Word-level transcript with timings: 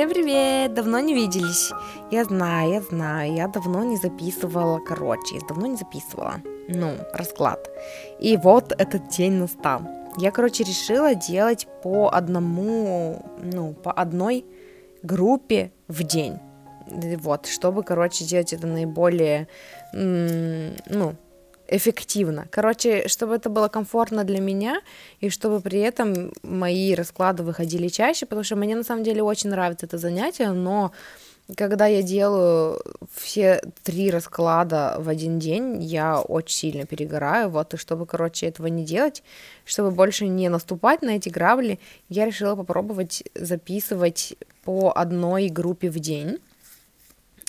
Всем 0.00 0.08
привет! 0.08 0.72
Давно 0.72 0.98
не 0.98 1.12
виделись. 1.12 1.72
Я 2.10 2.24
знаю, 2.24 2.72
я 2.72 2.80
знаю, 2.80 3.34
я 3.34 3.48
давно 3.48 3.84
не 3.84 3.98
записывала, 3.98 4.78
короче, 4.78 5.34
я 5.34 5.40
давно 5.46 5.66
не 5.66 5.76
записывала. 5.76 6.36
Ну, 6.68 6.94
расклад. 7.12 7.68
И 8.18 8.38
вот 8.38 8.72
этот 8.78 9.08
день 9.08 9.34
настал. 9.34 9.82
Я, 10.16 10.30
короче, 10.30 10.64
решила 10.64 11.14
делать 11.14 11.68
по 11.82 12.08
одному, 12.08 13.26
ну, 13.42 13.74
по 13.74 13.92
одной 13.92 14.46
группе 15.02 15.70
в 15.86 16.02
день. 16.02 16.38
Вот, 16.86 17.44
чтобы, 17.44 17.82
короче, 17.82 18.24
делать 18.24 18.54
это 18.54 18.66
наиболее, 18.66 19.48
ну, 19.92 21.14
эффективно. 21.70 22.46
Короче, 22.50 23.08
чтобы 23.08 23.36
это 23.36 23.48
было 23.48 23.68
комфортно 23.68 24.24
для 24.24 24.40
меня, 24.40 24.80
и 25.20 25.30
чтобы 25.30 25.60
при 25.60 25.80
этом 25.80 26.32
мои 26.42 26.94
расклады 26.94 27.42
выходили 27.42 27.88
чаще, 27.88 28.26
потому 28.26 28.44
что 28.44 28.56
мне 28.56 28.76
на 28.76 28.82
самом 28.82 29.04
деле 29.04 29.22
очень 29.22 29.50
нравится 29.50 29.86
это 29.86 29.96
занятие, 29.96 30.50
но 30.50 30.92
когда 31.56 31.86
я 31.86 32.02
делаю 32.02 32.80
все 33.12 33.62
три 33.82 34.10
расклада 34.10 34.96
в 34.98 35.08
один 35.08 35.38
день, 35.38 35.82
я 35.82 36.20
очень 36.20 36.56
сильно 36.56 36.86
перегораю, 36.86 37.50
вот, 37.50 37.74
и 37.74 37.76
чтобы, 37.76 38.06
короче, 38.06 38.46
этого 38.46 38.66
не 38.66 38.84
делать, 38.84 39.22
чтобы 39.64 39.90
больше 39.90 40.26
не 40.26 40.48
наступать 40.48 41.02
на 41.02 41.10
эти 41.10 41.28
грабли, 41.28 41.78
я 42.08 42.26
решила 42.26 42.56
попробовать 42.56 43.24
записывать 43.34 44.36
по 44.64 44.92
одной 44.94 45.48
группе 45.48 45.90
в 45.90 45.98
день, 45.98 46.38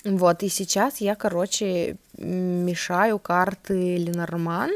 вот, 0.04 0.42
и 0.42 0.48
сейчас 0.48 0.98
я, 0.98 1.14
короче, 1.14 1.96
мешаю 2.18 3.18
карты 3.18 3.96
Ленорман, 3.96 4.70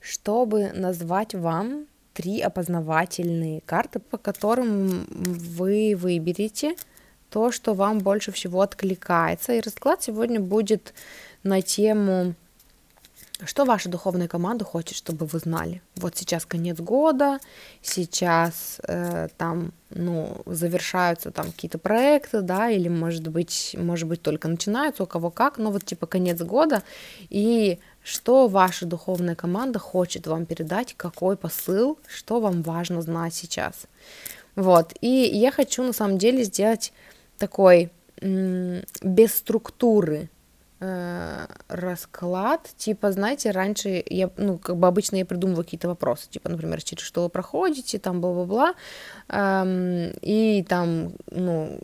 чтобы 0.00 0.70
назвать 0.72 1.34
вам 1.34 1.86
три 2.14 2.40
опознавательные 2.40 3.60
карты, 3.60 3.98
по 3.98 4.16
которым 4.16 5.06
вы 5.10 5.94
выберете 5.96 6.76
то, 7.28 7.50
что 7.50 7.74
вам 7.74 7.98
больше 7.98 8.32
всего 8.32 8.60
откликается. 8.60 9.52
И 9.52 9.60
расклад 9.60 10.02
сегодня 10.02 10.40
будет 10.40 10.94
на 11.42 11.60
тему 11.60 12.34
что 13.42 13.64
ваша 13.64 13.88
духовная 13.88 14.28
команда 14.28 14.64
хочет, 14.64 14.96
чтобы 14.96 15.26
вы 15.26 15.38
знали? 15.40 15.82
Вот 15.96 16.16
сейчас 16.16 16.46
конец 16.46 16.78
года, 16.78 17.40
сейчас 17.82 18.80
э, 18.86 19.28
там, 19.36 19.72
ну, 19.90 20.40
завершаются 20.46 21.32
там 21.32 21.50
какие-то 21.50 21.78
проекты, 21.78 22.42
да, 22.42 22.70
или, 22.70 22.88
может 22.88 23.26
быть, 23.26 23.74
может 23.76 24.08
быть, 24.08 24.22
только 24.22 24.46
начинаются, 24.46 25.02
у 25.02 25.06
кого 25.06 25.30
как, 25.30 25.58
но 25.58 25.72
вот 25.72 25.84
типа 25.84 26.06
конец 26.06 26.40
года, 26.42 26.84
и 27.28 27.80
что 28.04 28.46
ваша 28.46 28.86
духовная 28.86 29.34
команда 29.34 29.80
хочет 29.80 30.28
вам 30.28 30.46
передать, 30.46 30.94
какой 30.96 31.36
посыл, 31.36 31.98
что 32.06 32.38
вам 32.38 32.62
важно 32.62 33.02
знать 33.02 33.34
сейчас. 33.34 33.86
Вот, 34.54 34.94
и 35.00 35.08
я 35.08 35.50
хочу 35.50 35.82
на 35.82 35.92
самом 35.92 36.18
деле 36.18 36.44
сделать 36.44 36.92
такой 37.38 37.90
без 38.20 39.34
структуры 39.34 40.28
Э, 40.86 41.46
расклад, 41.68 42.68
типа, 42.76 43.10
знаете, 43.12 43.50
раньше 43.52 44.02
я, 44.06 44.30
ну, 44.36 44.58
как 44.58 44.76
бы 44.76 44.86
обычно 44.86 45.16
я 45.16 45.24
придумываю 45.24 45.64
какие-то 45.64 45.88
вопросы, 45.88 46.28
типа, 46.28 46.50
например, 46.50 46.82
через 46.82 47.02
что 47.04 47.22
вы 47.22 47.28
проходите, 47.30 47.98
там, 47.98 48.20
бла-бла-бла, 48.20 48.74
эм, 49.28 50.12
и 50.20 50.62
там, 50.68 51.12
ну, 51.30 51.78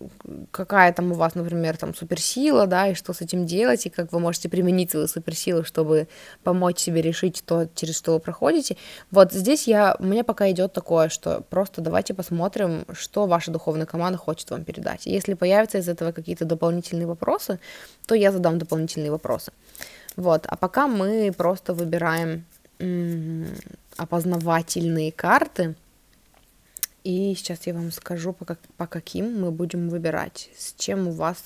какая 0.50 0.92
там 0.92 1.12
у 1.12 1.14
вас, 1.14 1.34
например, 1.34 1.76
там, 1.76 1.94
суперсила, 1.94 2.66
да, 2.66 2.88
и 2.88 2.94
что 2.94 3.12
с 3.14 3.22
этим 3.22 3.46
делать, 3.46 3.86
и 3.86 3.90
как 3.90 4.12
вы 4.12 4.20
можете 4.20 4.48
применить 4.48 4.90
свою 4.90 5.08
суперсилу, 5.08 5.64
чтобы 5.64 6.06
помочь 6.44 6.78
себе 6.78 7.00
решить 7.00 7.42
то, 7.46 7.68
через 7.74 7.96
что 7.96 8.12
вы 8.12 8.20
проходите. 8.20 8.76
Вот 9.10 9.32
здесь 9.32 9.68
я, 9.68 9.96
у 9.98 10.04
меня 10.04 10.24
пока 10.24 10.50
идет 10.50 10.72
такое, 10.72 11.08
что 11.08 11.42
просто 11.48 11.80
давайте 11.80 12.12
посмотрим, 12.12 12.84
что 12.92 13.26
ваша 13.26 13.50
духовная 13.50 13.86
команда 13.86 14.18
хочет 14.18 14.50
вам 14.50 14.64
передать. 14.64 15.06
Если 15.06 15.34
появятся 15.34 15.78
из 15.78 15.88
этого 15.88 16.12
какие-то 16.12 16.44
дополнительные 16.44 17.06
вопросы, 17.06 17.58
то 18.06 18.14
я 18.14 18.32
задам 18.32 18.58
дополнительные 18.58 18.89
вопросы. 18.96 19.52
Вот, 20.16 20.46
а 20.46 20.56
пока 20.56 20.88
мы 20.88 21.32
просто 21.36 21.72
выбираем 21.74 22.44
опознавательные 23.96 25.12
карты, 25.12 25.74
и 27.04 27.34
сейчас 27.34 27.66
я 27.66 27.74
вам 27.74 27.92
скажу, 27.92 28.32
по, 28.32 28.44
как, 28.44 28.58
по 28.76 28.86
каким 28.86 29.40
мы 29.40 29.50
будем 29.50 29.88
выбирать, 29.88 30.50
с 30.56 30.74
чем 30.76 31.08
у 31.08 31.12
вас, 31.12 31.44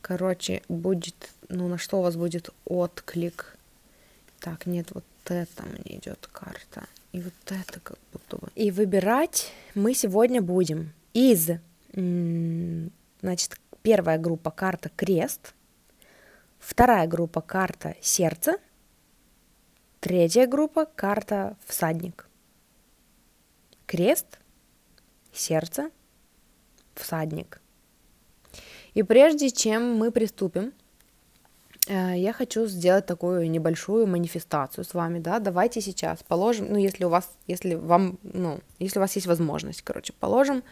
короче, 0.00 0.62
будет, 0.68 1.30
ну, 1.48 1.68
на 1.68 1.78
что 1.78 1.98
у 1.98 2.02
вас 2.02 2.16
будет 2.16 2.50
отклик. 2.64 3.56
Так, 4.40 4.66
нет, 4.66 4.88
вот 4.90 5.04
это 5.26 5.64
мне 5.64 5.98
идет 5.98 6.28
карта, 6.32 6.86
и 7.12 7.20
вот 7.20 7.32
это 7.46 7.80
как 7.80 7.98
будто 8.12 8.36
бы. 8.38 8.48
И 8.56 8.70
выбирать 8.70 9.52
мы 9.74 9.94
сегодня 9.94 10.42
будем 10.42 10.92
из, 11.12 11.50
значит, 11.92 13.56
первая 13.82 14.18
группа 14.18 14.50
карта 14.50 14.90
крест, 14.96 15.54
Вторая 16.62 17.08
группа 17.08 17.40
карта 17.40 17.96
сердце. 18.00 18.56
Третья 19.98 20.46
группа 20.46 20.86
карта 20.86 21.56
всадник. 21.66 22.28
Крест, 23.86 24.38
сердце, 25.32 25.90
всадник. 26.94 27.60
И 28.94 29.02
прежде 29.02 29.50
чем 29.50 29.96
мы 29.96 30.12
приступим, 30.12 30.72
э, 31.88 32.16
я 32.16 32.32
хочу 32.32 32.66
сделать 32.66 33.06
такую 33.06 33.50
небольшую 33.50 34.06
манифестацию 34.06 34.84
с 34.84 34.94
вами, 34.94 35.18
да, 35.18 35.40
давайте 35.40 35.80
сейчас 35.80 36.22
положим, 36.22 36.68
ну, 36.70 36.78
если 36.78 37.04
у 37.04 37.08
вас, 37.08 37.28
если 37.48 37.74
вам, 37.74 38.20
ну, 38.22 38.60
если 38.78 39.00
у 39.00 39.02
вас 39.02 39.16
есть 39.16 39.26
возможность, 39.26 39.82
короче, 39.82 40.12
положим 40.12 40.62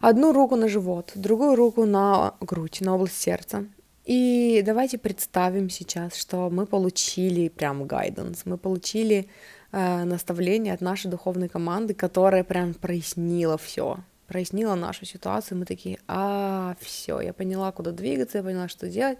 одну 0.00 0.32
руку 0.32 0.56
на 0.56 0.66
живот, 0.66 1.12
другую 1.14 1.54
руку 1.54 1.84
на 1.84 2.34
грудь, 2.40 2.80
на 2.80 2.96
область 2.96 3.20
сердца, 3.20 3.66
и 4.04 4.62
давайте 4.64 4.98
представим 4.98 5.70
сейчас, 5.70 6.16
что 6.16 6.50
мы 6.50 6.66
получили 6.66 7.48
прям 7.48 7.86
гайденс, 7.86 8.42
мы 8.44 8.58
получили 8.58 9.28
э, 9.70 10.04
наставление 10.04 10.74
от 10.74 10.80
нашей 10.80 11.10
духовной 11.10 11.48
команды, 11.48 11.94
которая 11.94 12.42
прям 12.42 12.74
прояснила 12.74 13.56
все, 13.58 13.98
прояснила 14.26 14.74
нашу 14.74 15.04
ситуацию. 15.04 15.58
Мы 15.58 15.66
такие, 15.66 15.98
а, 16.08 16.74
все, 16.80 17.20
я 17.20 17.32
поняла, 17.32 17.70
куда 17.70 17.92
двигаться, 17.92 18.38
я 18.38 18.44
поняла, 18.44 18.68
что 18.68 18.88
делать. 18.88 19.18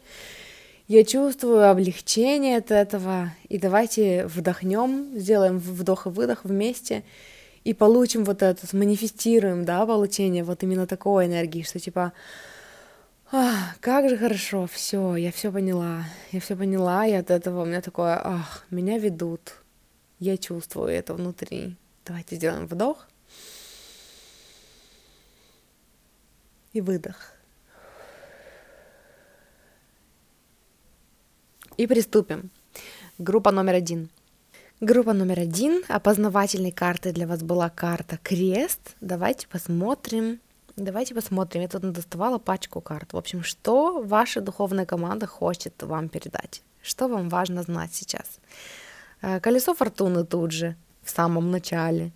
Я 0.88 1.04
чувствую 1.04 1.70
облегчение 1.70 2.58
от 2.58 2.70
этого. 2.70 3.32
И 3.48 3.58
давайте 3.58 4.26
вдохнем, 4.26 5.16
сделаем 5.16 5.58
вдох 5.58 6.06
и 6.06 6.10
выдох 6.10 6.44
вместе 6.44 7.04
и 7.64 7.74
получим 7.74 8.24
вот 8.24 8.42
это, 8.42 8.66
сманифестируем, 8.66 9.64
да, 9.64 9.86
получение 9.86 10.42
вот 10.42 10.62
именно 10.62 10.86
такой 10.86 11.26
энергии, 11.26 11.62
что 11.62 11.78
типа 11.78 12.12
Ах, 13.34 13.80
как 13.80 14.10
же 14.10 14.18
хорошо, 14.18 14.66
все, 14.66 15.16
я 15.16 15.32
все 15.32 15.50
поняла, 15.50 16.04
я 16.32 16.40
все 16.40 16.54
поняла, 16.54 17.06
и 17.06 17.12
от 17.12 17.30
этого 17.30 17.62
у 17.62 17.64
меня 17.64 17.80
такое, 17.80 18.20
ах, 18.22 18.66
меня 18.68 18.98
ведут, 18.98 19.54
я 20.18 20.36
чувствую 20.36 20.88
это 20.88 21.14
внутри. 21.14 21.76
Давайте 22.04 22.36
сделаем 22.36 22.66
вдох 22.66 23.08
и 26.74 26.82
выдох. 26.82 27.32
И 31.78 31.86
приступим. 31.86 32.50
Группа 33.16 33.50
номер 33.50 33.76
один. 33.76 34.10
Группа 34.80 35.14
номер 35.14 35.40
один. 35.40 35.82
Опознавательной 35.88 36.70
картой 36.70 37.12
для 37.12 37.26
вас 37.26 37.42
была 37.42 37.70
карта 37.70 38.18
крест. 38.22 38.94
Давайте 39.00 39.48
посмотрим, 39.48 40.38
Давайте 40.76 41.14
посмотрим. 41.14 41.62
Я 41.62 41.68
тут 41.68 41.92
доставала 41.92 42.38
пачку 42.38 42.80
карт. 42.80 43.12
В 43.12 43.16
общем, 43.16 43.42
что 43.42 44.02
ваша 44.02 44.40
духовная 44.40 44.86
команда 44.86 45.26
хочет 45.26 45.82
вам 45.82 46.08
передать? 46.08 46.62
Что 46.82 47.08
вам 47.08 47.28
важно 47.28 47.62
знать 47.62 47.94
сейчас? 47.94 48.40
Э, 49.20 49.38
колесо 49.40 49.74
фортуны 49.74 50.24
тут 50.24 50.52
же, 50.52 50.76
в 51.02 51.10
самом 51.10 51.50
начале. 51.50 52.10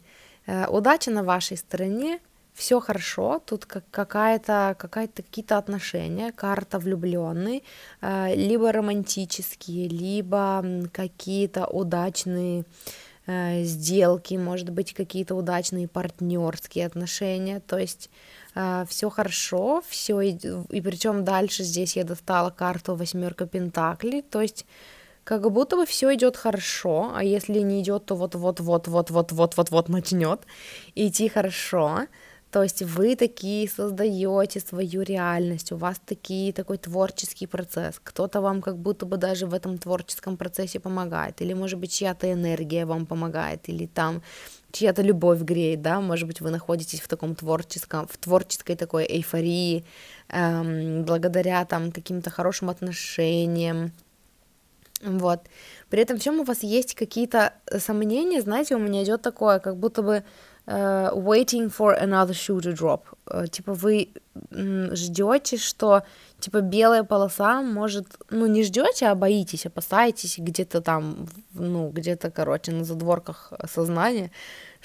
Э, 0.46 0.66
удача 0.68 1.10
на 1.10 1.22
вашей 1.22 1.58
стороне, 1.58 2.18
все 2.54 2.80
хорошо, 2.80 3.42
тут 3.44 3.66
какая-то, 3.66 4.74
какая-то 4.78 5.22
какие-то 5.22 5.58
отношения, 5.58 6.32
карта 6.32 6.78
влюбленный, 6.78 7.62
э, 8.00 8.34
либо 8.34 8.72
романтические, 8.72 9.88
либо 9.88 10.64
какие-то 10.92 11.66
удачные 11.66 12.64
сделки, 13.28 14.34
может 14.34 14.70
быть, 14.70 14.94
какие-то 14.94 15.34
удачные 15.34 15.88
партнерские 15.88 16.86
отношения, 16.86 17.58
то 17.58 17.76
есть 17.76 18.08
а, 18.58 18.86
все 18.88 19.10
хорошо, 19.10 19.82
все 19.86 20.18
и, 20.22 20.38
и 20.70 20.80
причем 20.80 21.24
дальше 21.24 21.62
здесь 21.62 21.94
я 21.94 22.04
достала 22.04 22.48
карту 22.48 22.94
восьмерка 22.94 23.46
пентаклей, 23.46 24.22
то 24.22 24.40
есть 24.40 24.64
как 25.24 25.50
будто 25.52 25.76
бы 25.76 25.84
все 25.84 26.14
идет 26.14 26.38
хорошо, 26.38 27.12
а 27.14 27.22
если 27.22 27.60
не 27.60 27.82
идет, 27.82 28.06
то 28.06 28.14
вот-вот-вот-вот-вот-вот-вот-вот 28.14 29.88
начнет 29.90 30.40
идти 30.94 31.28
хорошо. 31.28 32.06
То 32.50 32.62
есть 32.62 32.80
вы 32.80 33.16
такие 33.16 33.68
создаете 33.68 34.60
свою 34.60 35.02
реальность, 35.02 35.72
у 35.72 35.76
вас 35.76 36.00
такие, 36.06 36.54
такой 36.54 36.78
творческий 36.78 37.46
процесс, 37.46 38.00
кто-то 38.02 38.40
вам 38.40 38.62
как 38.62 38.78
будто 38.78 39.04
бы 39.04 39.18
даже 39.18 39.46
в 39.46 39.52
этом 39.52 39.76
творческом 39.76 40.38
процессе 40.38 40.80
помогает, 40.80 41.42
или, 41.42 41.52
может 41.52 41.78
быть, 41.78 41.92
чья-то 41.92 42.32
энергия 42.32 42.86
вам 42.86 43.04
помогает, 43.04 43.68
или 43.68 43.86
там 43.86 44.22
чья-то 44.76 45.02
любовь 45.02 45.40
греет, 45.40 45.82
да, 45.82 46.00
может 46.00 46.26
быть, 46.26 46.40
вы 46.40 46.50
находитесь 46.50 47.00
в 47.00 47.08
таком 47.08 47.34
творческом, 47.34 48.06
в 48.06 48.16
творческой 48.18 48.76
такой 48.76 49.04
эйфории, 49.04 49.84
эм, 50.28 51.04
благодаря 51.04 51.64
там 51.64 51.92
каким-то 51.92 52.30
хорошим 52.30 52.70
отношениям, 52.70 53.92
вот. 55.02 55.40
При 55.90 56.02
этом 56.02 56.18
всем 56.18 56.40
у 56.40 56.44
вас 56.44 56.62
есть 56.62 56.94
какие-то 56.94 57.52
сомнения, 57.78 58.40
знаете, 58.40 58.76
у 58.76 58.78
меня 58.78 59.02
идет 59.04 59.22
такое, 59.22 59.58
как 59.58 59.76
будто 59.76 60.02
бы 60.02 60.24
uh, 60.66 61.12
waiting 61.14 61.70
for 61.70 61.94
another 62.00 62.32
shoe 62.32 62.60
to 62.60 62.72
drop. 62.72 63.02
Uh, 63.26 63.46
типа 63.48 63.74
вы 63.74 64.08
ждете, 64.50 65.56
что 65.56 66.02
типа 66.40 66.60
белая 66.60 67.04
полоса 67.04 67.62
может, 67.62 68.06
ну 68.30 68.46
не 68.46 68.62
ждете, 68.62 69.06
а 69.06 69.14
боитесь, 69.14 69.66
опасаетесь 69.66 70.38
где-то 70.38 70.80
там, 70.80 71.28
ну 71.54 71.90
где-то, 71.90 72.30
короче, 72.30 72.72
на 72.72 72.84
задворках 72.84 73.52
сознания, 73.72 74.30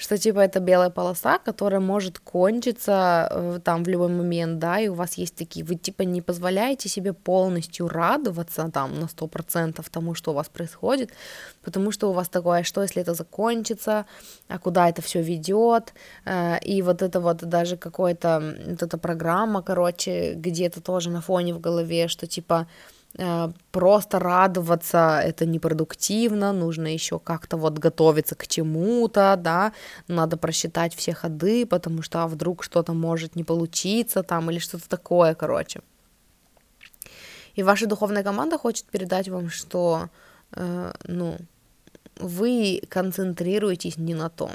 что 0.02 0.18
типа 0.18 0.40
это 0.40 0.58
белая 0.58 0.90
полоса, 0.90 1.38
которая 1.38 1.80
может 1.80 2.18
кончиться 2.18 3.28
э, 3.30 3.60
там 3.64 3.84
в 3.84 3.88
любой 3.88 4.08
момент, 4.08 4.58
да, 4.58 4.80
и 4.80 4.88
у 4.88 4.94
вас 4.94 5.14
есть 5.14 5.36
такие, 5.36 5.64
вы 5.64 5.76
типа 5.76 6.02
не 6.02 6.20
позволяете 6.20 6.88
себе 6.88 7.12
полностью 7.12 7.88
радоваться 7.88 8.68
там 8.72 8.98
на 9.00 9.08
сто 9.08 9.28
процентов 9.28 9.88
тому, 9.90 10.14
что 10.14 10.32
у 10.32 10.34
вас 10.34 10.48
происходит, 10.48 11.10
потому 11.62 11.92
что 11.92 12.10
у 12.10 12.12
вас 12.12 12.28
такое, 12.28 12.60
«А 12.60 12.64
что 12.64 12.82
если 12.82 13.00
это 13.00 13.14
закончится, 13.14 14.04
а 14.48 14.58
куда 14.58 14.88
это 14.88 15.02
все 15.02 15.22
ведет, 15.22 15.94
э, 16.24 16.58
и 16.58 16.82
вот 16.82 17.02
это 17.02 17.20
вот 17.20 17.36
даже 17.36 17.76
какой-то, 17.76 18.56
вот 18.66 18.82
эта 18.82 18.98
программа, 18.98 19.62
короче, 19.62 20.34
где-то 20.34 20.80
тоже 20.80 21.10
на 21.10 21.20
фоне 21.20 21.54
в 21.54 21.60
голове, 21.60 22.08
что 22.08 22.26
типа 22.26 22.66
просто 23.70 24.18
радоваться 24.18 25.20
это 25.22 25.44
непродуктивно, 25.44 26.52
нужно 26.52 26.86
еще 26.86 27.18
как-то 27.18 27.56
вот 27.56 27.78
готовиться 27.78 28.34
к 28.34 28.46
чему-то, 28.46 29.36
да, 29.38 29.72
надо 30.08 30.36
просчитать 30.36 30.94
все 30.94 31.12
ходы, 31.12 31.66
потому 31.66 32.02
что 32.02 32.22
а 32.22 32.26
вдруг 32.26 32.64
что-то 32.64 32.94
может 32.94 33.36
не 33.36 33.44
получиться 33.44 34.22
там 34.22 34.50
или 34.50 34.58
что-то 34.58 34.88
такое, 34.88 35.34
короче. 35.34 35.80
И 37.54 37.62
ваша 37.62 37.86
духовная 37.86 38.22
команда 38.22 38.56
хочет 38.56 38.86
передать 38.86 39.28
вам, 39.28 39.50
что, 39.50 40.08
э, 40.52 40.92
ну, 41.04 41.36
вы 42.16 42.82
концентрируетесь 42.88 43.98
не 43.98 44.14
на 44.14 44.30
том, 44.30 44.50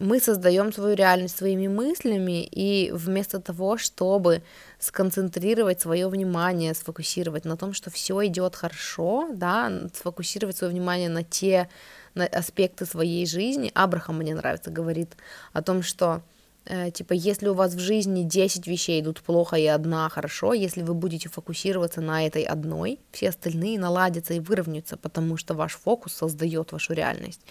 мы 0.00 0.18
создаем 0.18 0.72
свою 0.72 0.96
реальность 0.96 1.36
своими 1.36 1.68
мыслями, 1.68 2.42
и 2.42 2.90
вместо 2.90 3.38
того, 3.38 3.76
чтобы 3.76 4.42
сконцентрировать 4.80 5.80
свое 5.80 6.08
внимание, 6.08 6.74
сфокусировать 6.74 7.44
на 7.44 7.56
том, 7.56 7.74
что 7.74 7.90
все 7.90 8.26
идет 8.26 8.56
хорошо, 8.56 9.28
да, 9.32 9.70
сфокусировать 9.94 10.56
свое 10.56 10.72
внимание 10.72 11.08
на 11.08 11.22
те 11.22 11.68
на 12.14 12.26
аспекты 12.26 12.86
своей 12.86 13.26
жизни. 13.26 13.70
Абрахам 13.74 14.16
мне 14.16 14.34
нравится, 14.34 14.70
говорит 14.70 15.16
о 15.52 15.62
том, 15.62 15.82
что 15.82 16.22
э, 16.64 16.90
типа, 16.90 17.12
если 17.12 17.48
у 17.48 17.54
вас 17.54 17.74
в 17.74 17.78
жизни 17.78 18.24
10 18.24 18.66
вещей 18.66 19.00
идут 19.00 19.20
плохо 19.20 19.56
и 19.56 19.66
одна 19.66 20.08
хорошо, 20.08 20.54
если 20.54 20.82
вы 20.82 20.94
будете 20.94 21.28
фокусироваться 21.28 22.00
на 22.00 22.26
этой 22.26 22.42
одной, 22.42 22.98
все 23.12 23.28
остальные 23.28 23.78
наладятся 23.78 24.34
и 24.34 24.40
выровняются, 24.40 24.96
потому 24.96 25.36
что 25.36 25.54
ваш 25.54 25.74
фокус 25.74 26.14
создает 26.14 26.72
вашу 26.72 26.94
реальность. 26.94 27.42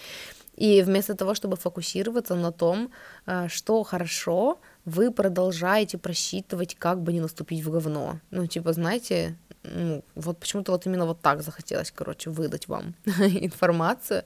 И 0.59 0.81
вместо 0.81 1.15
того, 1.15 1.35
чтобы 1.35 1.55
фокусироваться 1.55 2.35
на 2.35 2.51
том, 2.51 2.91
э, 3.25 3.47
что 3.47 3.83
хорошо, 3.83 4.59
вы 4.89 5.12
продолжаете 5.12 5.97
просчитывать, 5.97 6.75
как 6.75 7.01
бы 7.01 7.13
не 7.13 7.21
наступить 7.21 7.63
в 7.63 7.71
говно. 7.71 8.19
Ну, 8.31 8.47
типа, 8.47 8.74
знаете, 8.74 9.36
ну, 9.63 10.03
вот 10.15 10.39
почему-то 10.39 10.71
вот 10.71 10.86
именно 10.86 11.06
вот 11.06 11.21
так 11.21 11.41
захотелось, 11.41 11.91
короче, 11.91 12.30
выдать 12.30 12.68
вам 12.68 12.95
информацию. 13.06 14.24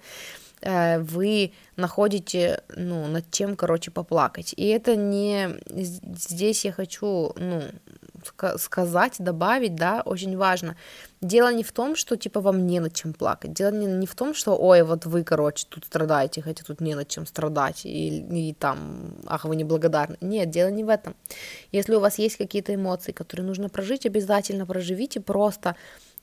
Э, 0.63 0.99
вы 0.99 1.51
находите, 1.75 2.63
ну, 2.75 3.07
над 3.07 3.29
чем, 3.31 3.55
короче, 3.55 3.91
поплакать. 3.91 4.53
И 4.55 4.67
это 4.67 4.95
не... 4.95 5.59
Здесь 5.67 6.65
я 6.65 6.71
хочу, 6.71 7.33
ну, 7.35 7.61
сказать, 8.57 9.15
добавить, 9.19 9.75
да, 9.75 10.01
очень 10.05 10.37
важно. 10.37 10.77
Дело 11.19 11.53
не 11.53 11.63
в 11.63 11.71
том, 11.73 11.95
что, 11.95 12.15
типа, 12.15 12.39
вам 12.39 12.65
не 12.65 12.79
над 12.79 12.93
чем 12.93 13.13
плакать. 13.13 13.53
Дело 13.53 13.71
не, 13.71 13.85
не 13.85 14.07
в 14.07 14.15
том, 14.15 14.33
что, 14.33 14.55
ой, 14.55 14.83
вот 14.83 15.05
вы, 15.05 15.23
короче, 15.23 15.65
тут 15.67 15.85
страдаете, 15.85 16.41
хотя 16.41 16.63
тут 16.63 16.79
не 16.79 16.95
над 16.95 17.09
чем 17.09 17.25
страдать, 17.25 17.85
и, 17.85 18.49
и 18.49 18.53
там, 18.53 19.15
ах, 19.25 19.43
вы 19.45 19.57
неблагодарны. 19.57 20.17
Нет, 20.21 20.49
дело 20.49 20.69
не 20.69 20.85
в 20.85 20.89
этом. 20.89 21.15
Если 21.73 21.95
у 21.95 21.99
вас 21.99 22.19
есть 22.19 22.37
какие-то 22.37 22.73
эмоции, 22.73 23.11
которые 23.11 23.45
нужно 23.45 23.67
прожить, 23.67 24.05
обязательно 24.05 24.65
проживите 24.65 25.19
просто. 25.19 25.75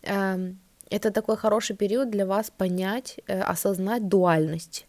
Э, 0.03 0.53
это 0.91 1.11
такой 1.11 1.37
хороший 1.37 1.77
период 1.77 2.11
для 2.11 2.27
вас 2.27 2.51
понять, 2.51 3.19
э, 3.27 3.41
осознать 3.41 4.09
дуальность, 4.09 4.87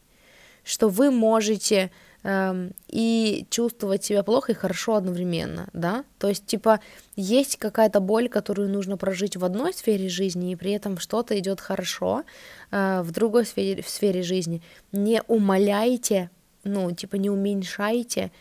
что 0.64 0.90
вы 0.90 1.12
можете 1.12 1.92
эм, 2.24 2.74
и 2.88 3.48
чувствовать 3.50 4.04
себя 4.04 4.24
плохо 4.24 4.52
и 4.52 4.56
хорошо 4.56 4.96
одновременно, 4.96 5.70
да, 5.74 6.04
то 6.20 6.28
есть, 6.28 6.46
типа, 6.46 6.80
есть 7.16 7.58
какая-то 7.58 8.00
боль, 8.00 8.30
которую 8.30 8.70
нужно 8.70 8.98
прожить 8.98 9.38
в 9.38 9.46
одной 9.46 9.74
сфере 9.74 10.08
жизни, 10.10 10.52
и 10.52 10.56
при 10.56 10.72
этом 10.72 11.00
что-то 11.00 11.38
идет 11.40 11.62
хорошо 11.62 12.24
э, 12.72 13.02
в 13.02 13.12
другой 13.12 13.46
сфере, 13.46 13.82
в 13.82 13.90
сфере 13.90 14.22
жизни. 14.22 14.62
Не 14.92 15.24
умоляйте, 15.28 16.30
ну, 16.64 16.92
типа, 16.92 17.16
не 17.16 17.30
уменьшайте, 17.30 18.32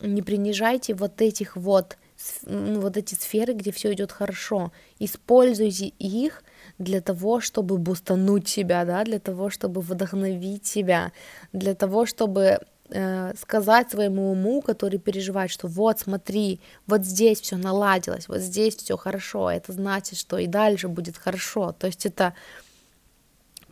не 0.00 0.22
принижайте 0.22 0.94
вот 0.94 1.20
этих 1.20 1.56
вот, 1.56 1.98
вот 2.42 2.96
эти 2.96 3.14
сферы, 3.14 3.52
где 3.52 3.72
все 3.72 3.92
идет 3.92 4.12
хорошо, 4.12 4.72
используйте 4.98 5.86
их 5.98 6.42
для 6.78 7.00
того, 7.00 7.40
чтобы 7.40 7.78
бустануть 7.78 8.48
себя, 8.48 8.84
да, 8.84 9.04
для 9.04 9.18
того, 9.18 9.50
чтобы 9.50 9.80
вдохновить 9.80 10.66
себя, 10.66 11.12
для 11.52 11.74
того, 11.74 12.06
чтобы 12.06 12.60
Э, 12.90 13.34
сказать 13.36 13.90
своему 13.90 14.32
уму, 14.32 14.62
который 14.62 14.98
переживает, 14.98 15.50
что 15.50 15.68
вот 15.68 16.00
смотри, 16.00 16.58
вот 16.86 17.04
здесь 17.04 17.38
все 17.38 17.58
наладилось, 17.58 18.28
вот 18.28 18.38
здесь 18.38 18.76
все 18.76 18.96
хорошо, 18.96 19.50
это 19.50 19.74
значит, 19.74 20.18
что 20.18 20.38
и 20.38 20.46
дальше 20.46 20.88
будет 20.88 21.18
хорошо. 21.18 21.72
То 21.72 21.86
есть 21.86 22.06
это 22.06 22.32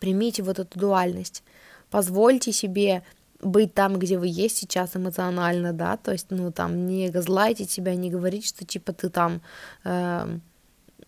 примите 0.00 0.43
вот 0.43 0.59
эту 0.59 0.79
дуальность, 0.79 1.42
позвольте 1.90 2.52
себе 2.52 3.04
быть 3.40 3.73
там, 3.73 3.99
где 3.99 4.19
вы 4.19 4.26
есть 4.28 4.59
сейчас 4.59 4.97
эмоционально, 4.97 5.73
да, 5.73 5.97
то 5.97 6.12
есть, 6.12 6.26
ну, 6.28 6.52
там, 6.52 6.87
не 6.87 7.09
газлайте 7.09 7.64
себя, 7.64 7.95
не 7.95 8.11
говорить, 8.11 8.47
что, 8.47 8.66
типа, 8.66 8.92
ты 8.92 9.09
там 9.09 9.40
э, 9.85 10.38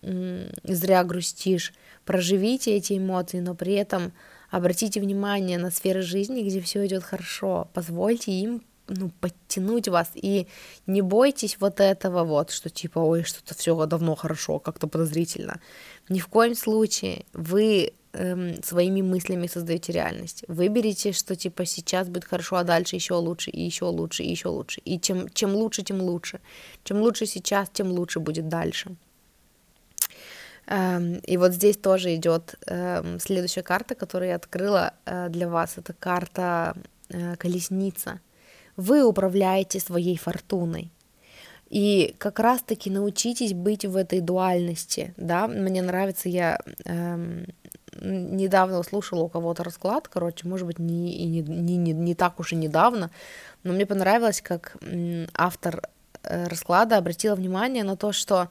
зря 0.01 1.03
грустишь, 1.03 1.73
проживите 2.05 2.75
эти 2.75 2.97
эмоции, 2.97 3.39
но 3.39 3.55
при 3.55 3.73
этом 3.73 4.13
Обратите 4.49 4.99
внимание 4.99 5.57
на 5.59 5.69
сферы 5.69 6.01
жизни, 6.01 6.41
где 6.41 6.59
все 6.59 6.85
идет 6.85 7.03
хорошо. 7.03 7.69
Позвольте 7.73 8.31
им 8.31 8.63
ну, 8.87 9.11
подтянуть 9.21 9.87
вас. 9.87 10.09
И 10.15 10.47
не 10.87 11.01
бойтесь 11.01 11.57
вот 11.59 11.79
этого 11.79 12.23
вот, 12.23 12.49
что 12.49 12.69
типа, 12.69 12.99
ой, 12.99 13.23
что-то 13.23 13.53
все 13.53 13.85
давно 13.85 14.15
хорошо, 14.15 14.57
как-то 14.57 14.87
подозрительно. 14.87 15.61
Ни 16.09 16.19
в 16.19 16.27
коем 16.27 16.55
случае 16.55 17.25
вы 17.33 17.93
эм, 18.13 18.63
своими 18.63 19.03
мыслями 19.03 19.45
создаете 19.45 19.91
реальность. 19.91 20.43
Выберите, 20.47 21.11
что 21.11 21.35
типа 21.35 21.65
сейчас 21.65 22.07
будет 22.07 22.25
хорошо, 22.25 22.55
а 22.55 22.63
дальше 22.63 22.95
еще 22.95 23.13
лучше, 23.13 23.51
и 23.51 23.61
еще 23.61 23.85
лучше, 23.85 24.23
и 24.23 24.31
еще 24.31 24.47
лучше. 24.47 24.81
И 24.83 24.99
чем, 24.99 25.29
чем 25.29 25.53
лучше, 25.53 25.83
тем 25.83 26.01
лучше. 26.01 26.39
Чем 26.83 27.01
лучше 27.01 27.27
сейчас, 27.27 27.69
тем 27.69 27.91
лучше 27.91 28.19
будет 28.19 28.47
дальше. 28.47 28.95
Эм, 30.69 31.15
и 31.15 31.37
вот 31.37 31.53
здесь 31.53 31.77
тоже 31.77 32.13
идет 32.15 32.55
эм, 32.67 33.19
следующая 33.19 33.63
карта, 33.63 33.95
которую 33.95 34.29
я 34.29 34.35
открыла 34.35 34.93
э, 35.05 35.27
для 35.29 35.49
вас. 35.49 35.77
Это 35.77 35.93
карта 35.93 36.75
э, 37.09 37.35
колесница. 37.37 38.19
Вы 38.77 39.03
управляете 39.03 39.79
своей 39.79 40.15
фортуной. 40.15 40.91
И 41.69 42.15
как 42.19 42.39
раз-таки 42.39 42.91
научитесь 42.91 43.53
быть 43.53 43.83
в 43.83 43.95
этой 43.95 44.21
дуальности, 44.21 45.13
да, 45.17 45.47
мне 45.47 45.81
нравится, 45.81 46.29
я 46.29 46.59
эм, 46.85 47.45
недавно 48.01 48.79
услышала 48.79 49.21
у 49.21 49.29
кого-то 49.29 49.63
расклад, 49.63 50.07
короче, 50.07 50.47
может 50.47 50.65
быть, 50.65 50.79
не, 50.79 51.25
не, 51.25 51.41
не, 51.41 51.77
не, 51.77 51.93
не 51.93 52.15
так 52.15 52.39
уж 52.39 52.53
и 52.53 52.55
недавно, 52.55 53.11
но 53.63 53.73
мне 53.73 53.85
понравилось, 53.85 54.41
как 54.41 54.77
автор 55.35 55.83
э, 56.23 56.47
расклада 56.47 56.97
обратила 56.97 57.35
внимание 57.35 57.83
на 57.83 57.95
то, 57.95 58.13
что 58.13 58.49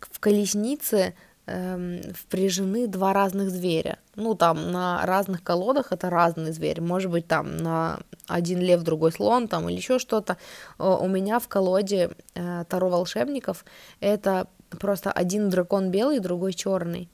в 0.00 0.20
колеснице 0.20 1.14
эм, 1.48 2.00
впряжены 2.14 2.86
два 2.86 3.12
разных 3.12 3.50
зверя. 3.50 3.98
Ну, 4.16 4.34
там 4.34 4.70
на 4.70 5.04
разных 5.06 5.42
колодах 5.42 5.92
это 5.92 6.10
разный 6.10 6.52
зверь. 6.52 6.80
Может 6.80 7.10
быть, 7.10 7.26
там 7.26 7.56
на 7.56 8.00
один 8.26 8.60
лев, 8.60 8.82
другой 8.82 9.12
слон, 9.12 9.48
там 9.48 9.68
или 9.68 9.76
еще 9.76 9.98
что-то. 9.98 10.36
У 10.78 11.08
меня 11.08 11.38
в 11.38 11.48
колоде 11.48 12.10
э, 12.34 12.64
Таро 12.68 12.88
волшебников 12.88 13.64
это 14.00 14.46
просто 14.78 15.10
один 15.10 15.48
дракон 15.50 15.90
белый, 15.90 16.20
другой 16.20 16.52
черный. 16.52 17.08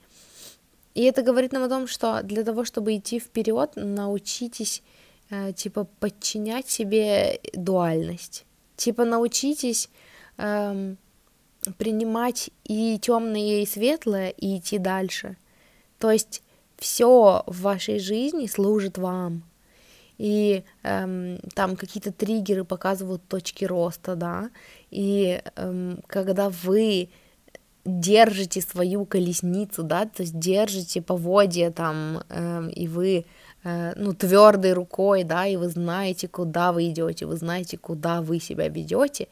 И 0.94 1.02
это 1.02 1.22
говорит 1.22 1.52
нам 1.52 1.64
о 1.64 1.68
том, 1.68 1.86
что 1.86 2.22
для 2.22 2.44
того, 2.44 2.64
чтобы 2.64 2.96
идти 2.96 3.18
вперед, 3.18 3.72
научитесь 3.76 4.82
э, 5.30 5.52
типа 5.52 5.84
подчинять 6.00 6.68
себе 6.68 7.40
дуальность. 7.52 8.44
Типа 8.76 9.04
научитесь 9.04 9.90
эм, 10.36 10.96
принимать 11.78 12.50
и 12.64 12.98
темное, 12.98 13.62
и 13.62 13.66
светлое, 13.66 14.30
и 14.30 14.58
идти 14.58 14.78
дальше. 14.78 15.36
То 15.98 16.10
есть 16.10 16.42
все 16.76 17.42
в 17.46 17.62
вашей 17.62 17.98
жизни 17.98 18.46
служит 18.46 18.98
вам. 18.98 19.42
И 20.18 20.62
эм, 20.82 21.38
там 21.54 21.76
какие-то 21.76 22.12
триггеры 22.12 22.64
показывают 22.64 23.26
точки 23.26 23.64
роста, 23.64 24.14
да. 24.14 24.50
И 24.90 25.40
эм, 25.56 26.00
когда 26.06 26.50
вы 26.50 27.08
держите 27.84 28.60
свою 28.60 29.04
колесницу, 29.04 29.82
да, 29.82 30.06
то 30.06 30.22
есть 30.22 30.38
держите 30.38 31.02
поводья 31.02 31.70
там, 31.70 32.22
э, 32.30 32.70
и 32.70 32.88
вы, 32.88 33.26
э, 33.64 33.92
ну, 33.96 34.14
твердой 34.14 34.72
рукой, 34.72 35.24
да, 35.24 35.46
и 35.46 35.56
вы 35.56 35.68
знаете, 35.68 36.28
куда 36.28 36.72
вы 36.72 36.88
идете, 36.88 37.26
вы 37.26 37.36
знаете, 37.36 37.76
куда 37.76 38.22
вы 38.22 38.40
себя 38.40 38.68
ведете. 38.68 39.28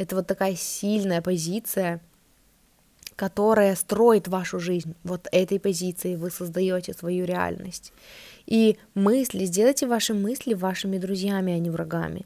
Это 0.00 0.16
вот 0.16 0.26
такая 0.26 0.54
сильная 0.54 1.20
позиция, 1.20 2.00
которая 3.16 3.76
строит 3.76 4.28
вашу 4.28 4.58
жизнь. 4.58 4.94
Вот 5.04 5.28
этой 5.30 5.60
позиции 5.60 6.16
вы 6.16 6.30
создаете 6.30 6.94
свою 6.94 7.26
реальность. 7.26 7.92
И 8.46 8.78
мысли, 8.94 9.44
сделайте 9.44 9.86
ваши 9.86 10.14
мысли 10.14 10.54
вашими 10.54 10.96
друзьями, 10.96 11.52
а 11.52 11.58
не 11.58 11.68
врагами. 11.68 12.24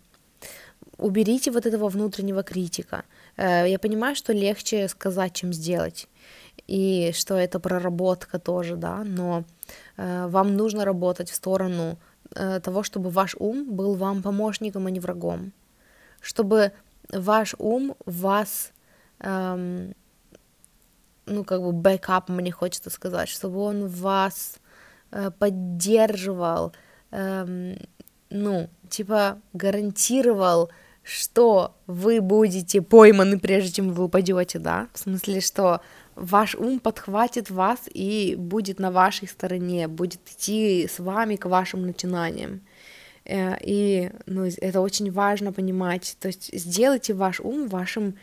Уберите 0.99 1.51
вот 1.51 1.67
этого 1.67 1.89
внутреннего 1.89 2.45
критика. 2.45 3.03
Э, 3.37 3.69
я 3.69 3.81
понимаю, 3.81 4.15
что 4.15 4.33
легче 4.33 4.87
сказать, 4.87 5.33
чем 5.33 5.53
сделать, 5.53 6.07
и 6.69 7.11
что 7.13 7.35
это 7.35 7.59
проработка 7.59 8.39
тоже, 8.39 8.77
да, 8.77 9.03
но 9.03 9.43
э, 9.97 10.29
вам 10.29 10.55
нужно 10.55 10.85
работать 10.85 11.29
в 11.29 11.35
сторону 11.35 11.99
э, 12.37 12.61
того, 12.61 12.85
чтобы 12.85 13.11
ваш 13.11 13.35
ум 13.37 13.75
был 13.75 13.97
вам 13.97 14.23
помощником, 14.23 14.87
а 14.87 14.91
не 14.93 15.01
врагом, 15.01 15.51
чтобы 16.21 16.71
ваш 17.13 17.55
ум 17.59 17.95
вас, 18.07 18.73
эм, 19.21 19.95
ну, 21.27 21.45
как 21.45 21.63
бы 21.63 21.73
backup, 21.73 22.29
мне 22.29 22.53
хочется 22.53 22.91
сказать, 22.91 23.29
чтобы 23.29 23.61
он 23.61 23.89
вас 23.89 24.57
э, 25.11 25.31
поддерживал, 25.31 26.73
эм, 27.11 27.79
ну, 28.31 28.69
типа 28.89 29.41
гарантировал, 29.53 30.71
что 31.03 31.77
вы 31.87 32.21
будете 32.21 32.81
пойманы, 32.81 33.39
прежде 33.39 33.73
чем 33.73 33.93
вы 33.93 34.05
упадете, 34.05 34.59
да, 34.59 34.89
в 34.95 34.99
смысле, 34.99 35.41
что 35.41 35.81
ваш 36.17 36.55
ум 36.55 36.81
подхватит 36.81 37.51
вас 37.51 37.81
и 37.93 38.35
будет 38.39 38.79
на 38.79 38.91
вашей 38.91 39.29
стороне, 39.29 39.89
будет 39.89 40.21
идти 40.31 40.89
с 40.89 40.99
вами 40.99 41.37
к 41.37 41.47
вашим 41.47 41.87
начинаниям. 41.87 42.63
Э, 43.25 43.57
и 43.61 44.11
ну, 44.27 44.45
это 44.45 44.81
очень 44.81 45.11
важно 45.11 45.53
понимать. 45.53 46.17
То 46.21 46.29
есть 46.29 46.51
сделайте 46.53 47.15
ваш 47.15 47.41
ум 47.41 47.69
вашим, 47.69 48.15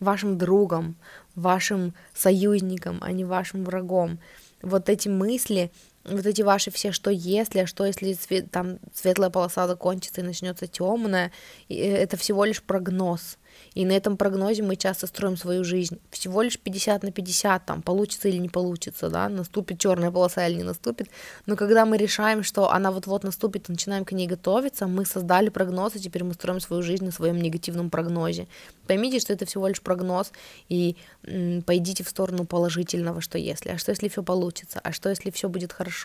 вашим 0.00 0.38
другом, 0.38 0.96
вашим 1.34 1.94
союзником, 2.14 2.98
а 3.00 3.12
не 3.12 3.24
вашим 3.24 3.64
врагом. 3.64 4.18
Вот 4.62 4.88
эти 4.88 5.08
мысли, 5.08 5.70
вот 6.08 6.26
эти 6.26 6.42
ваши 6.42 6.70
все, 6.70 6.92
что 6.92 7.10
если, 7.10 7.64
что 7.64 7.84
если 7.84 8.12
цвет, 8.14 8.50
там 8.50 8.78
светлая 8.94 9.30
полоса 9.30 9.66
закончится 9.66 10.20
и 10.20 10.24
начнется 10.24 10.66
темная, 10.66 11.32
э, 11.68 11.74
это 11.74 12.16
всего 12.16 12.44
лишь 12.44 12.62
прогноз. 12.62 13.38
И 13.74 13.84
на 13.84 13.92
этом 13.92 14.16
прогнозе 14.16 14.62
мы 14.62 14.76
часто 14.76 15.06
строим 15.06 15.36
свою 15.36 15.64
жизнь. 15.64 15.98
Всего 16.10 16.42
лишь 16.42 16.58
50 16.58 17.02
на 17.02 17.12
50, 17.12 17.64
там, 17.64 17.82
получится 17.82 18.28
или 18.28 18.36
не 18.36 18.48
получится, 18.48 19.08
да, 19.08 19.28
наступит 19.28 19.78
черная 19.78 20.10
полоса 20.10 20.46
или 20.46 20.56
не 20.56 20.62
наступит. 20.62 21.08
Но 21.46 21.56
когда 21.56 21.86
мы 21.86 21.96
решаем, 21.96 22.42
что 22.42 22.70
она 22.70 22.90
вот-вот 22.90 23.24
наступит, 23.24 23.68
начинаем 23.68 24.04
к 24.04 24.12
ней 24.12 24.26
готовиться, 24.26 24.86
мы 24.86 25.06
создали 25.06 25.48
прогноз, 25.48 25.96
и 25.96 26.00
теперь 26.00 26.24
мы 26.24 26.34
строим 26.34 26.60
свою 26.60 26.82
жизнь 26.82 27.04
на 27.04 27.12
своем 27.12 27.40
негативном 27.40 27.90
прогнозе. 27.90 28.46
Поймите, 28.86 29.20
что 29.20 29.32
это 29.32 29.46
всего 29.46 29.68
лишь 29.68 29.80
прогноз, 29.80 30.32
и 30.68 30.96
м, 31.24 31.62
пойдите 31.62 32.04
в 32.04 32.08
сторону 32.08 32.44
положительного, 32.44 33.20
что 33.20 33.38
если. 33.38 33.70
А 33.70 33.78
что 33.78 33.90
если 33.90 34.08
все 34.08 34.22
получится? 34.22 34.80
А 34.82 34.92
что 34.92 35.08
если 35.08 35.30
все 35.30 35.48
будет 35.48 35.72
хорошо? 35.72 35.95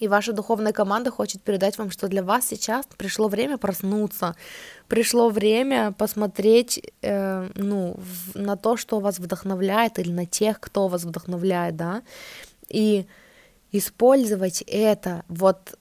И 0.00 0.08
ваша 0.08 0.32
духовная 0.32 0.72
команда 0.72 1.10
хочет 1.10 1.40
передать 1.42 1.78
вам, 1.78 1.90
что 1.90 2.08
для 2.08 2.22
вас 2.22 2.46
сейчас 2.46 2.86
пришло 2.96 3.28
время 3.28 3.58
проснуться, 3.58 4.34
пришло 4.88 5.30
время 5.30 5.92
посмотреть, 5.92 6.80
э, 7.02 7.48
ну, 7.54 7.96
в, 7.96 8.38
на 8.38 8.56
то, 8.56 8.76
что 8.76 9.00
вас 9.00 9.18
вдохновляет, 9.18 9.98
или 9.98 10.10
на 10.10 10.26
тех, 10.26 10.58
кто 10.60 10.88
вас 10.88 11.04
вдохновляет, 11.04 11.76
да, 11.76 12.02
и 12.68 13.06
использовать 13.72 14.62
это, 14.66 15.24
вот, 15.28 15.78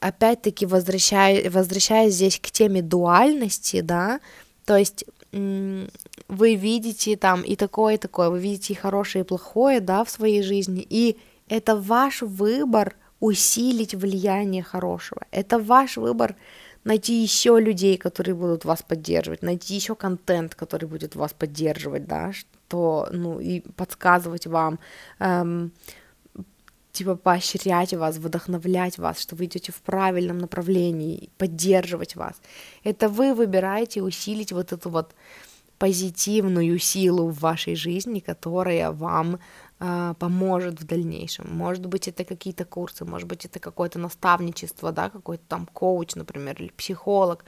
опять-таки, 0.00 0.66
возвращая, 0.66 1.50
возвращаясь 1.50 2.14
здесь 2.14 2.40
к 2.40 2.50
теме 2.50 2.82
дуальности, 2.82 3.82
да, 3.82 4.20
то 4.64 4.76
есть 4.76 5.04
вы 5.32 6.54
видите 6.56 7.16
там 7.16 7.42
и 7.42 7.56
такое, 7.56 7.94
и 7.94 7.98
такое, 7.98 8.30
вы 8.30 8.40
видите 8.40 8.72
и 8.72 8.76
хорошее, 8.76 9.24
и 9.24 9.26
плохое, 9.26 9.80
да, 9.80 10.02
в 10.04 10.10
своей 10.10 10.42
жизни, 10.42 10.86
и 10.88 11.18
это 11.52 11.76
ваш 11.76 12.22
выбор 12.22 12.94
усилить 13.20 13.94
влияние 13.94 14.62
хорошего. 14.62 15.20
Это 15.30 15.58
ваш 15.58 15.98
выбор 15.98 16.34
найти 16.84 17.22
еще 17.22 17.60
людей, 17.60 17.98
которые 17.98 18.34
будут 18.34 18.64
вас 18.64 18.82
поддерживать, 18.82 19.42
найти 19.42 19.74
еще 19.74 19.94
контент, 19.94 20.54
который 20.54 20.88
будет 20.88 21.14
вас 21.14 21.32
поддерживать, 21.32 22.06
да, 22.06 22.32
что, 22.32 23.08
ну, 23.12 23.40
и 23.40 23.60
подсказывать 23.76 24.46
вам, 24.46 24.78
эм, 25.20 25.72
типа 26.92 27.16
поощрять 27.16 27.94
вас, 27.94 28.16
вдохновлять 28.16 28.98
вас, 28.98 29.20
что 29.20 29.36
вы 29.36 29.44
идете 29.44 29.72
в 29.72 29.82
правильном 29.82 30.38
направлении, 30.38 31.28
поддерживать 31.36 32.16
вас. 32.16 32.40
Это 32.82 33.08
вы 33.08 33.34
выбираете 33.34 34.02
усилить 34.02 34.52
вот 34.52 34.72
эту 34.72 34.90
вот 34.90 35.14
позитивную 35.82 36.78
силу 36.78 37.28
в 37.28 37.40
вашей 37.40 37.74
жизни, 37.74 38.20
которая 38.20 38.92
вам 38.92 39.38
поможет 40.18 40.80
в 40.80 40.84
дальнейшем. 40.84 41.46
Может 41.50 41.86
быть, 41.86 42.06
это 42.08 42.24
какие-то 42.24 42.64
курсы, 42.64 43.04
может 43.04 43.26
быть, 43.26 43.44
это 43.44 43.58
какое-то 43.58 43.98
наставничество, 43.98 44.92
да, 44.92 45.10
какой-то 45.10 45.42
там 45.48 45.66
коуч, 45.66 46.14
например, 46.14 46.56
или 46.60 46.68
психолог. 46.68 47.44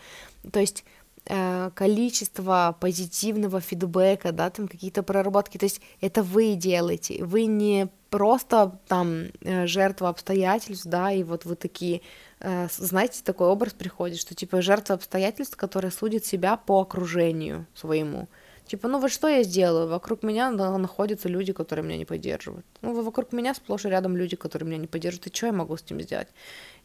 То 0.51 0.61
есть 0.61 0.85
э, 1.27 1.71
количество 1.75 2.77
позитивного 2.81 3.61
фидбэка, 3.61 4.33
да, 4.33 4.51
там 4.51 4.69
какие-то 4.69 5.03
проработки, 5.03 5.59
то 5.59 5.67
есть 5.67 5.81
это 6.01 6.23
вы 6.23 6.55
делаете, 6.55 7.25
вы 7.25 7.47
не 7.47 7.89
просто 8.11 8.79
там 8.87 9.27
э, 9.41 9.67
жертва 9.67 10.09
обстоятельств, 10.09 10.87
да, 10.87 11.13
и 11.13 11.23
вот 11.23 11.45
вы 11.45 11.57
такие, 11.57 12.01
э, 12.41 12.69
знаете, 12.71 13.23
такой 13.25 13.49
образ 13.49 13.73
приходит, 13.73 14.19
что 14.19 14.35
типа 14.35 14.63
жертва 14.63 14.95
обстоятельств, 14.95 15.57
которая 15.57 15.91
судит 15.91 16.25
себя 16.25 16.57
по 16.57 16.81
окружению 16.81 17.67
своему, 17.75 18.29
Типа, 18.67 18.89
ну 18.89 18.99
вот 18.99 19.11
что 19.11 19.29
я 19.29 19.43
сделаю? 19.43 19.89
Вокруг 19.89 20.23
меня 20.23 20.51
находятся 20.51 21.29
люди, 21.29 21.53
которые 21.53 21.85
меня 21.85 21.99
не 21.99 22.07
поддерживают. 22.07 22.65
Ну, 22.81 23.03
вокруг 23.03 23.33
меня 23.33 23.55
сплошь 23.55 23.85
и 23.85 23.89
рядом 23.89 24.17
люди, 24.17 24.37
которые 24.37 24.67
меня 24.67 24.79
не 24.79 24.87
поддерживают. 24.87 25.27
И 25.27 25.37
что 25.37 25.47
я 25.47 25.53
могу 25.53 25.77
с 25.77 25.83
этим 25.83 26.01
сделать? 26.01 26.29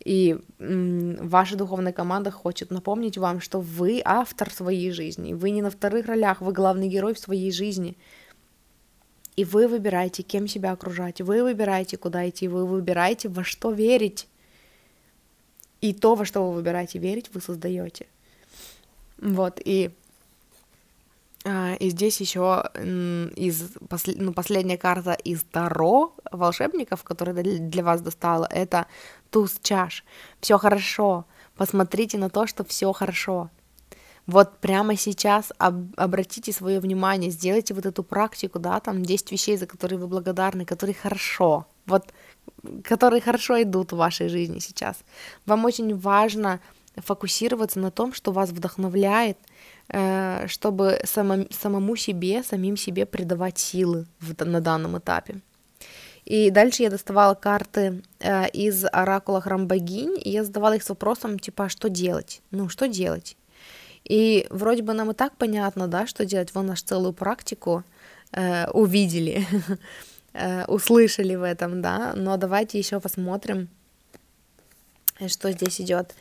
И 0.03 0.37
м- 0.59 1.15
ваша 1.25 1.55
духовная 1.55 1.93
команда 1.93 2.31
хочет 2.31 2.69
напомнить 2.69 3.17
вам, 3.17 3.39
что 3.39 3.61
вы 3.61 4.01
автор 4.03 4.51
своей 4.51 4.91
жизни. 4.91 5.33
Вы 5.33 5.51
не 5.51 5.61
на 5.61 5.69
вторых 5.69 6.07
ролях, 6.07 6.41
вы 6.41 6.51
главный 6.51 6.89
герой 6.89 7.13
в 7.13 7.19
своей 7.19 7.51
жизни. 7.51 7.95
И 9.37 9.45
вы 9.45 9.69
выбираете, 9.69 10.21
кем 10.21 10.49
себя 10.49 10.73
окружать. 10.73 11.21
Вы 11.21 11.43
выбираете, 11.43 11.95
куда 11.95 12.27
идти. 12.27 12.49
Вы 12.49 12.65
выбираете, 12.65 13.29
во 13.29 13.45
что 13.45 13.71
верить. 13.71 14.27
И 15.79 15.93
то, 15.93 16.15
во 16.15 16.25
что 16.25 16.45
вы 16.45 16.55
выбираете 16.55 16.99
верить, 16.99 17.33
вы 17.33 17.39
создаете. 17.39 18.07
Вот, 19.21 19.61
и 19.63 19.91
и 21.45 21.89
здесь 21.89 22.19
еще 22.19 22.63
из 23.35 23.71
ну, 24.15 24.33
последняя 24.33 24.77
карта 24.77 25.13
из 25.13 25.43
Таро 25.43 26.13
волшебников, 26.31 27.03
которая 27.03 27.43
для 27.43 27.83
вас 27.83 28.01
достала, 28.01 28.45
это 28.51 28.87
туз 29.29 29.57
чаш. 29.61 30.03
Все 30.41 30.57
хорошо. 30.57 31.25
Посмотрите 31.55 32.17
на 32.17 32.29
то, 32.29 32.45
что 32.45 32.63
все 32.63 32.91
хорошо. 32.91 33.49
Вот 34.27 34.59
прямо 34.59 34.95
сейчас 34.95 35.51
об, 35.57 35.93
обратите 35.97 36.53
свое 36.53 36.79
внимание, 36.79 37.31
сделайте 37.31 37.73
вот 37.73 37.87
эту 37.87 38.03
практику, 38.03 38.59
да, 38.59 38.79
там 38.79 39.03
10 39.03 39.31
вещей, 39.31 39.57
за 39.57 39.65
которые 39.65 39.97
вы 39.97 40.07
благодарны, 40.07 40.65
которые 40.65 40.93
хорошо, 40.93 41.65
вот, 41.87 42.13
которые 42.83 43.21
хорошо 43.21 43.59
идут 43.63 43.91
в 43.91 43.95
вашей 43.95 44.29
жизни 44.29 44.59
сейчас. 44.59 44.97
Вам 45.47 45.65
очень 45.65 45.97
важно 45.97 46.59
фокусироваться 46.97 47.79
на 47.79 47.89
том, 47.89 48.13
что 48.13 48.31
вас 48.31 48.51
вдохновляет, 48.51 49.39
чтобы 50.47 51.01
самому, 51.03 51.47
самому 51.49 51.95
себе, 51.95 52.43
самим 52.43 52.77
себе 52.77 53.05
придавать 53.07 53.57
силы 53.57 54.05
в, 54.19 54.45
на 54.45 54.61
данном 54.61 54.99
этапе. 54.99 55.41
И 56.29 56.51
дальше 56.51 56.83
я 56.83 56.91
доставала 56.91 57.33
карты 57.33 58.03
э, 58.19 58.49
из 58.49 58.85
оракула 58.91 59.41
храм 59.41 59.67
богинь, 59.67 60.15
и 60.23 60.29
я 60.29 60.43
задавала 60.43 60.75
их 60.75 60.83
с 60.83 60.89
вопросом, 60.89 61.39
типа, 61.39 61.65
а 61.65 61.69
что 61.69 61.89
делать? 61.89 62.41
Ну, 62.51 62.69
что 62.69 62.87
делать? 62.87 63.35
И 64.03 64.45
вроде 64.51 64.83
бы 64.83 64.93
нам 64.93 65.09
и 65.09 65.13
так 65.15 65.35
понятно, 65.37 65.87
да, 65.87 66.05
что 66.05 66.25
делать, 66.25 66.53
вон 66.53 66.67
наш 66.67 66.83
целую 66.83 67.13
практику 67.13 67.83
э, 68.31 68.69
увидели, 68.69 69.47
э, 70.33 70.65
услышали 70.65 71.33
в 71.33 71.41
этом, 71.41 71.81
да, 71.81 72.13
но 72.15 72.37
давайте 72.37 72.77
еще 72.77 72.99
посмотрим, 72.99 73.67
что 75.27 75.51
здесь 75.51 75.81
идет. 75.81 76.13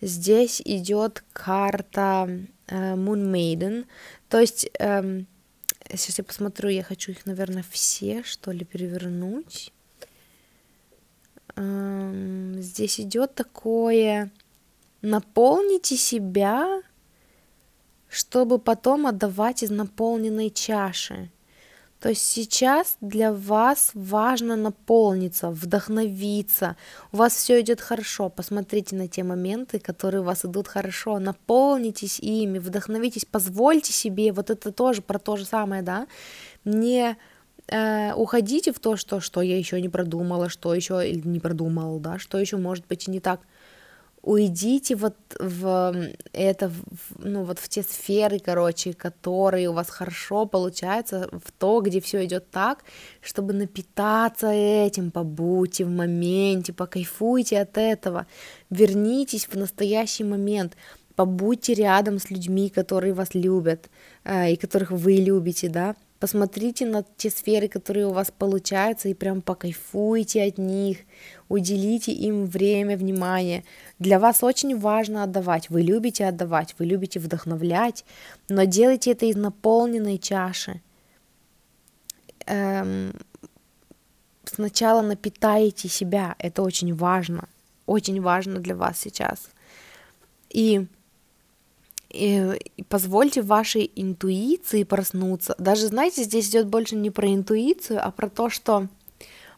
Здесь 0.00 0.62
идет 0.64 1.24
карта 1.32 2.28
э, 2.28 2.46
Moon 2.68 3.30
Maiden. 3.30 3.86
То 4.28 4.40
есть, 4.40 4.68
э, 4.78 5.22
сейчас 5.90 6.18
я 6.18 6.24
посмотрю, 6.24 6.68
я 6.68 6.82
хочу 6.82 7.12
их, 7.12 7.26
наверное, 7.26 7.64
все, 7.70 8.22
что 8.22 8.52
ли, 8.52 8.64
перевернуть. 8.64 9.72
Э, 11.56 12.54
здесь 12.58 13.00
идет 13.00 13.34
такое, 13.34 14.30
наполните 15.02 15.96
себя, 15.96 16.82
чтобы 18.08 18.58
потом 18.58 19.06
отдавать 19.06 19.62
из 19.62 19.70
наполненной 19.70 20.50
чаши. 20.50 21.30
То 22.06 22.10
есть 22.10 22.22
сейчас 22.22 22.98
для 23.00 23.32
вас 23.32 23.90
важно 23.94 24.54
наполниться, 24.54 25.50
вдохновиться. 25.50 26.76
У 27.10 27.16
вас 27.16 27.34
все 27.34 27.60
идет 27.60 27.80
хорошо. 27.80 28.28
Посмотрите 28.28 28.94
на 28.94 29.08
те 29.08 29.24
моменты, 29.24 29.80
которые 29.80 30.20
у 30.20 30.24
вас 30.24 30.44
идут 30.44 30.68
хорошо. 30.68 31.18
Наполнитесь 31.18 32.20
ими, 32.20 32.60
вдохновитесь, 32.60 33.24
позвольте 33.24 33.92
себе. 33.92 34.30
Вот 34.30 34.50
это 34.50 34.70
тоже 34.70 35.02
про 35.02 35.18
то 35.18 35.34
же 35.34 35.44
самое, 35.44 35.82
да. 35.82 36.06
Не 36.64 37.16
э, 37.66 38.14
уходите 38.14 38.72
в 38.72 38.78
то, 38.78 38.96
что, 38.96 39.18
что 39.18 39.42
я 39.42 39.58
еще 39.58 39.80
не 39.80 39.88
продумала, 39.88 40.48
что 40.48 40.72
еще 40.76 41.10
не 41.10 41.40
продумал, 41.40 41.98
да, 41.98 42.20
что 42.20 42.38
еще 42.38 42.56
может 42.56 42.86
быть 42.86 43.08
и 43.08 43.10
не 43.10 43.18
так 43.18 43.40
уйдите 44.26 44.96
вот 44.96 45.14
в 45.38 46.10
это, 46.32 46.72
ну 47.18 47.44
вот 47.44 47.60
в 47.60 47.68
те 47.68 47.82
сферы, 47.82 48.40
короче, 48.40 48.92
которые 48.92 49.70
у 49.70 49.72
вас 49.72 49.88
хорошо 49.88 50.46
получаются, 50.46 51.28
в 51.32 51.52
то, 51.52 51.80
где 51.80 52.00
все 52.00 52.24
идет 52.24 52.50
так, 52.50 52.84
чтобы 53.20 53.52
напитаться 53.54 54.48
этим, 54.48 55.12
побудьте 55.12 55.84
в 55.84 55.90
моменте, 55.90 56.72
покайфуйте 56.72 57.60
от 57.60 57.78
этого, 57.78 58.26
вернитесь 58.68 59.46
в 59.46 59.54
настоящий 59.54 60.24
момент, 60.24 60.76
побудьте 61.14 61.74
рядом 61.74 62.18
с 62.18 62.28
людьми, 62.28 62.68
которые 62.68 63.14
вас 63.14 63.32
любят 63.32 63.88
э, 64.24 64.52
и 64.52 64.56
которых 64.56 64.90
вы 64.90 65.14
любите, 65.14 65.68
да, 65.68 65.94
Посмотрите 66.18 66.86
на 66.86 67.04
те 67.16 67.28
сферы, 67.28 67.68
которые 67.68 68.06
у 68.06 68.12
вас 68.12 68.30
получаются, 68.30 69.08
и 69.08 69.14
прям 69.14 69.42
покайфуйте 69.42 70.44
от 70.44 70.56
них, 70.56 70.98
уделите 71.48 72.12
им 72.12 72.46
время, 72.46 72.96
внимание. 72.96 73.64
Для 73.98 74.18
вас 74.18 74.42
очень 74.42 74.78
важно 74.78 75.24
отдавать, 75.24 75.68
вы 75.68 75.82
любите 75.82 76.24
отдавать, 76.24 76.74
вы 76.78 76.86
любите 76.86 77.20
вдохновлять, 77.20 78.06
но 78.48 78.64
делайте 78.64 79.12
это 79.12 79.26
из 79.26 79.36
наполненной 79.36 80.16
чаши. 80.16 80.80
Эм, 82.46 83.12
сначала 84.44 85.02
напитайте 85.02 85.88
себя, 85.88 86.34
это 86.38 86.62
очень 86.62 86.94
важно, 86.94 87.46
очень 87.84 88.22
важно 88.22 88.60
для 88.60 88.74
вас 88.74 88.98
сейчас. 88.98 89.50
И 90.48 90.86
и, 92.16 92.82
позвольте 92.88 93.42
вашей 93.42 93.90
интуиции 93.94 94.84
проснуться. 94.84 95.54
Даже, 95.58 95.86
знаете, 95.88 96.24
здесь 96.24 96.48
идет 96.48 96.66
больше 96.66 96.96
не 96.96 97.10
про 97.10 97.32
интуицию, 97.32 98.00
а 98.02 98.10
про 98.10 98.28
то, 98.28 98.48
что 98.50 98.88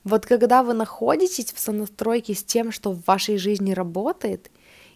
вот 0.05 0.27
когда 0.27 0.63
вы 0.63 0.75
находитесь 0.75 1.53
в 1.53 1.59
сонастройке 1.59 2.35
с 2.35 2.43
тем, 2.43 2.73
что 2.73 2.93
в 2.93 3.05
вашей 3.07 3.37
жизни 3.37 3.73
работает, 3.73 4.51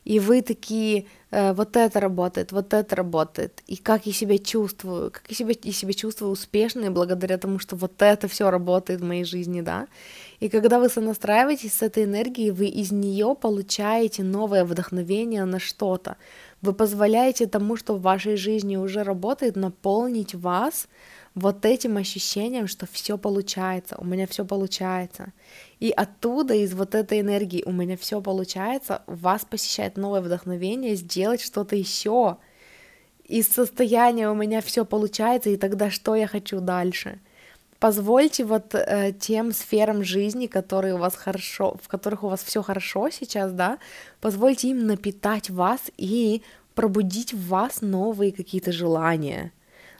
и 0.05 0.19
вы 0.19 0.43
такие, 0.43 1.07
э, 1.31 1.53
вот 1.53 1.77
это 1.77 2.01
работает, 2.01 2.51
вот 2.51 2.75
это 2.75 2.97
работает, 2.97 3.63
и 3.69 3.77
как 3.77 4.07
я 4.07 4.13
себя 4.13 4.39
чувствую, 4.39 5.13
как 5.13 5.23
я 5.29 5.37
себя, 5.37 5.55
я 5.63 5.73
себя 5.73 5.93
чувствую 5.93 6.33
успешной 6.33 6.91
благодаря 6.91 7.39
тому, 7.39 7.61
что 7.61 7.77
вот 7.77 8.03
это 8.03 8.27
все 8.27 8.51
работает 8.51 9.01
в 9.01 9.05
моей 9.05 9.25
жизни, 9.25 9.61
да, 9.61 9.87
и 10.41 10.49
когда 10.49 10.81
вы 10.81 10.89
сонастраиваетесь 10.89 11.75
с 11.75 11.83
этой 11.83 12.05
энергией, 12.05 12.51
вы 12.51 12.67
из 12.67 12.91
нее 12.91 13.37
получаете 13.41 14.25
новое 14.25 14.65
вдохновение 14.65 15.45
на 15.45 15.61
что-то, 15.61 16.17
вы 16.63 16.73
позволяете 16.73 17.47
тому, 17.47 17.77
что 17.77 17.95
в 17.95 18.03
вашей 18.03 18.37
жизни 18.37 18.77
уже 18.77 19.03
работает, 19.03 19.57
наполнить 19.57 20.35
вас 20.35 20.89
вот 21.35 21.65
этим 21.65 21.97
ощущением, 21.97 22.69
что 22.69 22.87
все 22.87 23.19
получается, 23.19 23.97
у 23.99 24.05
меня 24.05 24.27
все 24.27 24.45
получается. 24.45 25.33
И 25.81 25.91
оттуда, 25.91 26.55
из 26.55 26.73
вот 26.75 26.95
этой 26.95 27.21
энергии, 27.21 27.65
у 27.67 27.73
меня 27.73 27.97
все 27.97 28.21
получается, 28.21 29.03
вас 29.07 29.45
посещает 29.45 29.97
новое 29.97 30.21
вдохновение 30.21 30.95
сделать 30.95 31.41
что-то 31.41 31.75
еще. 31.75 32.37
Из 33.25 33.49
состояния 33.49 34.31
у 34.31 34.35
меня 34.35 34.61
все 34.61 34.85
получается, 34.85 35.51
и 35.51 35.57
тогда 35.57 35.91
что 35.91 36.15
я 36.15 36.27
хочу 36.27 36.61
дальше? 36.61 37.19
Позвольте 37.83 38.45
вот 38.45 38.77
э, 38.77 39.13
тем 39.19 39.51
сферам 39.53 40.05
жизни, 40.05 40.47
которые 40.47 40.95
у 40.95 40.99
вас 40.99 41.17
хорошо, 41.17 41.77
в 41.83 41.89
которых 41.89 42.23
у 42.23 42.29
вас 42.29 42.41
все 42.45 42.63
хорошо 42.63 43.11
сейчас, 43.11 43.51
да, 43.53 43.79
позвольте 44.21 44.69
им 44.69 44.87
напитать 44.87 45.51
вас 45.51 45.81
и 45.97 46.43
пробудить 46.77 47.35
в 47.35 47.49
вас 47.49 47.81
новые 47.81 48.31
какие-то 48.31 48.71
желания, 48.71 49.53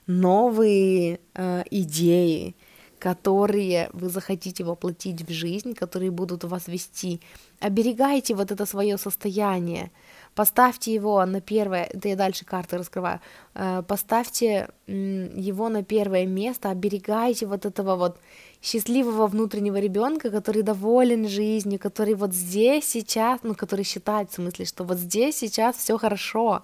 новые 0.07 1.19
э, 1.35 1.65
идеи, 1.73 2.55
которые 3.01 3.91
вы 3.93 4.11
захотите 4.11 4.63
воплотить 4.63 5.29
в 5.29 5.33
жизнь, 5.33 5.75
которые 5.75 6.13
будут 6.13 6.45
вас 6.45 6.69
вести. 6.69 7.21
Оберегайте 7.59 8.37
вот 8.37 8.53
это 8.53 8.65
свое 8.65 8.97
состояние, 8.97 9.91
поставьте 10.35 10.95
его 10.95 11.25
на 11.27 11.41
первое, 11.41 11.85
это 11.85 12.09
я 12.09 12.17
дальше 12.17 12.45
карты 12.45 12.79
раскрываю, 12.79 13.21
э, 13.55 13.83
поставьте 13.87 14.69
его 14.87 15.69
на 15.69 15.83
первое 15.83 16.27
место, 16.27 16.71
оберегайте 16.71 17.47
вот 17.47 17.67
этого 17.67 17.97
вот 17.97 18.19
счастливого 18.63 19.27
внутреннего 19.27 19.79
ребенка, 19.79 20.31
который 20.31 20.63
доволен 20.63 21.29
жизнью, 21.29 21.79
который 21.79 22.15
вот 22.15 22.33
здесь 22.33 22.85
сейчас, 22.87 23.41
ну, 23.43 23.55
который 23.55 23.85
считает 23.85 24.31
в 24.31 24.35
смысле, 24.35 24.65
что 24.65 24.85
вот 24.85 24.99
здесь 24.99 25.37
сейчас 25.37 25.77
все 25.77 25.99
хорошо, 25.99 26.63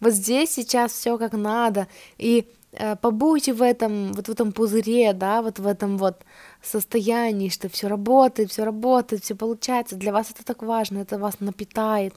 вот 0.00 0.12
здесь 0.12 0.50
сейчас 0.50 0.92
все 0.92 1.18
как 1.18 1.32
надо, 1.32 1.88
и 2.16 2.46
э, 2.72 2.96
побудьте 2.96 3.52
в 3.52 3.62
этом, 3.62 4.12
вот 4.12 4.28
в 4.28 4.30
этом 4.30 4.52
пузыре, 4.52 5.12
да, 5.12 5.42
вот 5.42 5.58
в 5.58 5.66
этом 5.66 5.98
вот 5.98 6.22
состоянии, 6.62 7.48
что 7.48 7.68
все 7.68 7.88
работает, 7.88 8.50
все 8.50 8.64
работает, 8.64 9.24
все 9.24 9.34
получается. 9.34 9.96
Для 9.96 10.12
вас 10.12 10.30
это 10.30 10.44
так 10.44 10.62
важно, 10.62 10.98
это 10.98 11.18
вас 11.18 11.40
напитает. 11.40 12.14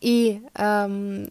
И, 0.00 0.42
эм, 0.54 1.30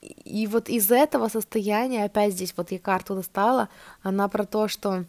и 0.00 0.46
вот 0.46 0.68
из 0.68 0.90
этого 0.90 1.28
состояния, 1.28 2.04
опять 2.04 2.34
здесь 2.34 2.54
вот 2.56 2.72
я 2.72 2.78
карту 2.78 3.14
достала, 3.14 3.68
она 4.02 4.28
про 4.28 4.44
то, 4.44 4.68
что 4.68 5.04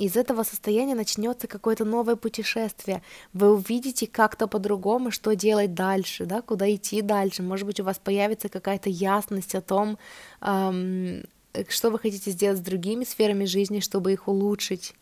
из 0.00 0.16
этого 0.16 0.44
состояния 0.44 0.94
начнется 0.94 1.46
какое-то 1.46 1.84
новое 1.84 2.16
путешествие. 2.16 3.02
Вы 3.34 3.52
увидите 3.52 4.06
как-то 4.06 4.46
по-другому, 4.46 5.10
что 5.10 5.36
делать 5.36 5.74
дальше, 5.74 6.24
да, 6.24 6.40
куда 6.40 6.74
идти 6.74 7.02
дальше. 7.02 7.42
Может 7.42 7.66
быть, 7.66 7.80
у 7.80 7.84
вас 7.84 7.98
появится 7.98 8.48
какая-то 8.48 8.88
ясность 8.88 9.54
о 9.54 9.60
том, 9.60 9.98
эм, 10.40 11.24
что 11.68 11.90
вы 11.90 11.98
хотите 11.98 12.30
сделать 12.30 12.58
с 12.58 12.62
другими 12.62 13.04
сферами 13.04 13.44
жизни, 13.44 13.80
чтобы 13.80 14.12
их 14.12 14.26
улучшить. 14.26 14.94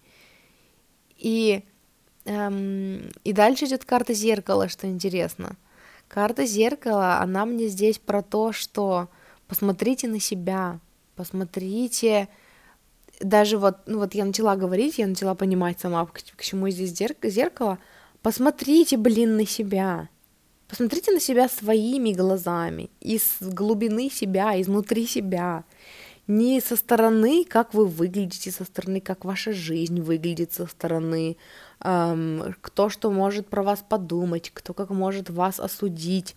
И, 1.17 1.63
эм, 2.25 3.11
и 3.23 3.33
дальше 3.33 3.67
идет 3.67 3.85
карта 3.85 4.15
зеркала, 4.15 4.69
что 4.69 4.89
интересно. 4.89 5.57
Карта 6.09 6.47
зеркала, 6.47 7.19
она 7.19 7.45
мне 7.45 7.69
здесь 7.69 7.99
про 7.99 8.23
то, 8.23 8.53
что 8.53 9.09
посмотрите 9.47 10.09
на 10.09 10.21
себя, 10.21 10.81
посмотрите, 11.15 12.29
даже 13.21 13.59
вот, 13.59 13.77
ну 13.87 13.99
вот 13.99 14.15
я 14.15 14.25
начала 14.25 14.57
говорить, 14.57 14.99
я 14.99 15.07
начала 15.07 15.35
понимать 15.35 15.81
сама, 15.81 16.07
к, 16.07 16.21
к 16.37 16.43
чему 16.43 16.69
здесь 16.71 16.95
зеркало. 17.23 17.79
Посмотрите, 18.23 18.97
блин, 18.97 19.37
на 19.37 19.47
себя. 19.47 20.09
Посмотрите 20.69 21.13
на 21.13 21.21
себя 21.21 21.49
своими 21.49 22.13
глазами, 22.13 22.91
из 23.01 23.37
глубины 23.41 24.11
себя, 24.11 24.61
изнутри 24.61 25.07
себя. 25.07 25.65
Не 26.27 26.61
со 26.61 26.77
стороны, 26.77 27.45
как 27.49 27.73
вы 27.73 27.87
выглядите, 27.87 28.51
со 28.51 28.65
стороны, 28.65 29.01
как 29.01 29.25
ваша 29.25 29.53
жизнь 29.53 30.01
выглядит 30.03 30.53
со 30.53 30.67
стороны, 30.67 31.39
эм, 31.83 32.55
кто 32.61 32.89
что 32.89 33.11
может 33.11 33.49
про 33.49 33.63
вас 33.63 33.85
подумать, 33.89 34.51
кто 34.53 34.75
как 34.75 34.91
может 34.91 35.31
вас 35.31 35.61
осудить. 35.61 36.37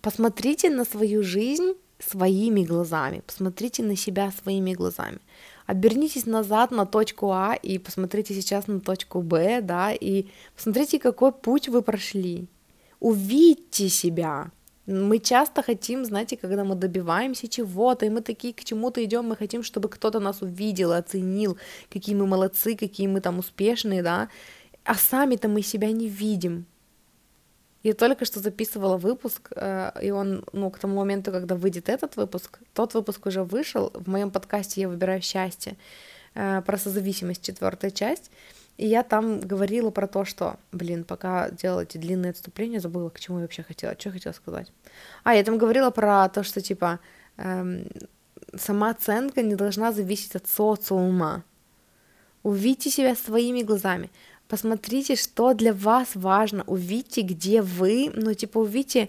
Посмотрите 0.00 0.70
на 0.70 0.84
свою 0.84 1.22
жизнь 1.22 1.74
своими 1.98 2.64
глазами, 2.64 3.22
посмотрите 3.26 3.82
на 3.82 3.96
себя 3.96 4.32
своими 4.32 4.74
глазами. 4.74 5.18
Обернитесь 5.66 6.26
назад 6.26 6.70
на 6.70 6.86
точку 6.86 7.30
А 7.30 7.54
и 7.54 7.78
посмотрите 7.78 8.34
сейчас 8.34 8.66
на 8.66 8.80
точку 8.80 9.22
Б, 9.22 9.60
да, 9.62 9.92
и 9.92 10.26
посмотрите, 10.56 10.98
какой 10.98 11.32
путь 11.32 11.68
вы 11.68 11.82
прошли. 11.82 12.48
Увидьте 13.00 13.88
себя. 13.88 14.50
Мы 14.86 15.18
часто 15.20 15.62
хотим, 15.62 16.04
знаете, 16.04 16.36
когда 16.36 16.64
мы 16.64 16.74
добиваемся 16.74 17.46
чего-то, 17.46 18.04
и 18.06 18.10
мы 18.10 18.20
такие 18.20 18.52
к 18.52 18.64
чему-то 18.64 19.04
идем, 19.04 19.26
мы 19.26 19.36
хотим, 19.36 19.62
чтобы 19.62 19.88
кто-то 19.88 20.18
нас 20.18 20.42
увидел, 20.42 20.92
оценил, 20.92 21.56
какие 21.92 22.16
мы 22.16 22.26
молодцы, 22.26 22.76
какие 22.76 23.06
мы 23.06 23.20
там 23.20 23.38
успешные, 23.38 24.02
да, 24.02 24.28
а 24.84 24.94
сами-то 24.94 25.48
мы 25.48 25.62
себя 25.62 25.92
не 25.92 26.08
видим. 26.08 26.66
Я 27.84 27.94
только 27.94 28.24
что 28.24 28.40
записывала 28.40 28.96
выпуск, 28.96 29.50
э, 29.56 29.92
и 30.02 30.10
он, 30.10 30.44
ну, 30.52 30.70
к 30.70 30.78
тому 30.78 30.96
моменту, 30.96 31.32
когда 31.32 31.54
выйдет 31.54 31.88
этот 31.88 32.16
выпуск, 32.16 32.60
тот 32.74 32.94
выпуск 32.94 33.26
уже 33.26 33.42
вышел. 33.42 33.90
В 33.94 34.08
моем 34.08 34.30
подкасте 34.30 34.80
«Я 34.82 34.88
выбираю 34.88 35.20
счастье» 35.20 35.76
э, 36.34 36.62
про 36.62 36.78
созависимость, 36.78 37.42
четвертая 37.42 37.90
часть. 37.90 38.30
И 38.78 38.86
я 38.86 39.02
там 39.02 39.40
говорила 39.40 39.90
про 39.90 40.06
то, 40.06 40.24
что, 40.24 40.56
блин, 40.72 41.04
пока 41.04 41.50
делала 41.50 41.80
эти 41.80 41.98
длинные 41.98 42.30
отступления, 42.30 42.80
забыла, 42.80 43.10
к 43.10 43.20
чему 43.20 43.38
я 43.38 43.42
вообще 43.42 43.62
хотела, 43.62 43.94
что 43.98 44.08
я 44.08 44.12
хотела 44.12 44.32
сказать. 44.32 44.72
А, 45.24 45.34
я 45.34 45.44
там 45.44 45.58
говорила 45.58 45.90
про 45.90 46.28
то, 46.28 46.42
что, 46.42 46.60
типа, 46.60 46.98
эм, 47.36 47.86
самооценка 48.56 49.42
не 49.42 49.54
должна 49.54 49.92
зависеть 49.92 50.34
от 50.36 50.48
социума. 50.48 51.44
Увидьте 52.42 52.90
себя 52.90 53.14
своими 53.14 53.62
глазами. 53.62 54.10
Посмотрите, 54.48 55.16
что 55.16 55.54
для 55.54 55.72
вас 55.72 56.08
важно. 56.14 56.64
Увидьте, 56.66 57.22
где 57.22 57.62
вы, 57.62 58.10
ну, 58.14 58.34
типа, 58.34 58.58
увидьте, 58.58 59.08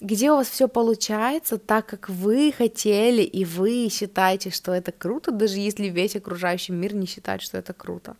где 0.00 0.32
у 0.32 0.36
вас 0.36 0.48
все 0.48 0.68
получается 0.68 1.58
так, 1.58 1.86
как 1.86 2.08
вы 2.08 2.52
хотели, 2.56 3.22
и 3.22 3.44
вы 3.44 3.88
считаете, 3.90 4.50
что 4.50 4.72
это 4.72 4.90
круто, 4.90 5.30
даже 5.30 5.58
если 5.58 5.86
весь 5.86 6.16
окружающий 6.16 6.72
мир 6.72 6.94
не 6.94 7.06
считает, 7.06 7.42
что 7.42 7.58
это 7.58 7.72
круто. 7.72 8.16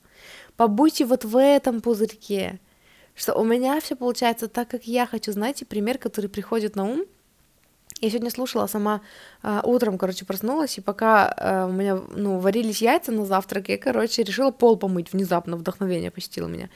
Побудьте 0.57 1.05
вот 1.05 1.25
в 1.25 1.37
этом 1.37 1.81
пузырьке, 1.81 2.61
что 3.15 3.35
у 3.35 3.45
меня 3.45 3.81
все 3.81 3.97
получается 3.97 4.49
так, 4.49 4.69
как 4.69 4.85
я 4.85 5.07
хочу. 5.07 5.33
Знаете, 5.33 5.65
пример, 5.65 5.99
который 5.99 6.29
приходит 6.29 6.77
на 6.77 6.85
ум, 6.85 7.05
я 8.03 8.11
сегодня 8.11 8.31
слушала 8.31 8.67
сама 8.67 9.01
э, 9.45 9.61
утром, 9.63 9.97
короче, 9.97 10.25
проснулась, 10.25 10.77
и 10.77 10.81
пока 10.81 11.33
э, 11.37 11.67
у 11.69 11.73
меня, 11.73 12.01
ну, 12.17 12.39
варились 12.41 12.83
яйца 12.83 13.13
на 13.13 13.25
завтрак, 13.25 13.69
я, 13.69 13.79
короче, 13.79 14.25
решила 14.25 14.51
пол 14.51 14.77
помыть 14.77 15.13
внезапно, 15.13 15.57
вдохновение 15.57 16.11
посетило 16.11 16.49
меня. 16.49 16.69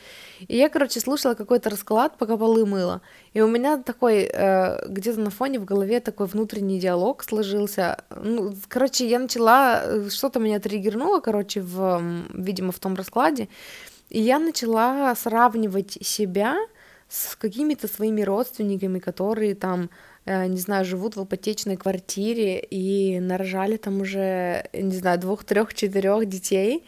И 0.47 0.57
я, 0.57 0.69
короче, 0.69 1.01
слушала 1.01 1.35
какой-то 1.35 1.69
расклад, 1.69 2.17
пока 2.17 2.37
полы 2.37 2.65
мыла, 2.65 3.03
и 3.35 3.41
у 3.41 3.49
меня 3.49 3.77
такой, 3.79 4.31
э, 4.33 4.87
где-то 4.89 5.21
на 5.21 5.31
фоне 5.31 5.59
в 5.59 5.65
голове 5.65 5.99
такой 5.99 6.29
внутренний 6.29 6.79
диалог 6.79 7.25
сложился. 7.25 8.05
Ну, 8.15 8.55
короче, 8.69 9.09
я 9.09 9.19
начала, 9.19 9.83
э, 9.83 10.09
что-то 10.11 10.39
меня 10.39 10.61
триггернуло, 10.61 11.19
короче, 11.19 11.61
в, 11.61 12.01
видимо, 12.35 12.71
в 12.71 12.79
том 12.79 12.95
раскладе, 12.95 13.49
и 14.11 14.21
я 14.21 14.39
начала 14.39 15.13
сравнивать 15.17 15.99
себя 16.03 16.57
с 17.09 17.37
какими-то 17.37 17.89
своими 17.89 18.23
родственниками, 18.23 18.99
которые 18.99 19.55
там 19.55 19.91
не 20.27 20.59
знаю, 20.59 20.85
живут 20.85 21.15
в 21.15 21.25
ипотечной 21.25 21.77
квартире 21.77 22.59
и 22.59 23.21
нарожали 23.21 23.77
там 23.77 24.01
уже, 24.01 24.69
не 24.73 24.97
знаю, 24.97 25.21
двух, 25.21 25.45
трех, 25.45 25.73
четырех 25.73 26.27
детей. 26.27 26.85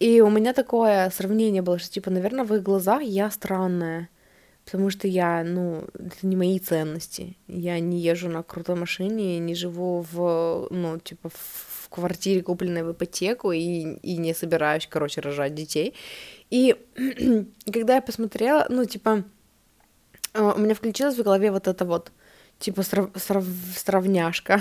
И 0.00 0.20
у 0.20 0.28
меня 0.28 0.52
такое 0.52 1.08
сравнение 1.10 1.62
было, 1.62 1.78
что, 1.78 1.90
типа, 1.90 2.10
наверное, 2.10 2.44
в 2.44 2.54
их 2.54 2.62
глазах 2.62 3.02
я 3.02 3.30
странная, 3.30 4.10
потому 4.66 4.90
что 4.90 5.08
я, 5.08 5.42
ну, 5.44 5.84
это 5.94 6.26
не 6.26 6.36
мои 6.36 6.58
ценности. 6.58 7.38
Я 7.48 7.78
не 7.80 8.00
езжу 8.00 8.28
на 8.28 8.42
крутой 8.42 8.76
машине, 8.76 9.38
не 9.38 9.54
живу 9.54 10.04
в, 10.12 10.68
ну, 10.70 10.98
типа, 10.98 11.30
в 11.30 11.88
квартире, 11.88 12.42
купленной 12.42 12.82
в 12.82 12.92
ипотеку, 12.92 13.52
и, 13.52 13.60
и 14.02 14.18
не 14.18 14.34
собираюсь, 14.34 14.86
короче, 14.90 15.22
рожать 15.22 15.54
детей. 15.54 15.94
И 16.50 16.76
когда 17.72 17.94
я 17.94 18.02
посмотрела, 18.02 18.66
ну, 18.68 18.84
типа, 18.84 19.24
э, 20.34 20.52
у 20.54 20.58
меня 20.58 20.74
включилось 20.74 21.16
в 21.16 21.22
голове 21.22 21.50
вот 21.50 21.66
это 21.66 21.86
вот— 21.86 22.12
типа 22.58 22.82
срав, 22.82 23.10
срав, 23.16 23.44
сравняшка. 23.76 24.60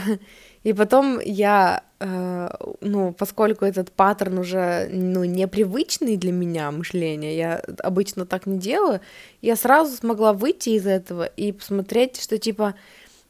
И 0.63 0.73
потом 0.73 1.19
я, 1.25 1.83
э, 1.99 2.49
ну, 2.81 3.13
поскольку 3.13 3.65
этот 3.65 3.91
паттерн 3.91 4.37
уже, 4.39 4.87
ну, 4.91 5.25
непривычный 5.25 6.17
для 6.17 6.31
меня 6.31 6.71
мышления, 6.71 7.35
я 7.35 7.63
обычно 7.79 8.25
так 8.25 8.47
не 8.47 8.57
делаю, 8.57 9.01
я 9.41 9.55
сразу 9.55 9.95
смогла 9.95 10.31
выйти 10.31 10.69
из 10.69 10.87
этого 10.87 11.25
и 11.25 11.51
посмотреть, 11.51 12.21
что, 12.21 12.37
типа, 12.37 12.75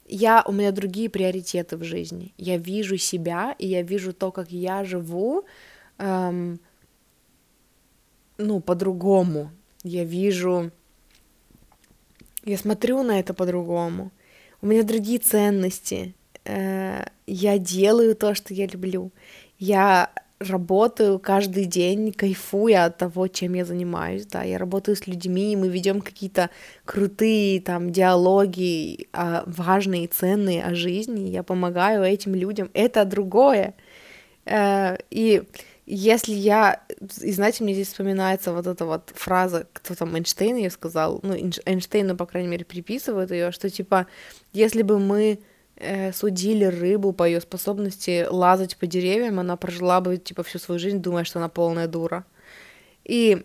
я, 0.08 0.44
у 0.48 0.52
меня 0.52 0.72
другие 0.72 1.10
приоритеты 1.10 1.78
в 1.78 1.84
жизни. 1.84 2.34
Я 2.38 2.58
вижу 2.58 2.98
себя, 2.98 3.56
и 3.58 3.68
я 3.68 3.82
вижу 3.82 4.14
то, 4.14 4.32
как 4.32 4.52
я 4.52 4.84
живу, 4.84 5.46
эм, 5.98 6.60
ну, 8.38 8.60
по-другому. 8.60 9.50
Я 9.84 10.04
вижу... 10.04 10.72
Я 12.46 12.58
смотрю 12.58 13.04
на 13.04 13.20
это 13.20 13.34
по-другому 13.34 14.12
у 14.64 14.66
меня 14.66 14.84
другие 14.84 15.20
ценности, 15.20 16.16
э, 16.46 17.04
я 17.28 17.58
делаю 17.58 18.16
то, 18.16 18.34
что 18.34 18.54
я 18.54 18.66
люблю, 18.66 19.12
я 19.60 20.10
работаю 20.40 21.20
каждый 21.20 21.66
день, 21.66 22.14
кайфуя 22.14 22.86
от 22.86 22.98
того, 22.98 23.28
чем 23.28 23.56
я 23.56 23.66
занимаюсь, 23.66 24.26
да, 24.26 24.44
я 24.44 24.58
работаю 24.58 24.96
с 24.96 25.06
людьми, 25.06 25.58
мы 25.58 25.68
ведем 25.68 26.00
какие-то 26.00 26.50
крутые 26.86 27.60
там 27.60 27.92
диалоги, 27.92 29.08
а, 29.12 29.44
важные, 29.46 30.08
ценные 30.08 30.64
о 30.64 30.76
жизни, 30.76 31.30
я 31.30 31.44
помогаю 31.44 32.04
этим 32.04 32.34
людям, 32.34 32.70
это 32.74 33.04
другое, 33.04 33.74
э, 34.46 34.96
и 35.10 35.44
если 35.86 36.34
я, 36.34 36.82
и 37.22 37.32
знаете, 37.32 37.64
мне 37.64 37.74
здесь 37.74 37.90
вспоминается 37.90 38.54
вот 38.54 38.68
эта 38.68 38.86
вот 38.86 39.12
фраза, 39.16 39.68
кто 39.74 39.96
там 39.96 40.16
Эйнштейн 40.16 40.56
ее 40.56 40.70
сказал, 40.70 41.20
ну, 41.24 41.34
Эйнштейну, 41.34 42.16
по 42.16 42.26
крайней 42.26 42.50
мере, 42.50 42.66
приписывают 42.66 43.32
ее, 43.32 43.52
что 43.52 43.70
типа, 43.70 44.08
если 44.54 44.82
бы 44.82 45.00
мы 45.00 45.40
э, 45.76 46.14
судили 46.14 46.66
рыбу 46.66 47.12
по 47.12 47.28
ее 47.28 47.42
способности 47.42 48.26
лазать 48.30 48.78
по 48.78 48.88
деревьям, 48.88 49.40
она 49.40 49.58
прожила 49.58 50.00
бы 50.00 50.18
типа 50.18 50.44
всю 50.44 50.60
свою 50.60 50.80
жизнь, 50.80 51.00
думая, 51.00 51.26
что 51.26 51.40
она 51.40 51.50
полная 51.50 51.88
дура. 51.88 52.26
И 53.04 53.44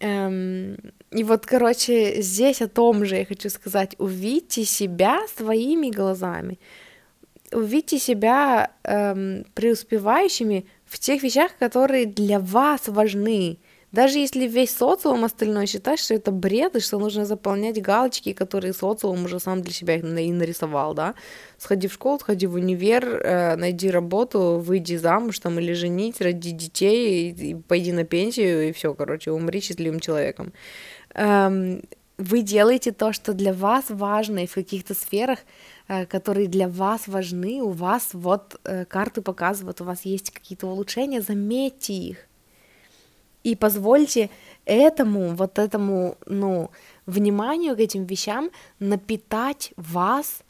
эм, 0.00 0.76
и 1.10 1.24
вот, 1.24 1.46
короче, 1.46 2.20
здесь 2.22 2.62
о 2.62 2.68
том 2.68 3.04
же 3.04 3.16
я 3.16 3.24
хочу 3.24 3.50
сказать, 3.50 3.94
увидьте 3.98 4.64
себя 4.64 5.20
своими 5.36 5.90
глазами, 5.90 6.58
увидьте 7.52 7.98
себя 7.98 8.72
эм, 8.84 9.44
преуспевающими 9.54 10.66
в 10.92 10.98
тех 10.98 11.22
вещах, 11.22 11.52
которые 11.58 12.04
для 12.04 12.38
вас 12.38 12.82
важны. 12.86 13.58
Даже 13.92 14.18
если 14.18 14.46
весь 14.46 14.76
социум 14.76 15.24
остальной 15.24 15.66
считает, 15.66 15.98
что 15.98 16.14
это 16.14 16.30
бред, 16.30 16.76
и 16.76 16.80
что 16.80 16.98
нужно 16.98 17.24
заполнять 17.24 17.80
галочки, 17.80 18.32
которые 18.34 18.74
социум 18.74 19.24
уже 19.24 19.40
сам 19.40 19.62
для 19.62 19.72
себя 19.72 19.96
и 19.96 20.32
нарисовал, 20.32 20.94
да, 20.94 21.14
сходи 21.58 21.88
в 21.88 21.92
школу, 21.92 22.18
сходи 22.18 22.46
в 22.46 22.54
универ, 22.54 23.04
э, 23.04 23.56
найди 23.56 23.90
работу, 23.90 24.62
выйди 24.64 24.96
замуж 24.96 25.38
там 25.38 25.58
или 25.58 25.72
женить, 25.72 26.20
роди 26.20 26.50
детей, 26.52 27.30
и, 27.30 27.54
пойди 27.54 27.92
на 27.92 28.04
пенсию, 28.04 28.68
и 28.68 28.72
все, 28.72 28.94
короче, 28.94 29.30
умри 29.30 29.60
счастливым 29.60 30.00
человеком. 30.00 30.52
Эм, 31.14 31.82
вы 32.18 32.42
делаете 32.42 32.92
то, 32.92 33.12
что 33.12 33.32
для 33.32 33.52
вас 33.52 33.86
важно, 33.88 34.40
и 34.40 34.46
в 34.46 34.54
каких-то 34.54 34.94
сферах 34.94 35.38
которые 36.08 36.48
для 36.48 36.68
вас 36.68 37.08
важны, 37.08 37.60
у 37.62 37.70
вас 37.70 38.10
вот 38.12 38.60
э, 38.64 38.84
карты 38.84 39.22
показывают, 39.22 39.80
у 39.80 39.84
вас 39.84 40.04
есть 40.04 40.30
какие-то 40.30 40.66
улучшения, 40.66 41.20
заметьте 41.20 41.92
их. 41.92 42.18
И 43.44 43.56
позвольте 43.56 44.30
этому, 44.64 45.34
вот 45.34 45.58
этому, 45.58 46.16
ну, 46.26 46.70
вниманию 47.06 47.76
к 47.76 47.80
этим 47.80 48.04
вещам 48.04 48.50
напитать 48.78 49.72
вас 49.76 50.42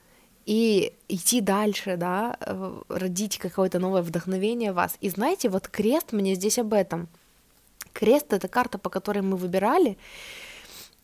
и 0.45 0.93
идти 1.09 1.41
дальше, 1.41 1.97
да, 1.97 2.37
э, 2.41 2.83
родить 2.89 3.39
какое-то 3.39 3.79
новое 3.79 4.03
вдохновение 4.03 4.73
в 4.73 4.77
вас. 4.77 4.97
И 5.01 5.09
знаете, 5.09 5.49
вот 5.49 5.69
крест 5.69 6.13
мне 6.13 6.35
здесь 6.35 6.59
об 6.59 6.75
этом. 6.75 7.09
Крест— 7.93 8.27
это 8.33 8.49
карта, 8.49 8.79
по 8.79 8.91
которой 8.91 9.23
мы 9.23 9.37
выбирали, 9.37 9.97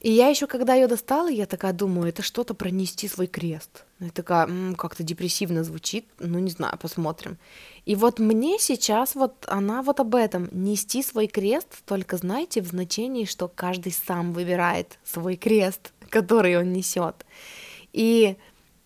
и 0.00 0.12
я 0.12 0.28
еще, 0.28 0.46
когда 0.46 0.74
ее 0.74 0.86
достала, 0.86 1.28
я 1.28 1.46
такая 1.46 1.72
думаю, 1.72 2.08
это 2.08 2.22
что-то 2.22 2.54
пронести 2.54 3.08
свой 3.08 3.26
крест. 3.26 3.84
Я 3.98 4.10
такая, 4.10 4.46
м-м, 4.46 4.76
как-то 4.76 5.02
депрессивно 5.02 5.64
звучит, 5.64 6.06
ну 6.20 6.38
не 6.38 6.50
знаю, 6.50 6.78
посмотрим. 6.78 7.36
И 7.84 7.96
вот 7.96 8.20
мне 8.20 8.58
сейчас 8.60 9.16
вот 9.16 9.44
она 9.48 9.82
вот 9.82 9.98
об 9.98 10.14
этом, 10.14 10.48
нести 10.52 11.02
свой 11.02 11.26
крест, 11.26 11.82
только 11.84 12.16
знаете, 12.16 12.62
в 12.62 12.66
значении, 12.66 13.24
что 13.24 13.48
каждый 13.48 13.90
сам 13.90 14.32
выбирает 14.32 14.98
свой 15.04 15.36
крест, 15.36 15.92
который 16.10 16.56
он 16.56 16.72
несет. 16.72 17.26
И, 17.92 18.36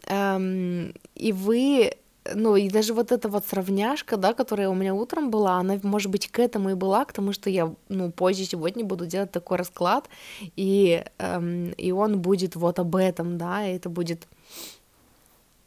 эм, 0.06 0.94
и 1.14 1.32
вы 1.32 1.92
ну, 2.34 2.56
и 2.56 2.68
даже 2.70 2.94
вот 2.94 3.12
эта 3.12 3.28
вот 3.28 3.46
сравняшка, 3.46 4.16
да, 4.16 4.32
которая 4.32 4.68
у 4.68 4.74
меня 4.74 4.94
утром 4.94 5.30
была, 5.30 5.56
она, 5.56 5.78
может 5.82 6.10
быть, 6.10 6.28
к 6.28 6.38
этому 6.38 6.70
и 6.70 6.74
была, 6.74 7.04
к 7.04 7.12
тому, 7.12 7.32
что 7.32 7.50
я, 7.50 7.74
ну, 7.88 8.10
позже 8.10 8.44
сегодня 8.44 8.84
буду 8.84 9.06
делать 9.06 9.32
такой 9.32 9.58
расклад, 9.58 10.08
и, 10.56 11.04
эм, 11.18 11.70
и 11.70 11.90
он 11.90 12.20
будет 12.20 12.56
вот 12.56 12.78
об 12.78 12.94
этом, 12.96 13.38
да, 13.38 13.66
и 13.66 13.76
это 13.76 13.88
будет 13.88 14.26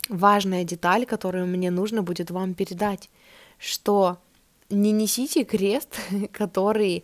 важная 0.09 0.63
деталь, 0.63 1.05
которую 1.05 1.47
мне 1.47 1.71
нужно 1.71 2.03
будет 2.03 2.31
вам 2.31 2.53
передать, 2.53 3.09
что 3.57 4.17
не 4.69 4.91
несите 4.91 5.43
крест, 5.43 5.95
который 6.31 7.03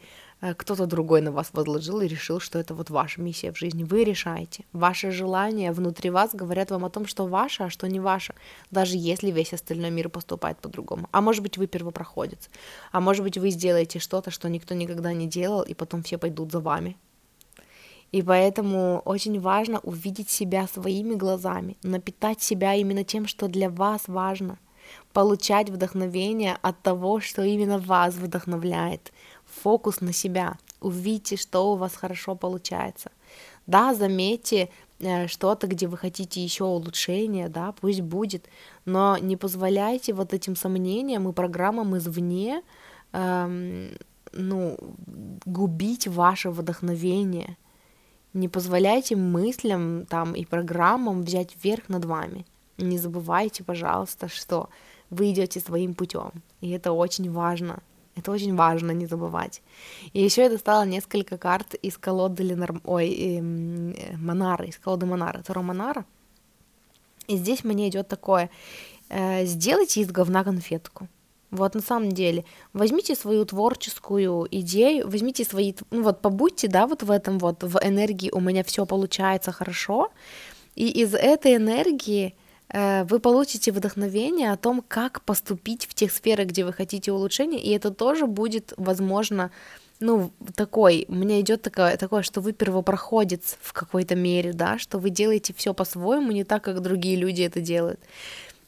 кто-то 0.57 0.87
другой 0.87 1.21
на 1.21 1.31
вас 1.31 1.49
возложил 1.53 2.01
и 2.01 2.07
решил, 2.07 2.39
что 2.39 2.57
это 2.57 2.73
вот 2.73 2.89
ваша 2.89 3.21
миссия 3.21 3.51
в 3.51 3.57
жизни. 3.57 3.83
Вы 3.83 4.03
решаете. 4.03 4.65
Ваши 4.73 5.11
желания 5.11 5.71
внутри 5.71 6.09
вас 6.09 6.33
говорят 6.33 6.71
вам 6.71 6.83
о 6.83 6.89
том, 6.89 7.05
что 7.05 7.27
ваше, 7.27 7.63
а 7.63 7.69
что 7.69 7.87
не 7.87 7.99
ваше, 7.99 8.33
даже 8.71 8.97
если 8.97 9.29
весь 9.29 9.53
остальной 9.53 9.91
мир 9.91 10.09
поступает 10.09 10.57
по-другому. 10.57 11.07
А 11.11 11.21
может 11.21 11.43
быть, 11.43 11.57
вы 11.57 11.67
первопроходец. 11.67 12.49
А 12.91 12.99
может 13.01 13.23
быть, 13.23 13.37
вы 13.37 13.51
сделаете 13.51 13.99
что-то, 13.99 14.31
что 14.31 14.49
никто 14.49 14.73
никогда 14.73 15.13
не 15.13 15.27
делал, 15.27 15.61
и 15.61 15.75
потом 15.75 16.01
все 16.01 16.17
пойдут 16.17 16.51
за 16.51 16.59
вами. 16.59 16.97
И 18.11 18.21
поэтому 18.21 19.01
очень 19.05 19.39
важно 19.39 19.79
увидеть 19.79 20.29
себя 20.29 20.67
своими 20.67 21.13
глазами, 21.13 21.77
напитать 21.83 22.41
себя 22.41 22.73
именно 22.73 23.03
тем, 23.03 23.25
что 23.25 23.47
для 23.47 23.69
вас 23.69 24.07
важно, 24.07 24.57
получать 25.13 25.69
вдохновение 25.69 26.57
от 26.61 26.81
того, 26.81 27.21
что 27.21 27.43
именно 27.43 27.77
вас 27.77 28.15
вдохновляет, 28.15 29.13
фокус 29.51 30.01
на 30.01 30.13
себя, 30.13 30.57
увидите, 30.79 31.35
что 31.35 31.73
у 31.73 31.75
вас 31.75 31.95
хорошо 31.95 32.35
получается. 32.35 33.11
Да, 33.67 33.93
заметьте 33.93 34.69
э, 34.99 35.27
что-то, 35.27 35.67
где 35.67 35.87
вы 35.87 35.97
хотите 35.97 36.43
еще 36.43 36.63
улучшения, 36.63 37.49
да, 37.49 37.73
пусть 37.73 38.01
будет, 38.01 38.47
но 38.85 39.17
не 39.17 39.37
позволяйте 39.37 40.13
вот 40.13 40.33
этим 40.33 40.55
сомнениям 40.55 41.29
и 41.29 41.33
программам 41.33 41.97
извне, 41.97 42.63
эм, 43.13 43.91
ну, 44.33 44.77
губить 45.45 46.07
ваше 46.07 46.49
вдохновение. 46.49 47.57
Не 48.33 48.47
позволяйте 48.47 49.15
мыслям 49.15 50.05
там 50.05 50.33
и 50.33 50.45
программам 50.45 51.23
взять 51.23 51.55
верх 51.63 51.89
над 51.89 52.05
вами. 52.05 52.45
Не 52.77 52.97
забывайте, 52.97 53.63
пожалуйста, 53.63 54.29
что 54.29 54.69
вы 55.09 55.31
идете 55.31 55.59
своим 55.59 55.93
путем. 55.93 56.31
И 56.61 56.69
это 56.69 56.93
очень 56.93 57.29
важно. 57.29 57.83
Это 58.15 58.31
очень 58.31 58.55
важно 58.55 58.91
не 58.91 59.05
забывать. 59.05 59.61
И 60.13 60.21
еще 60.21 60.43
я 60.43 60.49
достала 60.49 60.85
несколько 60.85 61.37
карт 61.37 61.75
из 61.75 61.97
колоды 61.97 62.43
Ленор... 62.43 62.81
Ой, 62.83 63.09
э, 63.09 63.41
Монары, 64.17 64.67
из 64.67 64.77
колоды 64.77 65.05
Монара, 65.05 65.41
Таро 65.41 65.61
Монара. 65.61 66.05
И 67.27 67.37
здесь 67.37 67.63
мне 67.63 67.87
идет 67.87 68.07
такое. 68.07 68.49
Э, 69.09 69.45
сделайте 69.45 70.01
из 70.01 70.11
говна 70.11 70.43
конфетку. 70.43 71.07
Вот 71.51 71.75
на 71.75 71.81
самом 71.81 72.13
деле, 72.13 72.45
возьмите 72.71 73.13
свою 73.13 73.43
творческую 73.43 74.47
идею, 74.51 75.09
возьмите 75.09 75.43
свои, 75.43 75.73
ну 75.91 76.03
вот 76.03 76.21
побудьте, 76.21 76.69
да, 76.69 76.87
вот 76.87 77.03
в 77.03 77.11
этом 77.11 77.39
вот, 77.39 77.63
в 77.63 77.77
энергии 77.83 78.31
у 78.31 78.39
меня 78.39 78.63
все 78.63 78.85
получается 78.85 79.51
хорошо, 79.51 80.11
и 80.75 80.87
из 80.87 81.13
этой 81.13 81.57
энергии 81.57 82.35
вы 82.73 83.19
получите 83.19 83.71
вдохновение 83.71 84.51
о 84.51 84.57
том, 84.57 84.83
как 84.87 85.21
поступить 85.23 85.85
в 85.85 85.93
тех 85.93 86.11
сферах, 86.11 86.47
где 86.47 86.63
вы 86.63 86.73
хотите 86.73 87.11
улучшения, 87.11 87.59
и 87.59 87.71
это 87.71 87.91
тоже 87.91 88.27
будет, 88.27 88.73
возможно, 88.77 89.51
ну, 89.99 90.31
такой, 90.55 91.05
мне 91.07 91.41
идет 91.41 91.61
такое, 91.61 91.95
такое, 91.97 92.23
что 92.23 92.41
вы 92.41 92.53
первопроходец 92.53 93.57
в 93.61 93.71
какой-то 93.71 94.15
мере, 94.15 94.51
да, 94.53 94.79
что 94.79 94.97
вы 94.97 95.09
делаете 95.09 95.53
все 95.55 95.73
по-своему, 95.73 96.31
не 96.31 96.43
так, 96.43 96.63
как 96.63 96.81
другие 96.81 97.15
люди 97.15 97.43
это 97.43 97.61
делают. 97.61 97.99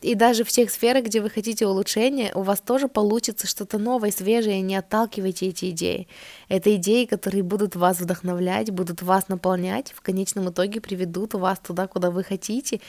И 0.03 0.15
даже 0.15 0.43
в 0.43 0.49
тех 0.49 0.69
сферах, 0.69 1.05
где 1.05 1.21
вы 1.21 1.29
хотите 1.29 1.65
улучшения, 1.65 2.33
у 2.35 2.41
вас 2.41 2.59
тоже 2.59 2.89
получится 2.89 3.47
что-то 3.47 3.77
новое, 3.77 4.11
свежее, 4.11 4.59
не 4.59 4.75
отталкивайте 4.75 5.47
эти 5.47 5.69
идеи. 5.69 6.09
Это 6.49 6.75
идеи, 6.75 7.05
которые 7.05 7.41
будут 7.41 7.77
вас 7.77 8.01
вдохновлять, 8.01 8.69
будут 8.69 9.01
вас 9.01 9.29
наполнять, 9.29 9.93
в 9.93 10.01
конечном 10.01 10.49
итоге 10.49 10.81
приведут 10.81 11.35
вас 11.35 11.57
туда, 11.59 11.87
куда 11.87 12.11
вы 12.11 12.23
хотите, 12.25 12.81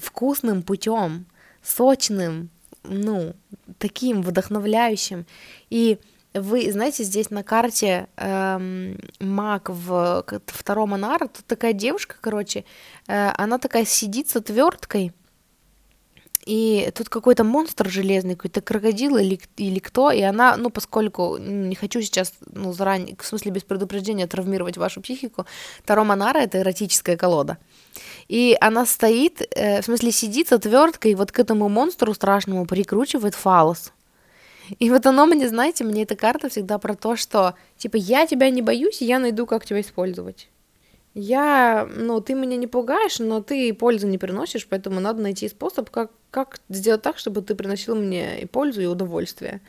вкусным 0.00 0.62
путем, 0.62 1.26
сочным, 1.62 2.50
ну, 2.82 3.34
таким 3.78 4.22
вдохновляющим. 4.22 5.26
И 5.70 5.98
вы 6.34 6.70
знаете, 6.70 7.04
здесь 7.04 7.30
на 7.30 7.42
карте 7.42 8.08
эм, 8.16 8.98
маг 9.18 9.70
в 9.70 10.24
втором 10.46 10.94
анара, 10.94 11.28
тут 11.28 11.44
такая 11.46 11.72
девушка, 11.72 12.16
короче, 12.20 12.64
э, 13.06 13.30
она 13.36 13.58
такая 13.58 13.84
сидит 13.84 14.28
с 14.28 14.36
отверткой, 14.36 15.12
и 16.48 16.90
тут 16.94 17.10
какой-то 17.10 17.44
монстр 17.44 17.90
железный, 17.90 18.34
какой-то 18.34 18.62
крокодил 18.62 19.18
или, 19.18 19.38
или 19.58 19.78
кто, 19.80 20.10
и 20.10 20.22
она, 20.22 20.56
ну, 20.56 20.70
поскольку 20.70 21.36
не 21.36 21.74
хочу 21.74 22.00
сейчас, 22.00 22.32
ну, 22.50 22.72
заранее, 22.72 23.16
в 23.20 23.26
смысле 23.26 23.50
без 23.50 23.64
предупреждения 23.64 24.26
травмировать 24.26 24.78
вашу 24.78 25.02
психику, 25.02 25.44
Таро 25.84 26.04
Монара— 26.04 26.38
это 26.40 26.60
эротическая 26.60 27.18
колода. 27.18 27.58
И 28.28 28.56
она 28.62 28.86
стоит, 28.86 29.42
э, 29.54 29.82
в 29.82 29.84
смысле 29.84 30.10
сидит 30.10 30.48
с 30.48 30.52
отверткой, 30.52 31.12
и 31.12 31.14
вот 31.14 31.32
к 31.32 31.38
этому 31.38 31.68
монстру 31.68 32.14
страшному 32.14 32.64
прикручивает 32.64 33.34
фалос. 33.34 33.92
И 34.78 34.88
вот 34.88 35.04
оно 35.04 35.26
мне, 35.26 35.48
знаете, 35.48 35.84
мне 35.84 36.04
эта 36.04 36.16
карта 36.16 36.48
всегда 36.48 36.78
про 36.78 36.94
то, 36.94 37.14
что, 37.16 37.56
типа, 37.76 37.96
я 37.96 38.26
тебя 38.26 38.48
не 38.48 38.62
боюсь, 38.62 39.02
я 39.02 39.18
найду, 39.18 39.44
как 39.44 39.66
тебя 39.66 39.82
использовать 39.82 40.48
я, 41.18 41.88
ну, 41.96 42.20
ты 42.20 42.34
меня 42.34 42.56
не 42.56 42.68
пугаешь, 42.68 43.18
но 43.18 43.42
ты 43.42 43.74
пользы 43.74 44.06
не 44.06 44.18
приносишь, 44.18 44.68
поэтому 44.68 45.00
надо 45.00 45.20
найти 45.20 45.48
способ, 45.48 45.90
как, 45.90 46.12
как 46.30 46.60
сделать 46.68 47.02
так, 47.02 47.18
чтобы 47.18 47.42
ты 47.42 47.56
приносил 47.56 47.96
мне 47.96 48.40
и 48.40 48.46
пользу, 48.46 48.82
и 48.82 48.86
удовольствие. 48.86 49.60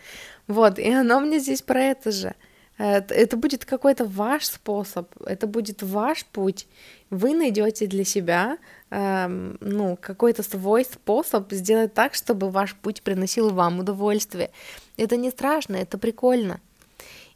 Вот, 0.47 0.77
и 0.77 0.93
оно 0.93 1.19
мне 1.19 1.39
здесь 1.39 1.63
про 1.63 1.81
это 1.81 2.11
же. 2.11 2.35
Это 2.77 3.35
будет 3.35 3.65
какой-то 3.65 4.05
ваш 4.05 4.45
способ, 4.45 5.09
это 5.25 5.47
будет 5.47 5.81
ваш 5.81 6.23
путь. 6.25 6.67
Вы 7.09 7.33
найдете 7.33 7.87
для 7.87 8.05
себя, 8.05 8.57
эм, 8.91 9.57
ну, 9.59 9.97
какой-то 9.99 10.43
свой 10.43 10.85
способ 10.85 11.51
сделать 11.51 11.93
так, 11.93 12.13
чтобы 12.13 12.51
ваш 12.51 12.75
путь 12.75 13.01
приносил 13.01 13.49
вам 13.49 13.79
удовольствие. 13.79 14.51
Это 14.97 15.17
не 15.17 15.31
страшно, 15.31 15.75
это 15.77 15.97
прикольно. 15.97 16.61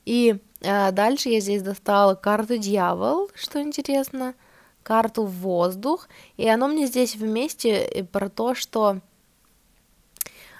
И 0.05 0.39
э, 0.61 0.91
дальше 0.91 1.29
я 1.29 1.39
здесь 1.39 1.61
достала 1.61 2.15
карту 2.15 2.57
дьявол, 2.57 3.29
что 3.35 3.61
интересно, 3.61 4.35
карту 4.83 5.25
воздух, 5.25 6.07
и 6.37 6.47
оно 6.47 6.67
мне 6.67 6.87
здесь 6.87 7.15
вместе 7.15 7.85
э, 7.85 8.03
про 8.03 8.29
то, 8.29 8.53
что 8.53 8.99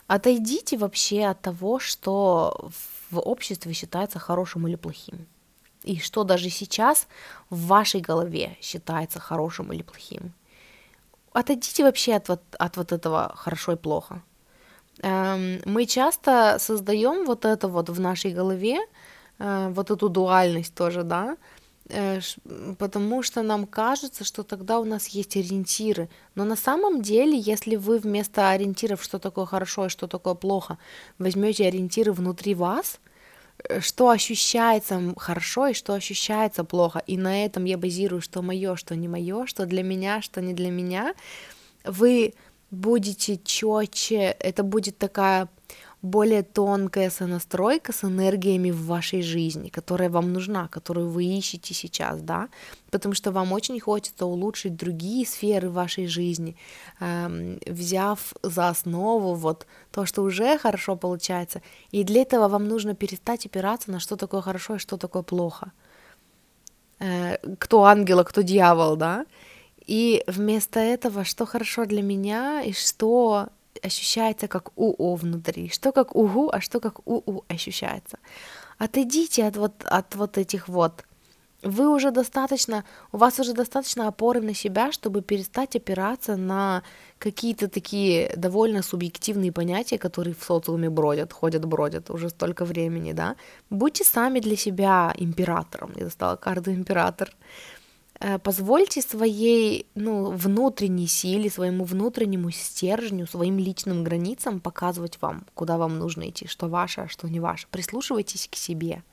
отойдите 0.08 0.78
вообще 0.78 1.26
от 1.26 1.42
того, 1.42 1.80
что 1.80 2.70
в 3.12 3.20
обществе 3.20 3.74
считается 3.74 4.20
хорошим 4.20 4.68
или 4.68 4.76
плохим. 4.76 5.28
И 5.84 6.00
что 6.00 6.24
даже 6.24 6.50
сейчас 6.50 7.08
в 7.50 7.68
вашей 7.68 8.00
голове 8.00 8.58
считается 8.62 9.20
хорошим 9.20 9.74
или 9.74 9.84
плохим. 9.84 10.34
Отойдите 11.34 11.84
вообще 11.84 12.14
от, 12.14 12.30
вот, 12.30 12.42
от 12.58 12.78
вот 12.78 12.92
этого 12.92 13.34
хорошо 13.36 13.74
и 13.74 13.76
плохо. 13.76 14.22
Эм, 15.02 15.62
мы 15.66 15.86
часто 15.86 16.58
создаем 16.60 17.26
вот 17.26 17.46
это 17.46 17.68
вот 17.68 17.90
в 17.90 18.00
нашей 18.00 18.32
голове, 18.32 18.80
вот 19.40 19.92
эту 19.92 20.10
дуальность 20.10 20.74
тоже, 20.76 21.04
да, 21.04 21.38
э, 21.90 22.20
потому 22.78 23.24
что 23.24 23.42
нам 23.44 23.66
кажется, 23.66 24.24
что 24.24 24.44
тогда 24.44 24.80
у 24.80 24.86
нас 24.86 25.08
есть 25.08 25.36
ориентиры. 25.36 26.10
Но 26.36 26.46
на 26.46 26.56
самом 26.56 27.02
деле, 27.02 27.38
если 27.38 27.76
вы 27.76 27.98
вместо 27.98 28.50
ориентиров, 28.50 29.04
что 29.04 29.20
такое 29.20 29.46
хорошо 29.46 29.88
и 29.88 29.90
что 29.90 30.08
такое 30.08 30.36
плохо, 30.36 30.78
возьмете 31.20 31.68
ориентиры 31.68 32.12
внутри 32.14 32.56
вас, 32.56 33.00
э, 33.70 33.82
что 33.82 34.10
ощущается 34.10 35.14
хорошо 35.18 35.68
и 35.68 35.74
что 35.74 35.94
ощущается 35.94 36.64
плохо, 36.64 37.02
и 37.08 37.18
на 37.18 37.46
этом 37.46 37.66
я 37.66 37.78
базирую, 37.78 38.22
что 38.22 38.42
мое, 38.42 38.76
что 38.76 38.96
не 38.96 39.08
мое, 39.08 39.46
что 39.46 39.66
для 39.66 39.84
меня, 39.84 40.22
что 40.22 40.42
не 40.42 40.54
для 40.54 40.70
меня, 40.70 41.14
вы 41.84 42.34
будете 42.72 43.38
четче, 43.38 44.36
это 44.40 44.64
будет 44.64 44.98
такая 44.98 45.48
более 46.04 46.44
тонкая 46.44 47.10
сонастройка 47.10 47.94
с 47.94 48.04
энергиями 48.04 48.72
в 48.72 48.86
вашей 48.86 49.22
жизни, 49.22 49.70
которая 49.70 50.10
вам 50.10 50.34
нужна, 50.34 50.68
которую 50.68 51.10
вы 51.10 51.24
ищете 51.24 51.74
сейчас, 51.74 52.22
да, 52.22 52.50
потому 52.92 53.16
что 53.16 53.32
вам 53.32 53.54
очень 53.54 53.80
хочется 53.80 54.26
улучшить 54.26 54.76
другие 54.76 55.26
сферы 55.26 55.70
вашей 55.70 56.08
жизни, 56.08 56.58
эм, 57.00 57.58
взяв 57.66 58.34
за 58.44 58.68
основу 58.68 59.34
вот 59.34 59.66
то, 59.92 60.06
что 60.06 60.24
уже 60.24 60.58
хорошо 60.58 60.98
получается, 60.98 61.62
и 61.92 62.04
для 62.04 62.24
этого 62.24 62.50
вам 62.50 62.68
нужно 62.68 62.96
перестать 62.96 63.46
опираться 63.46 63.90
на 63.90 64.02
что 64.02 64.18
такое 64.18 64.42
хорошо 64.42 64.76
и 64.76 64.80
что 64.80 64.98
такое 64.98 65.24
плохо, 65.24 65.72
э, 67.00 67.38
кто 67.60 67.86
ангел, 67.86 68.20
а 68.20 68.24
кто 68.26 68.42
дьявол, 68.42 68.98
да, 68.98 69.26
и 69.88 70.22
вместо 70.28 70.82
этого, 70.82 71.24
что 71.24 71.46
хорошо 71.46 71.86
для 71.86 72.02
меня 72.02 72.62
и 72.62 72.74
что 72.74 73.48
ощущается 73.82 74.48
как 74.48 74.72
УО 74.76 75.16
внутри, 75.16 75.70
что 75.70 75.92
как 75.92 76.16
УГУ, 76.16 76.50
а 76.52 76.62
что 76.62 76.80
как 76.80 77.08
УУ 77.08 77.46
ощущается. 77.48 78.18
Отойдите 78.78 79.46
от 79.46 79.58
вот, 79.58 79.84
от 79.86 80.16
вот 80.16 80.38
этих 80.38 80.68
вот. 80.68 81.04
Вы 81.64 81.88
уже 81.88 82.12
достаточно, 82.12 82.84
у 83.14 83.18
вас 83.18 83.40
уже 83.40 83.54
достаточно 83.54 84.08
опоры 84.08 84.42
на 84.42 84.54
себя, 84.54 84.92
чтобы 84.92 85.22
перестать 85.22 85.78
опираться 85.78 86.36
на 86.36 86.84
какие-то 87.20 87.70
такие 87.70 88.34
довольно 88.36 88.84
субъективные 88.84 89.54
понятия, 89.54 89.98
которые 89.98 90.36
в 90.36 90.44
социуме 90.44 90.90
бродят, 90.90 91.32
ходят, 91.32 91.64
бродят 91.66 92.10
уже 92.10 92.30
столько 92.30 92.66
времени, 92.66 93.14
да. 93.14 93.38
Будьте 93.70 94.04
сами 94.04 94.42
для 94.42 94.58
себя 94.58 95.14
императором. 95.18 95.94
Я 95.96 96.04
достала 96.04 96.36
карту 96.36 96.72
император. 96.72 97.34
Э, 98.20 98.40
позвольте 98.40 99.02
своей 99.02 99.88
ну, 99.96 100.32
внутренней 100.32 101.08
силе, 101.08 101.50
своему 101.50 101.84
внутреннему 101.84 102.52
стержню, 102.52 103.28
своим 103.28 103.58
личным 103.58 104.04
границам 104.04 104.60
показывать 104.60 105.18
вам, 105.22 105.46
куда 105.54 105.78
вам 105.78 106.00
нужно 106.00 106.30
идти, 106.30 106.48
что 106.48 106.68
ваше, 106.68 107.02
а 107.02 107.08
что 107.08 107.28
не 107.28 107.40
ваше. 107.40 107.68
Прислушивайтесь 107.70 108.48
к 108.52 108.56
себе. 108.56 109.04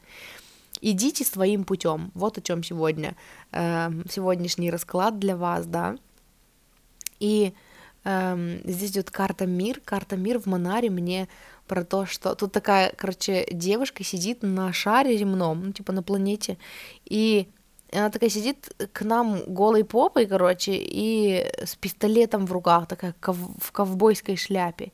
Идите 0.80 1.24
своим 1.24 1.64
путем. 1.64 2.10
Вот 2.14 2.38
о 2.38 2.40
чем 2.40 2.62
сегодня 2.62 3.16
э, 3.52 3.90
сегодняшний 4.08 4.70
расклад 4.70 5.18
для 5.18 5.36
вас, 5.36 5.66
да. 5.66 5.96
И 7.18 7.52
э, 8.04 8.60
здесь 8.64 8.92
идет 8.92 9.10
карта 9.10 9.46
мир. 9.46 9.80
Карта 9.84 10.16
мир 10.16 10.38
в 10.38 10.46
Монаре 10.46 10.90
мне 10.90 11.28
про 11.66 11.84
то, 11.84 12.06
что 12.06 12.34
тут 12.34 12.52
такая, 12.52 12.92
короче, 12.96 13.46
девушка 13.50 14.04
сидит 14.04 14.42
на 14.42 14.72
шаре 14.72 15.16
земном, 15.16 15.66
ну, 15.66 15.72
типа 15.72 15.92
на 15.92 16.02
планете, 16.02 16.58
и 17.04 17.48
и 17.90 17.96
она 17.96 18.10
такая 18.10 18.30
сидит 18.30 18.72
к 18.92 19.02
нам 19.02 19.42
голой 19.46 19.84
попой, 19.84 20.26
короче, 20.26 20.72
и 20.74 21.46
с 21.64 21.74
пистолетом 21.76 22.46
в 22.46 22.52
руках, 22.52 22.86
такая 22.86 23.14
ков- 23.20 23.36
в 23.60 23.72
ковбойской 23.72 24.36
шляпе. 24.36 24.92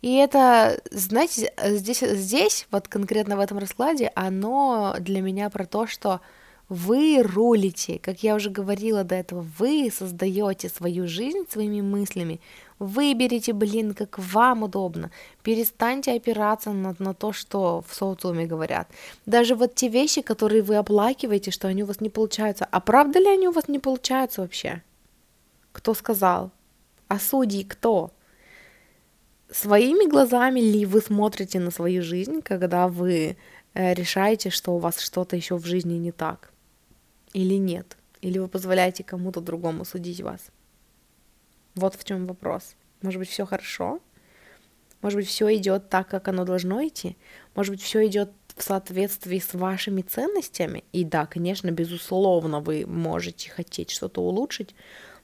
И 0.00 0.14
это, 0.14 0.80
знаете, 0.92 1.52
здесь, 1.64 2.00
здесь, 2.00 2.66
вот 2.70 2.86
конкретно 2.86 3.36
в 3.36 3.40
этом 3.40 3.58
раскладе, 3.58 4.12
оно 4.14 4.94
для 5.00 5.20
меня 5.20 5.50
про 5.50 5.66
то, 5.66 5.88
что 5.88 6.20
вы 6.68 7.22
рулите, 7.22 7.98
как 7.98 8.22
я 8.22 8.34
уже 8.34 8.50
говорила 8.50 9.02
до 9.02 9.16
этого, 9.16 9.44
вы 9.58 9.90
создаете 9.92 10.68
свою 10.68 11.08
жизнь 11.08 11.44
своими 11.50 11.80
мыслями, 11.80 12.40
Выберите, 12.78 13.52
блин, 13.52 13.92
как 13.92 14.18
вам 14.18 14.62
удобно. 14.62 15.10
Перестаньте 15.42 16.12
опираться 16.12 16.70
на, 16.70 16.94
на 17.00 17.12
то, 17.12 17.32
что 17.32 17.82
в 17.86 17.94
социуме 17.94 18.46
говорят. 18.46 18.88
Даже 19.26 19.56
вот 19.56 19.74
те 19.74 19.88
вещи, 19.88 20.22
которые 20.22 20.62
вы 20.62 20.76
оплакиваете, 20.76 21.50
что 21.50 21.66
они 21.66 21.82
у 21.82 21.86
вас 21.86 22.00
не 22.00 22.08
получаются. 22.08 22.68
А 22.70 22.80
правда 22.80 23.18
ли 23.18 23.26
они 23.26 23.48
у 23.48 23.52
вас 23.52 23.66
не 23.66 23.80
получаются 23.80 24.42
вообще? 24.42 24.82
Кто 25.72 25.92
сказал? 25.94 26.52
А 27.08 27.18
судьи 27.18 27.64
кто? 27.64 28.12
Своими 29.50 30.08
глазами 30.08 30.60
ли 30.60 30.86
вы 30.86 31.00
смотрите 31.00 31.58
на 31.58 31.70
свою 31.70 32.02
жизнь, 32.02 32.42
когда 32.42 32.86
вы 32.86 33.36
э, 33.74 33.94
решаете, 33.94 34.50
что 34.50 34.72
у 34.76 34.78
вас 34.78 35.00
что-то 35.00 35.34
еще 35.34 35.56
в 35.56 35.66
жизни 35.66 35.94
не 35.94 36.12
так? 36.12 36.52
Или 37.32 37.54
нет? 37.54 37.96
Или 38.20 38.38
вы 38.38 38.46
позволяете 38.46 39.02
кому-то 39.02 39.40
другому 39.40 39.84
судить 39.84 40.20
вас? 40.20 40.40
Вот 41.78 41.94
в 41.94 42.02
чем 42.02 42.26
вопрос. 42.26 42.74
Может 43.02 43.20
быть, 43.20 43.28
все 43.28 43.46
хорошо? 43.46 44.00
Может 45.00 45.16
быть, 45.16 45.28
все 45.28 45.54
идет 45.54 45.88
так, 45.88 46.08
как 46.08 46.26
оно 46.26 46.44
должно 46.44 46.84
идти? 46.84 47.16
Может 47.54 47.72
быть, 47.72 47.82
все 47.82 48.04
идет 48.08 48.32
в 48.56 48.64
соответствии 48.64 49.38
с 49.38 49.54
вашими 49.54 50.02
ценностями? 50.02 50.82
И 50.92 51.04
да, 51.04 51.26
конечно, 51.26 51.70
безусловно, 51.70 52.58
вы 52.58 52.84
можете 52.84 53.50
хотеть 53.50 53.90
что-то 53.90 54.20
улучшить, 54.22 54.74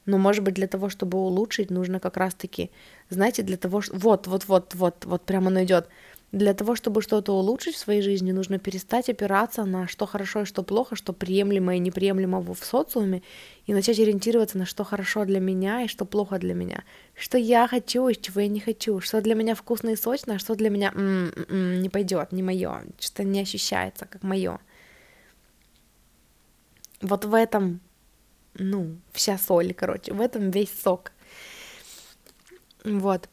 но, 0.07 0.17
может 0.17 0.45
быть, 0.45 0.55
для 0.55 0.69
того, 0.69 0.91
чтобы 0.91 1.19
улучшить, 1.19 1.71
нужно 1.71 1.99
как 1.99 2.17
раз-таки, 2.17 2.71
знаете, 3.09 3.43
для 3.43 3.57
того, 3.57 3.81
что... 3.81 3.97
Вот, 3.97 4.29
вот, 4.29 4.47
вот, 4.47 4.75
вот, 4.77 5.05
вот 5.07 5.23
прямо 5.23 5.49
оно 5.49 5.65
идет. 5.65 5.89
Для 6.35 6.53
того, 6.53 6.75
чтобы 6.75 7.01
что-то 7.01 7.33
улучшить 7.33 7.77
в 7.77 7.79
своей 7.79 8.03
жизни, 8.03 8.33
нужно 8.33 8.59
перестать 8.59 9.09
опираться 9.09 9.65
на 9.65 9.87
что 9.87 10.05
хорошо 10.05 10.41
и 10.41 10.45
что 10.45 10.65
плохо, 10.65 10.97
что 10.97 11.13
приемлемо 11.13 11.77
и 11.77 11.79
неприемлемо 11.79 12.41
в 12.41 12.57
социуме, 12.57 13.23
и 13.67 13.73
начать 13.73 14.01
ориентироваться 14.01 14.59
на 14.59 14.67
что 14.67 14.83
хорошо 14.83 15.25
для 15.27 15.39
меня 15.39 15.83
и 15.83 15.87
что 15.87 16.05
плохо 16.05 16.41
для 16.41 16.55
меня. 16.55 16.83
Что 17.15 17.39
я 17.39 17.69
хочу 17.69 18.09
и 18.09 18.21
чего 18.21 18.41
я 18.41 18.49
не 18.49 18.59
хочу. 18.59 19.01
Что 19.01 19.21
для 19.21 19.37
меня 19.37 19.55
вкусно 19.55 19.91
и 19.91 19.97
сочно, 19.97 20.35
а 20.35 20.39
что 20.41 20.57
для 20.57 20.71
меня 20.71 20.91
м-м-м, 20.93 21.81
не 21.81 21.89
пойдет, 21.89 22.33
не 22.33 22.43
мое, 22.43 22.83
что 22.99 23.23
не 23.23 23.41
ощущается 23.41 24.05
как 24.05 24.25
мое. 24.25 24.59
Вот 27.01 27.27
в 27.27 27.33
этом, 27.33 27.79
ну, 28.55 28.97
вся 29.13 29.39
соль, 29.39 29.73
короче, 29.73 30.13
в 30.13 30.21
этом 30.21 30.51
весь 30.51 30.77
сок. 30.83 31.13
Вот. 32.83 33.29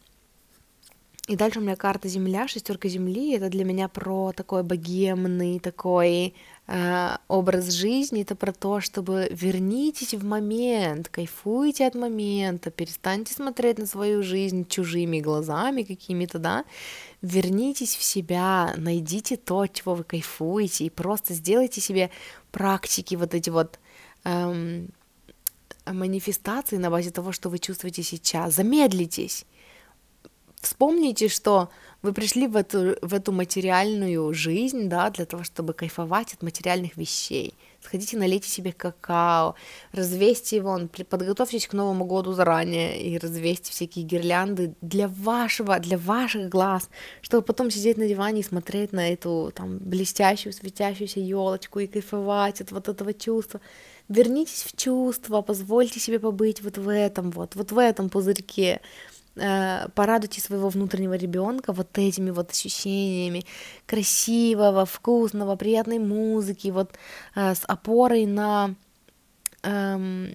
И 1.31 1.37
дальше 1.37 1.59
у 1.59 1.61
меня 1.61 1.77
карта 1.77 2.09
Земля, 2.09 2.45
шестерка 2.49 2.89
Земли. 2.89 3.31
Это 3.37 3.47
для 3.47 3.63
меня 3.63 3.87
про 3.87 4.33
такой 4.33 4.63
богемный, 4.63 5.59
такой 5.59 6.33
э, 6.67 7.17
образ 7.29 7.69
жизни. 7.71 8.23
Это 8.23 8.35
про 8.35 8.51
то, 8.51 8.81
чтобы 8.81 9.29
вернитесь 9.31 10.13
в 10.13 10.25
момент, 10.25 11.07
кайфуйте 11.07 11.87
от 11.87 11.95
момента, 11.95 12.69
перестаньте 12.69 13.33
смотреть 13.33 13.77
на 13.77 13.85
свою 13.85 14.23
жизнь 14.23 14.67
чужими 14.67 15.21
глазами 15.21 15.83
какими-то, 15.83 16.37
да. 16.37 16.65
Вернитесь 17.21 17.95
в 17.95 18.03
себя, 18.03 18.73
найдите 18.75 19.37
то, 19.37 19.65
чего 19.67 19.95
вы 19.95 20.03
кайфуете, 20.03 20.83
и 20.83 20.89
просто 20.89 21.33
сделайте 21.33 21.79
себе 21.79 22.09
практики 22.51 23.15
вот 23.15 23.33
эти 23.33 23.49
вот 23.49 23.79
эм, 24.25 24.89
манифестации 25.85 26.75
на 26.75 26.89
базе 26.89 27.11
того, 27.11 27.31
что 27.31 27.47
вы 27.47 27.59
чувствуете 27.59 28.03
сейчас. 28.03 28.53
Замедлитесь 28.55 29.45
Вспомните, 30.61 31.27
что 31.27 31.69
вы 32.03 32.13
пришли 32.13 32.47
в 32.47 32.55
эту, 32.55 32.95
в 33.01 33.13
эту 33.15 33.31
материальную 33.31 34.31
жизнь, 34.33 34.89
да, 34.89 35.09
для 35.09 35.25
того, 35.25 35.43
чтобы 35.43 35.73
кайфовать 35.73 36.33
от 36.33 36.43
материальных 36.43 36.97
вещей. 36.97 37.55
Сходите, 37.81 38.15
налейте 38.15 38.47
себе 38.47 38.71
какао, 38.71 39.55
развесьте 39.91 40.57
его, 40.57 40.79
подготовьтесь 41.09 41.67
к 41.67 41.73
Новому 41.73 42.05
году 42.05 42.33
заранее 42.33 43.01
и 43.01 43.17
развесьте 43.17 43.71
всякие 43.71 44.05
гирлянды 44.05 44.75
для 44.81 45.07
вашего, 45.07 45.79
для 45.79 45.97
ваших 45.97 46.47
глаз, 46.47 46.89
чтобы 47.21 47.41
потом 47.41 47.71
сидеть 47.71 47.97
на 47.97 48.07
диване 48.07 48.41
и 48.41 48.43
смотреть 48.43 48.93
на 48.93 49.09
эту 49.11 49.51
там 49.55 49.79
блестящую, 49.79 50.53
светящуюся 50.53 51.19
елочку 51.19 51.79
и 51.79 51.87
кайфовать 51.87 52.61
от 52.61 52.71
вот 52.71 52.87
этого 52.87 53.15
чувства. 53.15 53.61
Вернитесь 54.09 54.63
в 54.63 54.75
чувство, 54.77 55.41
позвольте 55.41 55.99
себе 55.99 56.19
побыть 56.19 56.61
вот 56.61 56.77
в 56.77 56.87
этом 56.87 57.31
вот, 57.31 57.55
вот 57.55 57.71
в 57.71 57.77
этом 57.79 58.09
пузырьке, 58.09 58.81
порадуйте 59.35 60.41
своего 60.41 60.69
внутреннего 60.69 61.13
ребенка 61.13 61.71
вот 61.71 61.97
этими 61.97 62.31
вот 62.31 62.51
ощущениями 62.51 63.45
красивого, 63.85 64.85
вкусного, 64.85 65.55
приятной 65.55 65.99
музыки, 65.99 66.67
вот 66.67 66.91
э, 67.35 67.55
с 67.55 67.63
опорой 67.65 68.25
на 68.25 68.75
эм, 69.63 70.31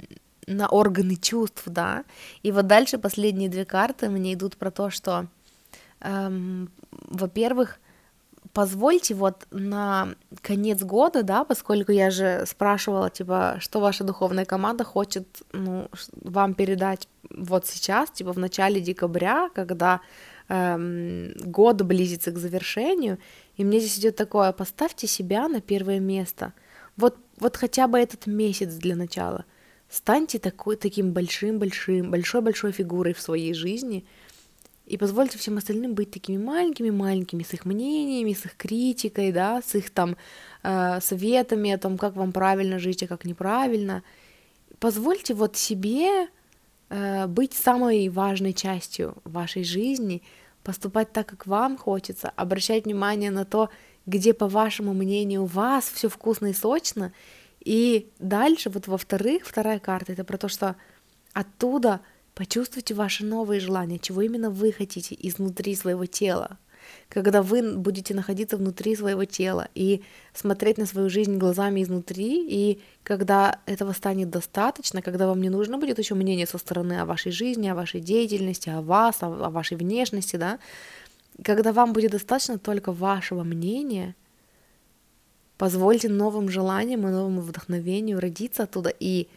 на 0.47 0.69
органы 0.69 1.17
чувств, 1.17 1.63
да. 1.67 2.05
И 2.43 2.53
вот 2.53 2.67
дальше 2.67 2.99
последние 2.99 3.49
две 3.49 3.65
карты 3.65 4.09
мне 4.09 4.35
идут 4.35 4.57
про 4.57 4.71
то, 4.71 4.91
что, 4.91 5.27
эм, 6.01 6.71
во-первых, 6.91 7.81
позвольте 8.57 9.15
вот 9.15 9.47
на 9.51 10.15
конец 10.41 10.83
года, 10.83 11.23
да, 11.23 11.45
поскольку 11.45 11.93
я 11.93 12.11
же 12.11 12.45
спрашивала, 12.47 13.11
типа, 13.11 13.57
что 13.61 13.81
ваша 13.81 14.03
духовная 14.03 14.47
команда 14.47 14.83
хочет, 14.83 15.27
ну, 15.53 15.91
вам 16.25 16.55
передать 16.55 17.07
вот 17.31 17.67
сейчас, 17.67 18.11
типа, 18.11 18.33
в 18.33 18.39
начале 18.39 18.81
декабря, 18.81 19.51
когда 19.55 20.01
эм, 20.49 21.35
год 21.45 21.83
близится 21.83 22.31
к 22.31 22.39
завершению, 22.39 23.19
и 23.59 23.65
мне 23.65 23.79
здесь 23.79 23.99
идет 23.99 24.17
такое, 24.17 24.53
поставьте 24.53 25.07
себя 25.07 25.49
на 25.49 25.61
первое 25.61 26.01
место, 26.01 26.55
вот, 26.97 27.15
вот 27.39 27.59
хотя 27.59 27.87
бы 27.87 27.99
этот 27.99 28.27
месяц 28.27 28.73
для 28.77 28.97
начала, 28.97 29.45
станьте 29.91 30.39
такой, 30.39 30.77
таким 30.77 31.13
большим-большим, 31.13 32.11
большой-большой 32.11 32.73
фигурой 32.73 33.13
в 33.13 33.21
своей 33.21 33.53
жизни, 33.53 34.07
и 34.87 34.97
позвольте 34.97 35.37
всем 35.37 35.59
остальным 35.59 35.95
быть 35.95 36.13
такими 36.13 36.39
маленькими-маленькими, 36.39 37.43
с 37.43 37.53
их 37.53 37.65
мнениями, 37.65 38.33
с 38.33 38.47
их 38.47 38.57
критикой, 38.57 39.33
да, 39.33 39.61
с 39.61 39.75
их 39.75 39.91
там 39.91 40.17
э, 40.63 41.01
советами 41.01 41.73
о 41.73 41.79
том, 41.79 41.99
как 41.99 42.15
вам 42.15 42.33
правильно 42.33 42.79
жить, 42.79 43.03
а 43.03 43.09
как 43.09 43.25
неправильно. 43.25 44.05
Позвольте 44.79 45.35
вот 45.35 45.57
себе 45.57 46.29
э, 46.89 47.27
быть 47.27 47.53
самой 47.53 48.09
важной 48.09 48.53
частью 48.53 49.17
вашей 49.25 49.65
жизни, 49.65 50.23
поступать 50.63 51.13
так, 51.13 51.27
как 51.27 51.47
вам 51.47 51.77
хочется, 51.77 52.33
обращать 52.37 52.85
внимание 52.85 53.33
на 53.33 53.45
то, 53.45 53.71
где, 54.07 54.35
по 54.35 54.47
вашему 54.47 54.95
мнению, 54.95 55.43
у 55.43 55.47
вас 55.47 55.91
все 55.93 56.09
вкусно 56.09 56.47
и 56.47 56.53
сочно. 56.53 57.13
И 57.61 58.09
дальше, 58.21 58.71
вот 58.71 58.87
во-вторых, 58.87 59.47
вторая 59.47 59.81
карта, 59.81 60.13
это 60.13 60.23
про 60.23 60.39
то, 60.39 60.49
что 60.49 60.77
оттуда 61.33 62.01
Почувствуйте 62.37 62.93
ваши 62.93 63.25
новые 63.25 63.61
желания, 63.61 63.99
чего 63.99 64.21
именно 64.21 64.51
вы 64.51 64.71
хотите 64.71 65.17
изнутри 65.19 65.75
своего 65.75 66.05
тела. 66.05 66.59
Когда 67.09 67.41
вы 67.41 67.79
будете 67.79 68.13
находиться 68.13 68.59
внутри 68.59 68.95
своего 68.95 69.25
тела 69.25 69.69
и 69.75 70.03
смотреть 70.35 70.77
на 70.77 70.85
свою 70.85 71.09
жизнь 71.09 71.39
глазами 71.39 71.83
изнутри, 71.83 72.47
и 72.47 72.83
когда 73.05 73.61
этого 73.65 73.93
станет 73.93 74.29
достаточно, 74.29 75.01
когда 75.01 75.27
вам 75.27 75.41
не 75.41 75.49
нужно 75.49 75.79
будет 75.79 75.99
еще 75.99 76.15
мнение 76.15 76.47
со 76.47 76.59
стороны 76.59 77.01
о 77.01 77.07
вашей 77.07 77.33
жизни, 77.33 77.69
о 77.69 77.75
вашей 77.75 78.03
деятельности, 78.03 78.69
о 78.69 78.83
вас, 78.83 79.23
о, 79.23 79.29
о 79.29 79.49
вашей 79.49 79.79
внешности, 79.79 80.37
да, 80.37 80.59
когда 81.43 81.73
вам 81.73 81.95
будет 81.95 82.11
достаточно 82.11 82.59
только 82.59 82.93
вашего 82.93 83.45
мнения, 83.45 84.15
позвольте 85.57 86.11
новым 86.11 86.51
желаниям 86.51 87.09
и 87.09 87.11
новому 87.11 87.41
вдохновению 87.41 88.21
родиться 88.21 88.65
оттуда 88.65 88.93
и 89.01 89.29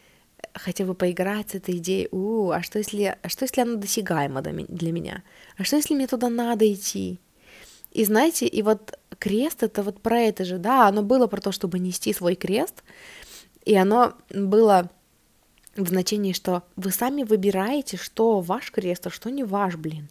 хотя 0.53 0.85
бы 0.85 0.93
поиграть 0.93 1.51
с 1.51 1.55
этой 1.55 1.77
идеей, 1.77 2.07
у, 2.11 2.51
а 2.51 2.61
что 2.61 2.79
если, 2.79 3.17
а 3.21 3.29
что 3.29 3.45
если 3.45 3.61
она 3.61 3.75
досягаема 3.75 4.41
для 4.41 4.91
меня? 4.91 5.23
А 5.57 5.63
что 5.63 5.77
если 5.77 5.95
мне 5.95 6.07
туда 6.07 6.29
надо 6.29 6.71
идти? 6.71 7.19
И 7.91 8.05
знаете, 8.05 8.45
и 8.45 8.61
вот 8.61 8.99
крест 9.17 9.63
это 9.63 9.83
вот 9.83 10.01
про 10.01 10.19
это 10.19 10.45
же, 10.45 10.57
да, 10.57 10.87
оно 10.87 11.01
было 11.01 11.27
про 11.27 11.41
то, 11.41 11.51
чтобы 11.51 11.79
нести 11.79 12.13
свой 12.13 12.35
крест, 12.35 12.83
и 13.65 13.75
оно 13.75 14.13
было 14.29 14.89
в 15.75 15.87
значении, 15.87 16.33
что 16.33 16.63
вы 16.75 16.91
сами 16.91 17.23
выбираете, 17.23 17.97
что 17.97 18.41
ваш 18.41 18.71
крест, 18.71 19.07
а 19.07 19.09
что 19.09 19.29
не 19.29 19.43
ваш, 19.43 19.75
блин. 19.75 20.09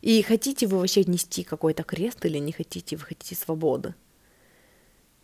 И 0.00 0.22
хотите 0.22 0.66
вы 0.66 0.78
вообще 0.78 1.02
нести 1.04 1.42
какой-то 1.42 1.82
крест 1.82 2.24
или 2.24 2.38
не 2.38 2.52
хотите, 2.52 2.96
вы 2.96 3.04
хотите 3.04 3.34
свободы. 3.34 3.94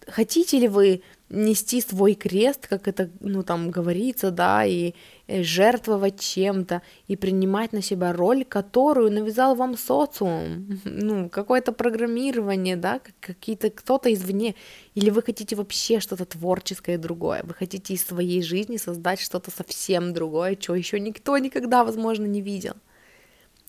Хотите 0.08 0.58
ли 0.58 0.68
вы 0.68 1.02
нести 1.34 1.80
свой 1.80 2.14
крест, 2.14 2.66
как 2.66 2.88
это, 2.88 3.10
ну, 3.20 3.42
там 3.42 3.70
говорится, 3.70 4.30
да, 4.30 4.64
и 4.64 4.94
э, 5.26 5.42
жертвовать 5.42 6.20
чем-то, 6.20 6.82
и 7.08 7.16
принимать 7.16 7.72
на 7.72 7.82
себя 7.82 8.12
роль, 8.12 8.44
которую 8.44 9.12
навязал 9.12 9.54
вам 9.54 9.76
социум, 9.76 10.80
ну, 10.84 11.28
какое-то 11.28 11.72
программирование, 11.72 12.76
да, 12.76 13.00
какие-то, 13.20 13.70
кто-то 13.70 14.12
извне, 14.12 14.54
или 14.94 15.10
вы 15.10 15.22
хотите 15.22 15.56
вообще 15.56 16.00
что-то 16.00 16.24
творческое 16.24 16.98
другое, 16.98 17.42
вы 17.44 17.54
хотите 17.54 17.94
из 17.94 18.06
своей 18.06 18.42
жизни 18.42 18.76
создать 18.76 19.20
что-то 19.20 19.50
совсем 19.50 20.12
другое, 20.12 20.54
чего 20.56 20.76
еще 20.76 21.00
никто 21.00 21.36
никогда, 21.38 21.84
возможно, 21.84 22.26
не 22.26 22.40
видел. 22.40 22.74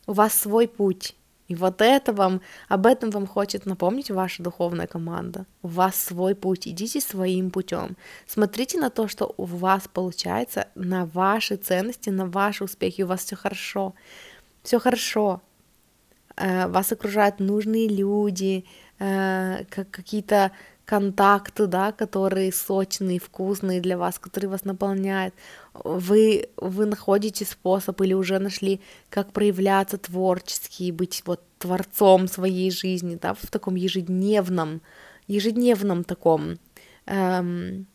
У 0.08 0.14
вас 0.14 0.34
свой 0.34 0.68
путь. 0.68 1.16
И 1.48 1.56
вот 1.56 1.82
это 1.82 2.12
вам, 2.12 2.42
об 2.68 2.86
этом 2.86 3.12
вам 3.12 3.28
хочет 3.28 3.66
напомнить 3.66 4.10
ваша 4.10 4.42
духовная 4.42 4.88
команда. 4.88 5.46
У 5.62 5.68
вас 5.68 5.96
свой 5.96 6.34
путь, 6.34 6.68
идите 6.68 7.00
своим 7.02 7.52
путем. 7.52 7.96
Смотрите 8.28 8.80
на 8.80 8.90
то, 8.90 9.08
что 9.08 9.34
у 9.38 9.46
вас 9.46 9.88
получается, 9.88 10.68
на 10.76 11.06
ваши 11.06 11.56
ценности, 11.58 12.10
на 12.10 12.26
ваши 12.26 12.64
успехи, 12.64 13.04
у 13.04 13.08
вас 13.08 13.26
все 13.26 13.36
хорошо. 13.36 13.94
Все 14.64 14.80
хорошо. 14.80 15.42
Э, 16.36 16.68
вас 16.68 16.92
окружают 16.92 17.40
нужные 17.40 17.88
люди, 17.88 18.66
э, 19.00 19.66
как 19.70 19.92
какие-то 19.92 20.52
контакты, 20.86 21.68
да, 21.68 21.92
которые 21.92 22.52
сочные, 22.52 23.20
вкусные 23.20 23.82
для 23.82 23.98
вас, 23.98 24.20
которые 24.20 24.50
вас 24.50 24.66
наполняют. 24.66 25.34
Вы, 25.74 26.50
вы 26.58 26.86
находите 26.86 27.44
способ 27.46 28.00
или 28.02 28.14
уже 28.14 28.40
нашли, 28.40 28.80
как 29.10 29.34
проявляться 29.34 29.98
творчески 29.98 30.84
и 30.84 30.92
быть 30.92 31.24
вот 31.26 31.42
творцом 31.58 32.28
своей 32.28 32.72
жизни, 32.72 33.18
да, 33.22 33.34
в 33.34 33.48
таком 33.50 33.76
ежедневном, 33.76 34.82
ежедневном 35.28 36.04
таком 36.04 36.60
эм, 37.08 37.88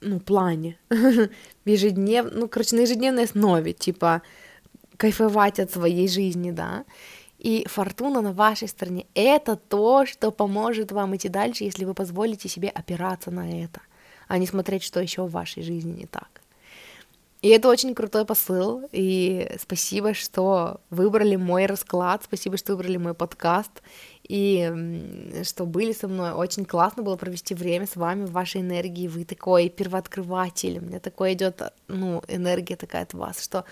ну, 0.00 0.20
плане, 0.20 0.78
ежеднев, 1.64 2.26
ну, 2.32 2.48
короче, 2.48 2.76
на 2.76 2.80
ежедневной 2.80 3.24
основе, 3.24 3.72
типа, 3.72 4.22
кайфовать 4.96 5.60
от 5.60 5.70
своей 5.70 6.08
жизни, 6.08 6.52
да, 6.52 6.84
и 7.44 7.66
фортуна 7.68 8.22
на 8.22 8.32
вашей 8.32 8.68
стороне. 8.68 9.06
Это 9.14 9.56
то, 9.56 10.06
что 10.06 10.30
поможет 10.30 10.92
вам 10.92 11.14
идти 11.14 11.28
дальше, 11.28 11.64
если 11.64 11.84
вы 11.84 11.92
позволите 11.92 12.48
себе 12.48 12.70
опираться 12.70 13.30
на 13.30 13.62
это, 13.62 13.82
а 14.28 14.38
не 14.38 14.46
смотреть, 14.46 14.82
что 14.82 15.00
еще 15.00 15.22
в 15.24 15.30
вашей 15.30 15.62
жизни 15.62 15.92
не 15.92 16.06
так. 16.06 16.40
И 17.42 17.48
это 17.50 17.68
очень 17.68 17.94
крутой 17.94 18.24
посыл, 18.24 18.88
и 18.92 19.46
спасибо, 19.60 20.14
что 20.14 20.80
выбрали 20.88 21.36
мой 21.36 21.66
расклад, 21.66 22.22
спасибо, 22.24 22.56
что 22.56 22.72
выбрали 22.72 22.96
мой 22.96 23.12
подкаст, 23.12 23.82
и 24.22 25.42
что 25.44 25.66
были 25.66 25.92
со 25.92 26.08
мной. 26.08 26.32
Очень 26.32 26.64
классно 26.64 27.02
было 27.02 27.16
провести 27.16 27.54
время 27.54 27.86
с 27.86 27.96
вами 27.96 28.24
в 28.24 28.32
вашей 28.32 28.62
энергии, 28.62 29.06
вы 29.06 29.26
такой 29.26 29.68
первооткрыватель, 29.68 30.78
у 30.78 30.80
меня 30.80 30.98
такое 30.98 31.34
идет, 31.34 31.60
ну, 31.88 32.22
энергия 32.26 32.76
такая 32.76 33.02
от 33.02 33.12
вас, 33.12 33.44
что 33.44 33.66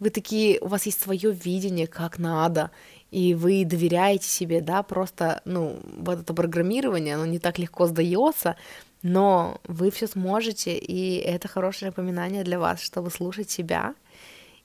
вы 0.00 0.08
такие, 0.10 0.58
у 0.60 0.66
вас 0.66 0.86
есть 0.86 1.00
свое 1.00 1.30
видение, 1.30 1.86
как 1.86 2.18
надо, 2.18 2.70
и 3.12 3.34
вы 3.34 3.64
доверяете 3.66 4.26
себе, 4.26 4.62
да, 4.62 4.82
просто, 4.82 5.42
ну, 5.44 5.78
вот 5.98 6.20
это 6.20 6.32
программирование, 6.32 7.14
оно 7.14 7.26
не 7.26 7.38
так 7.38 7.58
легко 7.58 7.86
сдается, 7.86 8.56
но 9.02 9.60
вы 9.68 9.90
все 9.90 10.06
сможете, 10.06 10.78
и 10.78 11.18
это 11.18 11.46
хорошее 11.46 11.90
напоминание 11.90 12.42
для 12.42 12.58
вас, 12.58 12.80
чтобы 12.80 13.10
слушать 13.10 13.50
себя, 13.50 13.94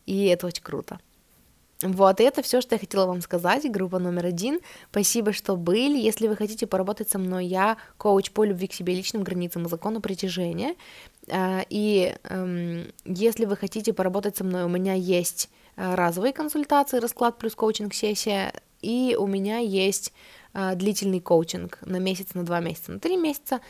и 0.06 0.26
это 0.28 0.48
очень 0.48 0.64
круто. 0.64 0.98
Вот, 1.84 2.22
и 2.22 2.24
это 2.24 2.42
все, 2.42 2.62
что 2.62 2.76
я 2.76 2.80
хотела 2.80 3.06
вам 3.06 3.22
сказать. 3.22 3.70
Группа 3.72 4.00
номер 4.00 4.26
один. 4.26 4.62
Спасибо, 4.90 5.32
что 5.32 5.56
были. 5.56 6.00
Если 6.00 6.28
вы 6.28 6.36
хотите 6.36 6.66
поработать 6.66 7.10
со 7.10 7.20
мной, 7.20 7.46
я 7.46 7.78
коуч 7.98 8.32
по 8.32 8.44
любви 8.46 8.68
к 8.68 8.74
себе, 8.74 8.96
личным 8.96 9.22
границам 9.22 9.66
и 9.66 9.70
закону 9.70 10.02
притяжения. 10.02 10.74
А, 11.30 11.64
и 11.70 12.16
эм, 12.24 12.92
если 13.06 13.46
вы 13.46 13.56
хотите 13.58 13.94
поработать 13.94 14.38
со 14.38 14.44
мной, 14.44 14.64
у 14.64 14.70
меня 14.70 14.94
есть 14.94 15.52
разовые 15.78 16.34
консультации, 16.34 17.00
расклад 17.00 17.38
плюс 17.38 17.56
коучинг-сессия, 17.56 18.52
и 18.82 19.16
у 19.18 19.28
меня 19.28 19.60
есть 19.60 20.14
э, 20.54 20.76
длительный 20.76 21.20
коучинг 21.20 21.80
на 21.82 21.98
месяц, 21.98 22.34
на 22.34 22.44
два 22.44 22.60
месяца, 22.60 22.92
на 22.92 23.00
три 23.00 23.16
месяца. 23.16 23.62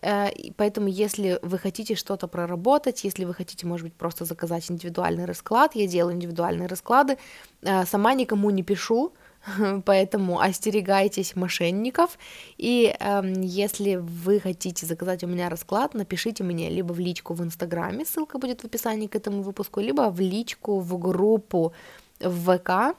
Э, 0.00 0.28
поэтому, 0.56 0.88
если 0.88 1.38
вы 1.42 1.58
хотите 1.58 1.94
что-то 1.94 2.28
проработать, 2.28 3.04
если 3.04 3.24
вы 3.24 3.34
хотите, 3.34 3.66
может 3.66 3.84
быть, 3.84 3.94
просто 3.94 4.24
заказать 4.24 4.70
индивидуальный 4.70 5.24
расклад, 5.24 5.74
я 5.74 5.86
делаю 5.86 6.14
индивидуальные 6.14 6.68
расклады, 6.68 7.18
сама 7.62 8.14
никому 8.14 8.50
не 8.50 8.62
пишу, 8.62 9.12
поэтому 9.84 10.40
остерегайтесь 10.40 11.36
мошенников. 11.36 12.18
И 12.58 12.94
э, 12.98 13.22
если 13.42 13.96
вы 13.96 14.40
хотите 14.40 14.86
заказать 14.86 15.24
у 15.24 15.26
меня 15.26 15.48
расклад, 15.48 15.94
напишите 15.94 16.44
мне 16.44 16.70
либо 16.70 16.92
в 16.92 16.98
личку 16.98 17.34
в 17.34 17.42
Инстаграме, 17.42 18.04
ссылка 18.04 18.38
будет 18.38 18.62
в 18.62 18.64
описании 18.64 19.06
к 19.06 19.16
этому 19.16 19.42
выпуску, 19.42 19.80
либо 19.80 20.10
в 20.10 20.20
личку 20.20 20.80
в 20.80 20.98
группу 20.98 21.72
в 22.20 22.58
ВК. 22.58 22.96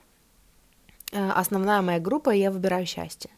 Э, 1.11 1.31
основная 1.31 1.81
моя 1.81 1.99
группа 1.99 2.29
«Я 2.29 2.51
выбираю 2.51 2.85
счастье». 2.85 3.29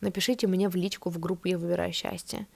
Напишите 0.00 0.46
мне 0.46 0.68
в 0.68 0.74
личку 0.76 1.10
в 1.10 1.18
группу 1.18 1.48
«Я 1.48 1.58
выбираю 1.58 1.92
счастье». 1.92 2.46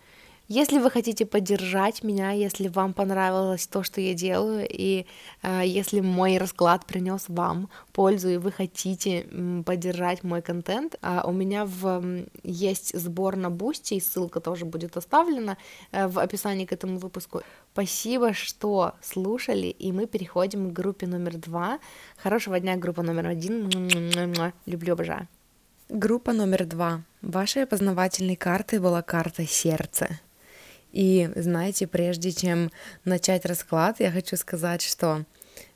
Если 0.48 0.78
вы 0.78 0.92
хотите 0.92 1.26
поддержать 1.26 2.04
меня, 2.04 2.30
если 2.30 2.68
вам 2.68 2.94
понравилось 2.94 3.66
то, 3.66 3.82
что 3.82 4.00
я 4.00 4.14
делаю, 4.14 4.64
и 4.70 5.06
э, 5.42 5.62
если 5.64 5.98
мой 6.00 6.38
расклад 6.38 6.86
принес 6.86 7.24
вам 7.26 7.68
пользу, 7.92 8.28
и 8.28 8.36
вы 8.36 8.52
хотите 8.52 9.26
поддержать 9.66 10.22
мой 10.22 10.42
контент, 10.42 10.94
э, 11.02 11.20
у 11.24 11.32
меня 11.32 11.64
в, 11.64 12.24
есть 12.44 12.96
сбор 12.96 13.34
на 13.34 13.50
Boosty, 13.50 13.98
ссылка 13.98 14.38
тоже 14.38 14.66
будет 14.66 14.96
оставлена 14.96 15.56
э, 15.90 16.06
в 16.06 16.20
описании 16.20 16.64
к 16.64 16.72
этому 16.72 16.98
выпуску. 16.98 17.42
Спасибо, 17.72 18.32
что 18.32 18.94
слушали, 19.02 19.66
и 19.66 19.90
мы 19.90 20.06
переходим 20.06 20.70
к 20.70 20.72
группе 20.72 21.08
номер 21.08 21.38
два. 21.38 21.80
Хорошего 22.18 22.60
дня, 22.60 22.76
группа 22.76 23.02
номер 23.02 23.26
один. 23.26 23.68
Люблю, 24.66 24.92
обожаю. 24.92 25.26
Группа 25.88 26.32
номер 26.32 26.66
два. 26.66 27.02
Вашей 27.20 27.64
опознавательной 27.64 28.36
картой 28.36 28.78
была 28.78 29.02
карта 29.02 29.44
сердца. 29.44 30.20
И 30.92 31.30
знаете, 31.36 31.86
прежде 31.86 32.32
чем 32.32 32.70
начать 33.04 33.44
расклад, 33.44 34.00
я 34.00 34.10
хочу 34.10 34.36
сказать, 34.36 34.82
что 34.82 35.24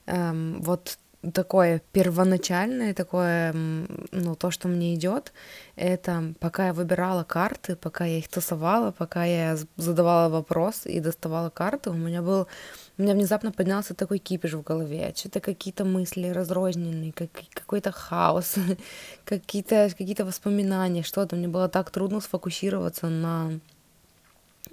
эм, 0.06 0.61
вот 0.62 0.98
такое 1.32 1.82
первоначальное, 1.92 2.94
такое, 2.94 3.52
ну, 3.52 4.34
то, 4.36 4.50
что 4.50 4.68
мне 4.68 4.94
идет, 4.94 5.32
это 5.76 6.34
пока 6.40 6.68
я 6.68 6.72
выбирала 6.72 7.24
карты, 7.24 7.76
пока 7.76 8.06
я 8.06 8.18
их 8.18 8.28
тасовала, 8.28 8.90
пока 8.90 9.24
я 9.24 9.58
задавала 9.76 10.30
вопрос 10.30 10.86
и 10.86 10.98
доставала 11.00 11.50
карты, 11.50 11.90
у 11.90 11.94
меня 11.94 12.22
был, 12.22 12.48
у 12.96 13.02
меня 13.02 13.12
внезапно 13.12 13.52
поднялся 13.52 13.94
такой 13.94 14.18
кипиш 14.18 14.54
в 14.54 14.62
голове, 14.62 15.12
что-то 15.14 15.40
какие-то 15.40 15.84
мысли 15.84 16.28
разрозненные, 16.28 17.12
как, 17.12 17.30
какой-то 17.52 17.92
хаос, 17.92 18.54
какие-то 19.24 19.90
какие 19.90 20.22
воспоминания, 20.22 21.02
что-то, 21.02 21.36
мне 21.36 21.48
было 21.48 21.68
так 21.68 21.90
трудно 21.90 22.20
сфокусироваться 22.20 23.08
на 23.08 23.61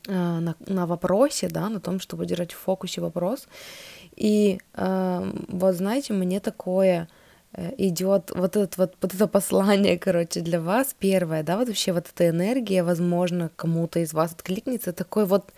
на, 0.07 0.55
на 0.67 0.85
вопросе, 0.85 1.47
да, 1.49 1.69
на 1.69 1.79
том, 1.79 1.99
чтобы 1.99 2.25
держать 2.25 2.53
в 2.53 2.57
фокусе 2.57 3.01
вопрос. 3.01 3.47
И 4.15 4.59
э, 4.73 5.31
вот 5.47 5.75
знаете, 5.75 6.13
мне 6.13 6.39
такое 6.39 7.07
э, 7.53 7.73
идет 7.77 8.31
вот 8.33 8.55
это 8.55 8.69
вот, 8.77 8.95
вот 9.01 9.13
это 9.13 9.27
послание, 9.27 9.97
короче, 10.05 10.41
для 10.41 10.59
вас 10.59 10.95
первое, 10.97 11.43
да, 11.43 11.57
вот 11.57 11.67
вообще 11.67 11.93
вот 11.93 12.07
эта 12.13 12.29
энергия, 12.29 12.83
возможно, 12.83 13.51
кому-то 13.55 13.99
из 13.99 14.13
вас 14.13 14.33
откликнется, 14.33 14.91
такой 14.91 15.25
вот 15.25 15.51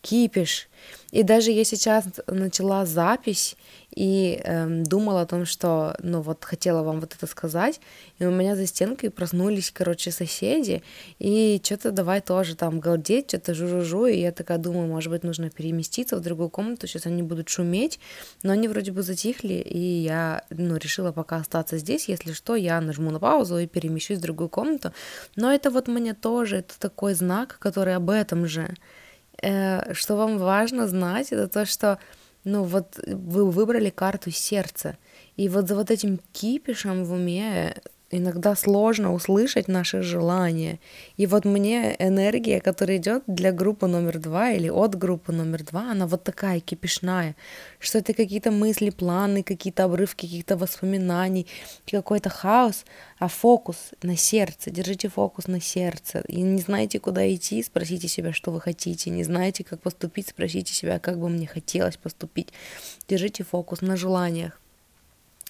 кипиш. 0.00 0.68
И 1.14 1.22
даже 1.22 1.52
я 1.52 1.64
сейчас 1.64 2.06
начала 2.26 2.84
запись 2.86 3.56
и 3.94 4.40
эм, 4.42 4.82
думала 4.82 5.20
о 5.20 5.26
том, 5.26 5.44
что, 5.44 5.96
ну 6.02 6.20
вот, 6.20 6.44
хотела 6.44 6.82
вам 6.82 7.00
вот 7.00 7.14
это 7.14 7.26
сказать, 7.28 7.80
и 8.18 8.24
у 8.24 8.30
меня 8.30 8.56
за 8.56 8.66
стенкой 8.66 9.10
проснулись, 9.10 9.70
короче, 9.70 10.10
соседи, 10.10 10.82
и 11.20 11.60
что-то 11.62 11.92
давай 11.92 12.20
тоже 12.20 12.56
там 12.56 12.80
галдеть, 12.80 13.28
что-то 13.28 13.54
жу-жу-жу, 13.54 14.06
и 14.06 14.18
я 14.18 14.32
такая 14.32 14.58
думаю, 14.58 14.88
может 14.88 15.12
быть, 15.12 15.22
нужно 15.22 15.50
переместиться 15.50 16.16
в 16.16 16.20
другую 16.20 16.48
комнату, 16.50 16.88
сейчас 16.88 17.06
они 17.06 17.22
будут 17.22 17.48
шуметь, 17.48 18.00
но 18.42 18.52
они 18.52 18.66
вроде 18.66 18.90
бы 18.90 19.02
затихли, 19.02 19.54
и 19.54 19.78
я, 19.78 20.44
ну, 20.50 20.76
решила 20.76 21.12
пока 21.12 21.36
остаться 21.36 21.78
здесь, 21.78 22.08
если 22.08 22.32
что, 22.32 22.56
я 22.56 22.80
нажму 22.80 23.12
на 23.12 23.20
паузу 23.20 23.58
и 23.58 23.68
перемещусь 23.68 24.18
в 24.18 24.22
другую 24.22 24.48
комнату, 24.48 24.92
но 25.36 25.52
это 25.52 25.70
вот 25.70 25.86
мне 25.86 26.14
тоже, 26.14 26.56
это 26.56 26.78
такой 26.80 27.14
знак, 27.14 27.58
который 27.60 27.94
об 27.94 28.10
этом 28.10 28.46
же, 28.48 28.74
что 29.40 30.16
вам 30.16 30.38
важно 30.38 30.88
знать, 30.88 31.32
это 31.32 31.48
то, 31.48 31.66
что 31.66 31.98
ну 32.44 32.62
вот 32.62 32.98
вы 33.06 33.50
выбрали 33.50 33.90
карту 33.90 34.30
сердца, 34.30 34.96
и 35.36 35.48
вот 35.48 35.68
за 35.68 35.76
вот 35.76 35.90
этим 35.90 36.20
кипишем 36.32 37.04
в 37.04 37.12
уме 37.12 37.76
иногда 38.16 38.54
сложно 38.54 39.12
услышать 39.12 39.68
наши 39.68 40.02
желания. 40.02 40.78
И 41.16 41.26
вот 41.26 41.44
мне 41.44 41.96
энергия, 41.98 42.60
которая 42.60 42.98
идет 42.98 43.22
для 43.26 43.52
группы 43.52 43.86
номер 43.86 44.18
два 44.18 44.50
или 44.50 44.68
от 44.68 44.94
группы 44.94 45.32
номер 45.32 45.64
два, 45.64 45.90
она 45.92 46.06
вот 46.06 46.24
такая 46.24 46.60
кипишная, 46.60 47.36
что 47.78 47.98
это 47.98 48.14
какие-то 48.14 48.50
мысли, 48.50 48.90
планы, 48.90 49.42
какие-то 49.42 49.84
обрывки 49.84 50.26
каких-то 50.26 50.56
воспоминаний, 50.56 51.46
какой-то 51.90 52.30
хаос, 52.30 52.84
а 53.18 53.28
фокус 53.28 53.76
на 54.02 54.16
сердце. 54.16 54.70
Держите 54.70 55.08
фокус 55.08 55.46
на 55.46 55.60
сердце. 55.60 56.22
И 56.28 56.40
не 56.42 56.60
знаете, 56.60 56.98
куда 56.98 57.32
идти, 57.34 57.62
спросите 57.62 58.08
себя, 58.08 58.32
что 58.32 58.50
вы 58.50 58.60
хотите. 58.60 59.10
Не 59.10 59.24
знаете, 59.24 59.64
как 59.64 59.80
поступить, 59.80 60.28
спросите 60.28 60.74
себя, 60.74 60.98
как 60.98 61.18
бы 61.18 61.28
мне 61.28 61.46
хотелось 61.46 61.96
поступить. 61.96 62.48
Держите 63.08 63.44
фокус 63.44 63.80
на 63.80 63.96
желаниях. 63.96 64.60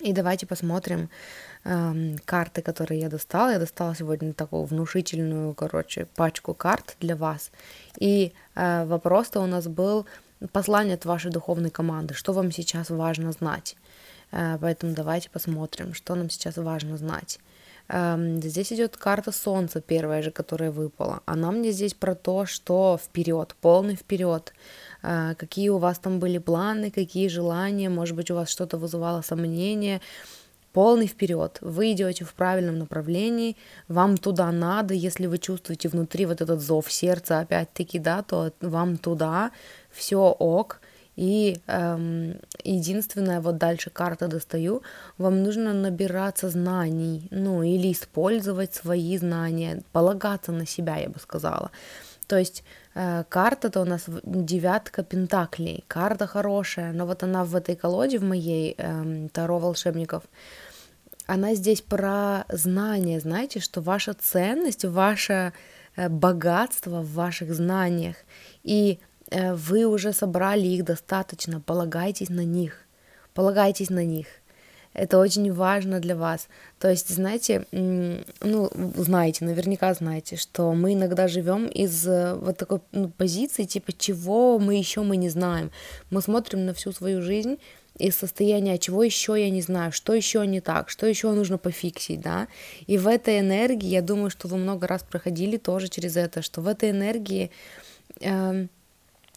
И 0.01 0.13
давайте 0.13 0.47
посмотрим, 0.47 1.09
э, 1.65 2.17
карты, 2.25 2.63
которые 2.63 3.01
я 3.01 3.09
достала. 3.09 3.53
Я 3.53 3.59
достала 3.59 3.95
сегодня 3.95 4.33
такую 4.33 4.65
внушительную, 4.65 5.55
короче, 5.55 6.07
пачку 6.17 6.55
карт 6.55 6.97
для 7.01 7.17
вас. 7.17 7.51
И 7.99 8.33
э, 8.55 8.85
вопрос-то 8.87 9.41
у 9.41 9.47
нас 9.47 9.67
был 9.67 10.07
послание 10.53 10.95
от 10.95 11.05
вашей 11.05 11.31
духовной 11.31 11.71
команды. 11.71 12.15
Что 12.15 12.33
вам 12.33 12.53
сейчас 12.53 12.91
важно 12.91 13.33
знать? 13.33 13.77
Э, 14.33 14.59
поэтому 14.61 14.95
давайте 14.95 15.31
посмотрим, 15.31 15.95
что 15.95 16.15
нам 16.15 16.29
сейчас 16.29 16.57
важно 16.57 16.97
знать. 16.97 17.39
Эм, 17.89 18.43
здесь 18.43 18.73
идет 18.73 18.97
карта 18.97 19.31
Солнца, 19.31 19.81
первая 19.81 20.23
же, 20.23 20.31
которая 20.31 20.71
выпала. 20.71 21.21
Она 21.27 21.51
мне 21.53 21.71
здесь 21.71 21.95
про 21.95 22.15
то, 22.15 22.47
что 22.47 22.99
вперед, 23.03 23.55
полный 23.61 23.95
вперед. 23.95 24.55
Э, 25.03 25.35
какие 25.37 25.69
у 25.69 25.79
вас 25.79 25.99
там 25.99 26.19
были 26.19 26.39
планы, 26.39 26.91
какие 26.91 27.29
желания, 27.29 27.91
может 27.91 28.17
быть, 28.17 28.31
у 28.31 28.35
вас 28.35 28.49
что-то 28.49 28.79
вызывало 28.79 29.23
сомнения 29.23 30.01
полный 30.75 31.07
вперед. 31.07 31.59
Вы 31.61 31.93
идете 31.93 32.25
в 32.25 32.35
правильном 32.35 32.79
направлении, 32.79 33.57
вам 33.87 34.17
туда 34.17 34.51
надо, 34.51 34.93
если 34.93 35.27
вы 35.27 35.39
чувствуете 35.39 35.89
внутри 35.89 36.27
вот 36.27 36.41
этот 36.41 36.61
зов 36.61 36.91
сердца, 36.93 37.39
опять-таки, 37.39 37.99
да, 38.01 38.23
то 38.23 38.53
вам 38.61 38.97
туда, 38.97 39.53
все 39.91 40.19
ок. 40.19 40.81
И 41.17 41.61
эм, 41.67 42.41
единственное, 42.65 43.41
вот 43.41 43.57
дальше 43.57 43.91
карта 43.91 44.27
достаю, 44.27 44.83
вам 45.19 45.43
нужно 45.43 45.73
набираться 45.73 46.49
знаний, 46.49 47.29
ну 47.31 47.63
или 47.63 47.93
использовать 47.93 48.75
свои 48.75 49.17
знания, 49.19 49.83
полагаться 49.93 50.53
на 50.53 50.67
себя, 50.67 50.97
я 50.97 51.09
бы 51.09 51.21
сказала. 51.21 51.71
То 52.27 52.37
есть 52.39 52.65
э, 52.95 53.25
карта-то 53.29 53.81
у 53.81 53.85
нас 53.85 54.05
девятка 54.25 55.03
пентаклей, 55.03 55.85
карта 55.87 56.27
хорошая, 56.27 56.93
но 56.93 57.07
вот 57.07 57.23
она 57.23 57.45
в 57.45 57.55
этой 57.55 57.77
колоде 57.77 58.19
в 58.19 58.25
моей 58.25 58.75
э, 58.77 59.29
Таро 59.33 59.59
волшебников, 59.59 60.25
она 61.27 61.55
здесь 61.55 61.81
про 61.81 62.45
знание, 62.49 63.21
знаете, 63.21 63.61
что 63.61 63.81
ваша 63.81 64.15
ценность, 64.15 64.85
ваше 64.85 65.53
э, 65.97 66.09
богатство 66.09 67.03
в 67.03 67.13
ваших 67.15 67.55
знаниях, 67.55 68.17
и 68.63 68.99
вы 69.55 69.85
уже 69.85 70.13
собрали 70.13 70.67
их 70.67 70.85
достаточно, 70.85 71.61
полагайтесь 71.61 72.29
на 72.29 72.45
них, 72.45 72.81
полагайтесь 73.35 73.91
на 73.91 74.05
них. 74.05 74.27
Это 74.95 75.19
очень 75.19 75.53
важно 75.53 75.99
для 75.99 76.15
вас. 76.15 76.49
То 76.79 76.89
есть, 76.89 77.09
знаете, 77.09 77.67
ну, 77.73 78.71
знаете, 78.97 79.45
наверняка 79.45 79.93
знаете, 79.93 80.37
что 80.37 80.73
мы 80.73 80.95
иногда 80.95 81.27
живем 81.27 81.67
из 81.67 82.07
э, 82.07 82.35
вот 82.37 82.59
такой 82.59 82.79
ну, 82.93 83.09
позиции, 83.09 83.65
типа, 83.65 83.93
чего 83.93 84.61
мы 84.61 84.77
еще 84.77 85.03
мы 85.03 85.17
не 85.17 85.29
знаем. 85.29 85.73
Мы 86.11 86.23
смотрим 86.23 86.65
на 86.65 86.75
всю 86.75 86.93
свою 86.93 87.23
жизнь 87.23 87.59
из 87.99 88.15
состояния, 88.15 88.79
чего 88.79 89.03
еще 89.03 89.35
я 89.37 89.51
не 89.51 89.63
знаю, 89.63 89.91
что 89.91 90.15
еще 90.15 90.47
не 90.47 90.61
так, 90.61 90.91
что 90.91 91.07
еще 91.07 91.33
нужно 91.33 91.59
пофиксить, 91.59 92.21
да. 92.21 92.47
И 92.87 92.97
в 92.97 93.09
этой 93.09 93.41
энергии, 93.41 93.89
я 93.89 94.01
думаю, 94.01 94.31
что 94.31 94.47
вы 94.47 94.59
много 94.59 94.87
раз 94.87 95.03
проходили 95.03 95.57
тоже 95.57 95.89
через 95.89 96.17
это, 96.17 96.41
что 96.41 96.61
в 96.61 96.69
этой 96.69 96.91
энергии 96.91 97.51
э, 98.21 98.67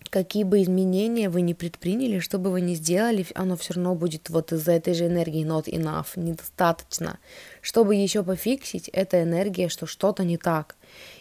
какие 0.10 0.43
бы 0.43 0.62
изменения 0.62 1.30
вы 1.30 1.41
ни 1.41 1.53
предприняли, 1.53 2.20
что 2.20 2.38
бы 2.38 2.51
вы 2.51 2.62
ни 2.62 2.74
сделали, 2.76 3.26
оно 3.36 3.55
все 3.58 3.74
равно 3.74 3.95
будет 3.95 4.30
вот 4.30 4.51
из-за 4.51 4.74
этой 4.74 4.93
же 4.93 5.08
энергии 5.08 5.45
not 5.45 5.66
enough, 5.66 6.08
недостаточно. 6.16 7.20
Чтобы 7.62 7.95
еще 7.95 8.24
пофиксить, 8.24 8.89
это 8.89 9.22
энергия, 9.24 9.70
что 9.70 9.86
что-то 9.86 10.24
не 10.24 10.38
так. 10.38 10.76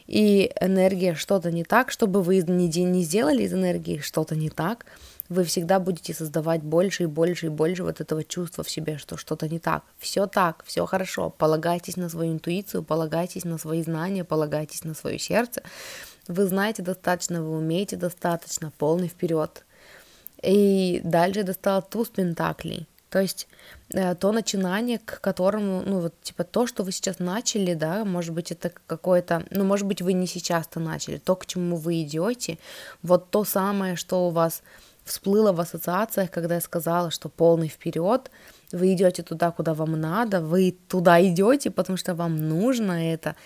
И 0.07 0.53
энергия 0.61 1.14
что-то 1.14 1.51
не 1.51 1.64
так, 1.64 1.91
чтобы 1.91 2.22
вы 2.22 2.39
не, 2.43 3.03
сделали 3.03 3.43
из 3.43 3.53
энергии 3.53 3.99
что-то 3.99 4.37
не 4.37 4.51
так, 4.51 4.87
вы 5.28 5.45
всегда 5.45 5.80
будете 5.80 6.14
создавать 6.14 6.62
больше 6.62 7.05
и 7.05 7.07
больше 7.07 7.47
и 7.47 7.49
больше 7.49 7.82
вот 7.82 8.01
этого 8.01 8.22
чувства 8.22 8.62
в 8.62 8.70
себе, 8.70 8.99
что 8.99 9.16
что-то 9.16 9.49
не 9.49 9.59
так. 9.59 9.82
Все 9.99 10.26
так, 10.26 10.64
все 10.64 10.87
хорошо. 10.87 11.30
Полагайтесь 11.30 11.97
на 11.97 12.09
свою 12.09 12.32
интуицию, 12.32 12.84
полагайтесь 12.84 13.45
на 13.45 13.59
свои 13.59 13.82
знания, 13.82 14.24
полагайтесь 14.24 14.84
на 14.84 14.95
свое 14.95 15.18
сердце. 15.18 15.62
Вы 16.28 16.46
знаете 16.46 16.82
достаточно, 16.82 17.42
вы 17.42 17.56
умеете 17.58 17.96
достаточно, 17.96 18.72
полный 18.78 19.08
вперед. 19.08 19.64
И 20.42 21.00
дальше 21.04 21.42
достала 21.42 21.82
туз 21.82 22.08
пентаклей. 22.08 22.86
То 23.10 23.20
есть 23.20 23.46
э, 23.90 24.14
то 24.14 24.32
начинание, 24.32 24.98
к 24.98 25.20
которому, 25.20 25.82
ну 25.86 26.00
вот 26.00 26.14
типа 26.22 26.44
то, 26.44 26.66
что 26.66 26.82
вы 26.82 26.92
сейчас 26.92 27.18
начали, 27.18 27.74
да, 27.74 28.04
может 28.04 28.34
быть 28.34 28.50
это 28.50 28.72
какое-то, 28.86 29.44
ну 29.50 29.64
может 29.64 29.86
быть 29.86 30.02
вы 30.02 30.12
не 30.12 30.26
сейчас-то 30.26 30.80
начали, 30.80 31.18
то, 31.18 31.36
к 31.36 31.46
чему 31.46 31.76
вы 31.76 32.02
идете, 32.02 32.58
вот 33.02 33.30
то 33.30 33.44
самое, 33.44 33.96
что 33.96 34.26
у 34.26 34.30
вас 34.30 34.62
всплыло 35.04 35.52
в 35.52 35.60
ассоциациях, 35.60 36.30
когда 36.30 36.56
я 36.56 36.60
сказала, 36.60 37.10
что 37.12 37.28
полный 37.28 37.68
вперед, 37.68 38.30
вы 38.72 38.92
идете 38.92 39.22
туда, 39.22 39.52
куда 39.52 39.72
вам 39.72 39.92
надо, 40.00 40.40
вы 40.40 40.76
туда 40.88 41.24
идете, 41.24 41.70
потому 41.70 41.96
что 41.96 42.14
вам 42.14 42.48
нужно 42.48 43.12
это, 43.12 43.36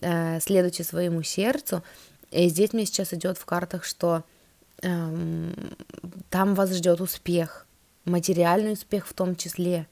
э, 0.00 0.40
следуйте 0.40 0.82
своему 0.82 1.22
сердцу. 1.22 1.82
И 2.30 2.48
здесь 2.48 2.72
мне 2.72 2.86
сейчас 2.86 3.12
идет 3.12 3.38
в 3.38 3.44
картах, 3.44 3.84
что 3.84 4.22
э, 4.82 5.52
там 6.30 6.54
вас 6.54 6.72
ждет 6.72 7.00
успех, 7.00 7.66
материальный 8.04 8.72
успех 8.72 9.06
в 9.06 9.14
том 9.14 9.36
числе. 9.36 9.86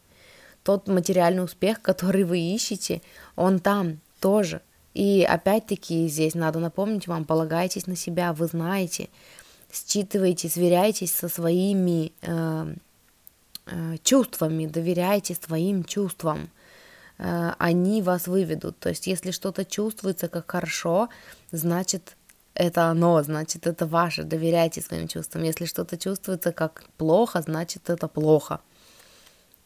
Тот 0.63 0.87
материальный 0.89 1.45
успех, 1.45 1.81
который 1.83 2.25
вы 2.25 2.39
ищете, 2.39 3.03
он 3.37 3.59
там 3.59 4.01
тоже. 4.21 4.61
И 4.95 5.25
опять-таки 5.29 6.09
здесь 6.09 6.35
надо 6.35 6.59
напомнить 6.59 7.07
вам, 7.07 7.25
полагайтесь 7.25 7.87
на 7.87 7.97
себя, 7.97 8.33
вы 8.33 8.47
знаете, 8.47 9.09
считывайте, 9.73 10.49
сверяйтесь 10.49 11.13
со 11.13 11.29
своими 11.29 12.13
э, 12.23 12.75
э, 13.67 13.97
чувствами, 14.03 14.67
доверяйте 14.67 15.35
своим 15.35 15.85
чувствам, 15.85 16.51
э, 17.19 17.53
они 17.59 18.03
вас 18.03 18.27
выведут. 18.27 18.79
То 18.79 18.89
есть, 18.89 19.07
если 19.07 19.31
что-то 19.31 19.65
чувствуется 19.65 20.29
как 20.29 20.51
хорошо, 20.51 21.09
значит 21.53 22.17
это 22.59 22.85
оно, 22.85 23.23
значит 23.23 23.67
это 23.67 23.87
ваше, 23.87 24.25
доверяйте 24.25 24.81
своим 24.81 25.09
чувствам. 25.09 25.45
Если 25.45 25.65
что-то 25.65 25.97
чувствуется 25.97 26.53
как 26.53 26.85
плохо, 26.97 27.41
значит 27.41 27.91
это 27.91 28.09
плохо. 28.09 28.61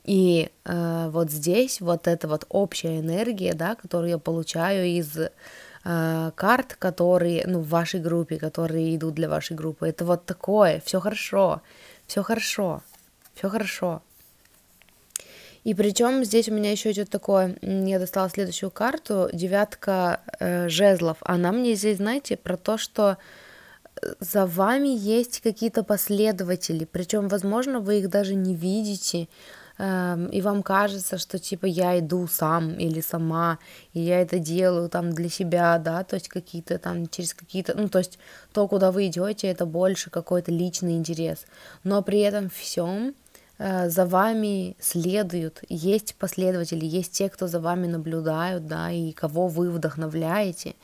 И 0.05 0.51
э, 0.65 1.09
вот 1.11 1.31
здесь 1.31 1.81
вот 1.81 2.09
эта 2.09 2.29
вот 2.29 2.47
общая 2.49 3.01
энергия, 3.01 3.55
да, 3.55 3.75
которую 3.75 4.11
я 4.11 4.19
получаю 4.19 4.87
из 4.87 5.19
Э, 5.85 6.31
карт, 6.37 6.77
которые, 6.79 7.45
ну, 7.47 7.61
в 7.61 7.69
вашей 7.69 8.01
группе, 8.01 8.39
которые 8.39 8.95
идут 8.95 9.15
для 9.15 9.29
вашей 9.29 9.57
группы. 9.57 9.89
Это 9.89 10.05
вот 10.05 10.25
такое, 10.27 10.81
все 10.85 11.01
хорошо, 11.01 11.61
все 12.07 12.23
хорошо, 12.23 12.83
все 13.35 13.49
хорошо. 13.49 14.03
И 15.65 15.75
причем 15.75 16.25
здесь 16.25 16.49
у 16.49 16.55
меня 16.55 16.73
еще 16.73 16.91
идет 16.91 17.11
такое, 17.11 17.57
я 17.63 17.99
достала 17.99 18.29
следующую 18.29 18.71
карту, 18.71 19.29
девятка 19.33 20.21
э, 20.41 20.69
жезлов. 20.69 21.19
Она 21.21 21.53
мне 21.53 21.75
здесь, 21.75 21.99
знаете, 21.99 22.37
про 22.37 22.57
то, 22.57 22.79
что 22.79 23.17
э, 24.01 24.15
за 24.19 24.47
вами 24.47 24.89
есть 24.89 25.41
какие-то 25.41 25.85
последователи, 25.85 26.85
причем, 26.85 27.29
возможно, 27.29 27.81
вы 27.81 28.01
их 28.01 28.11
даже 28.11 28.35
не 28.35 28.55
видите, 28.55 29.29
Эм, 29.79 30.27
и 30.27 30.41
вам 30.41 30.63
кажется, 30.63 31.19
что 31.19 31.39
типа 31.39 31.67
я 31.67 31.99
иду 31.99 32.27
сам 32.29 32.75
или 32.75 33.01
сама, 33.01 33.59
и 33.95 34.01
я 34.01 34.21
это 34.21 34.39
делаю 34.39 34.89
там 34.89 35.13
для 35.13 35.29
себя, 35.29 35.79
да, 35.79 36.05
то 36.05 36.15
есть 36.15 36.29
какие-то 36.29 36.79
там 36.79 37.09
через 37.09 37.35
какие-то, 37.35 37.75
ну 37.75 37.89
то 37.89 37.99
есть 37.99 38.19
то, 38.53 38.69
куда 38.69 38.93
вы 38.93 39.07
идете, 39.07 39.49
это 39.49 39.67
больше 39.67 40.11
какой-то 40.11 40.53
личный 40.53 40.97
интерес, 40.97 41.47
но 41.85 42.03
при 42.03 42.21
этом 42.21 42.51
всем 42.51 43.15
Э, 43.15 43.22
за 43.59 44.07
вами 44.07 44.77
следуют, 44.81 45.63
есть 45.69 46.15
последователи, 46.17 46.85
есть 46.85 47.13
те, 47.13 47.29
кто 47.29 47.47
за 47.47 47.61
вами 47.61 47.87
наблюдают, 47.87 48.67
да, 48.67 48.91
и 48.91 49.13
кого 49.13 49.49
вы 49.49 49.71
вдохновляете. 49.71 50.75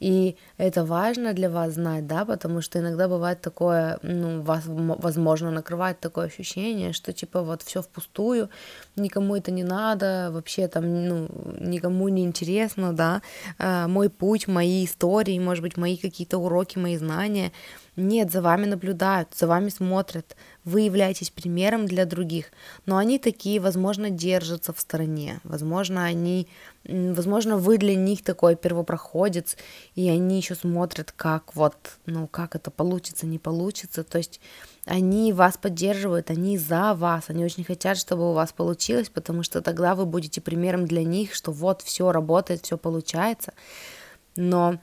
И 0.00 0.36
это 0.58 0.84
важно 0.84 1.32
для 1.32 1.48
вас 1.48 1.74
знать, 1.74 2.06
да, 2.06 2.24
потому 2.24 2.60
что 2.60 2.78
иногда 2.78 3.08
бывает 3.08 3.40
такое, 3.40 3.98
ну, 4.02 4.42
вас, 4.42 4.64
возможно, 4.66 5.50
накрывает 5.50 6.00
такое 6.00 6.26
ощущение, 6.26 6.92
что, 6.92 7.12
типа, 7.12 7.42
вот 7.42 7.62
все 7.62 7.80
впустую, 7.80 8.50
никому 8.96 9.36
это 9.36 9.50
не 9.50 9.64
надо, 9.64 10.30
вообще 10.32 10.68
там, 10.68 11.08
ну, 11.08 11.28
никому 11.60 12.08
не 12.08 12.24
интересно, 12.24 12.92
да, 12.92 13.22
э, 13.58 13.86
мой 13.86 14.10
путь, 14.10 14.48
мои 14.48 14.84
истории, 14.84 15.38
может 15.38 15.62
быть, 15.62 15.76
мои 15.76 15.96
какие-то 15.96 16.38
уроки, 16.38 16.78
мои 16.78 16.96
знания— 16.96 17.52
нет, 17.96 18.30
за 18.30 18.42
вами 18.42 18.66
наблюдают, 18.66 19.34
за 19.34 19.46
вами 19.46 19.70
смотрят, 19.70 20.36
вы 20.64 20.82
являетесь 20.82 21.30
примером 21.30 21.86
для 21.86 22.04
других, 22.04 22.52
но 22.84 22.98
они 22.98 23.18
такие, 23.18 23.58
возможно, 23.58 24.10
держатся 24.10 24.74
в 24.74 24.80
стороне, 24.80 25.40
возможно, 25.44 26.04
они, 26.04 26.46
возможно, 26.84 27.56
вы 27.56 27.78
для 27.78 27.94
них 27.94 28.22
такой 28.22 28.54
первопроходец, 28.54 29.56
и 29.94 30.10
они 30.10 30.36
еще 30.36 30.54
смотрят, 30.54 31.10
как 31.12 31.56
вот, 31.56 31.96
ну, 32.04 32.26
как 32.26 32.54
это 32.54 32.70
получится, 32.70 33.26
не 33.26 33.38
получится, 33.38 34.04
то 34.04 34.18
есть 34.18 34.40
они 34.86 35.32
вас 35.32 35.58
поддерживают, 35.58 36.30
они 36.30 36.56
за 36.56 36.94
вас, 36.94 37.24
они 37.26 37.44
очень 37.44 37.64
хотят, 37.64 37.98
чтобы 37.98 38.30
у 38.30 38.32
вас 38.32 38.52
получилось, 38.52 39.08
потому 39.08 39.42
что 39.42 39.60
тогда 39.60 39.96
вы 39.96 40.06
будете 40.06 40.40
примером 40.40 40.86
для 40.86 41.02
них, 41.02 41.34
что 41.34 41.50
вот 41.50 41.82
все 41.82 42.12
работает, 42.12 42.62
все 42.62 42.78
получается, 42.78 43.52
но 44.36 44.78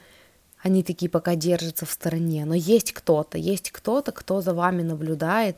они 0.62 0.84
такие 0.84 1.10
пока 1.10 1.36
держатся 1.36 1.86
в 1.86 1.92
стороне. 1.92 2.46
Но 2.46 2.54
есть 2.54 2.92
кто-то, 2.92 3.38
есть 3.38 3.72
кто-то, 3.72 4.12
кто 4.12 4.42
за 4.42 4.54
вами 4.54 4.82
наблюдает, 4.82 5.56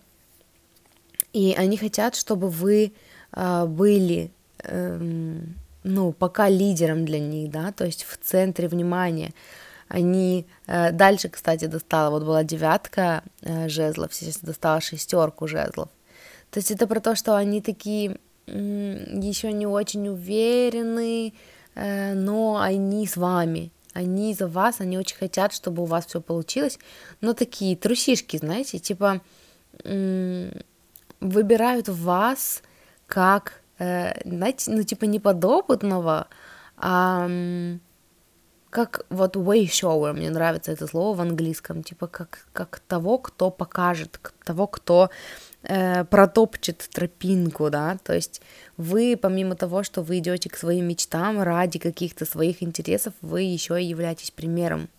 и 1.34 1.56
они 1.58 1.76
хотят, 1.76 2.16
чтобы 2.16 2.50
вы 2.50 2.93
э, 3.32 3.66
были, 3.66 4.32
э, 4.64 5.39
ну, 5.84 6.12
пока 6.14 6.50
лидером 6.50 7.04
для 7.06 7.20
них, 7.20 7.50
да, 7.50 7.72
то 7.72 7.84
есть 7.84 8.04
в 8.04 8.18
центре 8.18 8.68
внимания. 8.68 9.34
Они 9.88 10.48
э, 10.66 10.92
дальше, 10.92 11.30
кстати, 11.30 11.66
достала, 11.66 12.10
вот 12.10 12.24
была 12.24 12.44
девятка 12.44 13.24
э, 13.42 13.70
жезлов, 13.70 14.14
сейчас 14.14 14.40
достала 14.40 14.82
шестерку 14.82 15.48
жезлов. 15.48 15.90
То 16.50 16.60
есть 16.60 16.72
это 16.72 16.88
про 16.88 17.00
то, 17.00 17.16
что 17.16 17.36
они 17.36 17.62
такие 17.62 18.18
еще 18.48 19.52
не 19.52 19.66
очень 19.66 20.08
уверены, 20.08 21.34
э, 21.76 22.14
но 22.14 22.60
они 22.60 23.06
с 23.06 23.18
вами, 23.18 23.72
они 23.94 24.34
за 24.34 24.48
вас, 24.48 24.82
они 24.82 24.98
очень 24.98 25.18
хотят, 25.18 25.54
чтобы 25.54 25.84
у 25.84 25.86
вас 25.86 26.06
все 26.08 26.20
получилось, 26.20 26.80
но 27.22 27.34
такие 27.34 27.76
трусишки, 27.76 28.38
знаете, 28.38 28.80
типа 28.80 29.22
выбирают 31.20 31.90
вас 31.90 32.62
как, 33.08 33.62
знаете, 33.78 34.72
ну 34.72 34.84
типа 34.84 35.04
не 35.04 35.20
подопытного, 35.20 36.28
а 36.78 37.28
как 38.76 39.06
вот 39.10 39.38
way 39.38 39.64
shower, 39.68 40.12
мне 40.12 40.30
нравится 40.30 40.74
это 40.74 40.86
слово 40.86 41.16
в 41.16 41.22
английском, 41.22 41.82
типа 41.82 42.08
как, 42.08 42.46
как 42.52 42.82
того, 42.90 43.18
кто 43.20 43.50
покажет, 43.50 44.20
того, 44.44 44.68
кто 44.68 45.10
э, 45.64 46.04
протопчет 46.04 46.90
тропинку, 46.92 47.70
да, 47.70 47.98
то 48.04 48.14
есть 48.14 48.42
вы, 48.76 49.18
помимо 49.22 49.56
того, 49.56 49.84
что 49.84 50.02
вы 50.02 50.18
идете 50.18 50.50
к 50.50 50.58
своим 50.58 50.90
мечтам 50.90 51.42
ради 51.42 51.80
каких-то 51.80 52.26
своих 52.26 52.62
интересов, 52.62 53.14
вы 53.22 53.44
еще 53.44 53.82
и 53.82 53.86
являетесь 53.86 54.32
примером 54.32 54.90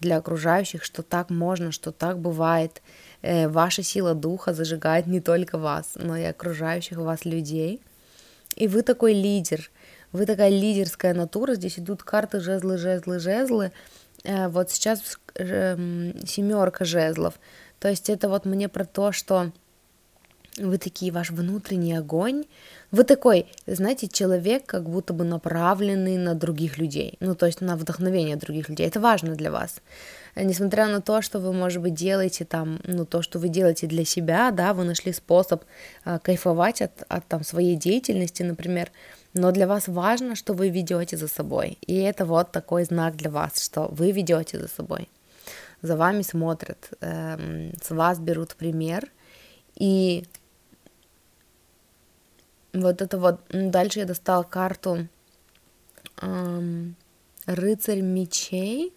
для 0.00 0.16
окружающих, 0.16 0.82
что 0.82 1.02
так 1.02 1.28
можно, 1.28 1.70
что 1.70 1.92
так 1.92 2.18
бывает. 2.18 2.80
Э, 3.20 3.46
ваша 3.48 3.82
сила 3.82 4.14
духа 4.14 4.54
зажигает 4.54 5.06
не 5.06 5.20
только 5.20 5.58
вас, 5.58 5.96
но 5.96 6.16
и 6.16 6.24
окружающих 6.24 6.96
вас 6.96 7.26
людей. 7.26 7.82
И 8.56 8.68
вы 8.68 8.80
такой 8.80 9.12
лидер, 9.12 9.70
вы 10.12 10.26
такая 10.26 10.50
лидерская 10.50 11.14
натура, 11.14 11.54
здесь 11.54 11.78
идут 11.78 12.02
карты 12.02 12.40
жезлы, 12.40 12.78
жезлы, 12.78 13.18
жезлы. 13.18 13.72
Э, 14.24 14.48
вот 14.48 14.70
сейчас 14.70 15.18
эм, 15.34 16.14
семерка 16.26 16.84
жезлов. 16.84 17.34
То 17.78 17.88
есть 17.88 18.10
это 18.10 18.28
вот 18.28 18.44
мне 18.44 18.68
про 18.68 18.84
то, 18.84 19.12
что 19.12 19.52
вы 20.56 20.78
такие, 20.78 21.12
ваш 21.12 21.30
внутренний 21.30 21.94
огонь, 21.94 22.44
вы 22.90 23.04
такой, 23.04 23.46
знаете, 23.66 24.08
человек, 24.08 24.66
как 24.66 24.88
будто 24.88 25.12
бы 25.12 25.24
направленный 25.24 26.16
на 26.16 26.34
других 26.34 26.78
людей, 26.78 27.16
ну, 27.20 27.34
то 27.34 27.46
есть 27.46 27.60
на 27.60 27.76
вдохновение 27.76 28.36
других 28.36 28.68
людей, 28.68 28.86
это 28.86 28.98
важно 28.98 29.34
для 29.34 29.50
вас. 29.50 29.80
Несмотря 30.34 30.86
на 30.86 31.00
то, 31.00 31.20
что 31.22 31.40
вы, 31.40 31.52
может 31.52 31.82
быть, 31.82 31.94
делаете 31.94 32.44
там, 32.44 32.80
ну, 32.84 33.04
то, 33.04 33.22
что 33.22 33.38
вы 33.38 33.48
делаете 33.48 33.86
для 33.86 34.04
себя, 34.04 34.50
да, 34.50 34.72
вы 34.72 34.84
нашли 34.84 35.12
способ 35.12 35.64
э, 36.04 36.18
кайфовать 36.22 36.82
от, 36.82 37.04
от 37.08 37.26
там 37.26 37.44
своей 37.44 37.76
деятельности, 37.76 38.42
например, 38.42 38.90
но 39.34 39.52
для 39.52 39.66
вас 39.66 39.88
важно, 39.88 40.34
что 40.34 40.54
вы 40.54 40.70
ведете 40.70 41.16
за 41.16 41.28
собой. 41.28 41.78
И 41.86 41.94
это 41.96 42.24
вот 42.24 42.52
такой 42.52 42.84
знак 42.84 43.16
для 43.16 43.30
вас, 43.30 43.62
что 43.62 43.88
вы 43.88 44.12
ведете 44.12 44.58
за 44.58 44.68
собой. 44.68 45.08
За 45.82 45.96
вами 45.96 46.22
смотрят, 46.22 46.90
эм, 47.00 47.72
с 47.80 47.90
вас 47.90 48.18
берут 48.18 48.56
пример. 48.56 49.10
И 49.76 50.24
вот 52.72 53.00
это 53.00 53.18
вот, 53.18 53.40
дальше 53.50 54.00
я 54.00 54.04
достала 54.04 54.42
карту 54.42 55.06
эм, 56.20 56.96
рыцарь 57.46 58.00
мечей 58.00 58.92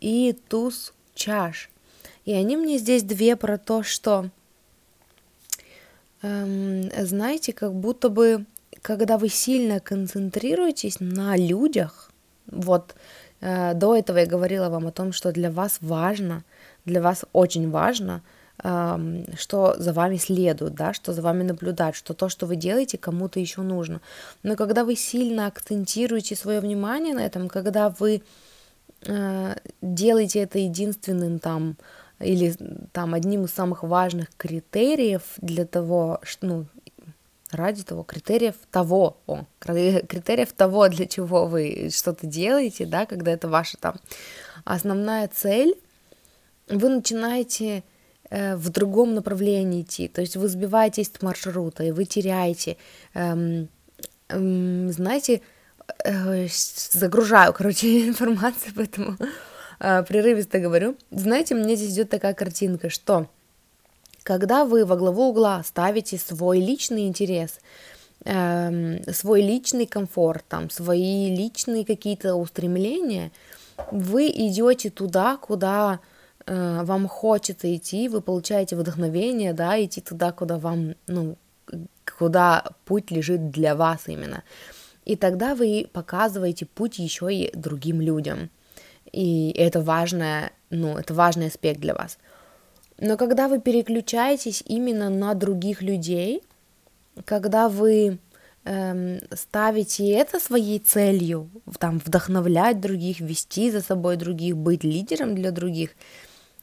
и 0.00 0.36
туз 0.48 0.92
чаш. 1.14 1.70
И 2.24 2.32
они 2.32 2.56
мне 2.56 2.78
здесь 2.78 3.02
две 3.02 3.36
про 3.36 3.58
то, 3.58 3.82
что, 3.82 4.30
эм, 6.22 6.90
знаете, 7.06 7.52
как 7.52 7.74
будто 7.74 8.08
бы 8.08 8.44
когда 8.82 9.18
вы 9.18 9.28
сильно 9.28 9.80
концентрируетесь 9.80 11.00
на 11.00 11.36
людях, 11.36 12.10
вот 12.46 12.94
э, 13.40 13.74
до 13.74 13.96
этого 13.96 14.18
я 14.18 14.26
говорила 14.26 14.68
вам 14.68 14.86
о 14.86 14.92
том, 14.92 15.12
что 15.12 15.32
для 15.32 15.50
вас 15.50 15.78
важно, 15.80 16.44
для 16.84 17.00
вас 17.00 17.24
очень 17.32 17.70
важно, 17.70 18.22
э, 18.62 19.24
что 19.38 19.74
за 19.78 19.92
вами 19.92 20.16
следует, 20.16 20.74
да, 20.74 20.92
что 20.92 21.12
за 21.12 21.22
вами 21.22 21.42
наблюдать, 21.42 21.94
что 21.94 22.14
то, 22.14 22.28
что 22.28 22.46
вы 22.46 22.56
делаете, 22.56 22.98
кому-то 22.98 23.40
еще 23.40 23.62
нужно. 23.62 24.00
Но 24.42 24.56
когда 24.56 24.84
вы 24.84 24.96
сильно 24.96 25.46
акцентируете 25.46 26.36
свое 26.36 26.60
внимание 26.60 27.14
на 27.14 27.24
этом, 27.24 27.48
когда 27.48 27.90
вы 27.90 28.22
э, 29.06 29.54
делаете 29.82 30.40
это 30.40 30.58
единственным 30.58 31.38
там 31.38 31.76
или 32.20 32.54
там 32.92 33.14
одним 33.14 33.44
из 33.44 33.52
самых 33.52 33.82
важных 33.82 34.28
критериев 34.36 35.22
для 35.38 35.64
того, 35.64 36.20
что, 36.22 36.46
ну, 36.46 36.66
ради 37.52 37.82
того, 37.82 38.02
критериев 38.02 38.54
того, 38.70 39.18
о, 39.26 39.44
критериев 39.58 40.52
того, 40.52 40.88
для 40.88 41.06
чего 41.06 41.46
вы 41.46 41.90
что-то 41.92 42.26
делаете, 42.26 42.86
да, 42.86 43.06
когда 43.06 43.32
это 43.32 43.48
ваша 43.48 43.76
там 43.78 43.96
основная 44.64 45.28
цель, 45.28 45.74
вы 46.68 46.88
начинаете 46.88 47.82
э, 48.30 48.56
в 48.56 48.68
другом 48.70 49.14
направлении 49.14 49.82
идти, 49.82 50.08
то 50.08 50.20
есть 50.20 50.36
вы 50.36 50.48
сбиваетесь 50.48 51.10
с 51.12 51.22
маршрута, 51.22 51.84
и 51.84 51.90
вы 51.90 52.04
теряете, 52.04 52.76
эм, 53.14 53.68
эм, 54.28 54.92
знаете, 54.92 55.42
э, 56.04 56.46
загружаю, 56.48 57.52
короче, 57.52 58.08
информацию, 58.08 58.72
поэтому 58.76 59.16
э, 59.80 60.02
прерывисто 60.04 60.60
говорю. 60.60 60.96
Знаете, 61.10 61.54
мне 61.54 61.74
здесь 61.74 61.94
идет 61.94 62.10
такая 62.10 62.34
картинка, 62.34 62.90
что 62.90 63.28
когда 64.22 64.64
вы 64.64 64.84
во 64.84 64.96
главу 64.96 65.28
угла 65.28 65.62
ставите 65.64 66.18
свой 66.18 66.60
личный 66.60 67.06
интерес, 67.06 67.58
э, 68.24 69.12
свой 69.12 69.42
личный 69.42 69.86
комфорт, 69.86 70.44
там, 70.48 70.70
свои 70.70 71.34
личные 71.34 71.84
какие-то 71.84 72.34
устремления, 72.34 73.32
вы 73.90 74.28
идете 74.28 74.90
туда, 74.90 75.36
куда 75.36 76.00
э, 76.46 76.80
вам 76.82 77.08
хочется 77.08 77.74
идти, 77.74 78.08
вы 78.08 78.20
получаете 78.20 78.76
вдохновение, 78.76 79.52
да, 79.52 79.82
идти 79.82 80.00
туда, 80.00 80.32
куда 80.32 80.58
вам, 80.58 80.94
ну, 81.06 81.36
куда 82.18 82.64
путь 82.84 83.10
лежит 83.10 83.50
для 83.50 83.74
вас 83.74 84.02
именно. 84.06 84.42
И 85.04 85.16
тогда 85.16 85.54
вы 85.54 85.88
показываете 85.92 86.66
путь 86.66 86.98
еще 86.98 87.32
и 87.32 87.50
другим 87.56 88.00
людям. 88.00 88.50
И 89.12 89.50
это 89.56 89.80
важное, 89.80 90.52
ну, 90.68 90.98
это 90.98 91.14
важный 91.14 91.46
аспект 91.46 91.80
для 91.80 91.94
вас. 91.94 92.18
Но 93.00 93.16
когда 93.16 93.48
вы 93.48 93.60
переключаетесь 93.60 94.62
именно 94.66 95.08
на 95.08 95.34
других 95.34 95.80
людей, 95.80 96.42
когда 97.24 97.68
вы 97.68 98.18
эм, 98.64 99.20
ставите 99.32 100.10
это 100.10 100.38
своей 100.38 100.78
целью, 100.78 101.50
там, 101.78 101.98
вдохновлять 101.98 102.80
других, 102.80 103.20
вести 103.20 103.70
за 103.70 103.80
собой 103.80 104.16
других, 104.16 104.56
быть 104.56 104.84
лидером 104.84 105.34
для 105.34 105.50
других, 105.50 105.90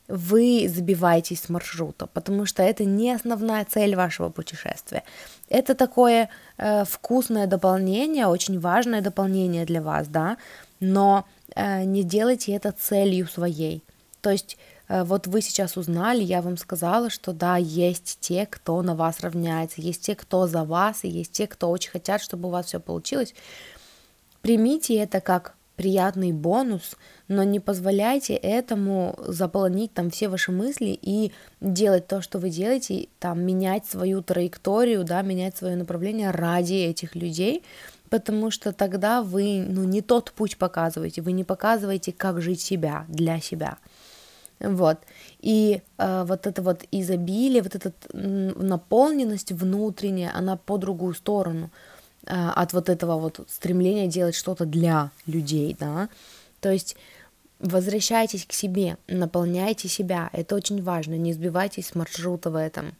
вы 0.07 0.69
забиваетесь 0.69 1.41
с 1.41 1.49
маршрута, 1.49 2.05
потому 2.05 2.45
что 2.45 2.63
это 2.63 2.85
не 2.85 3.11
основная 3.11 3.65
цель 3.65 3.95
вашего 3.95 4.29
путешествия. 4.29 5.03
Это 5.49 5.75
такое 5.75 6.29
э, 6.57 6.85
вкусное 6.85 7.47
дополнение, 7.47 8.27
очень 8.27 8.59
важное 8.59 9.01
дополнение 9.01 9.65
для 9.65 9.81
вас, 9.81 10.07
да, 10.07 10.37
но 10.79 11.25
э, 11.55 11.83
не 11.83 12.03
делайте 12.03 12.53
это 12.53 12.71
целью 12.71 13.27
своей. 13.27 13.83
То 14.21 14.29
есть 14.29 14.57
вот 14.89 15.27
вы 15.27 15.41
сейчас 15.41 15.77
узнали, 15.77 16.23
я 16.23 16.41
вам 16.41 16.57
сказала, 16.57 17.09
что 17.09 17.33
да, 17.33 17.57
есть 17.57 18.17
те, 18.21 18.45
кто 18.45 18.81
на 18.81 18.95
вас 18.95 19.19
равняется, 19.19 19.81
есть 19.81 20.01
те, 20.01 20.15
кто 20.15 20.47
за 20.47 20.63
вас, 20.63 21.03
и 21.03 21.09
есть 21.09 21.31
те, 21.31 21.47
кто 21.47 21.69
очень 21.69 21.91
хотят, 21.91 22.21
чтобы 22.21 22.47
у 22.47 22.51
вас 22.51 22.67
все 22.67 22.79
получилось. 22.79 23.33
Примите 24.41 24.95
это 24.95 25.19
как 25.19 25.55
приятный 25.77 26.31
бонус, 26.31 26.95
но 27.27 27.43
не 27.43 27.59
позволяйте 27.59 28.33
этому 28.33 29.15
заполонить 29.19 29.93
там 29.93 30.09
все 30.09 30.27
ваши 30.27 30.51
мысли 30.51 30.97
и 30.99 31.31
делать 31.61 32.07
то, 32.07 32.21
что 32.21 32.39
вы 32.39 32.49
делаете, 32.49 33.07
там 33.19 33.43
менять 33.43 33.85
свою 33.85 34.21
траекторию, 34.21 35.03
да, 35.03 35.21
менять 35.21 35.55
свое 35.55 35.75
направление 35.75 36.31
ради 36.31 36.73
этих 36.73 37.15
людей, 37.15 37.63
потому 38.09 38.49
что 38.49 38.71
тогда 38.73 39.21
вы, 39.21 39.63
ну, 39.67 39.83
не 39.83 40.01
тот 40.01 40.31
путь 40.31 40.57
показываете, 40.57 41.21
вы 41.21 41.31
не 41.31 41.43
показываете, 41.43 42.11
как 42.11 42.41
жить 42.41 42.61
себя 42.61 43.05
для 43.07 43.39
себя. 43.39 43.77
Вот. 44.59 44.97
И 45.39 45.81
э, 45.97 46.23
вот 46.25 46.47
это 46.47 46.61
вот 46.61 46.83
изобилие, 46.91 47.61
вот 47.61 47.75
эта 47.75 47.93
наполненность 48.13 49.51
внутренняя, 49.51 50.31
она 50.35 50.57
по 50.57 50.77
другую 50.77 51.13
сторону 51.13 51.69
э, 52.25 52.31
от 52.33 52.73
вот 52.73 52.89
этого 52.89 53.19
вот 53.19 53.39
стремления 53.47 54.07
делать 54.07 54.35
что-то 54.35 54.65
для 54.65 55.11
людей, 55.27 55.75
да. 55.79 56.09
То 56.59 56.71
есть 56.71 56.95
возвращайтесь 57.59 58.45
к 58.45 58.53
себе, 58.53 58.97
наполняйте 59.07 59.87
себя, 59.87 60.29
это 60.33 60.55
очень 60.55 60.81
важно, 60.81 61.15
не 61.15 61.33
сбивайтесь 61.33 61.87
с 61.87 61.95
маршрута 61.95 62.49
в 62.49 62.55
этом. 62.55 62.95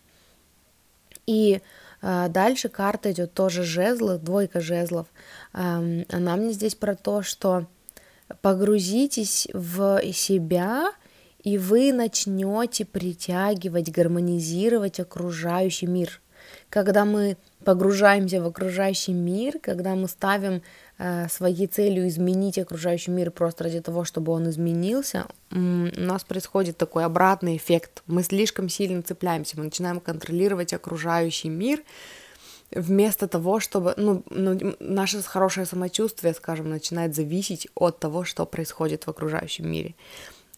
И 1.26 1.62
э, 2.02 2.30
дальше 2.30 2.70
карта 2.70 3.12
идет 3.12 3.34
тоже 3.34 3.64
жезлы, 3.64 4.18
двойка 4.18 4.62
жезлов. 4.62 5.08
Э, 5.54 6.04
она 6.10 6.36
мне 6.36 6.52
здесь 6.52 6.76
про 6.76 6.96
то, 6.96 7.24
что 7.24 7.66
погрузитесь 8.42 9.48
в 9.54 10.02
себя, 10.14 10.92
и 11.48 11.58
вы 11.58 11.94
начнете 11.94 12.84
притягивать, 12.84 13.90
гармонизировать 13.90 15.00
окружающий 15.00 15.88
мир. 15.88 16.20
Когда 16.70 17.06
мы 17.06 17.38
погружаемся 17.64 18.42
в 18.42 18.46
окружающий 18.46 19.14
мир, 19.14 19.58
когда 19.62 19.96
мы 19.96 20.10
ставим 20.10 20.62
э, 20.98 21.30
своей 21.30 21.68
целью 21.68 22.06
изменить 22.10 22.58
окружающий 22.58 23.12
мир 23.12 23.32
просто 23.32 23.64
ради 23.64 23.80
того, 23.80 24.04
чтобы 24.04 24.34
он 24.34 24.50
изменился, 24.50 25.26
у 25.52 25.56
нас 25.56 26.26
происходит 26.26 26.76
такой 26.76 27.06
обратный 27.06 27.56
эффект. 27.56 28.04
Мы 28.08 28.24
слишком 28.24 28.68
сильно 28.68 29.02
цепляемся, 29.02 29.58
мы 29.58 29.64
начинаем 29.64 30.02
контролировать 30.02 30.74
окружающий 30.74 31.48
мир, 31.48 31.82
вместо 32.72 33.30
того, 33.30 33.62
чтобы, 33.62 33.94
ну, 33.96 34.22
ну, 34.30 34.76
наше 34.82 35.22
хорошее 35.22 35.66
самочувствие, 35.66 36.34
скажем, 36.34 36.70
начинает 36.70 37.16
зависеть 37.16 37.70
от 37.74 38.00
того, 38.00 38.26
что 38.26 38.46
происходит 38.46 39.06
в 39.06 39.10
окружающем 39.10 39.72
мире. 39.72 39.96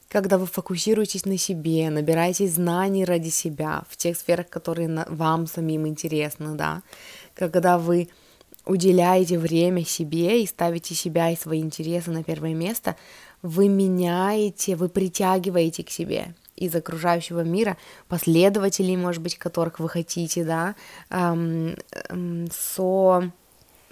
Когда 0.09 0.39
вы 0.39 0.47
фокусируетесь 0.47 1.25
на 1.25 1.37
себе, 1.37 1.89
набираетесь 1.91 2.55
знаний 2.55 3.05
ради 3.05 3.29
себя 3.29 3.83
в 3.89 3.95
тех 3.95 4.17
сферах, 4.17 4.49
которые 4.49 5.05
вам 5.07 5.45
самим 5.45 5.87
интересны, 5.87 6.55
да, 6.55 6.81
когда 7.35 7.77
вы 7.77 8.09
уделяете 8.65 9.37
время 9.37 9.85
себе 9.85 10.41
и 10.41 10.47
ставите 10.47 10.95
себя 10.95 11.29
и 11.29 11.35
свои 11.35 11.59
интересы 11.59 12.09
на 12.09 12.23
первое 12.23 12.55
место, 12.55 12.95
вы 13.43 13.69
меняете, 13.69 14.75
вы 14.75 14.89
притягиваете 14.89 15.83
к 15.83 15.91
себе 15.91 16.33
из 16.55 16.75
окружающего 16.75 17.41
мира, 17.41 17.77
последователей, 18.07 18.97
может 18.97 19.21
быть, 19.21 19.37
которых 19.37 19.79
вы 19.79 19.89
хотите, 19.89 20.43
да, 20.43 20.75
эм, 21.09 21.75
эм, 22.09 22.47
со 22.51 23.31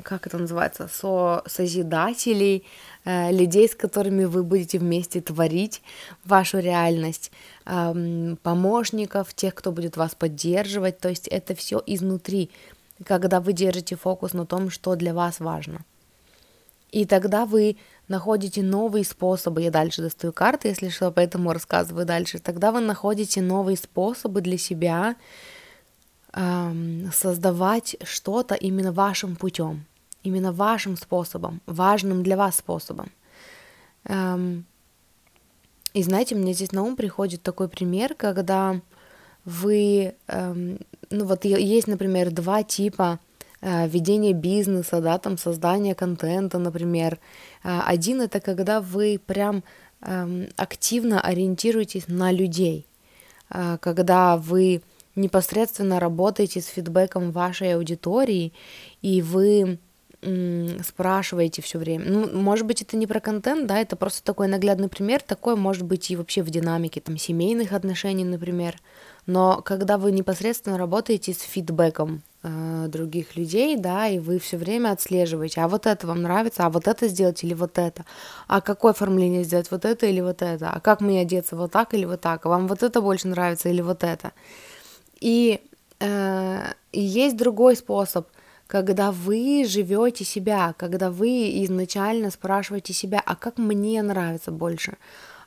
как 0.07 0.25
это 0.25 0.37
называется, 0.37 0.87
со 0.87 1.43
созидателей, 1.45 2.63
э, 3.03 3.31
людей, 3.31 3.67
с 3.67 3.75
которыми 3.75 4.23
вы 4.23 4.43
будете 4.43 4.79
вместе 4.79 5.19
творить 5.19 5.81
вашу 6.23 6.59
реальность, 6.59 7.31
э, 7.65 8.35
помощников, 8.41 9.33
тех, 9.33 9.53
кто 9.53 9.71
будет 9.71 9.97
вас 9.97 10.15
поддерживать, 10.15 10.99
то 10.99 11.09
есть 11.09 11.27
это 11.27 11.55
все 11.55 11.83
изнутри, 11.85 12.49
когда 13.05 13.41
вы 13.41 13.51
держите 13.51 13.97
фокус 13.97 14.33
на 14.33 14.45
том, 14.45 14.69
что 14.69 14.95
для 14.95 15.13
вас 15.13 15.41
важно. 15.41 15.79
И 16.91 17.05
тогда 17.05 17.45
вы 17.45 17.75
находите 18.07 18.63
новые 18.63 19.03
способы, 19.03 19.61
я 19.61 19.71
дальше 19.71 20.01
достаю 20.01 20.31
карты, 20.31 20.69
если 20.69 20.87
что, 20.87 21.11
поэтому 21.11 21.51
рассказываю 21.51 22.05
дальше, 22.05 22.39
тогда 22.39 22.71
вы 22.71 22.79
находите 22.79 23.41
новые 23.41 23.75
способы 23.75 24.39
для 24.39 24.57
себя 24.57 25.15
эм, 26.31 27.11
создавать 27.13 27.97
что-то 28.03 28.55
именно 28.55 28.93
вашим 28.93 29.35
путем, 29.35 29.85
именно 30.27 30.51
вашим 30.51 30.97
способом, 30.97 31.61
важным 31.65 32.23
для 32.23 32.37
вас 32.37 32.57
способом. 32.57 33.11
Эм, 34.05 34.65
и 35.93 36.03
знаете, 36.03 36.35
мне 36.35 36.53
здесь 36.53 36.71
на 36.71 36.83
ум 36.83 36.95
приходит 36.95 37.41
такой 37.41 37.67
пример, 37.67 38.13
когда 38.13 38.81
вы, 39.45 40.15
эм, 40.27 40.79
ну 41.09 41.25
вот 41.25 41.45
есть, 41.45 41.87
например, 41.87 42.31
два 42.31 42.63
типа 42.63 43.19
Э, 43.61 43.87
ведение 43.87 44.33
бизнеса, 44.33 45.01
да, 45.01 45.17
там 45.17 45.37
создание 45.37 45.95
контента, 45.95 46.59
например. 46.59 47.19
Э, 47.63 47.81
один 47.85 48.21
это 48.21 48.39
когда 48.39 48.81
вы 48.81 49.19
прям 49.25 49.63
эм, 50.01 50.47
активно 50.57 51.19
ориентируетесь 51.21 52.07
на 52.07 52.31
людей, 52.31 52.85
э, 53.49 53.77
когда 53.81 54.37
вы 54.37 54.81
непосредственно 55.15 55.99
работаете 55.99 56.61
с 56.61 56.67
фидбэком 56.67 57.31
вашей 57.31 57.73
аудитории, 57.73 58.53
и 59.01 59.23
вы 59.23 59.79
спрашиваете 60.21 61.61
все 61.61 61.77
время. 61.77 62.05
Ну, 62.07 62.41
может 62.41 62.65
быть, 62.65 62.81
это 62.81 62.97
не 62.97 63.05
про 63.05 63.19
контент, 63.19 63.67
да, 63.67 63.79
это 63.79 63.95
просто 63.95 64.23
такой 64.23 64.47
наглядный 64.47 64.89
пример. 64.89 65.21
Такое 65.21 65.55
может 65.55 65.83
быть 65.83 66.09
и 66.09 66.15
вообще 66.15 66.41
в 66.41 66.49
динамике 66.49 67.01
там 67.01 67.17
семейных 67.17 67.71
отношений, 67.71 68.25
например. 68.25 68.77
Но 69.27 69.61
когда 69.63 69.97
вы 69.97 70.11
непосредственно 70.11 70.77
работаете 70.77 71.33
с 71.33 71.41
фидбэком 71.41 72.23
э, 72.43 72.85
других 72.87 73.35
людей, 73.35 73.77
да, 73.77 74.07
и 74.07 74.19
вы 74.19 74.39
все 74.39 74.57
время 74.57 74.91
отслеживаете, 74.91 75.61
а 75.61 75.67
вот 75.67 75.85
это 75.85 76.07
вам 76.07 76.23
нравится, 76.23 76.65
а 76.65 76.69
вот 76.69 76.87
это 76.87 77.07
сделать 77.09 77.43
или 77.43 77.53
вот 77.53 77.77
это, 77.77 78.05
а 78.47 78.61
какое 78.61 78.93
оформление 78.93 79.43
сделать, 79.43 79.69
вот 79.69 79.85
это 79.85 80.05
или 80.07 80.21
вот 80.21 80.41
это, 80.41 80.71
а 80.71 80.79
как 80.79 81.01
мне 81.01 81.21
одеться, 81.21 81.57
вот 81.57 81.73
так 81.73 81.93
или 81.93 82.05
вот 82.05 82.21
так, 82.21 82.45
а 82.45 82.49
вам 82.49 82.67
вот 82.67 82.83
это 82.83 83.01
больше 83.01 83.27
нравится 83.27 83.69
или 83.69 83.81
вот 83.81 84.03
это. 84.03 84.31
И, 85.19 85.59
э, 85.99 86.73
и 86.93 87.01
есть 87.01 87.35
другой 87.35 87.75
способ, 87.75 88.27
когда 88.67 89.11
вы 89.11 89.65
живете 89.67 90.23
себя, 90.23 90.75
когда 90.77 91.09
вы 91.09 91.63
изначально 91.63 92.31
спрашиваете 92.31 92.93
себя, 92.93 93.21
а 93.25 93.35
как 93.35 93.57
мне 93.57 94.01
нравится 94.01 94.51
больше, 94.51 94.97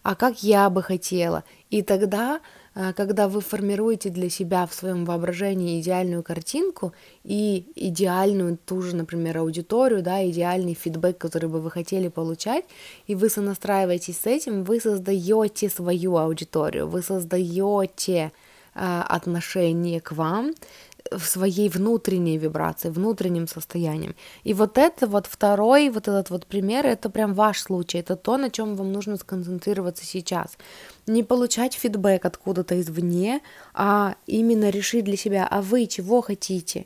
а 0.03 0.15
как 0.15 0.43
я 0.43 0.71
бы 0.71 0.83
хотела, 0.83 1.45
и 1.69 1.83
тогда 1.83 2.41
а, 2.73 2.93
когда 2.93 3.29
вы 3.29 3.41
формируете 3.41 4.11
для 4.11 4.31
себя 4.31 4.65
в 4.67 4.73
своем 4.73 5.05
воображении 5.05 5.81
идеальную 5.81 6.23
картинку 6.23 6.93
и 7.25 7.67
идеальную 7.75 8.59
ту 8.65 8.81
же, 8.81 8.95
например, 8.95 9.39
аудиторию, 9.39 10.03
да, 10.03 10.25
идеальный 10.29 10.75
фидбэк, 10.75 11.19
который 11.19 11.49
бы 11.49 11.61
вы 11.61 11.71
хотели 11.71 12.09
получать, 12.09 12.65
и 13.09 13.15
вы 13.15 13.29
сонастраиваетесь 13.29 14.19
с 14.19 14.27
этим, 14.27 14.63
вы 14.63 14.81
создаете 14.81 15.69
свою 15.69 16.17
аудиторию, 16.17 16.87
вы 16.87 17.03
создаете 17.03 18.31
э, 18.75 19.03
отношение 19.09 20.01
к 20.01 20.13
вам, 20.13 20.55
в 21.11 21.25
своей 21.25 21.69
внутренней 21.69 22.39
вибрации, 22.39 22.91
внутренним 22.91 23.49
состоянием. 23.49 24.15
И 24.45 24.55
вот 24.55 24.79
это 24.79 25.07
вот 25.07 25.27
второй, 25.27 25.91
вот 25.91 26.09
этот 26.09 26.31
вот 26.31 26.47
пример, 26.47 26.87
это 26.87 27.11
прям 27.11 27.35
ваш 27.35 27.63
случай, 27.63 27.99
это 27.99 28.17
то, 28.17 28.37
на 28.37 28.51
чем 28.51 28.77
вам 28.77 28.93
нужно 28.93 29.17
сконцентрироваться 29.17 30.05
сейчас. 30.05 30.57
Не 31.07 31.23
получать 31.23 31.75
фидбэк 31.75 32.25
откуда-то 32.25 32.81
извне, 32.81 33.41
а 33.75 34.15
именно 34.27 34.71
решить 34.71 35.05
для 35.05 35.17
себя, 35.17 35.47
а 35.51 35.63
вы 35.63 35.87
чего 35.87 36.21
хотите. 36.21 36.85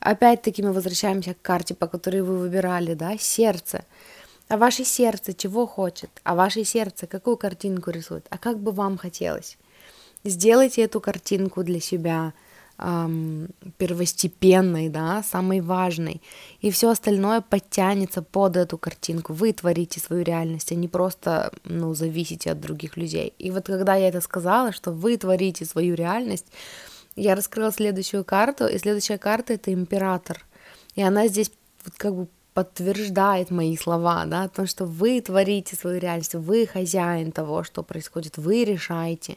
Опять-таки 0.00 0.62
мы 0.62 0.72
возвращаемся 0.72 1.34
к 1.34 1.42
карте, 1.42 1.74
по 1.74 1.86
которой 1.86 2.22
вы 2.22 2.38
выбирали, 2.38 2.94
да, 2.94 3.16
сердце. 3.18 3.84
А 4.48 4.56
ваше 4.56 4.84
сердце 4.84 5.34
чего 5.34 5.66
хочет? 5.66 6.10
А 6.22 6.34
ваше 6.34 6.64
сердце 6.64 7.06
какую 7.06 7.36
картинку 7.36 7.90
рисует? 7.90 8.26
А 8.30 8.38
как 8.38 8.58
бы 8.58 8.70
вам 8.70 8.96
хотелось? 8.96 9.58
Сделайте 10.24 10.82
эту 10.82 11.00
картинку 11.00 11.62
для 11.62 11.80
себя– 11.80 12.32
эм, 12.78 13.48
первостепенной, 13.78 14.88
да, 14.88 15.22
самой 15.22 15.60
важной, 15.60 16.22
и 16.60 16.70
все 16.70 16.90
остальное 16.90 17.40
подтянется 17.40 18.22
под 18.22 18.56
эту 18.56 18.78
картинку. 18.78 19.32
Вы 19.32 19.52
творите 19.52 20.00
свою 20.00 20.22
реальность, 20.22 20.72
а 20.72 20.74
не 20.74 20.88
просто, 20.88 21.52
ну, 21.64 21.94
зависите 21.94 22.52
от 22.52 22.60
других 22.60 22.96
людей. 22.96 23.32
И 23.38 23.50
вот 23.50 23.66
когда 23.66 23.94
я 23.94 24.08
это 24.08 24.20
сказала, 24.20 24.72
что 24.72 24.92
вы 24.92 25.16
творите 25.16 25.64
свою 25.64 25.94
реальность, 25.94 26.46
я 27.16 27.34
раскрыла 27.34 27.72
следующую 27.72 28.24
карту, 28.24 28.66
и 28.66 28.78
следующая 28.78 29.18
карта 29.18 29.54
это 29.54 29.72
император. 29.72 30.44
И 30.94 31.02
она 31.02 31.28
здесь 31.28 31.50
вот 31.84 31.94
как 31.96 32.14
бы 32.14 32.28
подтверждает 32.56 33.50
мои 33.50 33.76
слова, 33.76 34.24
да, 34.24 34.44
о 34.44 34.48
том, 34.48 34.66
что 34.66 34.86
вы 34.86 35.20
творите 35.20 35.76
свою 35.76 36.00
реальность, 36.00 36.34
вы 36.34 36.66
хозяин 36.66 37.30
того, 37.30 37.62
что 37.64 37.82
происходит, 37.82 38.38
вы 38.38 38.64
решаете 38.64 39.36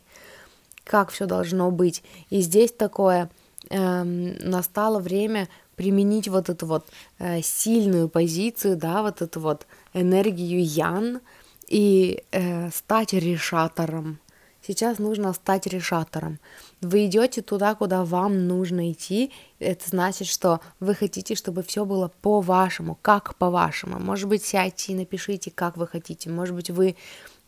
как 0.84 1.11
все 1.11 1.25
должно 1.25 1.71
быть. 1.71 2.03
И 2.30 2.41
здесь 2.41 2.71
такое 2.71 3.30
эм, 3.69 4.38
настало 4.39 4.99
время 4.99 5.47
применить 5.75 6.27
вот 6.27 6.49
эту 6.49 6.65
вот 6.65 6.88
э, 7.19 7.41
сильную 7.41 8.09
позицию, 8.09 8.75
да, 8.75 9.01
вот 9.01 9.21
эту 9.21 9.39
вот 9.39 9.65
энергию 9.93 10.63
Ян 10.63 11.21
и 11.67 12.23
э, 12.32 12.69
стать 12.71 13.13
решатором. 13.13 14.19
Сейчас 14.61 14.99
нужно 14.99 15.34
стать 15.34 15.67
решатором. 15.67 16.38
Вы 16.82 17.05
идете 17.05 17.41
туда, 17.41 17.75
куда 17.75 18.03
вам 18.03 18.45
нужно 18.47 18.91
идти. 18.91 19.32
Это 19.59 19.89
значит, 19.89 20.27
что 20.27 20.59
вы 20.80 20.95
хотите, 20.95 21.36
чтобы 21.36 21.63
все 21.63 21.86
было 21.86 22.11
по-вашему, 22.21 22.97
как 23.01 23.36
по-вашему. 23.36 23.99
Может 23.99 24.27
быть, 24.27 24.43
сядьте 24.43 24.91
и 24.91 24.95
напишите, 24.95 25.49
как 25.49 25.77
вы 25.77 25.88
хотите. 25.88 26.30
Может 26.30 26.55
быть, 26.55 26.69
вы 26.69 26.97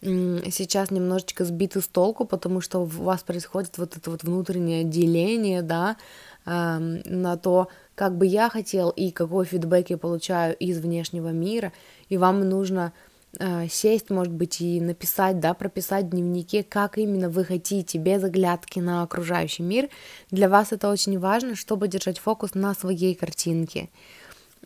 сейчас 0.02 0.89
немножечко 0.89 1.45
сбиты 1.45 1.80
с 1.80 1.88
толку, 1.88 2.26
потому 2.26 2.60
что 2.60 2.80
у 2.80 2.86
вас 2.86 3.22
происходит 3.22 3.78
вот 3.78 3.95
это 3.95 4.10
вот 4.10 4.24
внутреннее 4.24 4.84
деление, 4.84 5.62
да, 5.62 5.97
на 6.45 7.38
то, 7.38 7.68
как 7.93 8.18
бы 8.18 8.26
я 8.26 8.49
хотел 8.49 8.89
и 8.89 9.12
какой 9.12 9.45
фидбэк 9.45 9.91
я 9.91 9.97
получаю 9.97 10.56
из 10.56 10.80
внешнего 10.80 11.30
мира, 11.30 11.72
и 12.10 12.18
вам 12.18 12.49
нужно 12.49 12.93
э, 13.38 13.68
сесть, 13.68 14.10
может 14.10 14.34
быть, 14.34 14.60
и 14.60 14.82
написать, 14.82 15.39
да, 15.39 15.54
прописать 15.54 16.06
в 16.06 16.10
дневнике, 16.10 16.64
как 16.64 16.97
именно 16.97 17.30
вы 17.30 17.45
хотите, 17.45 17.99
без 17.99 18.24
оглядки 18.24 18.80
на 18.80 19.04
окружающий 19.04 19.62
мир. 19.62 19.89
Для 20.32 20.49
вас 20.49 20.72
это 20.72 20.89
очень 20.89 21.20
важно, 21.20 21.56
чтобы 21.56 21.88
держать 21.88 22.18
фокус 22.18 22.56
на 22.56 22.74
своей 22.74 23.14
картинке, 23.14 23.89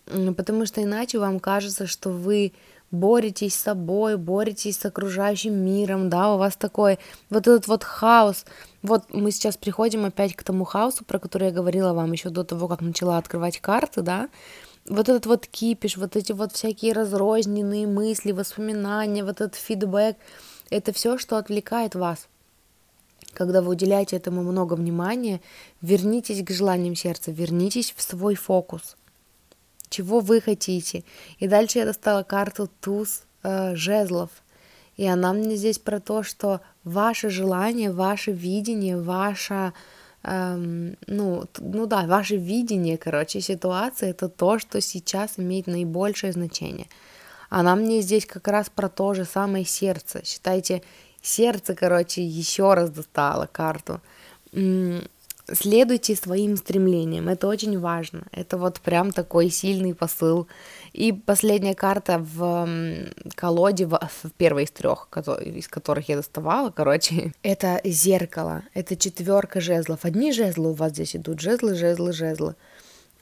потому 0.05 0.65
что 0.65 0.81
иначе 0.81 1.19
вам 1.19 1.41
кажется, 1.41 1.87
что 1.87 2.09
вы 2.09 2.53
боретесь 2.95 3.53
с 3.53 3.61
собой, 3.61 4.17
боретесь 4.17 4.79
с 4.79 4.85
окружающим 4.85 5.53
миром, 5.53 6.09
да, 6.09 6.33
у 6.33 6.37
вас 6.37 6.55
такой 6.55 6.99
вот 7.29 7.47
этот 7.47 7.67
вот 7.67 7.83
хаос. 7.83 8.45
Вот 8.81 9.13
мы 9.13 9.31
сейчас 9.31 9.57
приходим 9.57 10.05
опять 10.05 10.35
к 10.35 10.43
тому 10.43 10.65
хаосу, 10.65 11.05
про 11.05 11.19
который 11.19 11.47
я 11.47 11.53
говорила 11.53 11.93
вам 11.93 12.11
еще 12.11 12.29
до 12.29 12.43
того, 12.43 12.67
как 12.67 12.81
начала 12.81 13.17
открывать 13.17 13.59
карты, 13.59 14.01
да, 14.01 14.29
вот 14.87 15.09
этот 15.09 15.25
вот 15.25 15.47
кипиш, 15.47 15.97
вот 15.97 16.15
эти 16.15 16.31
вот 16.31 16.53
всякие 16.53 16.93
разрозненные 16.93 17.87
мысли, 17.87 18.31
воспоминания, 18.31 19.23
вот 19.23 19.41
этот 19.41 19.55
фидбэк, 19.55 20.15
это 20.69 20.93
все, 20.93 21.17
что 21.17 21.37
отвлекает 21.37 21.95
вас. 21.95 22.27
Когда 23.33 23.61
вы 23.61 23.71
уделяете 23.71 24.15
этому 24.15 24.43
много 24.43 24.75
внимания, 24.75 25.41
вернитесь 25.81 26.43
к 26.43 26.51
желаниям 26.51 26.95
сердца, 26.95 27.31
вернитесь 27.31 27.93
в 27.95 28.01
свой 28.01 28.35
фокус– 28.35 28.95
чего 29.89 30.19
вы 30.19 30.41
хотите. 30.41 31.03
И 31.39 31.47
дальше 31.47 31.79
я 31.79 31.85
достала 31.85 32.23
карту 32.23 32.69
туз 32.81 33.23
э, 33.43 33.75
жезлов. 33.75 34.29
И 34.97 35.05
она 35.05 35.33
мне 35.33 35.55
здесь 35.55 35.77
про 35.79 35.99
то, 35.99 36.23
что 36.23 36.61
ваше 36.83 37.29
желание, 37.29 37.91
ваше 37.91 38.31
видение, 38.31 38.99
ваша 38.99 39.73
эм, 40.23 40.95
ну, 41.07 41.45
ну 41.59 41.85
да, 41.85 42.05
ваше 42.05 42.37
видение, 42.37 42.97
короче, 42.97 43.41
ситуации, 43.41 44.09
это 44.09 44.29
то, 44.29 44.57
что 44.59 44.81
сейчас 44.81 45.37
имеет 45.37 45.67
наибольшее 45.67 46.31
значение. 46.31 46.87
Она 47.49 47.75
мне 47.75 48.01
здесь 48.01 48.25
как 48.25 48.47
раз 48.47 48.69
про 48.69 48.89
то 48.89 49.13
же 49.13 49.25
самое 49.25 49.65
сердце. 49.65 50.25
Считайте, 50.25 50.81
сердце, 51.21 51.75
короче, 51.75 52.25
еще 52.25 52.73
раз 52.73 52.89
достало 52.89 53.47
карту. 53.51 54.01
Следуйте 55.51 56.15
своим 56.15 56.57
стремлениям, 56.57 57.29
это 57.29 57.47
очень 57.47 57.79
важно. 57.79 58.23
Это 58.31 58.57
вот 58.57 58.79
прям 58.79 59.11
такой 59.11 59.49
сильный 59.49 59.93
посыл. 59.93 60.47
И 60.91 61.11
последняя 61.11 61.75
карта 61.75 62.17
в 62.17 62.67
колоде, 63.35 63.85
в, 63.85 63.99
первой 64.37 64.63
из 64.63 64.71
трех, 64.71 65.07
из 65.45 65.67
которых 65.67 66.09
я 66.09 66.15
доставала, 66.15 66.71
короче, 66.71 67.31
это 67.43 67.79
зеркало, 67.83 68.63
это 68.73 68.95
четверка 68.95 69.61
жезлов. 69.61 69.99
Одни 70.03 70.31
жезлы 70.31 70.71
у 70.71 70.73
вас 70.73 70.93
здесь 70.93 71.15
идут, 71.15 71.39
жезлы, 71.39 71.75
жезлы, 71.75 72.11
жезлы. 72.11 72.55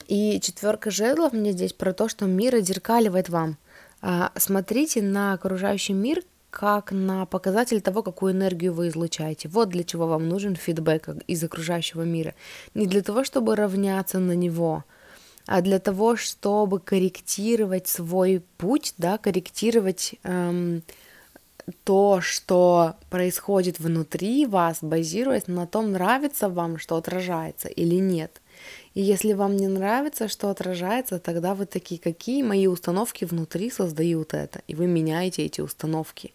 И 0.07 0.39
четверка 0.39 0.91
жезлов 0.91 1.33
мне 1.33 1.51
здесь 1.51 1.73
про 1.73 1.91
то, 1.91 2.07
что 2.07 2.25
мир 2.25 2.55
отзеркаливает 2.55 3.27
вам. 3.27 3.57
А, 4.01 4.31
смотрите 4.37 5.01
на 5.01 5.33
окружающий 5.33 5.93
мир 5.93 6.23
как 6.53 6.91
на 6.91 7.25
показатель 7.25 7.81
того, 7.81 8.03
какую 8.03 8.33
энергию 8.33 8.73
вы 8.73 8.89
излучаете. 8.89 9.49
Вот 9.49 9.69
для 9.69 9.83
чего 9.83 10.05
вам 10.05 10.29
нужен 10.29 10.55
фидбэк 10.55 11.09
из 11.25 11.43
окружающего 11.43 12.03
мира. 12.03 12.35
Не 12.75 12.85
для 12.85 13.01
того, 13.01 13.23
чтобы 13.23 13.55
равняться 13.55 14.19
на 14.19 14.33
него, 14.33 14.83
а 15.47 15.61
для 15.61 15.79
того, 15.79 16.15
чтобы 16.15 16.79
корректировать 16.79 17.87
свой 17.87 18.43
путь, 18.57 18.93
да, 18.99 19.17
корректировать 19.17 20.13
эм, 20.23 20.83
то, 21.83 22.21
что 22.21 22.97
происходит 23.09 23.79
внутри 23.79 24.45
вас, 24.45 24.77
базируясь 24.81 25.47
на 25.47 25.65
том, 25.65 25.91
нравится 25.91 26.49
вам, 26.49 26.77
что 26.77 26.97
отражается 26.97 27.67
или 27.67 27.95
нет. 27.95 28.42
И 28.93 29.01
если 29.01 29.33
вам 29.33 29.55
не 29.55 29.67
нравится, 29.67 30.27
что 30.27 30.49
отражается, 30.49 31.19
тогда 31.19 31.53
вы 31.53 31.65
такие, 31.65 31.99
какие 31.99 32.43
мои 32.43 32.67
установки 32.67 33.25
внутри 33.25 33.69
создают 33.69 34.33
это, 34.33 34.61
и 34.67 34.75
вы 34.75 34.87
меняете 34.87 35.43
эти 35.45 35.61
установки. 35.61 36.33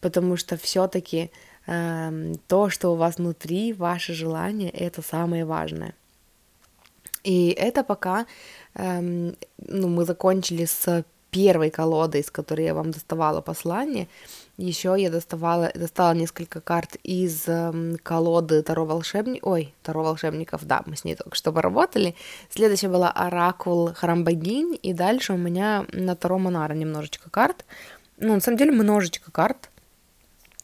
Потому 0.00 0.36
что 0.36 0.56
все-таки 0.56 1.30
э, 1.66 1.72
эм, 1.72 2.34
то, 2.46 2.70
что 2.70 2.92
у 2.92 2.96
вас 2.96 3.16
внутри, 3.18 3.72
ваше 3.72 4.14
желание, 4.14 4.70
это 4.70 5.02
самое 5.02 5.44
важное. 5.44 5.94
И 7.24 7.48
это 7.50 7.82
пока 7.82 8.26
э, 8.74 9.00
ну, 9.00 9.88
мы 9.88 10.04
закончили 10.04 10.64
с 10.64 11.04
первой 11.30 11.70
колодой, 11.70 12.20
из 12.20 12.30
которой 12.30 12.64
я 12.64 12.74
вам 12.74 12.90
доставала 12.90 13.40
послание. 13.40 14.08
Еще 14.58 14.96
я 14.98 15.08
доставала, 15.08 15.70
достала 15.72 16.14
несколько 16.14 16.60
карт 16.60 16.96
из 17.04 17.44
э, 17.46 17.96
колоды 18.02 18.60
Таро 18.64 18.84
волшебник, 18.84 19.46
ой, 19.46 19.72
Таро 19.84 20.02
волшебников, 20.02 20.64
да, 20.66 20.82
мы 20.84 20.96
с 20.96 21.04
ней 21.04 21.14
только 21.14 21.36
что 21.36 21.52
поработали. 21.52 22.16
Следующая 22.50 22.88
была 22.88 23.08
Оракул 23.12 23.94
Храм 23.94 24.24
богинь, 24.24 24.76
и 24.82 24.92
дальше 24.92 25.34
у 25.34 25.36
меня 25.36 25.86
на 25.92 26.16
Таро 26.16 26.38
Монара 26.38 26.74
немножечко 26.74 27.30
карт. 27.30 27.64
Ну, 28.16 28.34
на 28.34 28.40
самом 28.40 28.58
деле, 28.58 28.72
множечко 28.72 29.30
карт. 29.30 29.70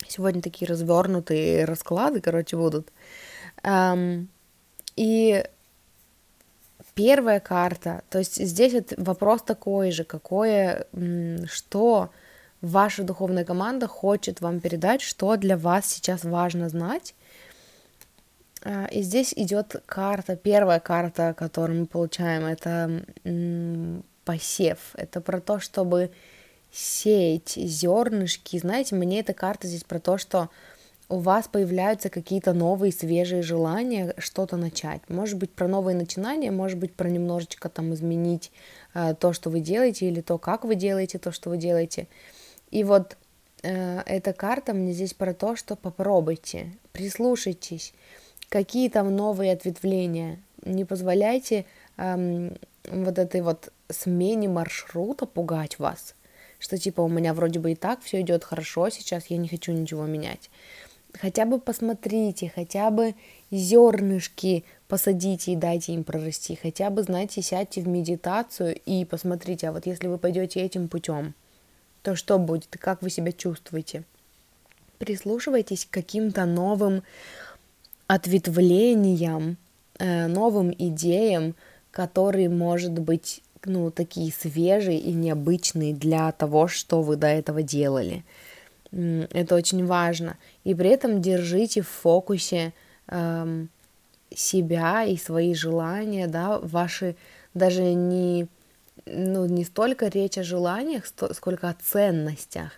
Сегодня 0.09 0.43
такие 0.43 0.69
развернутые 0.69 1.65
расклады, 1.65 2.21
короче, 2.21 2.57
будут. 2.57 2.91
Эм, 3.63 4.29
и 4.97 5.45
первая 6.95 7.39
карта, 7.39 8.03
то 8.11 8.19
есть 8.19 8.45
здесь 8.45 8.75
вопрос 8.97 9.43
такой 9.43 9.93
же, 9.93 10.03
какое, 10.03 10.89
что 11.47 12.11
ваша 12.65 13.05
духовная 13.05 13.45
команда 13.45 13.87
хочет 13.87 14.41
вам 14.41 14.61
передать, 14.61 15.01
что 15.01 15.37
для 15.37 15.57
вас 15.57 15.87
сейчас 15.87 16.25
важно 16.25 16.69
знать. 16.69 17.15
А, 18.63 18.87
и 18.87 19.03
здесь 19.03 19.35
идет 19.37 19.83
карта, 19.87 20.37
первая 20.37 20.81
карта, 20.81 21.35
которую 21.37 21.81
мы 21.81 21.87
получаем, 21.87 22.47
это 22.47 23.05
посев. 24.25 24.79
Это 24.95 25.21
про 25.21 25.41
то, 25.41 25.61
чтобы 25.61 26.11
сеять 26.73 27.51
зернышки. 27.51 28.59
Знаете, 28.59 28.97
мне 28.97 29.21
эта 29.21 29.35
карта 29.35 29.69
здесь 29.69 29.85
про 29.85 30.01
то, 30.01 30.19
что 30.19 30.49
у 31.09 31.19
вас 31.19 31.49
появляются 31.49 32.09
какие-то 32.09 32.55
новые 32.55 32.91
свежие 32.91 33.43
желания 33.43 34.15
что-то 34.19 34.57
начать. 34.57 35.03
Может 35.09 35.39
быть, 35.39 35.53
про 35.53 35.69
новые 35.69 35.95
начинания, 35.95 36.51
может 36.51 36.79
быть, 36.79 36.95
про 36.95 37.09
немножечко 37.09 37.69
там 37.69 37.93
изменить 37.93 38.51
э, 38.95 39.15
то, 39.15 39.35
что 39.35 39.51
вы 39.51 39.61
делаете, 39.61 40.09
или 40.09 40.23
то, 40.23 40.39
как 40.39 40.65
вы 40.65 40.75
делаете 40.75 41.19
то, 41.19 41.31
что 41.31 41.51
вы 41.51 41.59
делаете. 41.59 42.09
И 42.75 42.83
вот 42.83 43.17
э, 43.63 44.01
эта 44.05 44.33
карта 44.33 44.75
мне 44.75 44.93
здесь 44.93 45.15
про 45.15 45.33
то, 45.33 45.55
что 45.55 45.77
попробуйте, 45.77 46.73
прислушайтесь, 46.91 47.95
какие 48.49 48.89
там 48.89 49.15
новые 49.15 49.53
ответвления. 49.53 50.41
Не 50.65 50.85
позволяйте 50.85 51.67
э, 51.97 52.51
вот 52.91 53.19
этой 53.21 53.43
вот 53.43 53.73
смене 53.89 54.49
маршрута 54.49 55.25
пугать 55.25 55.79
вас, 55.79 56.17
что 56.59 56.77
типа 56.77 57.01
у 57.01 57.09
меня 57.09 57.33
вроде 57.33 57.61
бы 57.61 57.71
и 57.71 57.75
так 57.77 58.03
все 58.03 58.23
идет 58.23 58.43
хорошо 58.43 58.91
сейчас, 58.91 59.27
я 59.27 59.37
не 59.37 59.47
хочу 59.47 59.71
ничего 59.71 60.05
менять. 60.07 60.51
Хотя 61.13 61.45
бы 61.45 61.61
посмотрите, 61.61 62.51
хотя 62.53 62.91
бы 62.91 63.15
зернышки 63.53 64.65
посадите 64.89 65.53
и 65.53 65.57
дайте 65.57 65.93
им 65.93 66.03
прорасти, 66.03 66.59
хотя 66.61 66.91
бы, 66.91 67.05
знаете, 67.05 67.41
сядьте 67.41 67.83
в 67.83 67.87
медитацию 67.87 68.75
и 68.85 69.05
посмотрите, 69.05 69.69
а 69.69 69.73
вот 69.73 69.87
если 69.87 70.09
вы 70.09 70.19
пойдете 70.19 70.61
этим 70.61 70.89
путем, 70.89 71.35
то 72.05 72.15
что 72.15 72.39
будет 72.39 72.77
и 72.77 72.79
как 72.79 73.03
вы 73.03 73.11
себя 73.11 73.33
чувствуете. 73.33 74.05
Прислушивайтесь 74.99 75.87
к 75.87 75.91
каким-то 75.91 76.45
новым 76.45 77.03
ответвлениям, 78.07 79.57
э, 79.99 80.27
новым 80.27 80.73
идеям, 80.79 81.55
которые, 81.91 82.51
может 82.51 82.93
быть, 82.93 83.43
ну, 83.65 83.91
такие 83.91 84.31
свежие 84.31 84.99
и 84.99 85.13
необычные 85.13 85.95
для 85.95 86.31
того, 86.33 86.69
что 86.69 87.01
вы 87.01 87.17
до 87.17 87.27
этого 87.27 87.63
делали. 87.63 88.23
Это 88.93 89.55
очень 89.55 89.87
важно. 89.87 90.37
И 90.63 90.75
при 90.75 90.91
этом 90.91 91.23
держите 91.23 91.81
в 91.81 91.89
фокусе 91.89 92.75
эм, 93.09 93.71
себя 94.35 95.05
и 95.05 95.17
свои 95.17 95.55
желания, 95.55 96.27
да, 96.27 96.59
ваши 96.59 97.17
даже 97.55 97.83
не 97.95 98.47
ну, 99.07 99.47
не 99.47 99.65
столько 99.65 100.09
речь 100.09 100.39
о 100.39 100.43
желаниях, 100.43 101.05
сколько 101.07 101.69
о 101.69 101.75
ценностях. 101.75 102.73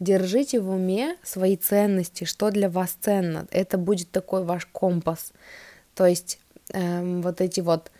Держите 0.00 0.60
в 0.60 0.68
уме 0.70 1.16
свои 1.22 1.56
ценности, 1.56 2.24
что 2.24 2.50
для 2.50 2.68
вас 2.68 2.96
ценно. 3.00 3.46
Это 3.50 3.78
будет 3.78 4.10
такой 4.10 4.44
ваш 4.44 4.66
компас. 4.66 5.32
То 5.94 6.06
есть 6.06 6.38
эм, 6.72 7.22
вот 7.22 7.40
эти 7.40 7.60
вот, 7.60 7.90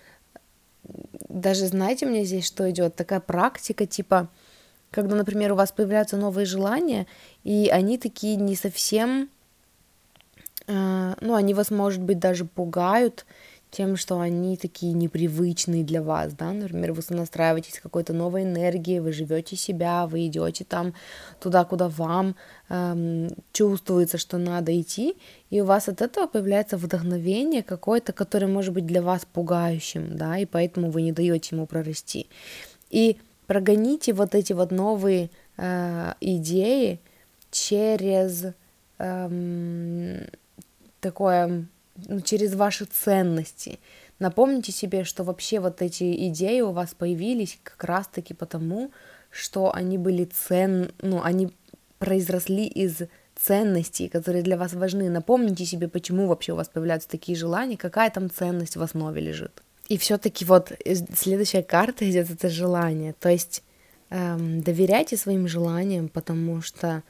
даже 1.29 1.67
знаете, 1.67 2.07
мне 2.07 2.25
здесь 2.25 2.47
что 2.47 2.69
идет, 2.71 2.97
такая 2.97 3.21
практика 3.21 3.87
типа, 3.87 4.29
когда, 4.91 5.17
например, 5.17 5.53
у 5.53 5.57
вас 5.57 5.73
появляются 5.73 6.17
новые 6.17 6.45
желания, 6.45 7.07
и 7.45 7.69
они 7.73 7.99
такие 7.99 8.37
не 8.37 8.57
совсем, 8.57 9.31
э, 10.67 11.15
ну, 11.21 11.35
они 11.35 11.55
вас, 11.55 11.71
может 11.71 12.03
быть, 12.03 12.19
даже 12.19 12.45
пугают, 12.45 13.25
тем, 13.73 13.97
что 13.97 14.21
они 14.21 14.59
такие 14.59 14.93
непривычные 14.93 15.83
для 15.83 16.03
вас, 16.03 16.35
да, 16.35 16.53
например, 16.53 16.93
вы 16.93 17.03
настраиваетесь 17.09 17.81
какой-то 17.81 18.13
новой 18.13 18.43
энергией, 18.43 19.01
вы 19.01 19.13
живете 19.13 19.57
себя, 19.57 20.07
вы 20.07 20.27
идете 20.27 20.65
там 20.65 20.93
туда, 21.41 21.65
куда 21.65 21.89
вам 21.89 22.37
эм, 22.69 23.31
чувствуется, 23.53 24.19
что 24.19 24.37
надо 24.37 24.79
идти, 24.79 25.17
и 25.49 25.63
у 25.63 25.65
вас 25.65 25.89
от 25.89 26.03
этого 26.03 26.27
появляется 26.27 26.77
вдохновение 26.77 27.63
какое-то, 27.63 28.13
которое 28.13 28.47
может 28.47 28.75
быть 28.75 28.85
для 28.85 29.01
вас 29.01 29.27
пугающим, 29.33 30.19
да, 30.19 30.37
и 30.37 30.45
поэтому 30.45 30.91
вы 30.91 31.01
не 31.01 31.13
даете 31.13 31.57
ему 31.57 31.67
прорасти. 31.67 32.29
И 32.91 33.17
прогоните 33.47 34.13
вот 34.13 34.35
эти 34.35 34.53
вот 34.53 34.71
новые 34.71 35.31
э, 35.57 36.13
идеи 36.21 37.01
через 37.51 38.45
эм, 38.99 40.27
такое 41.01 41.67
ну, 41.97 42.21
через 42.21 42.55
ваши 42.55 42.85
ценности. 42.85 43.79
Напомните 44.19 44.73
себе, 44.73 45.05
что 45.05 45.25
вообще 45.25 45.61
вот 45.61 45.83
эти 45.83 46.29
идеи 46.29 46.61
у 46.61 46.73
вас 46.73 46.95
появились 46.95 47.59
как 47.63 47.83
раз-таки 47.85 48.35
потому, 48.35 48.91
что 49.31 49.75
они 49.75 49.99
были 49.99 50.25
цен, 50.25 50.93
ну, 51.01 51.23
они 51.23 51.53
произросли 51.99 52.67
из 52.67 53.03
ценностей, 53.35 54.09
которые 54.09 54.43
для 54.43 54.57
вас 54.57 54.75
важны. 54.75 55.09
Напомните 55.11 55.65
себе, 55.65 55.89
почему 55.89 56.27
вообще 56.27 56.53
у 56.53 56.57
вас 56.57 56.69
появляются 56.69 57.09
такие 57.09 57.37
желания, 57.37 57.77
какая 57.77 58.11
там 58.11 58.31
ценность 58.31 58.77
в 58.77 58.83
основе 58.83 59.21
лежит. 59.21 59.63
И 59.89 59.99
все-таки 59.99 60.45
вот 60.45 60.73
следующая 61.15 61.63
карта 61.63 62.09
идет 62.09 62.31
это 62.31 62.49
желание. 62.49 63.15
То 63.15 63.29
есть 63.29 63.63
эм, 64.11 64.63
доверяйте 64.63 65.17
своим 65.17 65.49
желаниям, 65.49 66.09
потому 66.09 66.63
что 66.63 67.03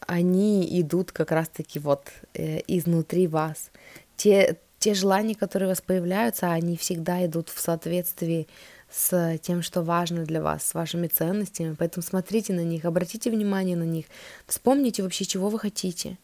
они 0.00 0.66
идут 0.80 1.12
как 1.12 1.30
раз-таки 1.30 1.78
вот 1.78 2.08
э, 2.34 2.60
изнутри 2.66 3.26
вас. 3.26 3.70
Те, 4.16 4.56
те 4.78 4.94
желания, 4.94 5.34
которые 5.34 5.68
у 5.68 5.70
вас 5.70 5.80
появляются, 5.80 6.50
они 6.50 6.76
всегда 6.76 7.24
идут 7.26 7.48
в 7.50 7.60
соответствии 7.60 8.48
с 8.90 9.38
тем, 9.42 9.62
что 9.62 9.82
важно 9.82 10.24
для 10.24 10.42
вас, 10.42 10.64
с 10.64 10.74
вашими 10.74 11.08
ценностями. 11.08 11.76
Поэтому 11.78 12.02
смотрите 12.02 12.52
на 12.52 12.64
них, 12.64 12.84
обратите 12.84 13.30
внимание 13.30 13.76
на 13.76 13.82
них, 13.82 14.06
вспомните 14.46 15.02
вообще, 15.02 15.24
чего 15.24 15.50
вы 15.50 15.58
хотите. 15.58 16.16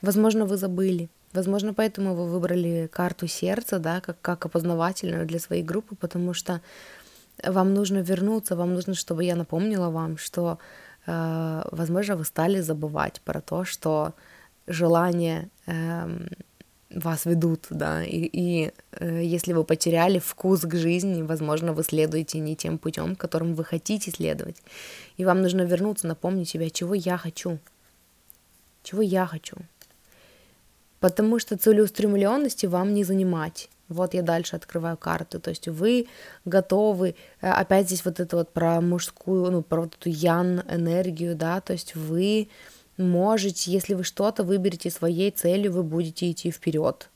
Возможно, 0.00 0.46
вы 0.46 0.56
забыли. 0.56 1.08
Возможно, 1.32 1.74
поэтому 1.74 2.14
вы 2.14 2.26
выбрали 2.26 2.88
карту 2.90 3.26
сердца, 3.26 3.78
да, 3.78 4.00
как, 4.00 4.18
как 4.22 4.46
опознавательную 4.46 5.26
для 5.26 5.38
своей 5.38 5.62
группы, 5.62 5.94
потому 5.94 6.32
что 6.32 6.62
вам 7.44 7.74
нужно 7.74 7.98
вернуться, 7.98 8.56
вам 8.56 8.72
нужно, 8.72 8.94
чтобы 8.94 9.24
я 9.24 9.36
напомнила 9.36 9.90
вам, 9.90 10.16
что, 10.16 10.58
возможно, 11.70 12.16
вы 12.16 12.24
стали 12.24 12.60
забывать 12.60 13.20
про 13.22 13.40
то, 13.40 13.64
что 13.64 14.12
желания 14.66 15.48
э, 15.66 16.26
вас 16.90 17.26
ведут, 17.26 17.66
да, 17.70 18.04
и, 18.04 18.28
и 18.32 18.72
э, 18.92 19.22
если 19.24 19.52
вы 19.52 19.64
потеряли 19.64 20.18
вкус 20.18 20.60
к 20.62 20.74
жизни, 20.74 21.22
возможно, 21.22 21.72
вы 21.72 21.82
следуете 21.82 22.38
не 22.40 22.56
тем 22.56 22.78
путем, 22.78 23.16
которым 23.16 23.54
вы 23.54 23.64
хотите 23.64 24.10
следовать, 24.10 24.62
и 25.16 25.24
вам 25.24 25.42
нужно 25.42 25.62
вернуться, 25.62 26.06
напомнить 26.06 26.48
себя, 26.48 26.70
чего 26.70 26.94
я 26.94 27.18
хочу, 27.18 27.58
чего 28.82 29.02
я 29.02 29.26
хочу, 29.26 29.56
потому 31.00 31.38
что 31.38 31.56
целеустремленности 31.56 32.66
вам 32.66 32.94
не 32.94 33.04
занимать. 33.04 33.70
Вот 33.88 34.14
я 34.14 34.22
дальше 34.22 34.56
открываю 34.56 34.96
карты. 34.96 35.38
То 35.38 35.50
есть 35.50 35.68
вы 35.68 36.06
готовы, 36.44 37.14
э, 37.40 37.50
опять 37.50 37.86
здесь 37.86 38.04
вот 38.04 38.20
это 38.20 38.36
вот 38.36 38.52
про 38.52 38.80
мужскую, 38.80 39.50
ну, 39.50 39.62
про 39.62 39.82
вот 39.82 39.94
эту 39.94 40.08
ян 40.10 40.62
энергию, 40.68 41.34
да, 41.34 41.60
то 41.60 41.72
есть 41.72 41.94
вы 41.94 42.48
можете, 42.96 43.70
если 43.70 43.94
вы 43.94 44.04
что-то 44.04 44.42
выберете 44.44 44.90
своей 44.90 45.30
целью, 45.30 45.72
вы 45.72 45.82
будете 45.82 46.30
идти 46.30 46.50
вперед. 46.50 47.08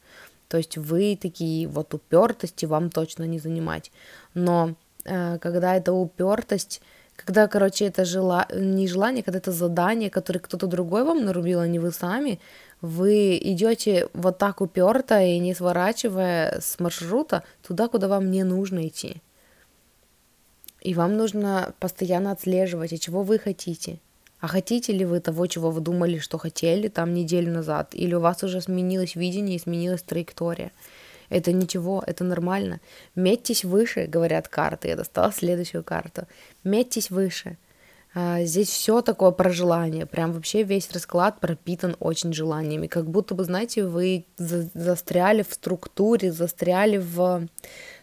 То 0.48 0.58
есть 0.58 0.76
вы 0.76 1.18
такие 1.20 1.66
вот 1.66 1.94
упертости 1.94 2.66
вам 2.66 2.90
точно 2.90 3.24
не 3.24 3.38
занимать. 3.38 3.90
Но 4.34 4.74
э, 5.04 5.38
когда 5.38 5.76
это 5.76 5.92
упертость, 5.92 6.82
когда, 7.16 7.46
короче, 7.48 7.86
это 7.86 8.04
жела... 8.04 8.46
не 8.54 8.86
желание, 8.88 9.22
когда 9.22 9.38
это 9.38 9.52
задание, 9.52 10.10
которое 10.10 10.40
кто-то 10.40 10.66
другой 10.66 11.04
вам 11.04 11.24
нарубил, 11.24 11.60
а 11.60 11.68
не 11.68 11.78
вы 11.78 11.92
сами, 11.92 12.40
вы 12.82 13.38
идете 13.38 14.08
вот 14.12 14.38
так 14.38 14.60
уперто 14.60 15.22
и 15.22 15.38
не 15.38 15.54
сворачивая 15.54 16.60
с 16.60 16.78
маршрута 16.80 17.44
туда, 17.66 17.88
куда 17.88 18.08
вам 18.08 18.30
не 18.30 18.42
нужно 18.42 18.88
идти. 18.88 19.22
И 20.80 20.94
вам 20.94 21.16
нужно 21.16 21.74
постоянно 21.78 22.32
отслеживать, 22.32 22.92
а 22.92 22.98
чего 22.98 23.22
вы 23.22 23.38
хотите. 23.38 24.00
А 24.40 24.48
хотите 24.48 24.92
ли 24.92 25.04
вы 25.04 25.20
того, 25.20 25.46
чего 25.46 25.70
вы 25.70 25.80
думали, 25.80 26.18
что 26.18 26.38
хотели 26.38 26.88
там 26.88 27.14
неделю 27.14 27.52
назад? 27.52 27.90
Или 27.92 28.14
у 28.14 28.20
вас 28.20 28.42
уже 28.42 28.60
сменилось 28.60 29.14
видение 29.14 29.56
и 29.56 29.60
сменилась 29.60 30.02
траектория? 30.02 30.72
Это 31.28 31.52
ничего, 31.52 32.02
это 32.04 32.24
нормально. 32.24 32.80
Метьтесь 33.14 33.64
выше, 33.64 34.06
говорят 34.06 34.48
карты. 34.48 34.88
Я 34.88 34.96
достала 34.96 35.32
следующую 35.32 35.84
карту. 35.84 36.26
Метьтесь 36.64 37.10
выше. 37.10 37.56
А, 38.14 38.42
здесь 38.44 38.68
все 38.68 39.00
такое 39.00 39.30
про 39.30 39.50
желание, 39.50 40.04
прям 40.04 40.32
вообще 40.32 40.64
весь 40.64 40.90
расклад 40.92 41.40
пропитан 41.40 41.96
очень 41.98 42.34
желаниями, 42.34 42.86
как 42.86 43.08
будто 43.08 43.34
бы, 43.34 43.44
знаете, 43.44 43.86
вы 43.86 44.26
застряли 44.36 45.42
в 45.42 45.54
структуре, 45.54 46.30
застряли 46.30 46.98
в 46.98 47.48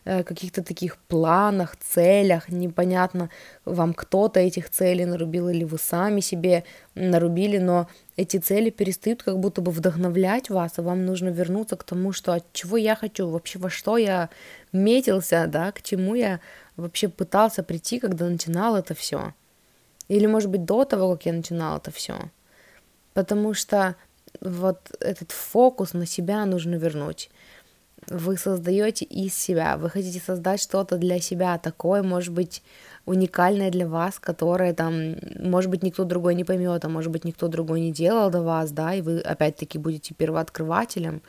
э, 0.05 0.23
каких-то 0.23 0.63
таких 0.63 0.97
планах, 0.97 1.75
целях, 1.75 2.49
непонятно, 2.49 3.29
вам 3.65 3.93
кто-то 3.93 4.39
этих 4.39 4.71
целей 4.71 5.05
нарубил 5.05 5.47
или 5.47 5.63
вы 5.63 5.77
сами 5.77 6.21
себе 6.21 6.63
нарубили, 6.95 7.59
но 7.59 7.87
эти 8.17 8.37
цели 8.37 8.71
перестают 8.71 9.21
как 9.21 9.37
будто 9.37 9.61
бы 9.61 9.71
вдохновлять 9.71 10.49
вас, 10.49 10.79
и 10.79 10.81
вам 10.81 11.05
нужно 11.05 11.29
вернуться 11.29 11.75
к 11.75 11.83
тому, 11.83 12.13
что 12.13 12.33
от 12.33 12.51
чего 12.51 12.77
я 12.77 12.95
хочу, 12.95 13.29
вообще 13.29 13.59
во 13.59 13.69
что 13.69 13.97
я 13.97 14.31
метился, 14.73 15.45
да, 15.47 15.71
к 15.71 15.83
чему 15.83 16.15
я 16.15 16.39
вообще 16.77 17.09
пытался 17.09 17.61
прийти, 17.61 17.99
когда 17.99 18.27
начинал 18.27 18.75
это 18.75 18.95
все. 18.95 19.33
Или, 20.09 20.25
может 20.25 20.49
быть, 20.49 20.65
до 20.65 20.83
того, 20.83 21.13
как 21.13 21.25
я 21.25 21.33
начинала 21.33 21.77
это 21.77 21.91
все. 21.91 22.17
Потому 23.13 23.53
что 23.53 23.95
вот 24.41 24.91
этот 24.99 25.31
фокус 25.31 25.93
на 25.93 26.05
себя 26.05 26.45
нужно 26.45 26.75
вернуть. 26.75 27.29
Вы 28.07 28.37
создаете 28.37 29.05
из 29.05 29.35
себя, 29.35 29.77
вы 29.77 29.89
хотите 29.89 30.19
создать 30.19 30.61
что-то 30.61 30.97
для 30.97 31.19
себя 31.19 31.57
такое, 31.57 32.01
может 32.01 32.33
быть, 32.33 32.63
уникальное 33.05 33.71
для 33.71 33.87
вас, 33.87 34.19
которое 34.19 34.73
там, 34.73 35.15
может 35.39 35.69
быть, 35.69 35.83
никто 35.83 36.05
другой 36.05 36.33
не 36.35 36.43
поймет, 36.43 36.85
а 36.85 36.89
может 36.89 37.11
быть, 37.11 37.25
никто 37.25 37.47
другой 37.47 37.81
не 37.81 37.91
делал 37.91 38.29
до 38.31 38.41
вас, 38.41 38.71
да, 38.71 38.93
и 38.93 39.01
вы 39.01 39.19
опять-таки 39.19 39.77
будете 39.77 40.13
первооткрывателем. 40.13 41.21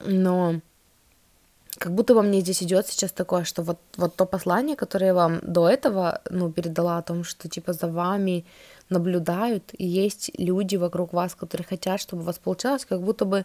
Но 0.00 0.60
как 1.78 1.92
будто 1.92 2.14
во 2.14 2.22
мне 2.22 2.40
здесь 2.40 2.62
идет 2.62 2.86
сейчас 2.86 3.12
такое, 3.12 3.44
что 3.44 3.62
вот, 3.62 3.78
вот 3.96 4.16
то 4.16 4.26
послание, 4.26 4.76
которое 4.76 5.06
я 5.06 5.14
вам 5.14 5.40
до 5.42 5.68
этого, 5.68 6.20
ну, 6.30 6.50
передала 6.50 6.98
о 6.98 7.02
том, 7.02 7.24
что, 7.24 7.48
типа, 7.48 7.72
за 7.72 7.88
вами 7.88 8.44
наблюдают, 8.88 9.72
и 9.76 9.86
есть 9.86 10.30
люди 10.38 10.76
вокруг 10.76 11.12
вас, 11.12 11.34
которые 11.34 11.66
хотят, 11.66 12.00
чтобы 12.00 12.22
у 12.22 12.26
вас 12.26 12.38
получалось, 12.38 12.84
как 12.84 13.02
будто 13.02 13.24
бы 13.24 13.44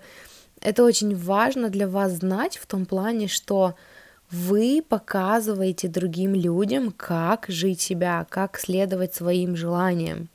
это 0.61 0.83
очень 0.83 1.15
важно 1.15 1.69
для 1.69 1.87
вас 1.87 2.13
знать 2.13 2.57
в 2.57 2.67
том 2.67 2.85
плане, 2.85 3.27
что 3.27 3.75
вы 4.29 4.83
показываете 4.87 5.87
другим 5.87 6.35
людям, 6.35 6.91
как 6.95 7.45
жить 7.49 7.81
себя, 7.81 8.25
как 8.29 8.57
следовать 8.57 9.13
своим 9.13 9.55
желаниям, 9.55 10.29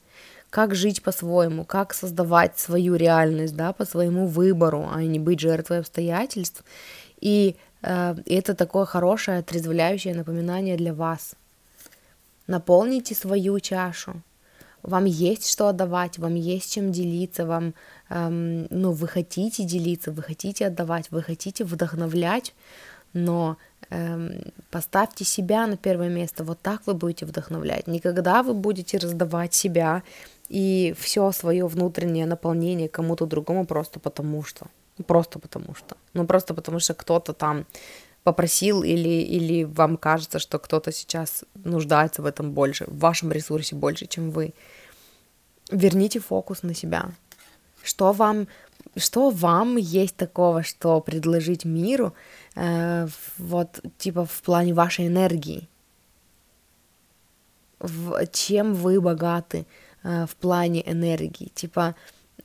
как 0.51 0.75
жить 0.75 1.03
по-своему, 1.03 1.65
как 1.65 1.95
создавать 1.95 2.59
свою 2.59 2.97
реальность, 2.97 3.57
да, 3.57 3.73
по 3.73 3.85
своему 3.85 4.27
выбору, 4.27 4.89
а 4.93 5.03
не 5.03 5.19
быть 5.19 5.41
жертвой 5.41 5.79
обстоятельств. 5.81 6.63
И 7.21 7.57
и 7.87 8.35
это 8.35 8.55
такое 8.55 8.85
хорошее, 8.85 9.39
отрезвляющее 9.39 10.15
напоминание 10.15 10.77
для 10.77 10.93
вас. 10.93 11.35
Наполните 12.47 13.15
свою 13.15 13.61
чашу. 13.61 14.23
Вам 14.83 15.05
есть 15.05 15.51
что 15.51 15.69
отдавать, 15.69 16.19
вам 16.19 16.35
есть 16.35 16.73
чем 16.73 16.93
делиться, 16.93 17.45
вам, 17.45 17.75
эм, 18.09 18.67
ну, 18.71 18.93
вы 18.93 19.09
хотите 19.09 19.65
делиться, 19.65 20.13
вы 20.13 20.23
хотите 20.23 20.67
отдавать, 20.67 21.11
вы 21.11 21.23
хотите 21.23 21.65
вдохновлять, 21.65 22.55
но 23.13 23.57
эм, 23.91 24.41
поставьте 24.71 25.25
себя 25.25 25.67
на 25.67 25.77
первое 25.77 26.09
место, 26.09 26.45
вот 26.45 26.61
так 26.61 26.83
вы 26.87 26.95
будете 26.95 27.27
вдохновлять. 27.27 27.89
Никогда 27.89 28.43
вы 28.43 28.55
будете 28.55 28.99
раздавать 28.99 29.55
себя 29.55 30.03
и 30.49 30.95
все 30.99 31.33
свое 31.33 31.67
внутреннее 31.67 32.27
наполнение 32.27 32.89
кому-то 32.89 33.27
другому 33.27 33.67
просто 33.67 33.99
потому 33.99 34.45
что. 34.45 34.67
Просто 35.05 35.39
потому 35.39 35.75
что. 35.75 35.97
Ну, 36.15 36.27
просто 36.27 36.55
потому 36.55 36.81
что 36.81 36.95
кто-то 36.95 37.33
там 37.33 37.67
попросил 38.27 38.83
или, 38.83 39.23
или 39.23 39.65
вам 39.65 39.97
кажется, 39.97 40.39
что 40.39 40.59
кто-то 40.59 40.91
сейчас 40.91 41.45
нуждается 41.65 42.23
в 42.23 42.27
этом 42.27 42.51
больше, 42.53 42.85
в 42.89 42.99
вашем 42.99 43.31
ресурсе 43.31 43.77
больше, 43.77 44.07
чем 44.07 44.31
вы. 44.31 44.53
Верните 45.71 46.19
фокус 46.19 46.65
на 46.65 46.75
себя. 46.75 47.11
Что 47.85 48.13
вам, 48.13 48.49
что 48.97 49.31
вам 49.31 49.77
есть 49.77 50.17
такого, 50.17 50.65
что 50.65 51.01
предложить 51.01 51.65
миру, 51.65 52.15
э, 52.57 53.07
вот 53.39 53.81
типа 53.99 54.25
в 54.25 54.43
плане 54.43 54.75
вашей 54.75 55.07
энергии? 55.07 55.69
В, 57.79 58.27
чем 58.33 58.75
вы 58.75 59.01
богаты 59.01 59.67
э, 60.03 60.27
в 60.27 60.35
плане 60.35 60.83
энергии? 60.91 61.53
Типа, 61.55 61.95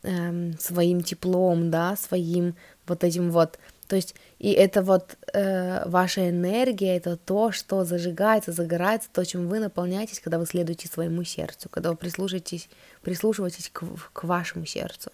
эм, 0.04 0.58
своим 0.60 1.02
теплом, 1.02 1.72
да, 1.72 1.96
своим 1.96 2.56
вот 2.88 3.04
этим 3.04 3.32
вот. 3.32 3.60
То 3.88 3.96
есть, 3.98 4.16
и 4.40 4.52
это 4.52 4.84
вот 4.84 5.18
э, 5.34 5.88
ваша 5.88 6.30
энергия, 6.30 6.96
это 6.96 7.18
то, 7.18 7.52
что 7.52 7.84
зажигается, 7.84 8.54
загорается, 8.54 9.10
то, 9.12 9.26
чем 9.26 9.48
вы 9.48 9.60
наполняетесь, 9.60 10.22
когда 10.22 10.40
вы 10.40 10.46
следуете 10.46 10.88
своему 10.88 11.24
сердцу, 11.24 11.68
когда 11.70 11.90
вы 11.90 11.98
прислушаетесь, 11.98 12.70
прислушиваетесь 13.02 13.70
к, 13.70 13.84
к 14.14 14.24
вашему 14.24 14.66
сердцу. 14.66 15.12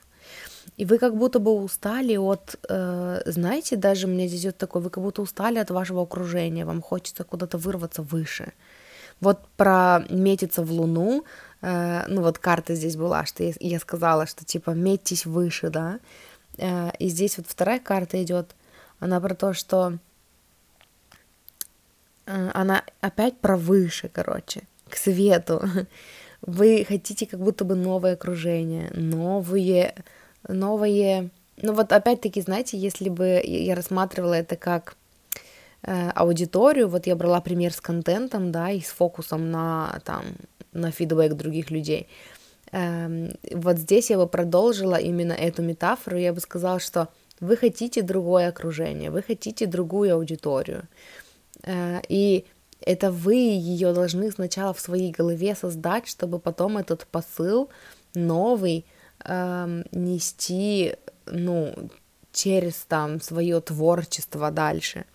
И 0.75 0.85
вы 0.85 0.99
как 0.99 1.15
будто 1.15 1.39
бы 1.39 1.51
устали 1.51 2.17
от, 2.17 2.59
э, 2.69 3.21
знаете, 3.25 3.77
даже 3.77 4.07
меня 4.07 4.27
здесь 4.27 4.41
идет 4.41 4.57
такое, 4.57 4.83
вы 4.83 4.89
как 4.89 5.03
будто 5.03 5.21
устали 5.21 5.57
от 5.57 5.71
вашего 5.71 6.03
окружения, 6.03 6.65
вам 6.65 6.81
хочется 6.81 7.23
куда-то 7.23 7.57
вырваться 7.57 8.03
выше. 8.03 8.53
Вот 9.19 9.39
про 9.55 10.05
метиться 10.09 10.61
в 10.61 10.71
Луну, 10.71 11.23
э, 11.61 12.03
ну 12.07 12.21
вот 12.21 12.37
карта 12.39 12.75
здесь 12.75 12.95
была, 12.95 13.25
что 13.25 13.43
я, 13.43 13.53
я 13.59 13.79
сказала, 13.79 14.25
что 14.25 14.45
типа 14.45 14.71
метьтесь 14.71 15.25
выше, 15.25 15.69
да, 15.69 15.99
э, 16.57 16.91
и 16.99 17.07
здесь 17.07 17.37
вот 17.37 17.47
вторая 17.47 17.79
карта 17.79 18.21
идет, 18.23 18.55
она 18.99 19.19
про 19.19 19.35
то, 19.35 19.53
что 19.53 19.97
э, 22.25 22.51
она 22.53 22.83
опять 23.01 23.39
про 23.39 23.57
выше, 23.57 24.09
короче, 24.11 24.63
к 24.89 24.95
свету. 24.95 25.61
Вы 26.41 26.85
хотите 26.87 27.25
как 27.25 27.39
будто 27.39 27.65
бы 27.65 27.75
новое 27.75 28.13
окружение, 28.13 28.91
новые, 28.93 29.95
новые, 30.47 31.31
ну 31.61 31.73
вот 31.73 31.91
опять-таки, 31.91 32.41
знаете, 32.41 32.77
если 32.77 33.09
бы 33.09 33.41
я 33.43 33.75
рассматривала 33.75 34.35
это 34.35 34.55
как 34.55 34.95
э, 35.81 36.09
аудиторию, 36.11 36.87
вот 36.87 37.07
я 37.07 37.15
брала 37.15 37.41
пример 37.41 37.73
с 37.73 37.81
контентом, 37.81 38.51
да, 38.51 38.69
и 38.69 38.81
с 38.81 38.89
фокусом 38.89 39.49
на 39.49 39.99
там 40.05 40.25
на 40.77 40.91
фидбэк 40.91 41.33
других 41.33 41.71
людей. 41.71 42.07
Эм, 42.71 43.33
вот 43.51 43.77
здесь 43.77 44.09
я 44.09 44.17
бы 44.17 44.27
продолжила 44.27 44.95
именно 44.95 45.33
эту 45.33 45.61
метафору, 45.61 46.17
я 46.17 46.33
бы 46.33 46.39
сказала, 46.39 46.79
что 46.79 47.07
вы 47.39 47.55
хотите 47.55 48.01
другое 48.01 48.49
окружение, 48.49 49.09
вы 49.09 49.21
хотите 49.21 49.65
другую 49.65 50.15
аудиторию, 50.15 50.83
э, 51.63 52.01
и 52.09 52.45
это 52.81 53.11
вы 53.11 53.35
ее 53.35 53.93
должны 53.93 54.31
сначала 54.31 54.73
в 54.73 54.79
своей 54.79 55.11
голове 55.11 55.55
создать, 55.55 56.07
чтобы 56.07 56.39
потом 56.39 56.77
этот 56.77 57.07
посыл 57.07 57.69
новый 58.13 58.85
эм, 59.23 59.83
нести, 59.91 60.95
ну, 61.25 61.73
через 62.31 62.85
там 62.87 63.19
свое 63.21 63.59
творчество 63.61 64.51
дальше. 64.51 65.05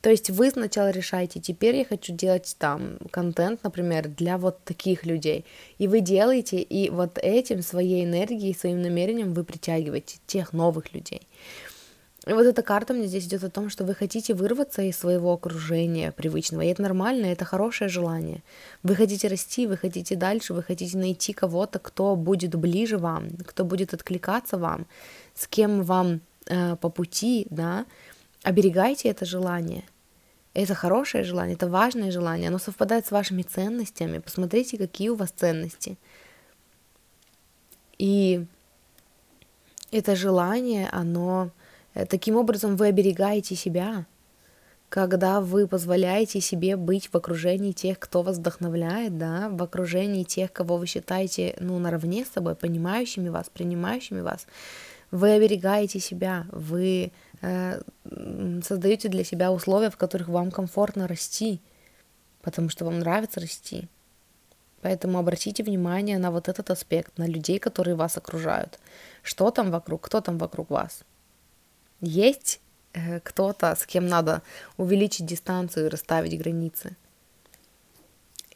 То 0.00 0.10
есть 0.10 0.30
вы 0.30 0.50
сначала 0.50 0.90
решаете, 0.90 1.40
теперь 1.40 1.76
я 1.76 1.84
хочу 1.84 2.14
делать 2.14 2.54
там 2.58 2.98
контент, 3.10 3.64
например, 3.64 4.08
для 4.08 4.38
вот 4.38 4.62
таких 4.64 5.04
людей. 5.04 5.44
И 5.78 5.88
вы 5.88 6.00
делаете, 6.00 6.58
и 6.60 6.88
вот 6.90 7.18
этим, 7.18 7.62
своей 7.62 8.04
энергией, 8.04 8.54
своим 8.54 8.80
намерением 8.80 9.34
вы 9.34 9.44
притягиваете 9.44 10.18
тех 10.26 10.52
новых 10.52 10.94
людей. 10.94 11.26
И 12.28 12.32
вот 12.32 12.44
эта 12.44 12.62
карта 12.62 12.92
мне 12.92 13.06
здесь 13.06 13.24
идет 13.24 13.42
о 13.42 13.48
том, 13.48 13.70
что 13.70 13.84
вы 13.84 13.94
хотите 13.94 14.34
вырваться 14.34 14.82
из 14.82 14.98
своего 14.98 15.32
окружения 15.32 16.12
привычного, 16.12 16.60
и 16.60 16.66
это 16.66 16.82
нормально, 16.82 17.26
это 17.26 17.46
хорошее 17.46 17.88
желание. 17.88 18.42
Вы 18.82 18.96
хотите 18.96 19.28
расти, 19.28 19.66
вы 19.66 19.78
хотите 19.78 20.14
дальше, 20.14 20.52
вы 20.52 20.62
хотите 20.62 20.98
найти 20.98 21.32
кого-то, 21.32 21.78
кто 21.78 22.16
будет 22.16 22.54
ближе 22.54 22.98
вам, 22.98 23.30
кто 23.46 23.64
будет 23.64 23.94
откликаться 23.94 24.58
вам, 24.58 24.86
с 25.34 25.46
кем 25.46 25.82
вам 25.82 26.20
э, 26.46 26.76
по 26.76 26.90
пути, 26.90 27.46
да, 27.48 27.86
оберегайте 28.42 29.08
это 29.08 29.24
желание. 29.24 29.84
Это 30.54 30.74
хорошее 30.74 31.24
желание, 31.24 31.54
это 31.54 31.68
важное 31.68 32.10
желание, 32.10 32.48
оно 32.48 32.58
совпадает 32.58 33.06
с 33.06 33.10
вашими 33.10 33.42
ценностями. 33.42 34.18
Посмотрите, 34.18 34.78
какие 34.78 35.10
у 35.10 35.14
вас 35.14 35.30
ценности. 35.30 35.96
И 37.98 38.44
это 39.90 40.16
желание, 40.16 40.88
оно 40.90 41.50
Э, 41.98 42.06
таким 42.06 42.36
образом 42.36 42.76
вы 42.76 42.86
оберегаете 42.86 43.56
себя, 43.56 44.06
когда 44.88 45.40
вы 45.40 45.66
позволяете 45.66 46.40
себе 46.40 46.76
быть 46.76 47.08
в 47.08 47.14
окружении 47.16 47.72
тех, 47.72 47.98
кто 47.98 48.22
вас 48.22 48.38
вдохновляет, 48.38 49.18
да, 49.18 49.48
в 49.50 49.62
окружении 49.62 50.22
тех, 50.22 50.52
кого 50.52 50.76
вы 50.76 50.86
считаете, 50.86 51.56
ну, 51.60 51.78
наравне 51.78 52.24
с 52.24 52.28
собой, 52.28 52.54
понимающими 52.54 53.28
вас, 53.28 53.50
принимающими 53.52 54.20
вас, 54.20 54.46
вы 55.10 55.32
оберегаете 55.32 56.00
себя, 56.00 56.46
вы 56.52 57.10
создаете 57.40 59.08
для 59.08 59.24
себя 59.24 59.52
условия, 59.52 59.90
в 59.90 59.96
которых 59.96 60.28
вам 60.28 60.50
комфортно 60.50 61.06
расти, 61.06 61.60
потому 62.42 62.68
что 62.68 62.84
вам 62.84 62.98
нравится 62.98 63.40
расти. 63.40 63.88
Поэтому 64.82 65.18
обратите 65.18 65.62
внимание 65.62 66.18
на 66.18 66.30
вот 66.30 66.48
этот 66.48 66.70
аспект, 66.70 67.18
на 67.18 67.26
людей, 67.26 67.58
которые 67.58 67.94
вас 67.96 68.16
окружают. 68.16 68.78
Что 69.22 69.50
там 69.50 69.70
вокруг, 69.70 70.02
кто 70.02 70.20
там 70.20 70.38
вокруг 70.38 70.70
вас 70.70 71.04
есть 72.00 72.60
э, 72.92 73.20
кто-то, 73.20 73.74
с 73.74 73.86
кем 73.86 74.06
надо 74.06 74.42
увеличить 74.76 75.26
дистанцию 75.26 75.86
и 75.86 75.88
расставить 75.88 76.38
границы. 76.38 76.96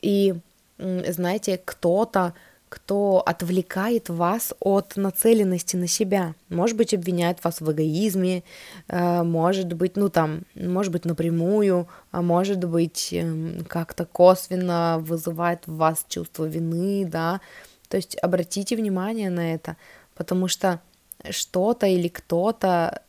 И 0.01 0.35
знаете, 0.79 1.61
кто-то, 1.65 2.35
кто 2.73 3.23
отвлекает 3.27 4.09
вас 4.09 4.55
от 4.59 4.97
нацеленности 4.97 5.77
на 5.77 5.87
себя. 5.87 6.35
Может 6.49 6.75
быть, 6.79 6.95
обвиняет 6.95 7.45
вас 7.45 7.61
в 7.61 7.71
эгоизме, 7.71 8.45
э, 8.89 9.23
может 9.23 9.75
быть, 9.75 9.99
ну 9.99 10.09
там, 10.09 10.45
может 10.55 10.91
быть, 10.91 11.05
напрямую, 11.05 11.87
а 12.13 12.23
может 12.23 12.65
быть, 12.65 13.13
эм, 13.13 13.67
как-то 13.69 14.07
косвенно 14.07 14.97
вызывает 15.01 15.67
в 15.67 15.77
вас 15.77 16.07
чувство 16.09 16.47
вины, 16.47 17.05
да. 17.05 17.43
То 17.91 17.99
есть 17.99 18.17
обратите 18.23 18.75
внимание 18.75 19.29
на 19.29 19.53
это, 19.53 19.77
потому 20.15 20.49
что 20.49 20.81
что-то 21.29 21.87
или 21.87 22.09
кто-то 22.09 23.03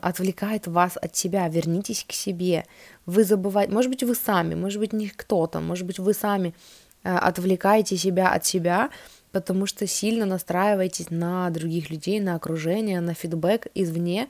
отвлекает 0.00 0.68
вас 0.68 0.96
от 0.96 1.16
себя, 1.16 1.48
вернитесь 1.48 2.04
к 2.08 2.12
себе. 2.12 2.66
Вы 3.06 3.24
забываете, 3.24 3.72
может 3.72 3.90
быть, 3.90 4.04
вы 4.04 4.14
сами, 4.14 4.54
может 4.54 4.78
быть, 4.78 4.92
не 4.92 5.08
кто-то, 5.08 5.58
может 5.58 5.86
быть, 5.86 5.98
вы 5.98 6.14
сами 6.14 6.54
отвлекаете 7.02 7.96
себя 7.96 8.32
от 8.32 8.44
себя, 8.44 8.90
потому 9.32 9.66
что 9.66 9.86
сильно 9.86 10.26
настраиваетесь 10.26 11.10
на 11.10 11.50
других 11.50 11.90
людей, 11.90 12.20
на 12.20 12.34
окружение, 12.34 13.00
на 13.00 13.14
фидбэк 13.14 13.68
извне, 13.74 14.28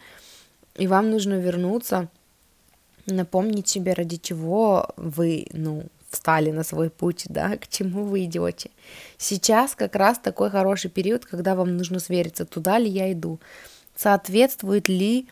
и 0.76 0.86
вам 0.86 1.10
нужно 1.10 1.34
вернуться, 1.34 2.08
напомнить 3.06 3.68
себе, 3.68 3.92
ради 3.94 4.16
чего 4.16 4.88
вы, 4.96 5.46
ну, 5.52 5.84
встали 6.08 6.50
на 6.50 6.62
свой 6.62 6.90
путь, 6.90 7.24
да, 7.28 7.56
к 7.56 7.66
чему 7.68 8.04
вы 8.04 8.24
идете. 8.24 8.70
Сейчас 9.18 9.74
как 9.74 9.96
раз 9.96 10.18
такой 10.18 10.50
хороший 10.50 10.90
период, 10.90 11.24
когда 11.24 11.54
вам 11.54 11.76
нужно 11.76 11.98
свериться, 11.98 12.44
туда 12.44 12.78
ли 12.78 12.88
я 12.88 13.12
иду, 13.12 13.40
соответствует 13.96 14.88
ли 14.88 15.28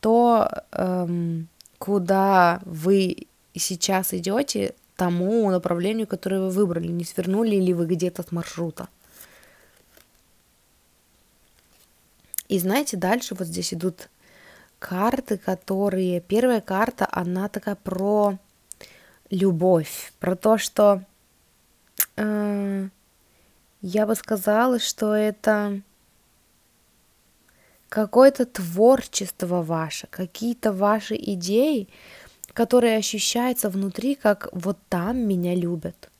то, 0.00 0.48
эм, 0.72 1.48
куда 1.78 2.60
вы 2.64 3.26
сейчас 3.54 4.14
идете, 4.14 4.74
тому 5.02 5.50
направлению, 5.50 6.06
которое 6.06 6.42
вы 6.42 6.50
выбрали, 6.50 6.86
не 6.86 7.04
свернули 7.04 7.56
ли 7.56 7.74
вы 7.74 7.86
где-то 7.86 8.22
с 8.22 8.30
маршрута. 8.30 8.88
И 12.46 12.56
знаете, 12.60 12.96
дальше 12.96 13.34
вот 13.34 13.48
здесь 13.48 13.74
идут 13.74 14.08
карты, 14.78 15.38
которые... 15.38 16.20
Первая 16.20 16.60
карта, 16.60 17.08
она 17.10 17.48
такая 17.48 17.74
про 17.74 18.38
любовь, 19.28 20.12
про 20.20 20.36
то, 20.36 20.56
что 20.56 21.02
э, 22.14 22.88
я 23.80 24.06
бы 24.06 24.14
сказала, 24.14 24.78
что 24.78 25.14
это 25.14 25.80
какое-то 27.88 28.46
творчество 28.46 29.62
ваше, 29.62 30.06
какие-то 30.06 30.72
ваши 30.72 31.16
идеи, 31.16 31.88
которые 32.54 32.96
ощущаются 32.96 33.70
внутри, 33.70 34.14
как 34.14 34.48
вот 34.52 34.78
там 34.88 35.18
меня 35.18 35.54
любят. 35.54 36.10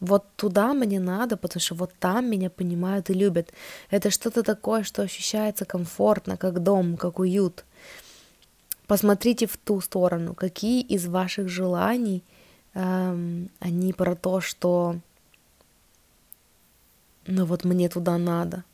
Вот 0.00 0.24
туда 0.36 0.74
мне 0.74 0.98
надо, 0.98 1.36
потому 1.36 1.60
что 1.60 1.74
вот 1.74 1.92
там 2.00 2.28
меня 2.28 2.50
понимают 2.50 3.08
и 3.10 3.14
любят. 3.14 3.52
Это 3.90 4.10
что-то 4.10 4.42
такое, 4.42 4.82
что 4.82 5.02
ощущается 5.02 5.64
комфортно, 5.64 6.36
как 6.36 6.62
дом, 6.62 6.96
как 6.96 7.20
уют. 7.20 7.64
Посмотрите 8.86 9.46
в 9.46 9.56
ту 9.56 9.80
сторону, 9.80 10.34
какие 10.34 10.82
из 10.82 11.06
ваших 11.06 11.48
желаний 11.48 12.22
эм, 12.74 13.48
они 13.60 13.92
про 13.92 14.16
то, 14.16 14.40
что 14.40 14.96
ну 17.28 17.44
вот 17.44 17.64
мне 17.64 17.88
туда 17.88 18.18
надо, 18.18 18.64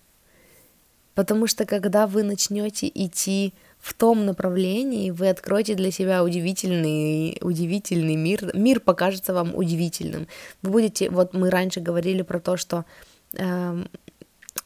Потому 1.19 1.49
что 1.49 1.67
когда 1.67 2.07
вы 2.07 2.23
начнете 2.23 2.89
идти 2.95 3.53
в 3.89 3.95
том 3.95 4.27
направлении, 4.27 5.11
вы 5.11 5.31
откроете 5.31 5.75
для 5.75 5.91
себя 5.91 6.23
удивительный, 6.23 7.39
удивительный 7.41 8.17
мир. 8.17 8.51
Мир 8.55 8.81
покажется 8.81 9.33
вам 9.33 9.55
удивительным. 9.55 10.27
Вы 10.63 10.71
будете, 10.71 11.09
вот 11.09 11.33
мы 11.33 11.49
раньше 11.49 11.81
говорили 11.81 12.21
про 12.21 12.39
то, 12.39 12.59
что 12.59 12.85
э, 13.33 13.85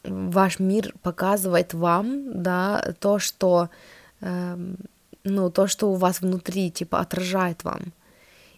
ваш 0.03 0.59
мир 0.59 0.93
показывает 1.01 1.73
вам, 1.73 2.43
да, 2.43 2.93
то, 2.99 3.17
что, 3.17 3.69
э, 4.19 4.57
ну, 5.23 5.49
то, 5.49 5.67
что 5.67 5.91
у 5.91 5.95
вас 5.95 6.19
внутри, 6.19 6.69
типа, 6.69 6.99
отражает 6.99 7.63
вам. 7.63 7.93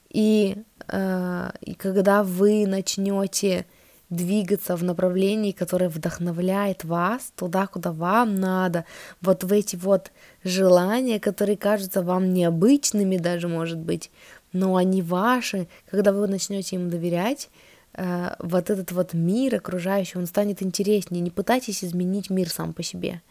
И, 0.09 0.57
э, 0.87 1.51
и 1.61 1.75
когда 1.75 2.23
вы 2.23 2.65
начнете 2.65 3.67
двигаться 4.09 4.75
в 4.75 4.83
направлении, 4.83 5.51
которое 5.51 5.89
вдохновляет 5.89 6.83
вас 6.83 7.31
туда, 7.35 7.67
куда 7.67 7.91
вам 7.91 8.35
надо, 8.35 8.85
вот 9.21 9.43
в 9.43 9.51
эти 9.51 9.75
вот 9.75 10.11
желания, 10.43 11.19
которые 11.19 11.57
кажутся 11.57 12.01
вам 12.01 12.33
необычными 12.33 13.17
даже, 13.17 13.47
может 13.47 13.79
быть, 13.79 14.11
но 14.53 14.75
они 14.75 15.01
ваши, 15.01 15.67
когда 15.89 16.13
вы 16.13 16.27
начнете 16.27 16.75
им 16.77 16.89
доверять, 16.89 17.49
э, 17.93 18.35
вот 18.39 18.69
этот 18.69 18.91
вот 18.91 19.13
мир 19.13 19.55
окружающий, 19.55 20.17
он 20.17 20.27
станет 20.27 20.61
интереснее. 20.61 21.21
Не 21.21 21.31
пытайтесь 21.31 21.83
изменить 21.83 22.29
мир 22.29 22.49
сам 22.49 22.73
по 22.73 22.83
себе. 22.83 23.21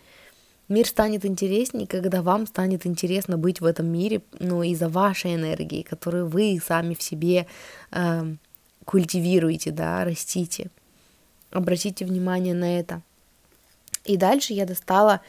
Мир 0.69 0.87
станет 0.87 1.25
интереснее, 1.27 1.87
когда 1.87 2.23
вам 2.23 2.47
станет 2.47 2.87
интересно 2.87 3.37
быть 3.37 3.61
в 3.61 3.67
этом 3.67 3.87
мире, 3.87 4.23
ну, 4.39 4.63
из-за 4.63 4.89
вашей 4.89 5.35
энергии, 5.35 5.83
которую 5.83 6.27
вы 6.27 6.61
сами 6.65 6.95
в 6.95 7.03
себе 7.03 7.47
э, 7.91 8.35
культивируете, 8.85 9.71
да, 9.71 10.05
растите. 10.05 10.71
Обратите 11.51 12.05
внимание 12.05 12.55
на 12.55 12.79
это. 12.79 13.03
И 14.05 14.17
дальше 14.17 14.53
я 14.53 14.67
достала 14.67 15.21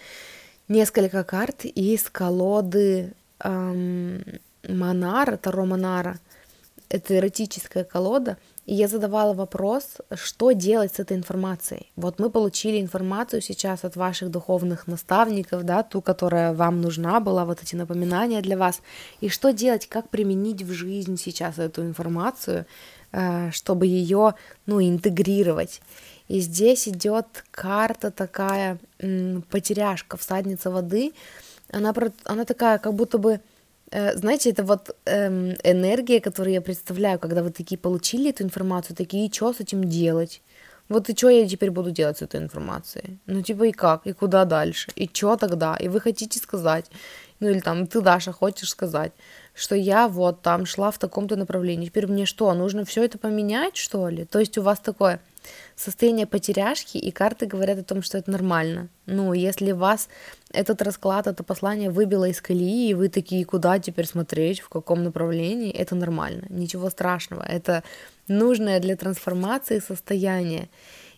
несколько 0.67 1.23
карт 1.23 1.65
из 1.65 2.09
колоды 2.09 3.13
эм, 3.39 4.23
Монара, 4.67 5.37
Таро 5.37 5.65
Монара. 5.65 6.19
Это 6.89 7.17
эротическая 7.17 7.83
колода. 7.83 8.37
И 8.65 8.73
я 8.73 8.87
задавала 8.87 9.33
вопрос, 9.33 9.97
что 10.15 10.51
делать 10.51 10.95
с 10.95 10.99
этой 10.99 11.15
информацией. 11.15 11.91
Вот 11.95 12.17
мы 12.19 12.31
получили 12.31 12.81
информацию 12.81 13.41
сейчас 13.41 13.83
от 13.83 13.95
ваших 13.95 14.31
духовных 14.31 14.87
наставников, 14.87 15.63
да, 15.63 15.83
ту, 15.83 16.01
которая 16.01 16.53
вам 16.53 16.81
нужна 16.81 17.19
была, 17.19 17.45
вот 17.45 17.61
эти 17.61 17.75
напоминания 17.75 18.41
для 18.41 18.57
вас. 18.57 18.81
И 19.21 19.29
что 19.29 19.51
делать, 19.53 19.87
как 19.87 20.09
применить 20.09 20.63
в 20.63 20.71
жизнь 20.71 21.17
сейчас 21.17 21.59
эту 21.59 21.83
информацию, 21.83 22.65
чтобы 23.51 23.87
ее, 23.87 24.33
ну, 24.65 24.81
интегрировать. 24.81 25.81
И 26.27 26.39
здесь 26.39 26.87
идет 26.87 27.25
карта 27.51 28.11
такая, 28.11 28.79
потеряшка, 29.49 30.17
всадница 30.17 30.71
воды. 30.71 31.13
Она, 31.71 31.93
она 32.23 32.45
такая, 32.45 32.77
как 32.79 32.93
будто 32.93 33.17
бы, 33.17 33.39
э, 33.91 34.17
знаете, 34.17 34.49
это 34.49 34.63
вот 34.63 34.95
эм, 35.05 35.55
энергия, 35.63 36.19
которую 36.19 36.53
я 36.53 36.61
представляю, 36.61 37.19
когда 37.19 37.43
вы 37.43 37.51
такие 37.51 37.77
получили 37.77 38.29
эту 38.29 38.43
информацию, 38.43 38.95
такие, 38.95 39.31
что 39.31 39.53
с 39.53 39.59
этим 39.59 39.83
делать? 39.83 40.41
Вот 40.89 41.09
и 41.09 41.15
что 41.15 41.29
я 41.29 41.47
теперь 41.47 41.71
буду 41.71 41.91
делать 41.91 42.17
с 42.17 42.21
этой 42.21 42.39
информацией? 42.39 43.17
Ну, 43.25 43.41
типа, 43.41 43.63
и 43.63 43.71
как? 43.71 44.05
И 44.05 44.13
куда 44.13 44.45
дальше? 44.45 44.91
И 44.95 45.09
что 45.11 45.35
тогда? 45.35 45.75
И 45.77 45.87
вы 45.87 45.99
хотите 45.99 46.39
сказать, 46.39 46.85
ну, 47.39 47.49
или 47.49 47.59
там, 47.59 47.87
ты, 47.87 48.01
Даша, 48.01 48.31
хочешь 48.31 48.69
сказать, 48.69 49.11
что 49.55 49.75
я 49.75 50.07
вот 50.07 50.41
там 50.41 50.65
шла 50.65 50.91
в 50.91 50.99
таком-то 50.99 51.37
направлении. 51.37 51.87
Теперь 51.87 52.07
мне 52.07 52.25
что, 52.25 52.53
нужно 52.53 52.83
все 52.83 53.03
это 53.03 53.17
поменять, 53.17 53.77
что 53.77 54.09
ли? 54.09 54.25
То 54.25 54.39
есть 54.39 54.57
у 54.57 54.61
вас 54.61 54.79
такое 54.79 55.21
состояние 55.75 56.25
потеряшки, 56.25 56.97
и 56.97 57.11
карты 57.11 57.45
говорят 57.45 57.79
о 57.79 57.83
том, 57.83 58.01
что 58.01 58.17
это 58.17 58.31
нормально. 58.31 58.89
Ну, 59.05 59.33
если 59.33 59.71
вас 59.71 60.09
этот 60.51 60.81
расклад, 60.81 61.27
это 61.27 61.43
послание 61.43 61.89
выбило 61.89 62.25
из 62.25 62.41
колеи, 62.41 62.89
и 62.89 62.93
вы 62.93 63.09
такие, 63.09 63.45
куда 63.45 63.79
теперь 63.79 64.07
смотреть, 64.07 64.59
в 64.59 64.69
каком 64.69 65.03
направлении, 65.03 65.71
это 65.71 65.95
нормально, 65.95 66.45
ничего 66.49 66.89
страшного. 66.89 67.43
Это 67.43 67.83
нужное 68.27 68.79
для 68.79 68.95
трансформации 68.95 69.79
состояние. 69.79 70.69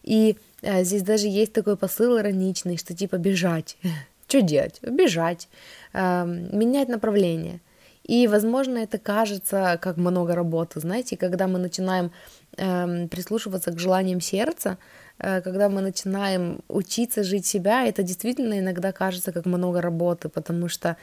И 0.04 0.38
а, 0.62 0.84
здесь 0.84 1.04
даже 1.04 1.28
есть 1.28 1.54
такой 1.54 1.78
посыл 1.78 2.20
ироничный, 2.20 2.78
что 2.78 2.96
типа 2.96 3.18
бежать. 3.18 3.78
Что 4.28 4.42
делать? 4.42 4.82
Бежать, 4.82 5.48
э, 5.94 6.26
менять 6.26 6.90
направление. 6.90 7.62
И, 8.08 8.28
возможно, 8.28 8.78
это 8.78 8.98
кажется 8.98 9.78
как 9.82 9.98
много 9.98 10.34
работы, 10.34 10.80
знаете, 10.80 11.18
когда 11.18 11.48
мы 11.48 11.60
начинаем 11.60 12.12
э, 12.58 13.08
прислушиваться 13.08 13.72
к 13.72 13.80
желаниям 13.80 14.22
сердца, 14.22 14.78
э, 15.20 15.42
когда 15.42 15.68
мы 15.68 15.82
начинаем 15.82 16.60
учиться 16.70 17.24
жить 17.24 17.46
себя, 17.46 17.86
это 17.86 18.04
действительно 18.04 18.60
иногда 18.60 18.92
кажется 18.94 19.32
как 19.32 19.46
много 19.46 19.82
работы, 19.82 20.30
потому 20.30 20.70
что 20.70 20.96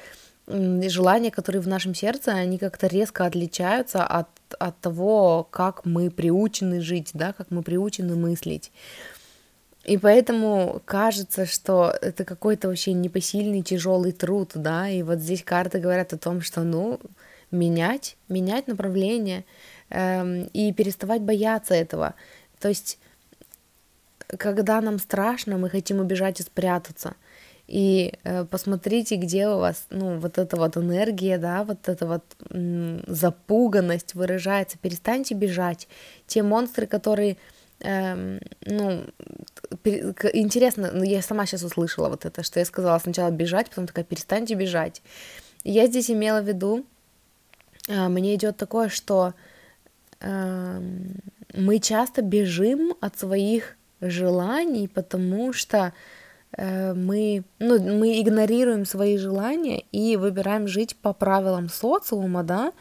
желания, 0.47 1.31
которые 1.31 1.63
в 1.63 1.69
нашем 1.69 1.95
сердце, 1.95 2.33
они 2.33 2.59
как-то 2.59 2.87
резко 2.87 3.25
отличаются 3.25 4.07
от, 4.07 4.29
от 4.59 4.79
того, 4.81 5.47
как 5.51 5.87
мы 5.87 6.11
приучены 6.11 6.81
жить, 6.81 7.11
да, 7.15 7.33
как 7.33 7.51
мы 7.51 7.63
приучены 7.63 8.15
мыслить. 8.15 8.71
И 9.85 9.99
поэтому 9.99 10.81
кажется, 10.87 11.45
что 11.45 11.95
это 12.01 12.25
какой-то 12.25 12.69
вообще 12.69 12.95
непосильный, 12.95 13.63
тяжелый 13.63 14.13
труд, 14.13 14.53
да, 14.55 14.89
и 14.89 15.03
вот 15.03 15.19
здесь 15.19 15.43
карты 15.45 15.79
говорят 15.79 16.13
о 16.15 16.19
том, 16.19 16.41
что, 16.41 16.63
ну, 16.63 17.01
менять, 17.51 18.17
менять 18.29 18.67
направление 18.67 19.45
эм, 19.91 20.45
и 20.55 20.73
переставать 20.73 21.21
бояться 21.21 21.75
этого. 21.75 22.15
То 22.61 22.69
есть, 22.69 22.99
когда 24.27 24.81
нам 24.81 24.99
страшно, 24.99 25.59
мы 25.59 25.69
хотим 25.69 26.01
убежать 26.01 26.41
и 26.41 26.43
спрятаться. 26.43 27.15
И 27.67 28.15
э, 28.25 28.45
посмотрите, 28.45 29.17
где 29.17 29.49
у 29.49 29.59
вас, 29.59 29.87
ну, 29.91 30.19
вот 30.19 30.39
эта 30.39 30.57
вот 30.57 30.77
энергия, 30.77 31.39
да, 31.39 31.65
вот 31.65 31.89
эта 31.89 32.07
вот 32.07 32.25
м, 32.51 33.03
запуганность 33.07 34.15
выражается. 34.15 34.77
Перестаньте 34.79 35.35
бежать. 35.35 35.89
Те 36.27 36.43
монстры, 36.43 36.87
которые 36.87 37.39
эм, 37.85 38.41
ну, 38.67 39.05
интересно, 40.33 40.91
ну, 40.93 41.05
я 41.05 41.23
сама 41.23 41.47
сейчас 41.47 41.63
услышала 41.63 42.09
вот 42.09 42.25
это, 42.25 42.43
что 42.43 42.59
я 42.59 42.65
сказала 42.65 42.99
сначала 42.99 43.31
бежать, 43.31 43.69
потом 43.69 43.87
такая, 43.87 44.05
перестаньте 44.05 44.55
бежать. 44.55 45.03
Я 45.65 45.87
здесь 45.87 46.11
имела 46.11 46.41
в 46.41 46.49
виду, 46.49 46.85
э, 47.89 48.09
мне 48.09 48.35
идет 48.35 48.57
такое, 48.57 48.89
что 48.89 49.35
э, 50.21 50.81
мы 51.55 51.79
часто 51.79 52.23
бежим 52.23 52.95
от 53.01 53.19
своих 53.19 53.77
желаний, 54.01 54.89
потому 54.89 55.53
что 55.53 55.93
э, 56.57 56.95
мы, 56.95 57.45
ну, 57.59 57.79
мы 57.79 58.21
игнорируем 58.21 58.85
свои 58.85 59.19
желания 59.19 59.85
и 59.93 60.17
выбираем 60.17 60.69
жить 60.69 60.97
по 60.97 61.13
правилам 61.13 61.69
социума, 61.69 62.43
да, 62.43 62.73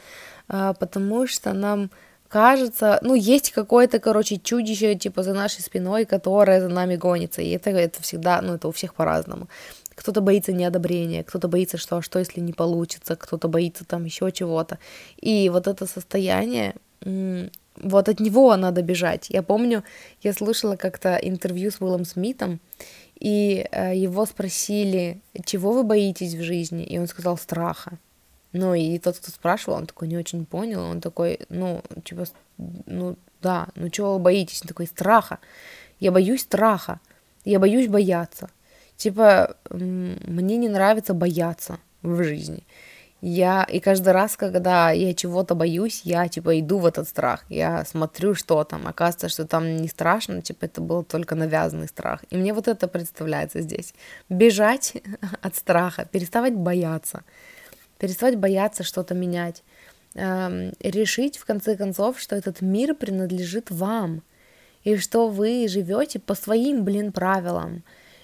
э, 0.49 0.73
потому 0.79 1.27
что 1.27 1.53
нам 1.53 1.89
кажется, 2.33 2.97
ну, 3.03 3.13
есть 3.13 3.51
какое-то, 3.51 3.99
короче, 3.99 4.37
чудище, 4.37 4.95
типа, 4.95 5.21
за 5.21 5.33
нашей 5.35 5.61
спиной, 5.61 6.05
которое 6.05 6.61
за 6.61 6.67
нами 6.67 6.95
гонится, 6.95 7.43
и 7.43 7.51
это, 7.51 7.69
это 7.69 8.01
всегда, 8.01 8.41
ну, 8.41 8.55
это 8.55 8.67
у 8.67 8.71
всех 8.71 8.95
по-разному. 8.95 9.47
Кто-то 9.93 10.19
боится 10.21 10.51
неодобрения, 10.51 11.23
кто-то 11.23 11.47
боится, 11.47 11.77
что, 11.77 11.97
а 11.97 12.01
что 12.01 12.17
если 12.17 12.41
не 12.41 12.51
получится, 12.51 13.15
кто-то 13.15 13.47
боится 13.47 13.85
там 13.85 14.05
еще 14.05 14.31
чего-то. 14.31 14.79
И 15.21 15.47
вот 15.49 15.67
это 15.67 15.85
состояние, 15.85 16.73
вот 17.01 18.09
от 18.09 18.19
него 18.19 18.55
надо 18.55 18.81
бежать. 18.81 19.27
Я 19.29 19.43
помню, 19.43 19.83
я 20.23 20.33
слушала 20.33 20.75
как-то 20.75 21.15
интервью 21.17 21.69
с 21.69 21.81
Уиллом 21.81 22.03
Смитом, 22.03 22.59
и 23.19 23.67
э, 23.71 23.95
его 23.95 24.25
спросили, 24.25 25.21
чего 25.45 25.71
вы 25.71 25.83
боитесь 25.83 26.33
в 26.33 26.41
жизни, 26.41 26.83
и 26.83 26.97
он 26.97 27.05
сказал 27.05 27.37
страха. 27.37 27.99
Ну, 28.53 28.75
и 28.75 28.99
тот, 28.99 29.17
кто 29.17 29.31
спрашивал, 29.31 29.77
он 29.77 29.87
такой 29.87 30.07
не 30.07 30.17
очень 30.17 30.45
понял, 30.45 30.81
он 30.81 31.01
такой, 31.01 31.39
ну, 31.49 31.81
типа, 32.03 32.25
ну, 32.85 33.17
да, 33.41 33.67
ну, 33.75 33.89
чего 33.89 34.13
вы 34.13 34.19
боитесь? 34.19 34.61
Он 34.61 34.67
такой, 34.67 34.85
страха. 34.85 35.39
Я 35.99 36.11
боюсь 36.11 36.41
страха. 36.41 36.99
Я 37.45 37.59
боюсь 37.59 37.87
бояться. 37.87 38.49
Типа, 38.95 39.57
мне 39.69 40.57
не 40.57 40.69
нравится 40.69 41.13
бояться 41.13 41.79
в 42.03 42.23
жизни. 42.23 42.63
Я, 43.21 43.63
и 43.63 43.79
каждый 43.79 44.11
раз, 44.11 44.35
когда 44.35 44.91
я 44.91 45.13
чего-то 45.13 45.55
боюсь, 45.55 46.01
я, 46.03 46.27
типа, 46.27 46.59
иду 46.59 46.77
в 46.77 46.85
этот 46.85 47.07
страх. 47.07 47.45
Я 47.49 47.85
смотрю, 47.85 48.35
что 48.35 48.63
там. 48.65 48.85
Оказывается, 48.85 49.29
что 49.29 49.47
там 49.47 49.77
не 49.77 49.87
страшно, 49.87 50.41
типа, 50.41 50.65
это 50.65 50.81
был 50.81 51.03
только 51.03 51.33
навязанный 51.35 51.87
страх. 51.87 52.23
И 52.29 52.37
мне 52.37 52.53
вот 52.53 52.67
это 52.67 52.87
представляется 52.87 53.61
здесь. 53.61 53.93
Бежать 54.29 55.01
от 55.41 55.55
страха, 55.55 56.05
переставать 56.11 56.53
бояться 56.53 57.23
перестать 58.03 58.35
бояться 58.35 58.83
что-то 58.83 59.15
менять, 59.15 59.63
эм, 60.15 60.73
решить 60.81 61.37
в 61.37 61.45
конце 61.45 61.77
концов, 61.77 62.19
что 62.19 62.35
этот 62.35 62.59
мир 62.59 62.95
принадлежит 62.95 63.71
вам, 63.71 64.23
и 64.83 64.97
что 64.97 65.29
вы 65.29 65.69
живете 65.69 66.19
по 66.19 66.35
своим, 66.35 66.83
блин, 66.83 67.13
правилам. 67.13 67.81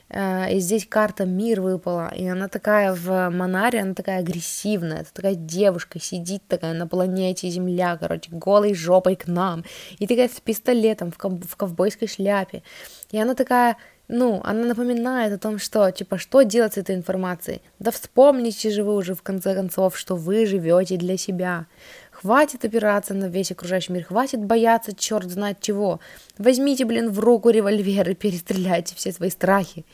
Э, 0.09 0.53
и 0.53 0.59
здесь 0.59 0.85
карта 0.85 1.23
мир 1.23 1.61
выпала, 1.61 2.13
и 2.13 2.27
она 2.27 2.49
такая 2.49 2.93
в 2.93 3.29
Монаре, 3.29 3.79
она 3.79 3.93
такая 3.93 4.19
агрессивная, 4.19 5.03
это 5.03 5.13
такая 5.13 5.35
девушка 5.35 5.97
сидит 5.97 6.43
такая 6.49 6.73
на 6.73 6.85
планете 6.85 7.47
Земля, 7.49 7.95
короче, 7.95 8.31
голой 8.31 8.73
жопой 8.73 9.15
к 9.15 9.27
нам, 9.27 9.63
и 9.97 10.07
такая 10.07 10.27
с 10.27 10.41
пистолетом 10.41 11.09
в, 11.09 11.17
ков- 11.17 11.45
в 11.49 11.55
ковбойской 11.55 12.09
шляпе, 12.09 12.63
и 13.11 13.17
она 13.17 13.33
такая 13.33 13.77
ну, 14.11 14.41
она 14.43 14.65
напоминает 14.65 15.31
о 15.33 15.37
том, 15.37 15.59
что, 15.59 15.91
типа, 15.91 16.17
что 16.17 16.41
делать 16.41 16.73
с 16.73 16.77
этой 16.77 16.95
информацией? 16.95 17.61
Да 17.77 17.91
вспомните 17.91 18.71
же 18.71 18.83
вы 18.83 18.95
уже, 18.95 19.13
в 19.13 19.21
конце 19.21 19.53
концов, 19.53 19.95
что 19.95 20.15
вы 20.15 20.47
живете 20.47 20.97
для 20.97 21.15
себя. 21.15 21.67
Хватит 22.09 22.65
опираться 22.65 23.13
на 23.13 23.25
весь 23.25 23.51
окружающий 23.51 23.93
мир, 23.93 24.05
хватит 24.05 24.43
бояться 24.43 24.95
черт 24.95 25.29
знает 25.29 25.61
чего. 25.61 25.99
Возьмите, 26.39 26.85
блин, 26.85 27.11
в 27.11 27.19
руку 27.19 27.51
револьвер 27.51 28.09
и 28.09 28.15
перестреляйте 28.15 28.95
все 28.95 29.11
свои 29.11 29.29
страхи. 29.29 29.85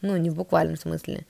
Ну, 0.00 0.16
не 0.16 0.30
в 0.30 0.36
буквальном 0.36 0.76
смысле. 0.76 1.26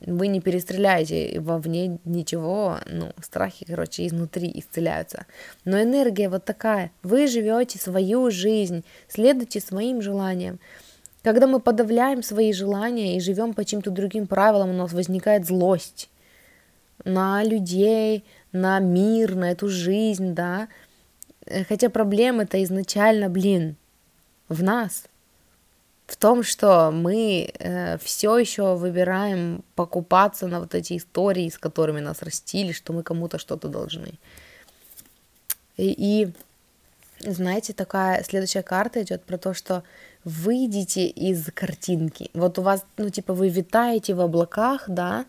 Вы 0.00 0.28
не 0.28 0.40
перестреляете 0.40 1.40
вовне 1.40 1.98
ничего, 2.06 2.78
ну, 2.86 3.12
страхи, 3.22 3.66
короче, 3.66 4.06
изнутри 4.06 4.50
исцеляются. 4.54 5.26
Но 5.66 5.82
энергия 5.82 6.30
вот 6.30 6.46
такая. 6.46 6.90
Вы 7.02 7.26
живете 7.26 7.78
свою 7.78 8.30
жизнь, 8.30 8.82
следуйте 9.08 9.60
своим 9.60 10.00
желаниям. 10.00 10.58
Когда 11.22 11.46
мы 11.46 11.60
подавляем 11.60 12.22
свои 12.22 12.52
желания 12.52 13.16
и 13.16 13.20
живем 13.20 13.52
по 13.52 13.64
чьим-то 13.64 13.90
другим 13.90 14.26
правилам, 14.26 14.70
у 14.70 14.74
нас 14.74 14.92
возникает 14.92 15.46
злость 15.46 16.08
на 17.04 17.42
людей, 17.44 18.24
на 18.52 18.78
мир, 18.78 19.34
на 19.34 19.50
эту 19.50 19.68
жизнь, 19.68 20.34
да. 20.34 20.68
Э, 21.46 21.64
хотя 21.64 21.90
проблема-то 21.90 22.62
изначально, 22.64 23.28
блин, 23.28 23.76
в 24.48 24.62
нас. 24.62 25.04
В 26.06 26.16
том, 26.16 26.42
что 26.42 26.90
мы 26.90 27.52
э, 27.58 27.98
все 27.98 28.36
еще 28.38 28.74
выбираем 28.74 29.62
покупаться 29.74 30.48
на 30.48 30.58
вот 30.58 30.74
эти 30.74 30.96
истории, 30.96 31.48
с 31.48 31.58
которыми 31.58 32.00
нас 32.00 32.22
растили, 32.22 32.72
что 32.72 32.92
мы 32.92 33.02
кому-то 33.02 33.38
что-то 33.38 33.68
должны. 33.68 34.14
И, 35.76 35.94
и 35.96 36.32
знаете, 37.20 37.72
такая 37.74 38.24
следующая 38.24 38.62
карта 38.62 39.02
идет 39.02 39.22
про 39.22 39.38
то, 39.38 39.54
что 39.54 39.84
выйдите 40.24 41.06
из 41.06 41.50
картинки. 41.54 42.30
Вот 42.34 42.58
у 42.58 42.62
вас, 42.62 42.84
ну, 42.98 43.08
типа, 43.08 43.32
вы 43.32 43.48
витаете 43.48 44.14
в 44.14 44.20
облаках, 44.20 44.84
да, 44.86 45.24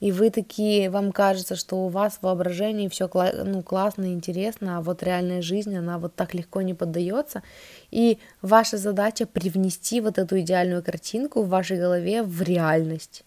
и 0.00 0.12
вы 0.12 0.30
такие, 0.30 0.88
вам 0.90 1.12
кажется, 1.12 1.56
что 1.56 1.76
у 1.84 1.88
вас 1.88 2.14
в 2.14 2.22
воображении 2.22 2.88
все 2.88 3.10
ну, 3.44 3.62
классно 3.62 4.12
интересно, 4.12 4.78
а 4.78 4.82
вот 4.82 5.02
реальная 5.02 5.42
жизнь, 5.42 5.76
она 5.76 5.98
вот 5.98 6.14
так 6.14 6.34
легко 6.34 6.62
не 6.62 6.74
поддается. 6.74 7.42
И 7.90 8.18
ваша 8.42 8.76
задача 8.78 9.26
привнести 9.26 10.00
вот 10.00 10.18
эту 10.18 10.38
идеальную 10.40 10.82
картинку 10.82 11.42
в 11.42 11.48
вашей 11.48 11.78
голове 11.78 12.22
в 12.22 12.42
реальность. 12.42 13.24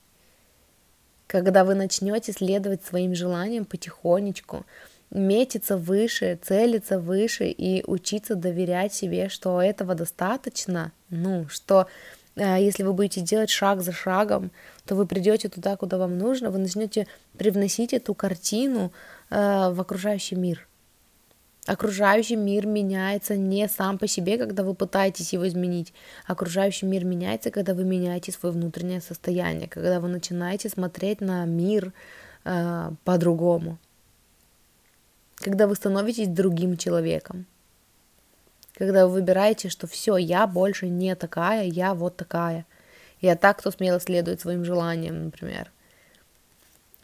Когда 1.27 1.63
вы 1.63 1.75
начнете 1.75 2.31
следовать 2.31 2.83
своим 2.83 3.13
желаниям 3.13 3.65
потихонечку, 3.65 4.65
метиться 5.11 5.77
выше, 5.77 6.39
целиться 6.41 6.99
выше 6.99 7.49
и 7.49 7.83
учиться 7.85 8.35
доверять 8.35 8.93
себе, 8.93 9.29
что 9.29 9.61
этого 9.61 9.95
достаточно, 9.95 10.91
ну, 11.09 11.47
что 11.49 11.87
э, 12.35 12.57
если 12.59 12.83
вы 12.83 12.93
будете 12.93 13.21
делать 13.21 13.49
шаг 13.49 13.81
за 13.81 13.91
шагом, 13.91 14.51
то 14.85 14.95
вы 14.95 15.05
придете 15.05 15.49
туда, 15.49 15.77
куда 15.77 15.97
вам 15.97 16.17
нужно, 16.17 16.51
вы 16.51 16.59
начнете 16.59 17.07
привносить 17.37 17.93
эту 17.93 18.13
картину 18.13 18.91
э, 19.29 19.69
в 19.71 19.81
окружающий 19.81 20.35
мир. 20.35 20.67
Окружающий 21.65 22.35
мир 22.35 22.65
меняется 22.65 23.35
не 23.35 23.67
сам 23.67 23.97
по 23.97 24.07
себе, 24.07 24.37
когда 24.37 24.63
вы 24.63 24.73
пытаетесь 24.73 25.33
его 25.33 25.47
изменить. 25.47 25.93
Окружающий 26.25 26.87
мир 26.87 27.05
меняется, 27.05 27.51
когда 27.51 27.73
вы 27.73 27.83
меняете 27.83 28.31
свое 28.31 28.53
внутреннее 28.53 29.01
состояние, 29.01 29.67
когда 29.67 29.99
вы 29.99 30.07
начинаете 30.07 30.69
смотреть 30.69 31.21
на 31.21 31.45
мир 31.45 31.93
э, 32.45 32.91
по-другому, 33.03 33.77
когда 35.39 35.67
вы 35.67 35.75
становитесь 35.75 36.27
другим 36.27 36.77
человеком, 36.77 37.45
когда 38.73 39.07
вы 39.07 39.13
выбираете, 39.13 39.69
что 39.69 39.87
все, 39.87 40.17
я 40.17 40.47
больше 40.47 40.87
не 40.87 41.15
такая, 41.15 41.65
я 41.65 41.93
вот 41.93 42.15
такая. 42.15 42.65
Я 43.21 43.35
так, 43.35 43.59
кто 43.59 43.71
смело 43.71 43.99
следует 43.99 44.39
своим 44.39 44.63
желаниям, 44.63 45.25
например. 45.25 45.71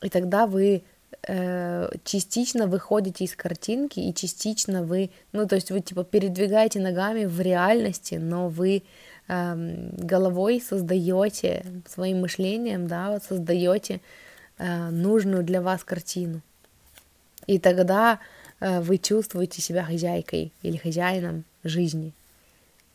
И 0.02 0.10
тогда 0.10 0.48
вы 0.48 0.84
э, 1.28 1.90
частично 2.06 2.68
выходите 2.68 3.26
из 3.26 3.36
картинки, 3.36 3.99
и 3.99 4.14
частично 4.14 4.84
вы, 4.84 5.10
ну, 5.34 5.45
то 5.45 5.56
есть 5.56 5.72
вы 5.72 5.82
типа 5.82 6.06
передвигаете 6.06 6.80
ногами 6.80 7.26
в 7.26 7.41
реальности, 7.41 8.16
но 8.16 8.48
вы 8.48 8.84
э, 9.28 9.90
головой 9.98 10.62
создаете 10.66 11.66
своим 11.88 12.22
мышлением, 12.22 12.88
да, 12.88 13.12
вот 13.12 13.24
создаете 13.24 13.99
э, 14.57 14.90
нужную 14.90 15.44
для 15.44 15.62
вас 15.62 15.84
картину. 15.84 16.41
И 17.48 17.60
тогда 17.60 18.20
э, 18.60 18.82
вы 18.82 18.98
чувствуете 18.98 19.62
себя 19.62 19.84
хозяйкой 19.84 20.52
или 20.62 20.78
хозяином 20.78 21.44
жизни. 21.64 22.14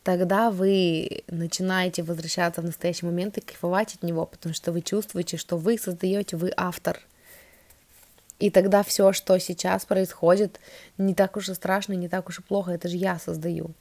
Тогда 0.02 0.50
вы 0.50 1.22
начинаете 1.28 2.02
возвращаться 2.02 2.62
в 2.62 2.64
настоящий 2.64 3.06
момент 3.06 3.36
и 3.38 3.42
кайфовать 3.42 3.94
от 3.94 4.02
него, 4.02 4.26
потому 4.26 4.54
что 4.54 4.72
вы 4.72 4.80
чувствуете, 4.80 5.36
что 5.36 5.56
вы 5.56 5.78
создаете, 5.78 6.36
вы 6.36 6.52
автор– 6.56 7.00
и 8.40 8.48
тогда 8.48 8.82
все, 8.82 9.12
что 9.12 9.38
сейчас 9.38 9.84
происходит, 9.84 10.58
не 10.96 11.14
так 11.14 11.36
уж 11.36 11.50
и 11.50 11.54
страшно, 11.54 11.92
не 11.92 12.08
так 12.08 12.28
уж 12.28 12.38
и 12.38 12.42
плохо, 12.42 12.72
это 12.72 12.88
же 12.88 12.96
я 12.96 13.18
создаю. 13.18 13.72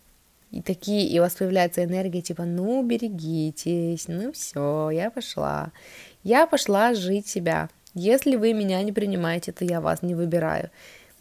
И 0.52 0.62
такие, 0.62 1.08
и 1.08 1.18
у 1.18 1.22
вас 1.22 1.36
появляется 1.36 1.84
энергия, 1.84 2.22
типа, 2.22 2.44
ну, 2.44 2.84
берегитесь, 2.84 4.08
ну 4.08 4.34
все, 4.34 4.90
я 4.90 5.12
пошла. 5.12 5.72
Я 6.24 6.46
пошла 6.46 6.94
жить 6.94 7.28
себя. 7.28 7.70
Если 7.94 8.36
вы 8.36 8.54
меня 8.54 8.82
не 8.84 8.92
принимаете, 8.92 9.52
то 9.52 9.66
я 9.66 9.82
вас 9.82 10.02
не 10.04 10.16
выбираю. 10.16 10.70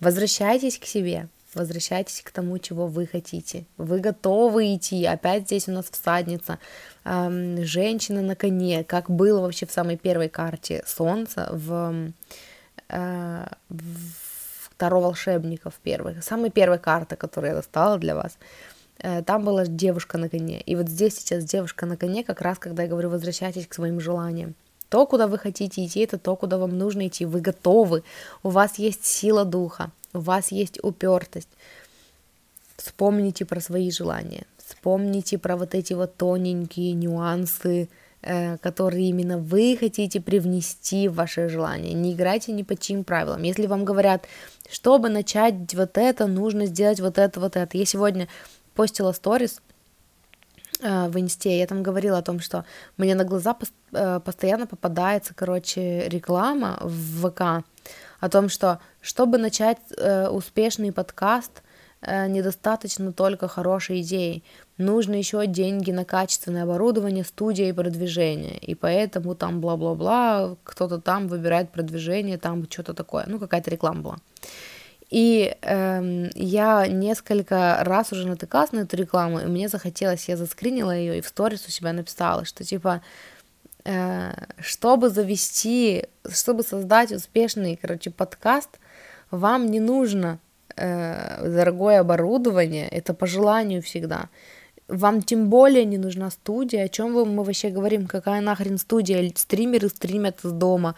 Возвращайтесь 0.00 0.78
к 0.78 0.84
себе, 0.84 1.28
возвращайтесь 1.54 2.22
к 2.22 2.30
тому, 2.30 2.58
чего 2.58 2.86
вы 2.86 3.06
хотите. 3.06 3.64
Вы 3.78 4.00
готовы 4.00 4.74
идти. 4.74 5.04
Опять 5.04 5.44
здесь 5.44 5.68
у 5.68 5.72
нас 5.72 5.86
всадница, 5.90 6.58
эм, 7.04 7.64
женщина 7.64 8.22
на 8.22 8.36
коне, 8.36 8.84
как 8.84 9.10
было 9.10 9.40
вообще 9.40 9.66
в 9.66 9.72
самой 9.72 9.96
первой 9.96 10.28
карте 10.28 10.84
Солнца 10.86 11.48
в 11.52 12.12
э, 12.88 13.46
Таро 14.76 15.00
волшебников 15.00 15.74
первых. 15.82 16.22
Самая 16.22 16.50
первая 16.50 16.78
карта, 16.78 17.16
которую 17.16 17.50
я 17.50 17.56
достала 17.56 17.98
для 17.98 18.14
вас, 18.14 18.38
э, 18.98 19.22
там 19.24 19.44
была 19.44 19.66
девушка 19.66 20.18
на 20.18 20.28
коне. 20.28 20.60
И 20.60 20.76
вот 20.76 20.88
здесь 20.88 21.18
сейчас 21.18 21.44
девушка 21.44 21.86
на 21.86 21.96
коне, 21.96 22.22
как 22.22 22.40
раз 22.40 22.58
когда 22.58 22.84
я 22.84 22.88
говорю, 22.88 23.10
возвращайтесь 23.10 23.66
к 23.66 23.74
своим 23.74 24.00
желаниям. 24.00 24.54
То, 24.88 25.06
куда 25.06 25.26
вы 25.26 25.38
хотите 25.38 25.84
идти, 25.84 26.00
это 26.00 26.18
то, 26.18 26.36
куда 26.36 26.58
вам 26.58 26.78
нужно 26.78 27.08
идти. 27.08 27.24
Вы 27.24 27.40
готовы, 27.40 28.02
у 28.42 28.50
вас 28.50 28.78
есть 28.78 29.04
сила 29.04 29.44
духа, 29.44 29.90
у 30.12 30.20
вас 30.20 30.52
есть 30.52 30.82
упертость. 30.82 31.48
Вспомните 32.76 33.44
про 33.44 33.60
свои 33.60 33.90
желания, 33.90 34.44
вспомните 34.58 35.38
про 35.38 35.56
вот 35.56 35.74
эти 35.74 35.92
вот 35.94 36.16
тоненькие 36.16 36.92
нюансы, 36.92 37.88
Э, 38.20 38.56
которые 38.58 39.10
именно 39.10 39.38
вы 39.38 39.76
хотите 39.78 40.20
привнести 40.20 41.06
в 41.06 41.14
ваше 41.14 41.48
желание. 41.48 41.94
Не 41.94 42.14
играйте 42.14 42.50
ни 42.50 42.64
по 42.64 42.74
чьим 42.74 43.04
правилам. 43.04 43.44
Если 43.44 43.68
вам 43.68 43.84
говорят, 43.84 44.26
чтобы 44.68 45.08
начать 45.08 45.72
вот 45.72 45.96
это, 45.96 46.26
нужно 46.26 46.66
сделать 46.66 46.98
вот 46.98 47.16
это, 47.16 47.38
вот 47.38 47.54
это. 47.54 47.78
Я 47.78 47.84
сегодня 47.84 48.26
постила 48.74 49.12
сторис 49.12 49.62
в 50.80 51.18
инсте, 51.18 51.58
я 51.58 51.66
там 51.66 51.82
говорила 51.82 52.18
о 52.18 52.22
том, 52.22 52.40
что 52.40 52.64
мне 52.96 53.14
на 53.14 53.24
глаза 53.24 53.56
э, 53.92 54.20
постоянно 54.24 54.66
попадается, 54.66 55.34
короче, 55.34 56.08
реклама 56.08 56.78
в 56.82 57.28
ВК 57.28 57.64
о 58.20 58.28
том, 58.28 58.48
что 58.48 58.80
чтобы 59.00 59.38
начать 59.38 59.78
успешный 60.30 60.92
подкаст, 60.92 61.62
недостаточно 62.02 63.12
только 63.12 63.48
хорошей 63.48 64.02
идеи 64.02 64.42
нужно 64.78 65.14
еще 65.14 65.46
деньги 65.46 65.90
на 65.90 66.04
качественное 66.04 66.62
оборудование, 66.62 67.24
студия 67.24 67.68
и 67.68 67.72
продвижение. 67.72 68.56
И 68.58 68.74
поэтому 68.74 69.34
там 69.34 69.60
бла-бла-бла, 69.60 70.56
кто-то 70.64 71.00
там 71.00 71.28
выбирает 71.28 71.70
продвижение, 71.70 72.38
там 72.38 72.66
что-то 72.70 72.94
такое. 72.94 73.24
Ну, 73.26 73.38
какая-то 73.38 73.70
реклама 73.70 74.00
была. 74.00 74.18
И 75.10 75.56
эм, 75.62 76.28
я 76.34 76.86
несколько 76.86 77.78
раз 77.80 78.12
уже 78.12 78.26
натыкалась 78.26 78.72
на 78.72 78.80
эту 78.80 78.96
рекламу, 78.96 79.40
и 79.40 79.46
мне 79.46 79.68
захотелось, 79.68 80.28
я 80.28 80.36
заскринила 80.36 80.90
ее 80.90 81.18
и 81.18 81.20
в 81.22 81.28
сторис 81.28 81.66
у 81.66 81.70
себя 81.70 81.94
написала, 81.94 82.44
что 82.44 82.62
типа, 82.62 83.00
э, 83.84 84.32
чтобы 84.60 85.08
завести, 85.08 86.04
чтобы 86.30 86.62
создать 86.62 87.12
успешный, 87.12 87.78
короче, 87.80 88.10
подкаст, 88.10 88.68
вам 89.30 89.70
не 89.70 89.80
нужно 89.80 90.40
э, 90.76 91.42
дорогое 91.42 92.00
оборудование, 92.00 92.86
это 92.86 93.14
по 93.14 93.26
желанию 93.26 93.82
всегда. 93.82 94.28
Вам 94.88 95.22
тем 95.22 95.50
более 95.50 95.84
не 95.84 95.98
нужна 95.98 96.30
студия. 96.30 96.84
О 96.84 96.88
чем 96.88 97.12
мы 97.12 97.44
вообще 97.44 97.68
говорим? 97.68 98.06
Какая 98.06 98.40
нахрен 98.40 98.78
студия? 98.78 99.30
Стримеры 99.36 99.88
стримят 99.88 100.44
из 100.44 100.52
дома. 100.52 100.94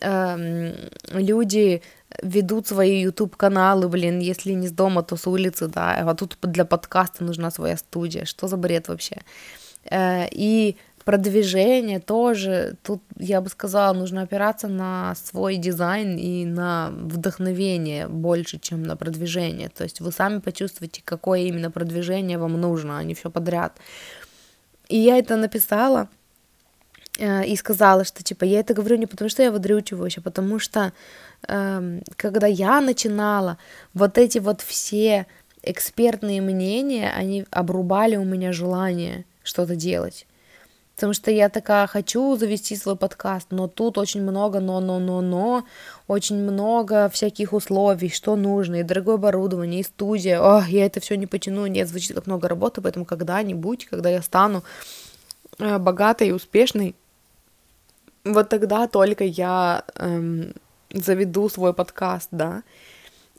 Эм, 0.00 0.72
люди 1.12 1.82
ведут 2.22 2.66
свои 2.66 3.02
YouTube 3.02 3.36
каналы, 3.36 3.88
блин, 3.88 4.18
если 4.18 4.52
не 4.52 4.68
с 4.68 4.72
дома, 4.72 5.02
то 5.02 5.16
с 5.16 5.26
улицы, 5.26 5.68
да. 5.68 5.94
А 5.94 6.14
тут 6.14 6.38
для 6.42 6.64
подкаста 6.64 7.22
нужна 7.22 7.50
своя 7.50 7.76
студия. 7.76 8.24
Что 8.24 8.48
за 8.48 8.56
бред 8.56 8.88
вообще? 8.88 9.16
Э, 9.90 10.26
и 10.30 10.76
продвижение 11.04 12.00
тоже, 12.00 12.76
тут, 12.82 13.02
я 13.18 13.40
бы 13.40 13.48
сказала, 13.50 13.92
нужно 13.92 14.22
опираться 14.22 14.68
на 14.68 15.14
свой 15.14 15.56
дизайн 15.56 16.16
и 16.16 16.44
на 16.46 16.90
вдохновение 16.92 18.08
больше, 18.08 18.58
чем 18.58 18.82
на 18.82 18.96
продвижение. 18.96 19.68
То 19.68 19.84
есть 19.84 20.00
вы 20.00 20.12
сами 20.12 20.38
почувствуете, 20.38 21.02
какое 21.04 21.40
именно 21.40 21.70
продвижение 21.70 22.38
вам 22.38 22.60
нужно, 22.60 22.98
а 22.98 23.04
не 23.04 23.14
все 23.14 23.30
подряд. 23.30 23.76
И 24.88 24.98
я 24.98 25.18
это 25.18 25.36
написала 25.36 26.08
э, 27.18 27.46
и 27.46 27.56
сказала, 27.56 28.04
что 28.04 28.22
типа 28.22 28.44
я 28.44 28.60
это 28.60 28.74
говорю 28.74 28.96
не 28.96 29.06
потому, 29.06 29.28
что 29.28 29.42
я 29.42 29.50
выдрючиваюсь, 29.50 30.18
а 30.18 30.22
потому 30.22 30.58
что 30.58 30.92
э, 31.46 32.00
когда 32.16 32.46
я 32.46 32.80
начинала, 32.80 33.58
вот 33.92 34.16
эти 34.16 34.38
вот 34.38 34.62
все 34.62 35.26
экспертные 35.62 36.40
мнения, 36.40 37.12
они 37.14 37.44
обрубали 37.50 38.16
у 38.16 38.24
меня 38.24 38.52
желание 38.52 39.24
что-то 39.42 39.76
делать. 39.76 40.26
Потому 40.94 41.12
что 41.12 41.30
я 41.30 41.48
такая, 41.48 41.86
хочу 41.88 42.36
завести 42.36 42.76
свой 42.76 42.94
подкаст, 42.94 43.48
но 43.50 43.66
тут 43.66 43.98
очень 43.98 44.22
много 44.22 44.60
но-но-но-но, 44.60 45.64
очень 46.06 46.36
много 46.36 47.08
всяких 47.08 47.52
условий, 47.52 48.10
что 48.10 48.36
нужно, 48.36 48.76
и 48.76 48.82
дорогое 48.84 49.16
оборудование, 49.16 49.80
и 49.80 49.84
студия. 49.84 50.40
О, 50.40 50.64
я 50.68 50.86
это 50.86 51.00
все 51.00 51.16
не 51.16 51.26
потяну, 51.26 51.66
нет, 51.66 51.88
звучит 51.88 52.14
как 52.14 52.26
много 52.28 52.48
работы, 52.48 52.80
поэтому 52.80 53.04
когда-нибудь, 53.04 53.86
когда 53.86 54.08
я 54.08 54.22
стану 54.22 54.62
э, 55.58 55.78
богатой 55.78 56.28
и 56.28 56.32
успешной, 56.32 56.94
вот 58.24 58.48
тогда 58.48 58.86
только 58.86 59.24
я 59.24 59.84
эм, 59.96 60.54
заведу 60.92 61.48
свой 61.48 61.74
подкаст, 61.74 62.28
да. 62.30 62.62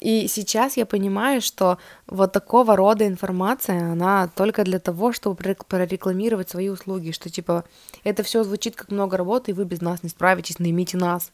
И 0.05 0.27
сейчас 0.27 0.77
я 0.77 0.85
понимаю, 0.85 1.41
что 1.41 1.79
вот 2.05 2.31
такого 2.31 2.75
рода 2.75 3.07
информация, 3.07 3.93
она 3.93 4.27
только 4.27 4.63
для 4.63 4.77
того, 4.77 5.11
чтобы 5.11 5.35
прорекламировать 5.35 6.47
свои 6.47 6.69
услуги, 6.69 7.09
что 7.09 7.31
типа 7.31 7.65
это 8.03 8.21
все 8.21 8.43
звучит 8.43 8.75
как 8.75 8.91
много 8.91 9.17
работы, 9.17 9.49
и 9.49 9.53
вы 9.55 9.65
без 9.65 9.81
нас 9.81 10.03
не 10.03 10.09
справитесь, 10.09 10.59
наймите 10.59 10.95
нас. 10.97 11.31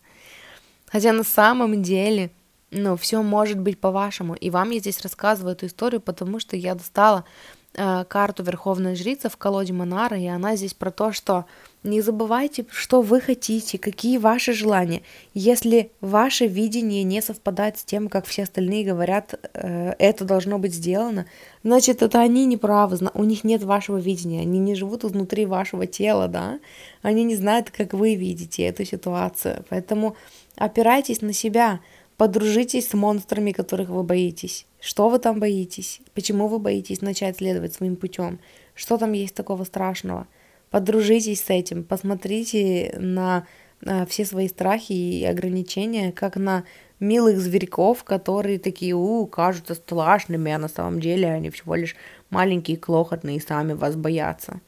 Хотя 0.89 1.11
на 1.11 1.25
самом 1.25 1.83
деле, 1.83 2.31
ну, 2.69 2.95
все 2.95 3.21
может 3.21 3.59
быть 3.59 3.77
по-вашему. 3.77 4.35
И 4.35 4.49
вам 4.49 4.69
я 4.69 4.79
здесь 4.79 5.01
рассказываю 5.01 5.51
эту 5.51 5.65
историю, 5.65 5.99
потому 5.99 6.39
что 6.39 6.55
я 6.55 6.73
достала 6.73 7.25
э, 7.73 8.05
карту 8.05 8.41
Верховной 8.43 8.95
Жрицы 8.95 9.27
в 9.27 9.35
колоде 9.35 9.73
Монара, 9.73 10.17
и 10.17 10.27
она 10.27 10.55
здесь 10.55 10.73
про 10.73 10.91
то, 10.91 11.11
что 11.11 11.43
не 11.83 12.01
забывайте, 12.01 12.65
что 12.69 13.01
вы 13.01 13.19
хотите, 13.19 13.79
какие 13.79 14.17
ваши 14.17 14.53
желания. 14.53 15.01
Если 15.33 15.91
ваше 15.99 16.45
видение 16.45 17.03
не 17.03 17.21
совпадает 17.21 17.79
с 17.79 17.83
тем, 17.83 18.07
как 18.07 18.25
все 18.25 18.43
остальные 18.43 18.85
говорят, 18.85 19.39
э, 19.53 19.95
это 19.97 20.23
должно 20.23 20.59
быть 20.59 20.75
сделано, 20.75 21.25
значит, 21.63 22.03
это 22.03 22.21
они 22.21 22.45
не 22.45 22.57
правы, 22.57 22.97
у 23.15 23.23
них 23.23 23.43
нет 23.43 23.63
вашего 23.63 23.97
видения, 23.97 24.41
они 24.41 24.59
не 24.59 24.75
живут 24.75 25.03
внутри 25.03 25.47
вашего 25.47 25.87
тела, 25.87 26.27
да, 26.27 26.59
они 27.01 27.23
не 27.23 27.35
знают, 27.35 27.71
как 27.71 27.93
вы 27.93 28.13
видите 28.13 28.63
эту 28.63 28.85
ситуацию. 28.85 29.65
Поэтому 29.69 30.15
опирайтесь 30.57 31.21
на 31.21 31.33
себя, 31.33 31.79
подружитесь 32.17 32.89
с 32.89 32.93
монстрами, 32.93 33.53
которых 33.53 33.89
вы 33.89 34.03
боитесь. 34.03 34.67
Что 34.79 35.09
вы 35.09 35.17
там 35.17 35.39
боитесь? 35.39 36.01
Почему 36.13 36.47
вы 36.47 36.59
боитесь 36.59 37.01
начать 37.01 37.37
следовать 37.37 37.73
своим 37.73 37.95
путем? 37.95 38.39
Что 38.75 38.97
там 38.97 39.13
есть 39.13 39.33
такого 39.33 39.63
страшного? 39.63 40.27
Подружитесь 40.71 41.41
с 41.41 41.49
этим, 41.49 41.83
посмотрите 41.83 42.95
на, 42.97 43.45
на 43.81 44.05
все 44.05 44.25
свои 44.25 44.47
страхи 44.47 44.93
и 44.93 45.25
ограничения, 45.25 46.13
как 46.13 46.37
на 46.37 46.63
милых 47.01 47.39
зверьков, 47.39 48.05
которые 48.05 48.57
такие, 48.57 48.93
у, 48.93 49.27
кажутся 49.27 49.75
страшными, 49.75 50.49
а 50.49 50.57
на 50.57 50.69
самом 50.69 51.01
деле 51.01 51.29
они 51.29 51.49
всего 51.49 51.75
лишь 51.75 51.97
маленькие, 52.29 52.77
крохотные 52.77 53.37
и 53.37 53.41
сами 53.41 53.73
вас 53.73 53.97
боятся. 53.97 54.61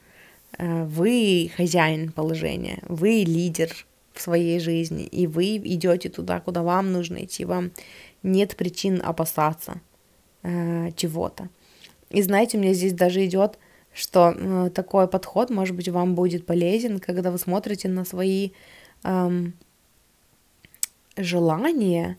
Э, 0.58 0.84
вы 0.84 1.50
хозяин 1.56 2.12
положения, 2.12 2.80
вы 2.90 3.24
лидер 3.26 3.70
в 4.12 4.22
своей 4.22 4.60
жизни, 4.60 5.06
и 5.06 5.26
вы 5.26 5.56
идете 5.58 6.10
туда, 6.10 6.42
куда 6.42 6.64
вам 6.64 6.92
нужно 6.92 7.24
идти, 7.24 7.46
вам 7.46 7.72
нет 8.24 8.58
причин 8.58 9.02
опасаться 9.04 9.80
э, 10.42 10.92
чего-то. 10.98 11.48
И 12.10 12.22
знаете, 12.22 12.58
у 12.58 12.62
меня 12.62 12.74
здесь 12.74 12.94
даже 12.94 13.26
идет, 13.26 13.58
что 13.94 14.34
э, 14.36 14.70
такой 14.74 15.08
подход, 15.08 15.50
может 15.50 15.76
быть, 15.76 15.90
вам 15.90 16.16
будет 16.16 16.46
полезен, 16.46 17.00
когда 17.00 17.32
вы 17.32 17.38
смотрите 17.38 17.88
на 17.88 18.06
свои 18.06 18.52
эм, 19.04 19.54
желания, 21.16 22.18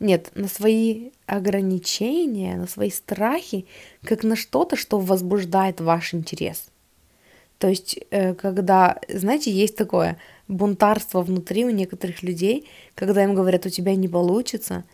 нет, 0.00 0.30
на 0.34 0.48
свои 0.48 1.10
ограничения, 1.26 2.56
на 2.56 2.66
свои 2.66 2.90
страхи, 2.90 3.66
как 4.02 4.22
на 4.22 4.36
что-то, 4.36 4.76
что 4.76 4.98
возбуждает 4.98 5.80
ваш 5.80 6.14
интерес. 6.14 6.68
То 7.58 7.68
есть, 7.68 7.98
э, 8.10 8.34
когда, 8.34 8.98
знаете, 9.08 9.50
есть 9.50 9.76
такое 9.76 10.18
бунтарство 10.48 11.22
внутри 11.22 11.64
у 11.64 11.70
некоторых 11.70 12.22
людей, 12.22 12.68
когда 12.94 13.24
им 13.24 13.34
говорят, 13.34 13.64
у 13.64 13.70
тебя 13.70 13.94
не 13.94 14.08
получится, 14.08 14.84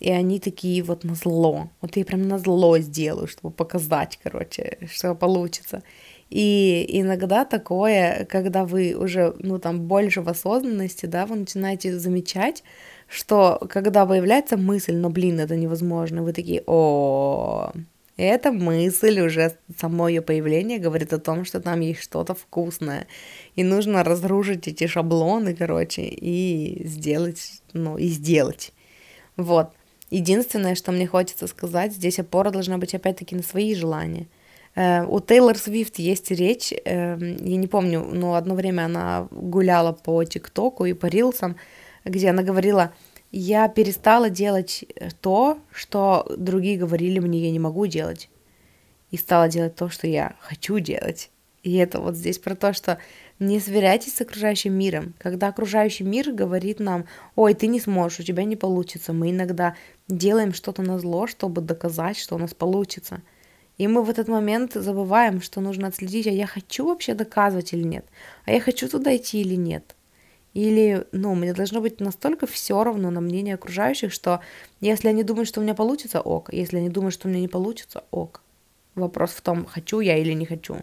и 0.00 0.10
они 0.10 0.38
такие 0.38 0.82
вот 0.82 1.04
на 1.04 1.14
зло. 1.14 1.68
Вот 1.80 1.96
я 1.96 2.04
прям 2.04 2.28
на 2.28 2.38
зло 2.38 2.78
сделаю, 2.78 3.26
чтобы 3.26 3.54
показать, 3.54 4.18
короче, 4.22 4.78
что 4.90 5.14
получится. 5.14 5.82
И 6.30 6.84
иногда 6.88 7.44
такое, 7.44 8.26
когда 8.26 8.64
вы 8.64 8.94
уже, 8.94 9.34
ну, 9.38 9.58
там, 9.58 9.80
больше 9.80 10.20
в 10.20 10.28
осознанности, 10.28 11.06
да, 11.06 11.24
вы 11.26 11.36
начинаете 11.36 11.98
замечать, 11.98 12.62
что 13.08 13.58
когда 13.70 14.04
появляется 14.04 14.56
мысль, 14.56 14.94
но, 14.94 15.08
блин, 15.08 15.40
это 15.40 15.56
невозможно, 15.56 16.22
вы 16.22 16.34
такие, 16.34 16.62
о, 16.66 17.72
эта 18.18 18.52
мысль 18.52 19.20
уже 19.20 19.56
само 19.78 20.08
ее 20.08 20.20
появление 20.20 20.78
говорит 20.78 21.12
о 21.12 21.18
том, 21.18 21.44
что 21.44 21.60
там 21.60 21.80
есть 21.80 22.02
что-то 22.02 22.34
вкусное. 22.34 23.06
И 23.54 23.64
нужно 23.64 24.04
разрушить 24.04 24.68
эти 24.68 24.86
шаблоны, 24.86 25.54
короче, 25.54 26.02
и 26.02 26.86
сделать, 26.86 27.62
ну, 27.72 27.96
и 27.96 28.08
сделать. 28.08 28.72
Вот. 29.36 29.70
Единственное, 30.10 30.74
что 30.74 30.92
мне 30.92 31.06
хочется 31.06 31.46
сказать, 31.46 31.92
здесь 31.92 32.18
опора 32.18 32.50
должна 32.50 32.78
быть 32.78 32.94
опять-таки 32.94 33.36
на 33.36 33.42
свои 33.42 33.74
желания. 33.74 34.26
Э, 34.74 35.04
у 35.04 35.20
Тейлор 35.20 35.58
Свифт 35.58 35.98
есть 35.98 36.30
речь, 36.30 36.72
э, 36.72 37.16
я 37.20 37.56
не 37.56 37.66
помню, 37.66 38.00
но 38.00 38.34
одно 38.34 38.54
время 38.54 38.86
она 38.86 39.28
гуляла 39.30 39.92
по 39.92 40.24
ТикТоку 40.24 40.86
и 40.86 40.94
по 40.94 41.06
Рилсам, 41.06 41.56
где 42.04 42.30
она 42.30 42.42
говорила, 42.42 42.94
я 43.30 43.68
перестала 43.68 44.30
делать 44.30 44.86
то, 45.20 45.58
что 45.70 46.26
другие 46.38 46.78
говорили 46.78 47.18
мне, 47.18 47.40
я 47.40 47.50
не 47.50 47.58
могу 47.58 47.86
делать, 47.86 48.30
и 49.10 49.18
стала 49.18 49.48
делать 49.48 49.74
то, 49.74 49.90
что 49.90 50.06
я 50.06 50.36
хочу 50.40 50.78
делать. 50.78 51.30
И 51.62 51.76
это 51.76 52.00
вот 52.00 52.14
здесь 52.14 52.38
про 52.38 52.54
то, 52.54 52.72
что 52.72 52.98
не 53.38 53.60
сверяйтесь 53.60 54.14
с 54.14 54.20
окружающим 54.20 54.72
миром. 54.72 55.14
Когда 55.18 55.48
окружающий 55.48 56.04
мир 56.04 56.32
говорит 56.32 56.80
нам, 56.80 57.04
ой, 57.36 57.54
ты 57.54 57.66
не 57.66 57.80
сможешь, 57.80 58.20
у 58.20 58.22
тебя 58.22 58.44
не 58.44 58.56
получится, 58.56 59.12
мы 59.12 59.30
иногда 59.30 59.74
делаем 60.08 60.54
что-то 60.54 60.82
на 60.82 60.98
зло, 60.98 61.26
чтобы 61.26 61.60
доказать, 61.60 62.16
что 62.18 62.34
у 62.34 62.38
нас 62.38 62.54
получится. 62.54 63.22
И 63.76 63.86
мы 63.86 64.02
в 64.02 64.10
этот 64.10 64.26
момент 64.28 64.72
забываем, 64.74 65.40
что 65.40 65.60
нужно 65.60 65.88
отследить, 65.88 66.26
а 66.26 66.30
я 66.30 66.46
хочу 66.46 66.86
вообще 66.86 67.14
доказывать 67.14 67.72
или 67.72 67.84
нет, 67.84 68.04
а 68.44 68.52
я 68.52 68.60
хочу 68.60 68.88
туда 68.88 69.16
идти 69.16 69.40
или 69.40 69.54
нет. 69.54 69.94
Или, 70.54 71.06
ну, 71.12 71.34
мне 71.34 71.52
должно 71.52 71.80
быть 71.80 72.00
настолько 72.00 72.46
все 72.46 72.82
равно 72.82 73.10
на 73.10 73.20
мнение 73.20 73.54
окружающих, 73.54 74.12
что 74.12 74.40
если 74.80 75.08
они 75.08 75.22
думают, 75.22 75.48
что 75.48 75.60
у 75.60 75.62
меня 75.62 75.74
получится, 75.74 76.20
ок. 76.20 76.52
Если 76.52 76.78
они 76.78 76.88
думают, 76.88 77.14
что 77.14 77.28
у 77.28 77.30
меня 77.30 77.40
не 77.40 77.48
получится, 77.48 78.02
ок. 78.10 78.42
Вопрос 78.96 79.30
в 79.30 79.40
том, 79.42 79.66
хочу 79.66 80.00
я 80.00 80.16
или 80.16 80.32
не 80.32 80.46
хочу. 80.46 80.78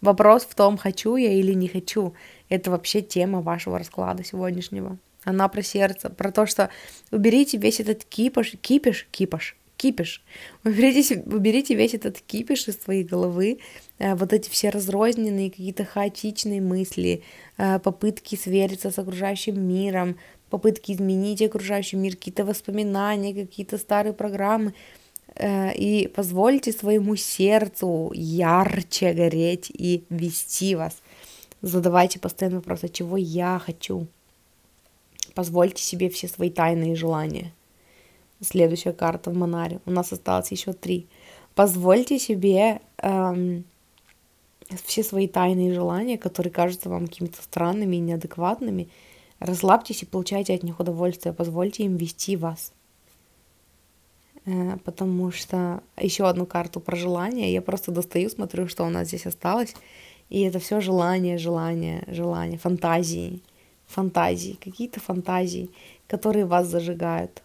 Вопрос 0.00 0.44
в 0.44 0.54
том, 0.56 0.76
хочу 0.76 1.14
я 1.14 1.32
или 1.32 1.52
не 1.52 1.68
хочу. 1.68 2.14
Это 2.48 2.72
вообще 2.72 3.02
тема 3.02 3.42
вашего 3.42 3.78
расклада 3.78 4.24
сегодняшнего. 4.24 4.98
Она 5.24 5.48
про 5.48 5.62
сердце, 5.62 6.10
про 6.10 6.32
то, 6.32 6.46
что 6.46 6.70
уберите 7.10 7.58
весь 7.58 7.80
этот 7.80 8.04
кипиш, 8.04 8.54
кипиш, 8.60 9.06
кипиш, 9.10 9.56
кипиш. 9.76 10.22
Уберите, 10.64 11.22
уберите 11.26 11.74
весь 11.74 11.94
этот 11.94 12.20
кипиш 12.20 12.68
из 12.68 12.80
своей 12.80 13.04
головы, 13.04 13.58
э, 13.98 14.14
вот 14.14 14.32
эти 14.32 14.48
все 14.50 14.70
разрозненные 14.70 15.50
какие-то 15.50 15.84
хаотичные 15.84 16.60
мысли, 16.60 17.22
э, 17.58 17.78
попытки 17.78 18.36
свериться 18.36 18.90
с 18.90 18.98
окружающим 18.98 19.60
миром, 19.60 20.16
попытки 20.50 20.92
изменить 20.92 21.42
окружающий 21.42 21.96
мир, 21.96 22.14
какие-то 22.14 22.44
воспоминания, 22.44 23.34
какие-то 23.34 23.78
старые 23.78 24.12
программы. 24.12 24.74
Э, 25.34 25.72
и 25.74 26.08
позвольте 26.08 26.72
своему 26.72 27.16
сердцу 27.16 28.12
ярче 28.14 29.12
гореть 29.12 29.70
и 29.70 30.04
вести 30.10 30.74
вас. 30.74 31.02
Задавайте 31.62 32.18
постоянно 32.18 32.56
вопрос, 32.56 32.80
а 32.82 32.88
чего 32.88 33.16
я 33.16 33.60
хочу. 33.64 34.06
Позвольте 35.34 35.82
себе 35.82 36.08
все 36.08 36.28
свои 36.28 36.50
тайные 36.50 36.94
желания. 36.94 37.52
Следующая 38.40 38.92
карта 38.92 39.30
в 39.30 39.34
Монаре. 39.34 39.80
У 39.86 39.90
нас 39.90 40.12
осталось 40.12 40.50
еще 40.50 40.72
три. 40.72 41.06
Позвольте 41.54 42.18
себе 42.18 42.80
эм, 42.98 43.64
все 44.84 45.02
свои 45.02 45.28
тайные 45.28 45.72
желания, 45.74 46.18
которые 46.18 46.52
кажутся 46.52 46.88
вам 46.88 47.06
какими-то 47.06 47.42
странными 47.42 47.96
и 47.96 48.00
неадекватными. 48.00 48.88
Расслабьтесь 49.38 50.02
и 50.02 50.06
получайте 50.06 50.54
от 50.54 50.62
них 50.62 50.80
удовольствие. 50.80 51.32
Позвольте 51.32 51.84
им 51.84 51.96
вести 51.96 52.36
вас. 52.36 52.72
Э, 54.44 54.76
потому 54.84 55.30
что 55.30 55.82
еще 55.96 56.28
одну 56.28 56.46
карту 56.46 56.80
про 56.80 56.96
желание 56.96 57.52
я 57.52 57.62
просто 57.62 57.92
достаю, 57.92 58.28
смотрю, 58.28 58.68
что 58.68 58.84
у 58.84 58.90
нас 58.90 59.08
здесь 59.08 59.26
осталось. 59.26 59.74
И 60.30 60.40
это 60.42 60.58
все 60.58 60.80
желание, 60.80 61.38
желание, 61.38 62.04
желание, 62.08 62.58
фантазии, 62.58 63.40
фантазии, 63.92 64.58
какие-то 64.62 65.00
фантазии, 65.00 65.70
которые 66.06 66.46
вас 66.46 66.66
зажигают. 66.66 67.42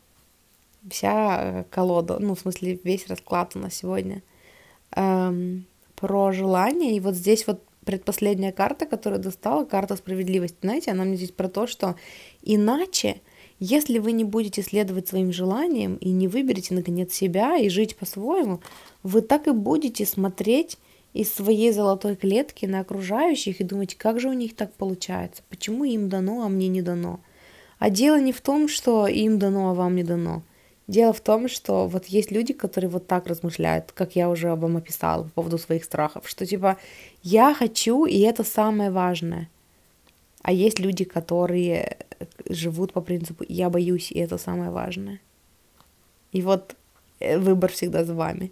Вся 0.90 1.40
э, 1.42 1.64
колода, 1.70 2.18
ну, 2.20 2.36
в 2.36 2.40
смысле, 2.40 2.80
весь 2.84 3.08
расклад 3.08 3.56
у 3.56 3.60
нас 3.60 3.76
сегодня 3.76 4.24
эм, 4.96 5.66
про 5.96 6.32
желание. 6.32 6.96
И 6.96 7.00
вот 7.00 7.16
здесь 7.16 7.46
вот 7.48 7.62
предпоследняя 7.86 8.52
карта, 8.52 8.86
которую 8.86 9.22
достала, 9.22 9.66
карта 9.66 9.96
справедливости. 9.96 10.58
Знаете, 10.62 10.92
она 10.92 11.04
мне 11.04 11.16
здесь 11.16 11.32
про 11.32 11.50
то, 11.50 11.68
что 11.68 11.96
иначе 12.42 13.22
если 13.60 13.98
вы 13.98 14.12
не 14.12 14.24
будете 14.24 14.62
следовать 14.62 15.08
своим 15.08 15.32
желаниям 15.32 15.96
и 15.96 16.12
не 16.12 16.28
выберете, 16.28 16.76
наконец, 16.76 17.14
себя 17.14 17.58
и 17.58 17.70
жить 17.70 17.96
по-своему, 17.96 18.62
вы 19.02 19.22
так 19.22 19.48
и 19.48 19.52
будете 19.52 20.06
смотреть 20.06 20.78
из 21.14 21.34
своей 21.34 21.72
золотой 21.72 22.16
клетки 22.16 22.66
на 22.66 22.82
окружающих 22.82 23.60
и 23.60 23.64
думать, 23.64 23.96
как 23.96 24.20
же 24.20 24.30
у 24.30 24.34
них 24.34 24.56
так 24.56 24.74
получается, 24.74 25.42
почему 25.50 25.84
им 25.84 26.10
дано, 26.10 26.44
а 26.44 26.50
мне 26.50 26.68
не 26.68 26.82
дано. 26.82 27.20
А 27.80 27.90
дело 27.90 28.20
не 28.20 28.32
в 28.32 28.42
том, 28.42 28.68
что 28.68 29.08
им 29.08 29.40
дано, 29.40 29.70
а 29.70 29.74
вам 29.74 29.96
не 29.96 30.04
дано. 30.04 30.44
Дело 30.88 31.12
в 31.12 31.20
том, 31.20 31.50
что 31.50 31.88
вот 31.88 32.06
есть 32.06 32.32
люди, 32.32 32.54
которые 32.54 32.90
вот 32.90 33.08
так 33.08 33.28
размышляют, 33.28 33.92
как 33.92 34.16
я 34.16 34.30
уже 34.30 34.56
вам 34.56 34.78
описала 34.78 35.24
по 35.24 35.30
поводу 35.30 35.58
своих 35.58 35.84
страхов, 35.84 36.30
что 36.30 36.46
типа 36.46 36.78
я 37.24 37.54
хочу, 37.54 38.06
и 38.06 38.20
это 38.20 38.44
самое 38.44 38.90
важное. 38.90 39.50
А 40.44 40.54
есть 40.54 40.80
люди, 40.80 41.04
которые 41.04 41.98
живут 42.48 42.94
по 42.94 43.02
принципу 43.02 43.44
«я 43.50 43.70
боюсь, 43.70 44.12
и 44.12 44.20
это 44.20 44.38
самое 44.38 44.72
важное». 44.72 45.20
И 46.32 46.42
вот 46.42 46.76
э, 47.20 47.38
выбор 47.38 47.70
всегда 47.72 48.06
за 48.06 48.14
вами. 48.14 48.52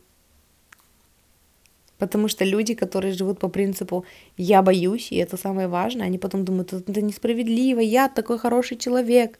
Потому 1.97 2.27
что 2.27 2.43
люди, 2.43 2.73
которые 2.73 3.13
живут 3.13 3.39
по 3.39 3.47
принципу 3.47 4.05
«я 4.37 4.61
боюсь, 4.61 5.11
и 5.11 5.15
это 5.15 5.37
самое 5.37 5.67
важное», 5.67 6.07
они 6.07 6.17
потом 6.17 6.43
думают, 6.43 6.73
это 6.73 7.01
несправедливо, 7.01 7.79
я 7.79 8.09
такой 8.09 8.37
хороший 8.37 8.77
человек, 8.77 9.39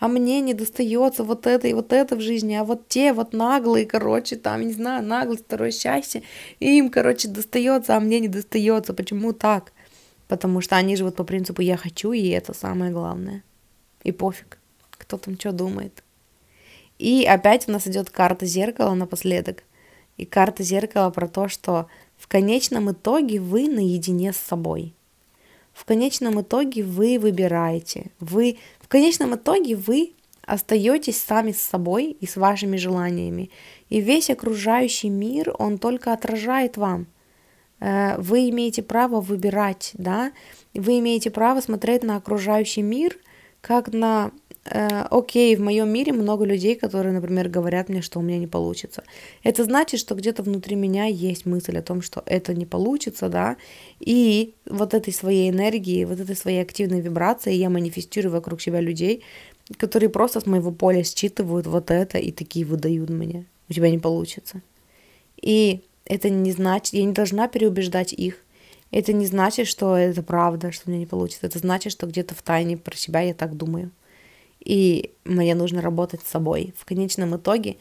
а 0.00 0.08
мне 0.08 0.40
не 0.40 0.52
достается 0.52 1.22
вот 1.22 1.46
это 1.46 1.68
и 1.68 1.74
вот 1.74 1.92
это 1.92 2.16
в 2.16 2.20
жизни, 2.20 2.54
а 2.54 2.64
вот 2.64 2.88
те 2.88 3.12
вот 3.12 3.32
наглые, 3.32 3.86
короче, 3.86 4.34
там, 4.34 4.62
не 4.62 4.72
знаю, 4.72 5.06
наглость, 5.06 5.44
второе 5.44 5.70
счастье, 5.70 6.24
им, 6.58 6.90
короче, 6.90 7.28
достается, 7.28 7.96
а 7.96 8.00
мне 8.00 8.18
не 8.18 8.26
достается. 8.26 8.94
Почему 8.94 9.32
так? 9.32 9.72
Потому 10.26 10.60
что 10.60 10.74
они 10.74 10.96
живут 10.96 11.14
по 11.14 11.22
принципу 11.22 11.62
«я 11.62 11.76
хочу, 11.76 12.12
и 12.12 12.28
это 12.30 12.52
самое 12.52 12.90
главное». 12.90 13.44
И 14.02 14.10
пофиг, 14.10 14.58
кто 14.90 15.18
там 15.18 15.38
что 15.38 15.52
думает. 15.52 16.02
И 16.98 17.24
опять 17.24 17.68
у 17.68 17.72
нас 17.72 17.86
идет 17.86 18.10
карта 18.10 18.44
зеркала 18.44 18.94
напоследок. 18.94 19.62
И 20.22 20.24
карта 20.24 20.62
зеркала 20.62 21.10
про 21.10 21.26
то, 21.26 21.48
что 21.48 21.88
в 22.16 22.28
конечном 22.28 22.92
итоге 22.92 23.40
вы 23.40 23.68
наедине 23.68 24.32
с 24.32 24.36
собой. 24.36 24.94
В 25.72 25.84
конечном 25.84 26.40
итоге 26.40 26.84
вы 26.84 27.18
выбираете. 27.18 28.12
Вы, 28.20 28.58
в 28.78 28.86
конечном 28.86 29.34
итоге 29.34 29.74
вы 29.74 30.12
остаетесь 30.42 31.20
сами 31.20 31.50
с 31.50 31.60
собой 31.60 32.16
и 32.20 32.26
с 32.26 32.36
вашими 32.36 32.76
желаниями. 32.76 33.50
И 33.88 34.00
весь 34.00 34.30
окружающий 34.30 35.08
мир, 35.08 35.52
он 35.58 35.78
только 35.78 36.12
отражает 36.12 36.76
вам. 36.76 37.08
Э, 37.80 38.16
вы 38.18 38.48
имеете 38.50 38.84
право 38.84 39.20
выбирать, 39.20 39.90
да, 39.94 40.30
вы 40.72 41.00
имеете 41.00 41.32
право 41.32 41.60
смотреть 41.60 42.04
на 42.04 42.14
окружающий 42.14 42.82
мир– 42.82 43.18
как 43.62 43.92
на 43.92 44.32
э, 44.64 45.02
окей, 45.10 45.56
в 45.56 45.60
моем 45.60 45.88
мире 45.88 46.12
много 46.12 46.44
людей, 46.44 46.74
которые, 46.74 47.12
например, 47.12 47.48
говорят 47.48 47.88
мне, 47.88 48.02
что 48.02 48.18
у 48.18 48.22
меня 48.22 48.38
не 48.38 48.46
получится. 48.46 49.02
Это 49.42 49.64
значит, 49.64 50.00
что 50.00 50.14
где-то 50.14 50.42
внутри 50.42 50.76
меня 50.76 51.06
есть 51.06 51.46
мысль 51.46 51.78
о 51.78 51.82
том, 51.82 52.02
что 52.02 52.22
это 52.26 52.54
не 52.54 52.66
получится, 52.66 53.28
да, 53.28 53.56
и 54.00 54.54
вот 54.66 54.94
этой 54.94 55.12
своей 55.12 55.50
энергии, 55.50 56.04
вот 56.04 56.20
этой 56.20 56.36
своей 56.36 56.62
активной 56.62 57.00
вибрации 57.00 57.54
я 57.54 57.70
манифестирую 57.70 58.32
вокруг 58.32 58.60
себя 58.60 58.80
людей, 58.80 59.22
которые 59.78 60.10
просто 60.10 60.40
с 60.40 60.46
моего 60.46 60.72
поля 60.72 61.04
считывают 61.04 61.66
вот 61.66 61.90
это 61.90 62.18
и 62.18 62.32
такие 62.32 62.64
выдают 62.64 63.10
мне. 63.10 63.46
У 63.68 63.72
тебя 63.72 63.90
не 63.90 63.98
получится. 63.98 64.60
И 65.40 65.82
это 66.04 66.30
не 66.30 66.52
значит, 66.52 66.94
я 66.94 67.04
не 67.04 67.12
должна 67.12 67.48
переубеждать 67.48 68.12
их. 68.12 68.36
Это 68.90 69.12
не 69.12 69.24
значит, 69.26 69.66
что 69.66 69.96
это 69.96 70.22
правда, 70.22 70.70
что 70.72 70.84
у 70.86 70.90
меня 70.90 71.00
не 71.00 71.06
получится. 71.06 71.46
Это 71.46 71.58
значит, 71.58 71.92
что 71.92 72.06
где-то 72.06 72.34
в 72.34 72.42
тайне 72.42 72.76
про 72.76 72.94
себя 72.94 73.20
я 73.20 73.34
так 73.34 73.56
думаю. 73.56 73.90
И 74.64 75.12
мне 75.24 75.54
нужно 75.54 75.82
работать 75.82 76.22
с 76.22 76.30
собой. 76.30 76.74
В 76.76 76.84
конечном 76.84 77.36
итоге 77.36 77.76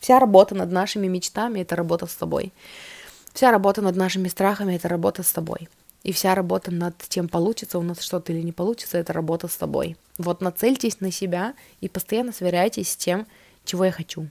вся 0.00 0.18
работа 0.18 0.54
над 0.54 0.70
нашими 0.70 1.06
мечтами— 1.06 1.60
это 1.60 1.76
работа 1.76 2.06
с 2.06 2.12
собой. 2.12 2.52
Вся 3.32 3.50
работа 3.50 3.82
над 3.82 3.96
нашими 3.96 4.28
страхами— 4.28 4.74
это 4.76 4.88
работа 4.88 5.22
с 5.22 5.28
собой. 5.28 5.68
И 6.02 6.12
вся 6.12 6.34
работа 6.34 6.70
над 6.70 6.96
тем, 6.98 7.28
получится 7.28 7.78
у 7.78 7.82
нас 7.82 8.00
что-то 8.00 8.32
или 8.32 8.42
не 8.42 8.52
получится, 8.52 8.98
это 8.98 9.12
работа 9.12 9.48
с 9.48 9.54
собой. 9.54 9.96
Вот 10.18 10.42
нацельтесь 10.42 11.00
на 11.00 11.10
себя 11.10 11.54
и 11.80 11.88
постоянно 11.88 12.32
сверяйтесь 12.32 12.92
с 12.92 12.96
тем, 12.96 13.26
чего 13.64 13.86
я 13.86 13.92
хочу. 13.92 14.28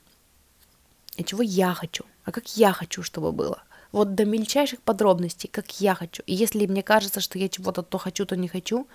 И 1.17 1.23
чего 1.23 1.41
я 1.41 1.73
хочу. 1.73 2.05
А 2.25 2.31
как 2.31 2.55
я 2.57 2.73
хочу, 2.73 3.01
чтобы 3.01 3.31
было. 3.31 3.63
Вот 3.91 4.15
до 4.15 4.25
мельчайших 4.25 4.81
подробностей, 4.81 5.49
как 5.51 5.79
я 5.79 5.95
хочу. 5.95 6.23
И 6.25 6.33
если 6.33 6.65
мне 6.65 6.83
кажется, 6.83 7.21
что 7.21 7.37
я 7.39 7.49
чего-то 7.49 7.81
то 7.81 7.97
хочу, 7.97 8.25
то 8.25 8.35
не 8.35 8.47
хочу, 8.47 8.87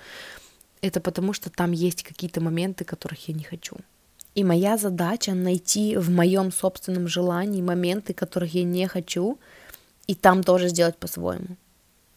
это 0.82 1.00
потому, 1.00 1.32
что 1.32 1.50
там 1.50 1.72
есть 1.72 2.02
какие-то 2.02 2.40
моменты, 2.40 2.84
которых 2.84 3.28
я 3.28 3.34
не 3.34 3.44
хочу. 3.44 3.76
И 4.34 4.44
моя 4.44 4.76
задача 4.76 5.34
найти 5.34 5.96
в 5.96 6.10
моем 6.10 6.52
собственном 6.52 7.08
желании 7.08 7.62
моменты, 7.62 8.14
которых 8.14 8.54
я 8.54 8.62
не 8.62 8.86
хочу, 8.86 9.38
и 10.06 10.14
там 10.14 10.42
тоже 10.42 10.68
сделать 10.68 10.96
по-своему. 10.96 11.56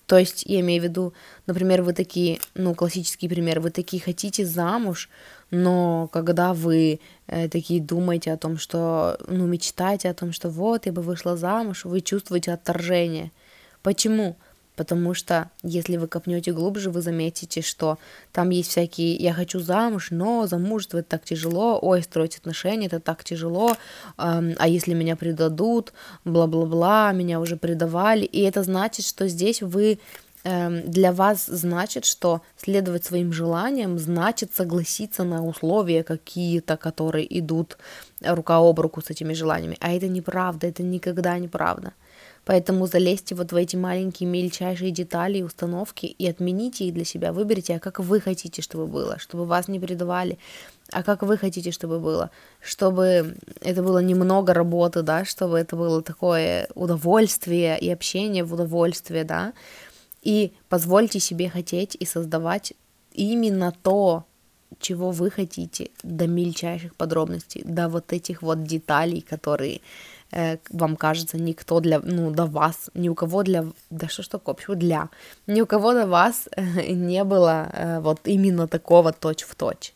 То 0.06 0.18
есть, 0.18 0.44
я 0.46 0.60
имею 0.60 0.82
в 0.82 0.84
виду, 0.84 1.14
например, 1.48 1.84
вы 1.84 1.94
такие, 1.94 2.40
ну, 2.54 2.76
классический 2.76 3.30
пример, 3.30 3.62
вы 3.62 3.72
такие 3.72 4.04
хотите 4.04 4.46
замуж, 4.46 5.10
но 5.52 6.10
когда 6.12 6.54
вы 6.54 7.00
э, 7.28 7.48
такие 7.48 7.82
думаете 7.82 8.34
о 8.34 8.38
том, 8.38 8.58
что, 8.58 9.18
ну, 9.28 9.48
мечтаете 9.48 10.10
о 10.10 10.14
том, 10.14 10.34
что 10.34 10.50
вот, 10.50 10.86
я 10.86 10.92
бы 10.92 11.02
вышла 11.02 11.38
замуж, 11.38 11.86
вы 11.86 12.02
чувствуете 12.02 12.52
отторжение. 12.52 13.32
Почему? 13.84 14.36
Потому 14.76 15.14
что 15.14 15.50
если 15.64 15.98
вы 15.98 16.08
копнете 16.08 16.54
глубже, 16.54 16.90
вы 16.90 17.02
заметите, 17.02 17.62
что 17.62 17.98
там 18.32 18.50
есть 18.50 18.70
всякие 18.70 19.16
«я 19.16 19.34
хочу 19.34 19.60
замуж», 19.60 20.08
но 20.12 20.48
замужество 20.48 21.00
это 21.00 21.10
так 21.10 21.26
тяжело, 21.26 21.80
ой, 21.82 22.02
строить 22.04 22.38
отношения 22.38 22.88
это 22.88 23.00
так 23.00 23.24
тяжело, 23.24 23.76
а 24.18 24.68
если 24.68 24.94
меня 24.94 25.16
предадут, 25.16 25.94
бла-бла-бла, 26.26 27.12
меня 27.12 27.40
уже 27.40 27.58
предавали, 27.58 28.26
и 28.26 28.42
это 28.42 28.64
значит, 28.64 29.06
что 29.06 29.28
здесь 29.28 29.62
вы 29.62 30.00
эм, 30.44 30.90
для 30.90 31.12
вас 31.12 31.46
значит, 31.46 32.06
что 32.06 32.42
следовать 32.58 33.06
своим 33.06 33.34
желаниям 33.34 34.00
значит 34.00 34.56
согласиться 34.56 35.24
на 35.24 35.46
условия 35.46 36.04
какие-то, 36.04 36.78
которые 36.78 37.26
идут 37.40 37.78
рука 38.22 38.58
об 38.58 38.80
руку 38.80 39.02
с 39.02 39.10
этими 39.10 39.34
желаниями. 39.34 39.78
А 39.80 39.92
это 39.92 40.08
неправда, 40.08 40.68
это 40.68 40.84
никогда 40.84 41.38
неправда. 41.38 41.94
Поэтому 42.52 42.86
залезьте 42.86 43.34
вот 43.34 43.54
в 43.54 43.56
эти 43.56 43.78
маленькие 43.78 44.28
мельчайшие 44.28 44.92
детали 44.92 45.38
и 45.38 45.42
установки 45.42 46.06
и 46.06 46.28
отмените 46.28 46.84
их 46.84 46.94
для 46.94 47.06
себя. 47.06 47.32
Выберите, 47.32 47.78
а 47.78 47.80
как 47.80 48.02
вы 48.02 48.20
хотите, 48.20 48.62
чтобы 48.62 48.88
было, 48.88 49.18
чтобы 49.20 49.46
вас 49.46 49.70
не 49.70 49.80
предавали, 49.80 50.38
а 50.92 51.02
как 51.02 51.24
вы 51.24 51.38
хотите, 51.38 51.72
чтобы 51.72 52.02
было, 52.02 52.30
чтобы 52.60 53.38
это 53.62 53.82
было 53.82 54.00
немного 54.00 54.54
работы, 54.54 55.02
да, 55.02 55.24
чтобы 55.24 55.60
это 55.60 55.78
было 55.78 56.02
такое 56.02 56.68
удовольствие 56.76 57.80
и 57.80 57.90
общение 57.90 58.44
в 58.44 58.54
удовольствие, 58.54 59.24
да, 59.24 59.54
и 60.22 60.52
позвольте 60.68 61.22
себе 61.22 61.48
хотеть 61.48 61.96
и 61.98 62.06
создавать 62.06 62.74
именно 63.14 63.74
то, 63.82 64.26
чего 64.82 65.12
вы 65.12 65.32
хотите, 65.32 65.90
до 66.04 66.28
мельчайших 66.28 66.96
подробностей, 66.96 67.62
до 67.64 67.88
вот 67.88 68.12
этих 68.12 68.42
вот 68.42 68.64
деталей, 68.64 69.22
которые 69.22 69.80
вам 70.70 70.96
кажется, 70.96 71.38
никто 71.38 71.80
для, 71.80 72.00
ну, 72.00 72.32
до 72.32 72.46
вас, 72.46 72.90
ни 72.94 73.10
у 73.10 73.16
кого 73.16 73.44
для, 73.44 73.66
да 73.90 74.08
что 74.08 74.24
ж 74.24 74.28
такое, 74.28 74.56
почему 74.56 74.76
для, 74.76 75.10
ни 75.48 75.62
у 75.62 75.66
кого 75.66 75.94
до 75.94 76.08
вас 76.08 76.48
э, 76.56 76.92
не 76.94 77.24
было 77.24 77.70
э, 77.74 78.00
вот 78.00 78.22
именно 78.26 78.68
такого 78.68 79.12
точь 79.12 79.44
в 79.44 79.56
точь. 79.56 79.94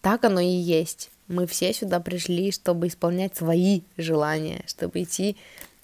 Так 0.00 0.24
оно 0.24 0.40
и 0.40 0.46
есть. 0.46 1.10
Мы 1.28 1.46
все 1.46 1.72
сюда 1.72 2.00
пришли, 2.00 2.52
чтобы 2.52 2.86
исполнять 2.86 3.36
свои 3.36 3.82
желания, 3.96 4.62
чтобы 4.66 5.02
идти 5.02 5.36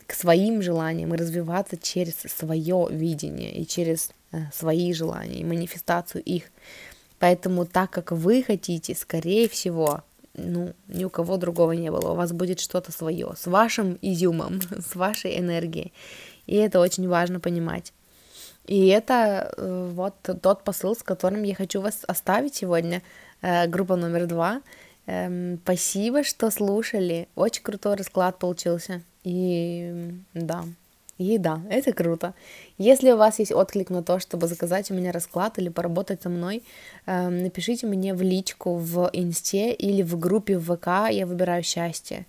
к 0.06 0.14
своим 0.14 0.60
желаниям 0.60 1.14
и 1.14 1.16
развиваться 1.16 1.76
через 1.76 2.14
свое 2.16 2.88
видение 2.90 3.52
и 3.52 3.66
через 3.66 4.10
э, 4.32 4.38
свои 4.52 4.92
желания 4.92 5.40
и 5.40 5.44
манифестацию 5.44 6.22
их. 6.22 6.44
Поэтому 7.18 7.66
так 7.66 7.90
как 7.90 8.12
вы 8.12 8.42
хотите, 8.42 8.94
скорее 8.94 9.48
всего, 9.48 10.02
ну, 10.46 10.72
ни 10.88 11.04
у 11.04 11.10
кого 11.10 11.36
другого 11.36 11.72
не 11.72 11.90
было. 11.90 12.12
У 12.12 12.14
вас 12.14 12.32
будет 12.32 12.60
что-то 12.60 12.92
свое, 12.92 13.32
с 13.36 13.46
вашим 13.46 13.98
изюмом, 14.02 14.60
с 14.70 14.94
вашей 14.94 15.38
энергией. 15.38 15.92
И 16.46 16.56
это 16.56 16.80
очень 16.80 17.08
важно 17.08 17.40
понимать. 17.40 17.92
И 18.66 18.88
это 18.88 19.52
э, 19.56 19.90
вот 19.92 20.14
тот 20.42 20.64
посыл, 20.64 20.94
с 20.94 21.02
которым 21.02 21.42
я 21.42 21.54
хочу 21.54 21.80
вас 21.80 22.00
оставить 22.06 22.54
сегодня. 22.54 23.02
Э, 23.42 23.66
группа 23.66 23.96
номер 23.96 24.26
два. 24.26 24.62
Эм, 25.06 25.58
спасибо, 25.62 26.22
что 26.22 26.50
слушали. 26.50 27.28
Очень 27.34 27.62
крутой 27.62 27.96
расклад 27.96 28.38
получился. 28.38 29.02
И 29.24 30.12
да, 30.34 30.64
и 31.20 31.36
да, 31.36 31.60
это 31.68 31.92
круто. 31.92 32.32
Если 32.78 33.10
у 33.10 33.16
вас 33.18 33.40
есть 33.40 33.52
отклик 33.52 33.90
на 33.90 34.02
то, 34.02 34.18
чтобы 34.20 34.46
заказать 34.46 34.90
у 34.90 34.94
меня 34.94 35.12
расклад 35.12 35.58
или 35.58 35.68
поработать 35.68 36.22
со 36.22 36.30
мной, 36.30 36.62
э, 37.04 37.28
напишите 37.28 37.86
мне 37.86 38.14
в 38.14 38.22
личку 38.22 38.76
в 38.76 39.10
инсте 39.12 39.74
или 39.74 40.02
в 40.02 40.18
группе 40.18 40.56
в 40.56 40.74
ВК 40.74 40.86
«Я 41.10 41.26
выбираю 41.26 41.62
счастье», 41.62 42.24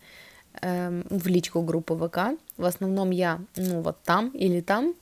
э, 0.61 1.03
в 1.09 1.27
личку 1.27 1.61
группы 1.61 1.95
ВК. 1.95 2.37
В 2.57 2.65
основном 2.65 3.11
я, 3.11 3.39
ну, 3.55 3.81
вот 3.81 3.95
там 4.03 4.27
или 4.31 4.59
там, 4.59 4.93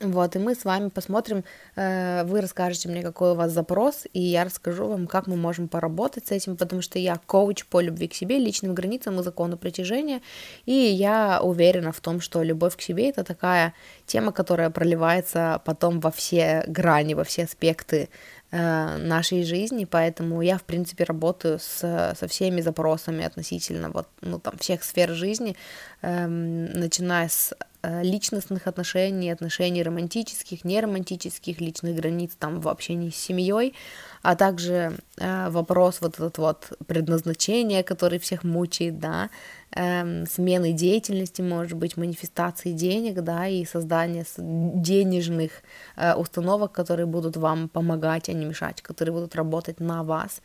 вот, 0.00 0.36
и 0.36 0.38
мы 0.38 0.54
с 0.54 0.64
вами 0.64 0.90
посмотрим, 0.90 1.44
э, 1.74 2.22
вы 2.24 2.40
расскажете 2.40 2.88
мне, 2.88 3.02
какой 3.02 3.32
у 3.32 3.34
вас 3.34 3.50
запрос, 3.50 4.06
и 4.12 4.20
я 4.20 4.44
расскажу 4.44 4.86
вам, 4.86 5.06
как 5.06 5.26
мы 5.26 5.36
можем 5.36 5.66
поработать 5.66 6.28
с 6.28 6.30
этим, 6.30 6.56
потому 6.56 6.82
что 6.82 6.98
я 6.98 7.20
коуч 7.26 7.64
по 7.66 7.80
любви 7.80 8.06
к 8.06 8.14
себе, 8.14 8.38
личным 8.38 8.74
границам 8.74 9.18
и 9.18 9.22
закону 9.24 9.56
притяжения, 9.56 10.20
и 10.66 10.72
я 10.72 11.40
уверена 11.42 11.90
в 11.90 12.00
том, 12.00 12.20
что 12.20 12.44
любовь 12.44 12.76
к 12.76 12.80
себе 12.80 13.10
это 13.10 13.24
такая 13.24 13.74
тема, 14.06 14.30
которая 14.30 14.70
проливается 14.70 15.60
потом 15.64 15.98
во 15.98 16.12
все 16.12 16.64
грани, 16.68 17.14
во 17.14 17.24
все 17.24 17.44
аспекты 17.44 18.08
Э, 18.50 18.96
нашей 18.96 19.44
жизни, 19.44 19.84
поэтому 19.84 20.40
я, 20.40 20.56
в 20.56 20.62
принципе, 20.62 21.04
работаю 21.04 21.58
с, 21.58 22.14
со 22.18 22.28
всеми 22.28 22.62
запросами 22.62 23.22
относительно 23.22 23.90
вот, 23.90 24.08
ну, 24.22 24.38
там, 24.38 24.56
всех 24.56 24.84
сфер 24.84 25.10
жизни, 25.12 25.54
эм, 26.00 26.64
начиная 26.64 27.28
с 27.28 27.54
личностных 28.02 28.66
отношений, 28.66 29.30
отношений 29.30 29.82
романтических, 29.82 30.64
неромантических, 30.64 31.60
личных 31.60 31.96
границ 31.96 32.32
там 32.38 32.60
в 32.60 32.68
общении 32.68 33.10
с 33.10 33.16
семьей, 33.16 33.74
а 34.22 34.34
также 34.34 34.98
э, 35.18 35.50
вопрос 35.50 36.00
вот 36.00 36.14
этот 36.14 36.38
вот 36.38 36.72
предназначения, 36.86 37.82
который 37.82 38.18
всех 38.18 38.44
мучает, 38.44 38.98
да, 38.98 39.30
эм, 39.72 40.26
смены 40.26 40.72
деятельности, 40.72 41.42
может 41.42 41.78
быть, 41.78 41.96
манифестации 41.96 42.72
денег, 42.72 43.22
да, 43.22 43.46
и 43.46 43.64
создание 43.64 44.24
денежных 44.36 45.50
э, 45.96 46.14
установок, 46.14 46.72
которые 46.72 47.06
будут 47.06 47.36
вам 47.36 47.68
помогать, 47.68 48.28
а 48.28 48.32
не 48.32 48.44
мешать, 48.44 48.82
которые 48.82 49.14
будут 49.14 49.34
работать 49.34 49.80
на 49.80 50.02
вас. 50.02 50.40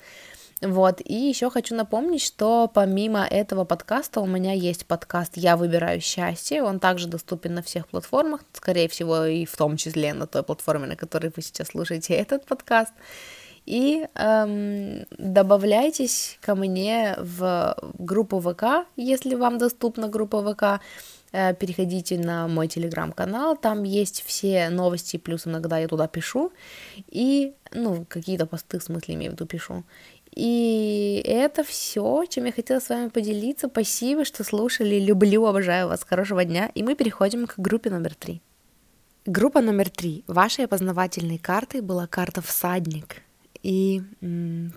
Вот, 0.64 1.02
и 1.04 1.14
еще 1.14 1.50
хочу 1.50 1.76
напомнить, 1.76 2.22
что 2.22 2.72
помимо 2.74 3.26
этого 3.26 3.66
подкаста 3.66 4.22
у 4.22 4.26
меня 4.26 4.54
есть 4.54 4.86
подкаст 4.86 5.34
«Я 5.36 5.58
выбираю 5.58 6.00
счастье», 6.00 6.64
он 6.64 6.80
также 6.80 7.10
доступен 7.10 7.56
на 7.56 7.62
всех 7.62 7.90
платформах, 7.90 8.42
скорее 8.54 8.88
всего, 8.88 9.26
и 9.26 9.46
в 9.46 9.58
том 9.58 9.76
числе 9.76 10.14
на 10.14 10.26
той 10.26 10.42
платформе, 10.42 10.88
на 10.88 10.96
которой 10.96 11.34
вы 11.36 11.42
сейчас 11.42 11.68
слушаете 11.70 12.14
этот 12.24 12.46
подкаст. 12.46 12.94
И 13.66 14.08
эм, 14.16 15.06
добавляйтесь 15.18 16.38
ко 16.42 16.56
мне 16.56 17.16
в 17.18 17.76
группу 17.98 18.40
ВК, 18.40 18.88
если 18.96 19.36
вам 19.36 19.58
доступна 19.58 20.08
группа 20.08 20.42
ВК. 20.42 20.82
Э, 21.34 21.56
переходите 21.56 22.18
на 22.20 22.48
мой 22.48 22.68
телеграм-канал, 22.68 23.58
там 23.58 23.84
есть 23.84 24.22
все 24.22 24.70
новости, 24.70 25.18
плюс 25.18 25.48
иногда 25.48 25.80
я 25.80 25.88
туда 25.88 26.08
пишу. 26.08 26.52
И, 27.08 27.54
ну, 27.72 28.06
какие-то 28.08 28.46
посты, 28.46 28.78
в 28.80 28.84
смысле, 28.84 29.16
имею 29.16 29.32
в 29.32 29.34
виду, 29.34 29.48
пишу. 29.48 29.84
И 30.36 31.24
это 31.26 31.64
все, 31.64 32.26
чем 32.28 32.46
я 32.46 32.52
хотела 32.52 32.80
с 32.80 32.90
вами 32.90 33.10
поделиться. 33.10 33.68
Спасибо, 33.68 34.26
что 34.26 34.44
слушали. 34.44 35.00
Люблю, 35.00 35.46
обожаю 35.46 35.88
вас. 35.88 36.04
Хорошего 36.04 36.44
дня. 36.44 36.72
И 36.74 36.84
мы 36.84 36.96
переходим 36.96 37.46
к 37.46 37.56
группе 37.58 37.90
номер 37.90 38.16
три. 38.16 38.42
Группа 39.26 39.62
номер 39.62 39.90
три. 39.90 40.24
Вашей 40.28 40.66
опознавательной 40.66 41.38
картой 41.38 41.82
была 41.82 42.08
карта 42.08 42.42
«Всадник». 42.42 43.22
и 43.64 44.02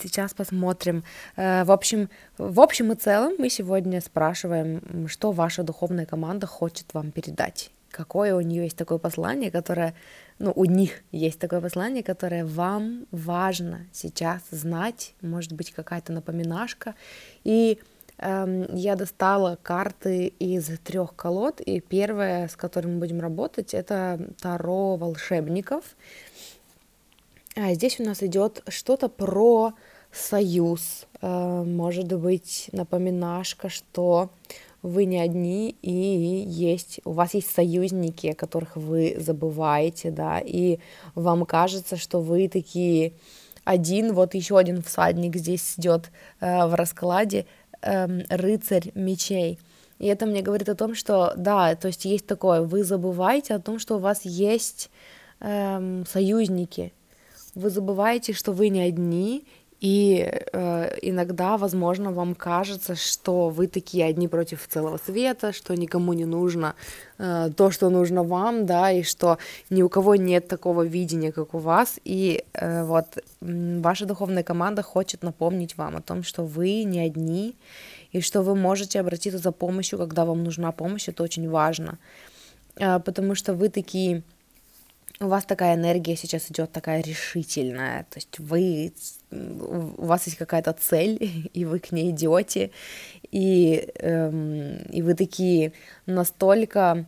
сейчас 0.00 0.32
посмотрим. 0.32 1.02
Э, 1.36 1.64
в 1.64 1.72
общем, 1.72 2.08
в 2.38 2.60
общем 2.60 2.92
и 2.92 2.94
целом 2.94 3.34
мы 3.38 3.50
сегодня 3.50 4.00
спрашиваем, 4.00 5.08
что 5.08 5.32
ваша 5.32 5.62
духовная 5.64 6.06
команда 6.06 6.46
хочет 6.46 6.94
вам 6.94 7.10
передать. 7.10 7.70
Какое 7.90 8.34
у 8.34 8.40
нее 8.40 8.64
есть 8.64 8.76
такое 8.76 8.98
послание, 8.98 9.50
которое, 9.50 9.94
ну, 10.38 10.52
у 10.54 10.64
них 10.64 11.02
есть 11.12 11.38
такое 11.38 11.60
послание, 11.60 12.02
которое 12.02 12.44
вам 12.44 13.06
важно 13.10 13.86
сейчас 13.92 14.42
знать, 14.50 15.14
может 15.22 15.52
быть, 15.52 15.72
какая-то 15.72 16.12
напоминашка. 16.12 16.94
И 17.42 17.78
эм, 18.18 18.66
я 18.74 18.96
достала 18.96 19.58
карты 19.62 20.26
из 20.26 20.66
трех 20.84 21.14
колод, 21.16 21.60
и 21.60 21.80
первая, 21.80 22.48
с 22.48 22.56
которой 22.56 22.88
мы 22.88 22.98
будем 22.98 23.20
работать, 23.20 23.72
это 23.72 24.20
Таро 24.40 24.96
волшебников. 24.96 25.96
А 27.56 27.72
здесь 27.72 27.98
у 27.98 28.04
нас 28.04 28.22
идет 28.22 28.62
что-то 28.68 29.08
про 29.08 29.72
союз, 30.12 31.06
э, 31.22 31.62
может 31.64 32.12
быть, 32.12 32.68
напоминашка, 32.72 33.70
что 33.70 34.30
вы 34.86 35.04
не 35.04 35.18
одни, 35.18 35.76
и 35.82 35.90
есть, 35.90 37.00
у 37.04 37.12
вас 37.12 37.34
есть 37.34 37.52
союзники, 37.54 38.28
о 38.28 38.34
которых 38.34 38.76
вы 38.76 39.16
забываете, 39.18 40.10
да, 40.10 40.38
и 40.38 40.78
вам 41.14 41.44
кажется, 41.44 41.96
что 41.96 42.20
вы 42.20 42.48
такие 42.48 43.12
один, 43.64 44.12
вот 44.12 44.34
еще 44.34 44.56
один 44.56 44.82
всадник 44.82 45.36
здесь 45.36 45.74
идет 45.76 46.10
э, 46.40 46.66
в 46.66 46.74
раскладе, 46.74 47.46
э, 47.82 48.06
рыцарь 48.28 48.92
мечей. 48.94 49.58
И 49.98 50.06
это 50.06 50.26
мне 50.26 50.42
говорит 50.42 50.68
о 50.68 50.76
том, 50.76 50.94
что 50.94 51.32
да, 51.36 51.74
то 51.74 51.88
есть 51.88 52.04
есть 52.04 52.26
такое, 52.26 52.62
вы 52.62 52.84
забываете 52.84 53.54
о 53.54 53.60
том, 53.60 53.78
что 53.78 53.96
у 53.96 53.98
вас 53.98 54.20
есть 54.24 54.90
э, 55.40 56.04
союзники, 56.08 56.92
вы 57.54 57.70
забываете, 57.70 58.34
что 58.34 58.52
вы 58.52 58.68
не 58.68 58.82
одни, 58.82 59.46
и 59.86 60.28
э, 60.52 60.98
иногда, 61.02 61.56
возможно, 61.56 62.10
вам 62.10 62.34
кажется, 62.34 62.96
что 62.96 63.50
вы 63.50 63.68
такие 63.68 64.04
одни 64.10 64.28
против 64.28 64.66
целого 64.66 64.98
света, 65.06 65.52
что 65.52 65.76
никому 65.76 66.12
не 66.12 66.24
нужно 66.24 66.74
э, 67.18 67.50
то, 67.56 67.70
что 67.70 67.90
нужно 67.90 68.24
вам, 68.24 68.66
да, 68.66 68.90
и 68.90 69.04
что 69.04 69.38
ни 69.70 69.82
у 69.82 69.88
кого 69.88 70.16
нет 70.16 70.48
такого 70.48 70.82
видения, 70.82 71.30
как 71.30 71.54
у 71.54 71.58
вас. 71.58 72.00
И 72.04 72.42
э, 72.52 72.84
вот 72.84 73.24
ваша 73.40 74.06
духовная 74.06 74.42
команда 74.42 74.82
хочет 74.82 75.22
напомнить 75.22 75.76
вам 75.76 75.96
о 75.96 76.00
том, 76.00 76.24
что 76.24 76.42
вы 76.44 76.82
не 76.84 77.06
одни, 77.06 77.54
и 78.10 78.20
что 78.20 78.42
вы 78.42 78.56
можете 78.56 79.00
обратиться 79.00 79.38
за 79.38 79.52
помощью, 79.52 79.98
когда 79.98 80.24
вам 80.24 80.42
нужна 80.42 80.72
помощь. 80.72 81.08
Это 81.08 81.22
очень 81.22 81.48
важно, 81.48 81.98
э, 82.74 82.98
потому 82.98 83.36
что 83.36 83.54
вы 83.54 83.68
такие 83.68 84.22
у 85.20 85.28
вас 85.28 85.44
такая 85.44 85.76
энергия 85.76 86.16
сейчас 86.16 86.50
идет 86.50 86.72
такая 86.72 87.02
решительная, 87.02 88.04
то 88.10 88.16
есть 88.16 88.38
вы, 88.38 88.92
у 89.30 90.04
вас 90.04 90.26
есть 90.26 90.38
какая-то 90.38 90.72
цель, 90.74 91.50
и 91.52 91.64
вы 91.64 91.78
к 91.78 91.92
ней 91.92 92.10
идете, 92.10 92.70
и, 93.30 93.88
эм, 93.98 94.76
и 94.90 95.02
вы 95.02 95.14
такие 95.14 95.72
настолько 96.04 97.06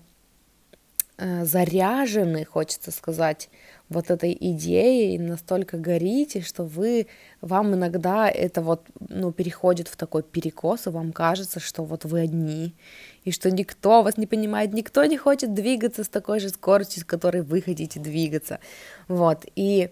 э, 1.19 1.45
заряжены, 1.45 2.45
хочется 2.45 2.91
сказать, 2.93 3.51
вот 3.89 4.11
этой 4.11 4.37
идеей, 4.39 5.19
настолько 5.19 5.79
горите, 5.79 6.43
что 6.43 6.65
вы, 6.65 7.07
вам 7.41 7.75
иногда 7.75 8.29
это 8.29 8.61
вот, 8.61 8.87
ну, 9.09 9.33
переходит 9.33 9.89
в 9.89 9.97
такой 9.97 10.23
перекос, 10.23 10.87
и 10.87 10.91
вам 10.91 11.13
кажется, 11.13 11.59
что 11.59 11.85
вот 11.85 12.05
вы 12.05 12.21
одни, 12.21 12.75
и 13.25 13.31
что 13.31 13.51
никто 13.51 14.03
вас 14.03 14.17
не 14.17 14.27
понимает, 14.27 14.73
никто 14.73 15.05
не 15.05 15.17
хочет 15.17 15.55
двигаться 15.55 16.05
с 16.05 16.09
такой 16.09 16.41
же 16.41 16.49
скоростью, 16.49 17.03
с 17.03 17.05
которой 17.05 17.43
вы 17.43 17.61
хотите 17.63 18.01
двигаться, 18.01 18.61
вот, 19.09 19.45
и 19.57 19.91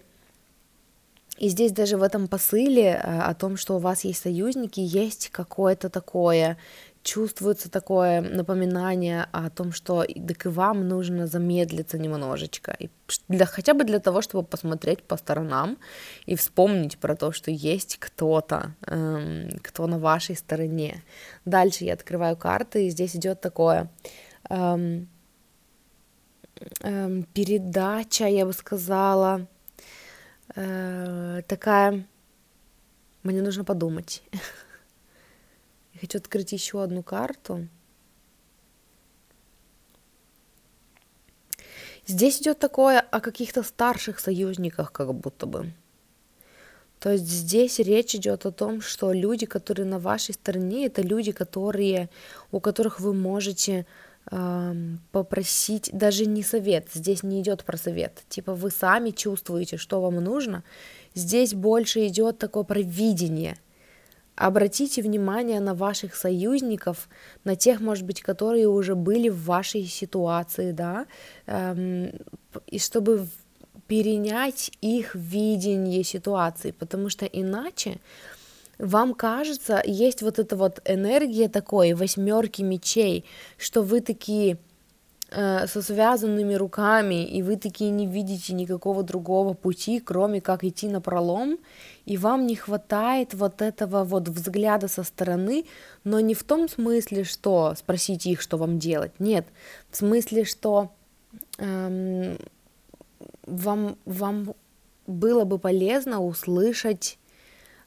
и 1.37 1.49
здесь 1.49 1.71
даже 1.71 1.97
в 1.97 2.03
этом 2.03 2.27
посыле 2.27 2.99
э, 3.01 3.19
о 3.19 3.33
том, 3.35 3.57
что 3.57 3.75
у 3.75 3.79
вас 3.79 4.03
есть 4.03 4.21
союзники, 4.21 4.79
есть 4.79 5.29
какое-то 5.29 5.89
такое 5.89 6.57
чувствуется 7.07 7.69
такое 7.71 8.21
напоминание 8.21 9.27
о 9.31 9.49
том, 9.49 9.71
что 9.71 10.03
так 10.03 10.45
и 10.45 10.49
вам 10.49 10.87
нужно 10.87 11.25
замедлиться 11.25 11.97
немножечко, 11.97 12.75
и 12.77 12.89
для, 13.29 13.45
хотя 13.45 13.73
бы 13.73 13.85
для 13.85 13.99
того, 13.99 14.21
чтобы 14.21 14.43
посмотреть 14.43 15.03
по 15.03 15.15
сторонам 15.17 15.77
и 16.25 16.35
вспомнить 16.35 16.97
про 16.97 17.15
то, 17.15 17.31
что 17.31 17.49
есть 17.49 17.97
кто-то, 17.97 18.75
эм, 18.87 19.49
кто 19.63 19.87
на 19.87 19.99
вашей 19.99 20.35
стороне. 20.35 21.01
Дальше 21.45 21.85
я 21.85 21.93
открываю 21.93 22.35
карты, 22.35 22.87
и 22.87 22.89
здесь 22.89 23.15
идет 23.15 23.39
такое 23.39 23.89
эм, 24.49 25.07
эм, 26.81 27.23
передача, 27.33 28.25
я 28.25 28.45
бы 28.45 28.51
сказала, 28.51 29.47
э, 30.55 31.41
такая, 31.47 32.05
мне 33.23 33.41
нужно 33.41 33.63
подумать. 33.63 34.23
Я 35.97 36.01
хочу 36.01 36.19
открыть 36.19 36.51
еще 36.51 36.83
одну 36.83 37.01
карту. 37.01 37.67
Здесь 42.05 42.39
идет 42.39 42.59
такое 42.59 42.99
о 42.99 43.19
каких-то 43.19 43.63
старших 43.63 44.19
союзниках, 44.19 44.91
как 44.91 45.11
будто 45.15 45.47
бы. 45.47 45.73
То 46.99 47.13
есть 47.13 47.25
здесь 47.25 47.79
речь 47.79 48.13
идет 48.13 48.45
о 48.45 48.51
том, 48.51 48.79
что 48.79 49.11
люди, 49.11 49.47
которые 49.47 49.87
на 49.87 49.97
вашей 49.97 50.35
стороне, 50.35 50.85
это 50.85 51.01
люди, 51.01 51.31
которые, 51.31 52.11
у 52.51 52.59
которых 52.59 52.99
вы 52.99 53.15
можете 53.15 53.87
э, 54.29 54.73
попросить 55.11 55.89
даже 55.91 56.27
не 56.27 56.43
совет. 56.43 56.89
Здесь 56.93 57.23
не 57.23 57.41
идет 57.41 57.63
про 57.63 57.75
совет. 57.75 58.23
Типа 58.29 58.53
вы 58.53 58.69
сами 58.69 59.09
чувствуете, 59.09 59.77
что 59.77 59.99
вам 59.99 60.23
нужно. 60.23 60.63
Здесь 61.15 61.55
больше 61.55 62.05
идет 62.05 62.37
такое 62.37 62.65
провидение. 62.65 63.57
Обратите 64.37 65.01
внимание 65.01 65.59
на 65.59 65.73
ваших 65.73 66.15
союзников, 66.15 67.09
на 67.43 67.55
тех, 67.55 67.79
может 67.81 68.05
быть, 68.05 68.21
которые 68.21 68.67
уже 68.67 68.93
были 68.93 69.29
в 69.29 69.45
вашей 69.45 69.83
ситуации, 69.85 70.71
да, 70.71 71.07
эм, 71.47 72.11
и 72.67 72.77
чтобы 72.77 73.27
перенять 73.87 74.71
их 74.79 75.15
видение 75.15 76.03
ситуации, 76.03 76.69
потому 76.69 77.09
что 77.09 77.25
иначе 77.25 77.99
вам 78.77 79.15
кажется, 79.15 79.81
есть 79.83 80.21
вот 80.21 80.37
эта 80.37 80.55
вот 80.55 80.81
энергия 80.85 81.49
такой 81.49 81.93
восьмерки 81.93 82.61
мечей, 82.61 83.25
что 83.57 83.81
вы 83.81 84.01
такие 84.01 84.59
э, 85.31 85.67
со 85.67 85.81
связанными 85.81 86.53
руками, 86.53 87.25
и 87.25 87.41
вы 87.41 87.57
такие 87.57 87.91
не 87.91 88.07
видите 88.07 88.53
никакого 88.53 89.03
другого 89.03 89.53
пути, 89.53 89.99
кроме 89.99 90.41
как 90.41 90.63
идти 90.63 90.87
на 90.87 91.01
пролом, 91.01 91.57
и 92.05 92.17
вам 92.17 92.47
не 92.47 92.55
хватает 92.55 93.33
вот 93.33 93.61
этого 93.61 94.03
вот 94.03 94.27
взгляда 94.29 94.87
со 94.87 95.03
стороны, 95.03 95.65
но 96.03 96.19
не 96.19 96.33
в 96.33 96.43
том 96.43 96.69
смысле, 96.69 97.23
что 97.23 97.73
спросите 97.77 98.29
их, 98.29 98.41
что 98.41 98.57
вам 98.57 98.79
делать, 98.79 99.19
нет, 99.19 99.45
в 99.89 99.97
смысле, 99.97 100.45
что 100.45 100.91
эм, 101.57 102.37
вам, 103.45 103.97
вам 104.05 104.53
было 105.07 105.45
бы 105.45 105.57
полезно 105.57 106.23
услышать 106.23 107.17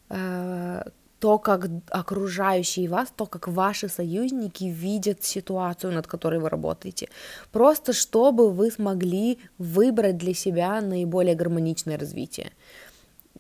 э, 0.09 0.83
то, 1.21 1.39
как 1.39 1.69
окружающие 1.91 2.89
вас, 2.89 3.13
то, 3.15 3.27
как 3.27 3.47
ваши 3.47 3.89
союзники 3.89 4.65
видят 4.65 5.23
ситуацию, 5.23 5.93
над 5.93 6.07
которой 6.07 6.41
вы 6.41 6.49
работаете. 6.49 7.09
Просто 7.53 7.93
чтобы 7.93 8.51
вы 8.51 8.71
смогли 8.71 9.39
выбрать 9.59 10.17
для 10.17 10.35
себя 10.35 10.81
наиболее 10.81 11.35
гармоничное 11.35 11.99
развитие. 11.99 12.51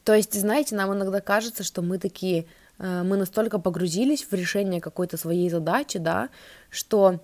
То 0.05 0.15
есть, 0.15 0.39
знаете, 0.39 0.77
нам 0.77 0.93
иногда 0.93 1.20
кажется, 1.20 1.65
что 1.65 1.81
мы 1.82 1.98
такие, 1.98 2.44
э, 2.78 3.02
мы 3.02 3.16
настолько 3.16 3.59
погрузились 3.59 4.27
в 4.31 4.35
решение 4.35 4.81
какой-то 4.81 5.16
своей 5.16 5.48
задачи, 5.48 5.98
да, 5.98 6.28
что 6.69 7.20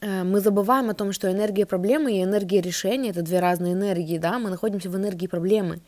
э, 0.00 0.24
мы 0.24 0.40
забываем 0.40 0.88
о 0.88 0.94
том, 0.94 1.12
что 1.12 1.30
энергия 1.30 1.66
проблемы 1.66 2.12
и 2.12 2.22
энергия 2.22 2.62
решения— 2.62 3.10
это 3.12 3.22
две 3.22 3.40
разные 3.40 3.74
энергии, 3.74 4.16
да, 4.18 4.38
мы 4.38 4.48
находимся 4.48 4.88
в 4.88 4.96
энергии 4.96 5.26
проблемы, 5.26 5.80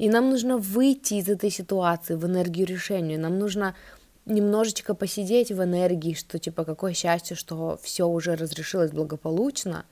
и 0.00 0.08
нам 0.08 0.30
нужно 0.30 0.56
выйти 0.56 1.14
из 1.14 1.28
этой 1.28 1.50
ситуации 1.50 2.14
в 2.14 2.24
энергию 2.24 2.66
решения, 2.66 3.18
нам 3.18 3.38
нужно 3.38 3.74
немножечко 4.24 4.94
посидеть 4.94 5.52
в 5.52 5.62
энергии, 5.62 6.14
что 6.14 6.38
типа 6.38 6.64
какое 6.64 6.94
счастье, 6.94 7.36
что 7.36 7.78
все 7.82 8.08
уже 8.08 8.34
разрешилось 8.34 8.92
благополучно, 8.92 9.84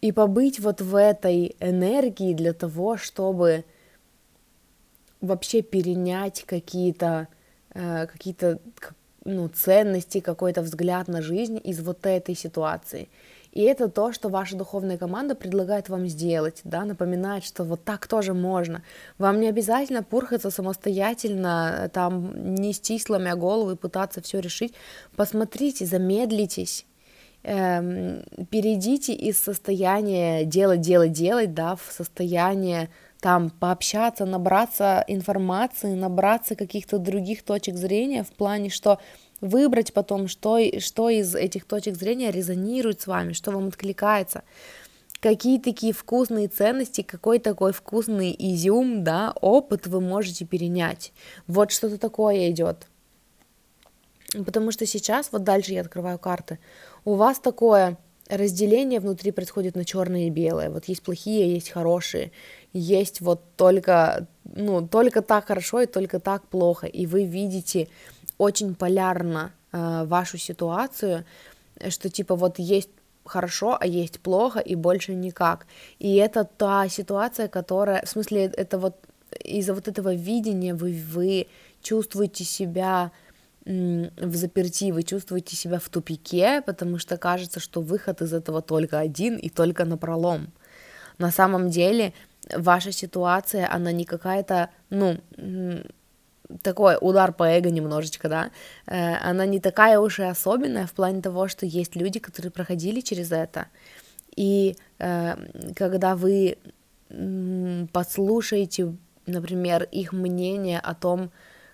и 0.00 0.12
побыть 0.12 0.60
вот 0.60 0.80
в 0.80 0.96
этой 0.96 1.56
энергии 1.60 2.32
для 2.32 2.54
того, 2.54 2.96
чтобы 2.96 3.66
вообще 5.20 5.60
перенять 5.60 6.44
какие-то 6.44 7.28
э, 7.74 8.06
какие-то 8.06 8.60
ну, 9.26 9.48
ценности, 9.48 10.20
какой-то 10.20 10.62
взгляд 10.62 11.08
на 11.08 11.20
жизнь 11.20 11.60
из 11.62 11.82
вот 11.82 12.06
этой 12.06 12.34
ситуации. 12.34 13.10
И 13.52 13.60
это 13.62 13.88
то, 13.88 14.12
что 14.12 14.30
ваша 14.30 14.56
духовная 14.56 14.96
команда 14.96 15.34
предлагает 15.34 15.90
вам 15.90 16.06
сделать, 16.06 16.62
да, 16.64 16.84
напоминает, 16.84 17.44
что 17.44 17.64
вот 17.64 17.84
так 17.84 18.06
тоже 18.06 18.32
можно. 18.32 18.82
Вам 19.18 19.40
не 19.40 19.48
обязательно 19.48 20.02
пурхаться 20.02 20.50
самостоятельно, 20.50 21.90
там, 21.92 22.54
нести 22.54 22.98
сломя 22.98 23.36
голову 23.36 23.72
и 23.72 23.76
пытаться 23.76 24.22
все 24.22 24.40
решить. 24.40 24.72
Посмотрите, 25.16 25.84
замедлитесь, 25.84 26.86
эм, 27.42 28.22
перейдите 28.50 29.12
из 29.12 29.38
состояния 29.38 30.46
делать, 30.46 30.80
делать, 30.80 31.12
делать, 31.12 31.52
да, 31.52 31.76
в 31.76 31.92
состояние 31.92 32.88
там 33.20 33.50
пообщаться, 33.50 34.24
набраться 34.24 35.04
информации, 35.06 35.94
набраться 35.94 36.56
каких-то 36.56 36.98
других 36.98 37.44
точек 37.44 37.76
зрения 37.76 38.24
в 38.24 38.32
плане, 38.32 38.70
что 38.70 38.98
выбрать 39.42 39.92
потом, 39.92 40.28
что, 40.28 40.58
что 40.80 41.10
из 41.10 41.34
этих 41.34 41.66
точек 41.66 41.96
зрения 41.96 42.30
резонирует 42.30 43.02
с 43.02 43.06
вами, 43.06 43.34
что 43.34 43.50
вам 43.50 43.68
откликается, 43.68 44.44
какие 45.20 45.58
такие 45.58 45.92
вкусные 45.92 46.48
ценности, 46.48 47.02
какой 47.02 47.38
такой 47.38 47.72
вкусный 47.72 48.34
изюм, 48.38 49.04
да, 49.04 49.34
опыт 49.40 49.86
вы 49.86 50.00
можете 50.00 50.46
перенять. 50.46 51.12
Вот 51.46 51.72
что-то 51.72 51.98
такое 51.98 52.50
идет. 52.50 52.86
Потому 54.32 54.70
что 54.70 54.86
сейчас, 54.86 55.30
вот 55.30 55.44
дальше 55.44 55.74
я 55.74 55.82
открываю 55.82 56.18
карты, 56.18 56.58
у 57.04 57.16
вас 57.16 57.38
такое 57.38 57.98
разделение 58.28 59.00
внутри 59.00 59.30
происходит 59.30 59.74
на 59.74 59.84
черное 59.84 60.28
и 60.28 60.30
белое. 60.30 60.70
Вот 60.70 60.86
есть 60.86 61.02
плохие, 61.02 61.52
есть 61.52 61.68
хорошие. 61.68 62.32
Есть 62.72 63.20
вот 63.20 63.42
только, 63.56 64.26
ну, 64.44 64.86
только 64.86 65.20
так 65.20 65.46
хорошо 65.46 65.82
и 65.82 65.86
только 65.86 66.18
так 66.18 66.46
плохо. 66.46 66.86
И 66.86 67.06
вы 67.06 67.24
видите 67.24 67.88
очень 68.42 68.74
полярно 68.74 69.52
э, 69.72 70.04
вашу 70.04 70.38
ситуацию, 70.38 71.24
что 71.88 72.08
типа 72.08 72.34
вот 72.34 72.58
есть 72.58 72.90
хорошо, 73.24 73.76
а 73.80 73.86
есть 73.86 74.20
плохо 74.20 74.58
и 74.58 74.74
больше 74.74 75.14
никак. 75.14 75.66
И 76.00 76.16
это 76.16 76.44
та 76.44 76.88
ситуация, 76.88 77.48
которая, 77.48 78.04
в 78.04 78.08
смысле, 78.08 78.44
это 78.44 78.78
вот 78.78 78.96
из-за 79.44 79.74
вот 79.74 79.88
этого 79.88 80.14
видения 80.14 80.74
вы, 80.74 81.02
вы 81.12 81.46
чувствуете 81.82 82.44
себя 82.44 83.10
в 83.64 84.34
заперти, 84.34 84.90
вы 84.90 85.04
чувствуете 85.04 85.54
себя 85.54 85.78
в 85.78 85.88
тупике, 85.88 86.62
потому 86.66 86.98
что 86.98 87.16
кажется, 87.16 87.60
что 87.60 87.80
выход 87.80 88.22
из 88.22 88.32
этого 88.32 88.60
только 88.60 88.98
один 88.98 89.36
и 89.36 89.48
только 89.48 89.84
на 89.84 89.96
пролом. 89.96 90.48
На 91.18 91.30
самом 91.30 91.70
деле 91.70 92.12
ваша 92.56 92.90
ситуация, 92.90 93.72
она 93.72 93.92
не 93.92 94.04
какая-то, 94.04 94.70
ну, 94.90 95.20
такой 96.62 96.96
удар 97.00 97.32
по 97.32 97.44
эго 97.44 97.70
немножечко, 97.70 98.28
да, 98.28 98.50
э, 98.86 99.14
она 99.16 99.46
не 99.46 99.60
такая 99.60 99.98
уж 99.98 100.20
и 100.20 100.24
особенная 100.24 100.86
в 100.86 100.92
плане 100.92 101.22
того, 101.22 101.48
что 101.48 101.66
есть 101.66 101.96
люди, 101.96 102.18
которые 102.18 102.50
проходили 102.50 103.00
через 103.00 103.32
это, 103.32 103.66
и 104.36 104.76
э, 104.98 105.36
когда 105.74 106.16
вы 106.16 106.58
послушаете, 107.92 108.96
например, 109.26 109.86
их 109.90 110.12
мнение 110.12 110.80
о 110.80 110.94
том, 110.94 111.30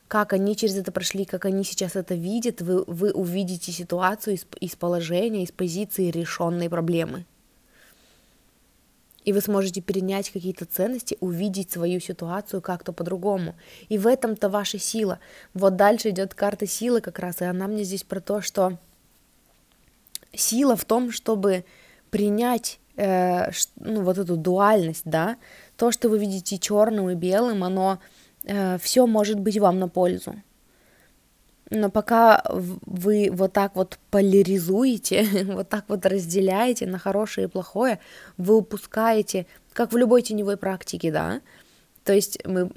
как 0.09 0.33
они 0.33 0.57
через 0.57 0.77
это 0.77 0.91
прошли, 0.91 1.25
как 1.25 1.45
они 1.45 1.65
сейчас 1.65 1.95
это 1.95 2.15
видят, 2.15 2.61
вы, 2.61 2.83
вы 2.87 3.13
увидите 3.13 3.71
ситуацию 3.73 4.35
из, 4.35 4.47
из 4.61 4.75
положения, 4.75 5.45
из 5.45 5.53
позиции 5.53 6.11
решенной 6.11 6.69
проблемы. 6.69 7.27
И 9.29 9.33
вы 9.35 9.43
сможете 9.43 9.83
перенять 9.83 10.31
какие-то 10.31 10.65
ценности, 10.65 11.19
увидеть 11.21 11.71
свою 11.71 12.01
ситуацию 12.01 12.63
как-то 12.63 12.95
по-другому. 12.95 13.57
И 13.91 13.99
в 13.99 14.07
этом-то 14.07 14.49
ваша 14.49 14.79
сила. 14.79 15.19
Вот 15.53 15.77
дальше 15.77 16.09
идет 16.09 16.33
карта 16.33 16.67
силы 16.67 17.03
как 17.03 17.19
раз, 17.19 17.43
и 17.43 17.45
она 17.45 17.67
мне 17.67 17.85
здесь 17.85 18.05
про 18.05 18.21
то, 18.21 18.41
что 18.41 18.79
сила 20.33 20.77
в 20.77 20.87
том, 20.87 21.13
чтобы 21.13 21.67
принять 22.09 22.81
э, 22.97 23.51
ну, 23.77 24.01
вот 24.01 24.17
эту 24.17 24.39
дуальность, 24.39 25.03
да, 25.05 25.37
то, 25.77 25.93
что 25.93 26.09
вы 26.09 26.19
видите 26.19 26.57
черным 26.57 27.11
и 27.11 27.15
белым, 27.15 27.65
оно 27.65 27.99
э, 28.45 28.79
все 28.79 29.07
может 29.07 29.39
быть 29.39 29.59
вам 29.59 29.79
на 29.79 29.89
пользу. 29.89 30.37
Но 31.71 31.91
пока 31.91 32.43
вы 32.51 33.29
вот 33.31 33.53
так 33.53 33.77
вот 33.77 33.99
поляризуете, 34.11 35.45
вот 35.47 35.69
так 35.69 35.85
вот 35.89 36.07
разделяете 36.07 36.87
на 36.87 36.99
хорошее 36.99 37.47
и 37.47 37.51
плохое, 37.51 37.99
вы 38.37 38.57
упускаете, 38.57 39.47
как 39.73 39.93
в 39.93 39.97
любой 39.97 40.23
теневой 40.23 40.57
практике, 40.57 41.13
да, 41.13 41.41
то 42.09 42.15
есть 42.15 42.39
мы, 42.47 42.71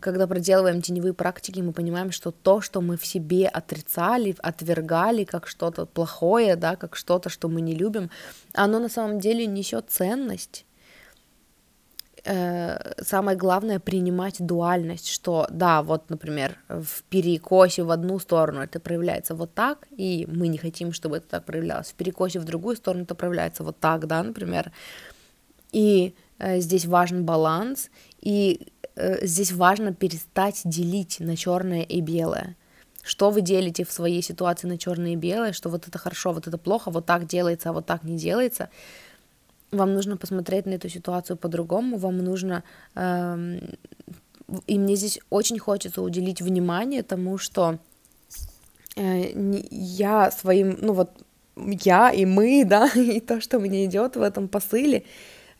когда 0.00 0.28
проделываем 0.28 0.82
теневые 0.82 1.14
практики, 1.14 1.60
мы 1.60 1.72
понимаем, 1.72 2.12
что 2.12 2.30
то, 2.30 2.60
что 2.60 2.80
мы 2.80 2.96
в 2.96 3.04
себе 3.04 3.48
отрицали, 3.48 4.36
отвергали 4.38 5.24
как 5.24 5.48
что-то 5.48 5.84
плохое, 5.84 6.54
да, 6.54 6.76
как 6.76 6.94
что-то, 6.94 7.28
что 7.28 7.48
мы 7.48 7.60
не 7.60 7.74
любим, 7.74 8.08
оно 8.54 8.78
на 8.78 8.88
самом 8.88 9.18
деле 9.18 9.46
несет 9.46 9.86
ценность 9.88 10.64
самое 12.24 13.36
главное 13.36 13.80
принимать 13.80 14.36
дуальность, 14.38 15.08
что 15.08 15.46
да, 15.50 15.82
вот, 15.82 16.08
например, 16.08 16.56
в 16.68 17.02
перекосе 17.04 17.82
в 17.82 17.90
одну 17.90 18.18
сторону 18.20 18.60
это 18.60 18.78
проявляется 18.78 19.34
вот 19.34 19.54
так, 19.54 19.88
и 19.90 20.26
мы 20.30 20.46
не 20.46 20.58
хотим, 20.58 20.92
чтобы 20.92 21.16
это 21.16 21.26
так 21.28 21.44
проявлялось, 21.44 21.90
в 21.90 21.94
перекосе 21.94 22.38
в 22.38 22.44
другую 22.44 22.76
сторону 22.76 23.02
это 23.04 23.16
проявляется 23.16 23.64
вот 23.64 23.78
так, 23.80 24.06
да, 24.06 24.22
например, 24.22 24.70
и 25.72 26.14
э, 26.38 26.60
здесь 26.60 26.86
важен 26.86 27.24
баланс, 27.24 27.90
и 28.20 28.68
э, 28.94 29.26
здесь 29.26 29.50
важно 29.50 29.92
перестать 29.92 30.60
делить 30.64 31.18
на 31.18 31.36
черное 31.36 31.82
и 31.82 32.00
белое. 32.00 32.56
Что 33.02 33.30
вы 33.30 33.40
делите 33.40 33.84
в 33.84 33.90
своей 33.90 34.22
ситуации 34.22 34.68
на 34.68 34.78
черное 34.78 35.14
и 35.14 35.16
белое, 35.16 35.52
что 35.52 35.70
вот 35.70 35.88
это 35.88 35.98
хорошо, 35.98 36.32
вот 36.32 36.46
это 36.46 36.56
плохо, 36.56 36.92
вот 36.92 37.04
так 37.04 37.26
делается, 37.26 37.70
а 37.70 37.72
вот 37.72 37.86
так 37.86 38.04
не 38.04 38.16
делается– 38.16 38.68
вам 39.72 39.94
нужно 39.94 40.16
посмотреть 40.16 40.66
на 40.66 40.74
эту 40.74 40.88
ситуацию 40.88 41.36
по-другому, 41.36 41.96
вам 41.96 42.18
нужно... 42.18 42.62
Э, 42.94 43.58
и 44.66 44.78
мне 44.78 44.96
здесь 44.96 45.18
очень 45.30 45.58
хочется 45.58 46.02
уделить 46.02 46.42
внимание 46.42 47.02
тому, 47.02 47.38
что 47.38 47.78
э, 48.96 49.32
я 49.70 50.30
своим, 50.30 50.78
ну 50.80 50.92
вот 50.92 51.10
я 51.56 52.10
и 52.10 52.24
мы, 52.26 52.64
да, 52.68 52.88
и 52.94 53.20
то, 53.20 53.40
что 53.40 53.58
мне 53.58 53.84
идет 53.86 54.16
в 54.16 54.22
этом 54.22 54.48
посыле, 54.48 55.04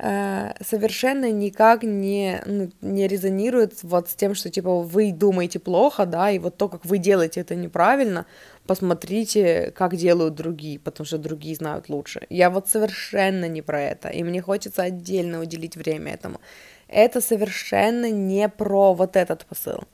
Э, 0.05 0.55
совершенно 0.61 1.31
никак 1.31 1.85
не, 1.85 2.43
ну, 2.45 2.71
не 2.81 3.07
резонирует 3.07 3.85
вот 3.85 4.09
с 4.11 4.15
тем, 4.15 4.35
что, 4.35 4.51
типа, 4.51 4.81
вы 4.81 5.13
думаете 5.13 5.61
плохо, 5.61 6.07
да, 6.07 6.29
и 6.33 6.41
вот 6.41 6.57
то, 6.57 6.69
как 6.69 6.85
вы 6.85 6.99
делаете 6.99 7.41
это 7.41 7.55
неправильно, 7.55 8.27
посмотрите, 8.67 9.73
как 9.75 9.97
делают 9.97 10.35
другие, 10.35 10.79
потому 10.79 11.07
что 11.07 11.19
другие 11.19 11.55
знают 11.55 11.89
лучше. 11.89 12.27
Я 12.31 12.51
вот 12.51 12.69
совершенно 12.69 13.49
не 13.49 13.63
про 13.63 13.81
это, 13.81 14.09
и 14.09 14.23
мне 14.23 14.41
хочется 14.41 14.83
отдельно 14.83 15.41
уделить 15.41 15.77
время 15.77 16.13
этому. 16.13 16.41
Это 16.89 17.21
совершенно 17.21 18.11
не 18.11 18.49
про 18.49 18.93
вот 18.93 19.17
этот 19.17 19.47
посыл. 19.47 19.85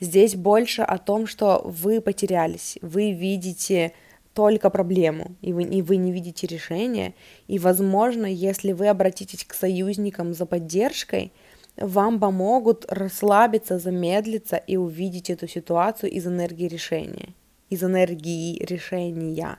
Здесь 0.00 0.34
больше 0.34 0.82
о 0.82 0.98
том, 0.98 1.26
что 1.26 1.62
вы 1.64 2.00
потерялись, 2.00 2.78
вы 2.82 3.12
видите 3.12 3.92
только 4.34 4.68
проблему, 4.68 5.34
и 5.40 5.54
вы, 5.54 5.62
и 5.64 5.80
вы 5.80 5.96
не 5.96 6.12
видите 6.12 6.46
решения. 6.46 7.14
И, 7.48 7.58
возможно, 7.58 8.26
если 8.26 8.72
вы 8.72 8.88
обратитесь 8.88 9.44
к 9.44 9.54
союзникам 9.54 10.34
за 10.34 10.44
поддержкой, 10.44 11.32
вам 11.78 12.20
помогут 12.20 12.84
расслабиться, 12.88 13.78
замедлиться 13.78 14.56
и 14.56 14.76
увидеть 14.76 15.30
эту 15.30 15.48
ситуацию 15.48 16.10
из 16.10 16.26
энергии 16.26 16.68
решения, 16.68 17.30
из 17.70 17.82
энергии 17.82 18.62
решения. 18.64 19.58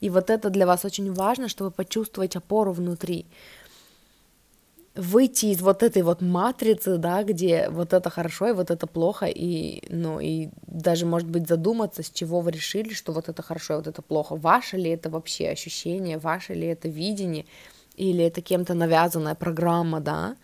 И 0.00 0.10
вот 0.10 0.30
это 0.30 0.50
для 0.50 0.66
вас 0.66 0.84
очень 0.84 1.12
важно, 1.12 1.48
чтобы 1.48 1.70
почувствовать 1.70 2.36
опору 2.36 2.72
внутри 2.72 3.26
выйти 4.94 5.46
из 5.46 5.60
вот 5.60 5.82
этой 5.82 6.02
вот 6.02 6.22
матрицы, 6.22 6.98
да, 6.98 7.24
где 7.24 7.68
вот 7.68 7.92
это 7.92 8.10
хорошо 8.10 8.48
и 8.48 8.52
вот 8.52 8.70
это 8.70 8.86
плохо, 8.86 9.26
и, 9.26 9.82
ну, 9.88 10.20
и 10.20 10.50
даже, 10.66 11.04
может 11.04 11.28
быть, 11.28 11.48
задуматься, 11.48 12.02
с 12.02 12.10
чего 12.10 12.40
вы 12.40 12.52
решили, 12.52 12.92
что 12.94 13.12
вот 13.12 13.28
это 13.28 13.42
хорошо 13.42 13.74
и 13.74 13.76
вот 13.78 13.86
это 13.88 14.02
плохо. 14.02 14.36
Ваше 14.36 14.76
ли 14.76 14.90
это 14.90 15.10
вообще 15.10 15.48
ощущение, 15.48 16.18
ваше 16.18 16.54
ли 16.54 16.68
это 16.68 16.88
видение, 16.88 17.44
или 17.96 18.24
это 18.24 18.40
кем-то 18.40 18.74
навязанная 18.74 19.34
программа, 19.34 20.00
да. 20.00 20.36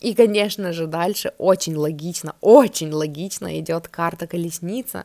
И, 0.00 0.14
конечно 0.14 0.72
же, 0.72 0.86
дальше 0.86 1.34
очень 1.36 1.76
логично, 1.76 2.34
очень 2.40 2.90
логично 2.90 3.60
идет 3.60 3.88
карта 3.88 4.26
колесница, 4.26 5.04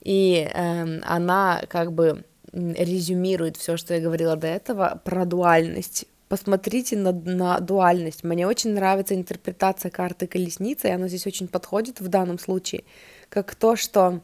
и 0.00 0.48
э, 0.52 1.00
она 1.02 1.62
как 1.68 1.92
бы 1.92 2.24
резюмирует 2.52 3.56
все, 3.56 3.76
что 3.76 3.94
я 3.94 4.00
говорила 4.00 4.36
до 4.36 4.46
этого 4.46 5.00
про 5.04 5.24
дуальность 5.24 6.06
посмотрите 6.28 6.96
на, 6.96 7.12
на 7.12 7.58
дуальность. 7.58 8.22
Мне 8.22 8.46
очень 8.46 8.74
нравится 8.74 9.14
интерпретация 9.14 9.90
карты 9.90 10.26
колесницы, 10.26 10.88
и 10.88 10.92
она 10.92 11.08
здесь 11.08 11.26
очень 11.26 11.48
подходит 11.48 12.00
в 12.00 12.08
данном 12.08 12.38
случае, 12.38 12.84
как 13.28 13.54
то, 13.54 13.76
что 13.76 14.20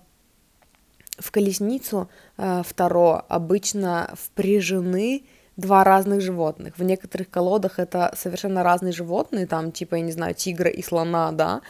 в 1.19 1.31
колесницу 1.31 2.09
э, 2.37 2.63
второ 2.65 3.25
обычно 3.29 4.15
впряжены 4.15 5.25
два 5.57 5.85
разных 5.85 6.21
животных. 6.21 6.77
В 6.77 6.83
некоторых 6.83 7.31
колодах 7.31 7.79
это 7.79 8.13
совершенно 8.17 8.63
разные 8.63 8.93
животные, 8.93 9.47
там 9.47 9.73
типа, 9.73 9.97
я 9.97 10.01
не 10.03 10.13
знаю, 10.13 10.35
тигра 10.35 10.69
и 10.69 10.83
слона, 10.83 11.31
да, 11.33 11.63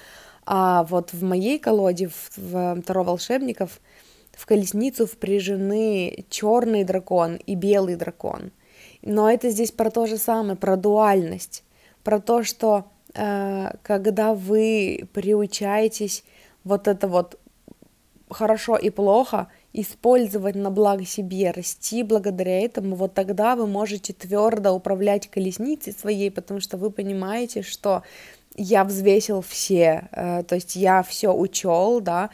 а 0.47 0.85
вот 0.85 1.13
в 1.13 1.23
моей 1.23 1.59
колоде, 1.59 2.09
в, 2.09 2.37
в 2.37 2.83
Таро 2.83 3.05
волшебников, 3.05 3.81
в 4.37 4.47
колесницу 4.47 5.07
впряжены 5.07 6.25
черный 6.31 6.85
дракон 6.85 7.37
и 7.37 7.55
белый 7.55 7.97
дракон– 7.97 8.53
но 9.05 9.31
это 9.31 9.51
здесь 9.51 9.71
про 9.71 9.91
то 9.91 10.07
же 10.07 10.17
самое, 10.17 10.57
про 10.57 10.77
дуальность, 10.77 11.63
про 12.03 12.21
то, 12.21 12.43
что 12.43 12.87
э, 13.15 13.73
когда 13.83 14.35
вы 14.35 15.07
приучаетесь 15.13 16.25
вот 16.65 16.89
это 16.89 17.07
вот 17.07 17.39
хорошо 18.31 18.77
и 18.77 18.89
плохо 18.89 19.49
использовать 19.75 20.55
на 20.55 20.71
благо 20.71 21.05
себе, 21.05 21.51
расти 21.51 22.03
благодаря 22.03 22.61
этому, 22.61 22.97
вот 22.97 23.13
тогда 23.13 23.57
вы 23.57 23.67
можете 23.67 24.15
твердо 24.15 24.73
управлять 24.73 25.29
колесницей 25.29 25.93
своей, 25.93 26.31
потому 26.31 26.61
что 26.61 26.79
вы 26.79 26.91
понимаете, 26.91 27.61
что 27.61 28.03
я 28.57 28.85
взвесил 28.85 29.43
все, 29.43 30.09
э, 30.13 30.45
то 30.45 30.55
есть 30.55 30.77
я 30.77 31.03
все 31.03 31.35
учел, 31.35 32.01
да, 32.01 32.31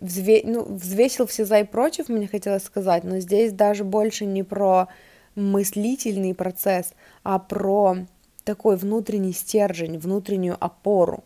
взве... 0.00 0.42
ну, 0.44 0.64
взвесил 0.64 1.26
все 1.26 1.44
за 1.44 1.60
и 1.60 1.64
против, 1.64 2.08
мне 2.08 2.26
хотелось 2.28 2.64
сказать, 2.64 3.04
но 3.04 3.18
здесь 3.18 3.52
даже 3.52 3.84
больше 3.84 4.26
не 4.26 4.42
про 4.42 4.88
мыслительный 5.34 6.34
процесс, 6.34 6.92
а 7.22 7.38
про 7.38 7.98
такой 8.44 8.76
внутренний 8.76 9.32
стержень, 9.32 9.98
внутреннюю 9.98 10.56
опору. 10.60 11.24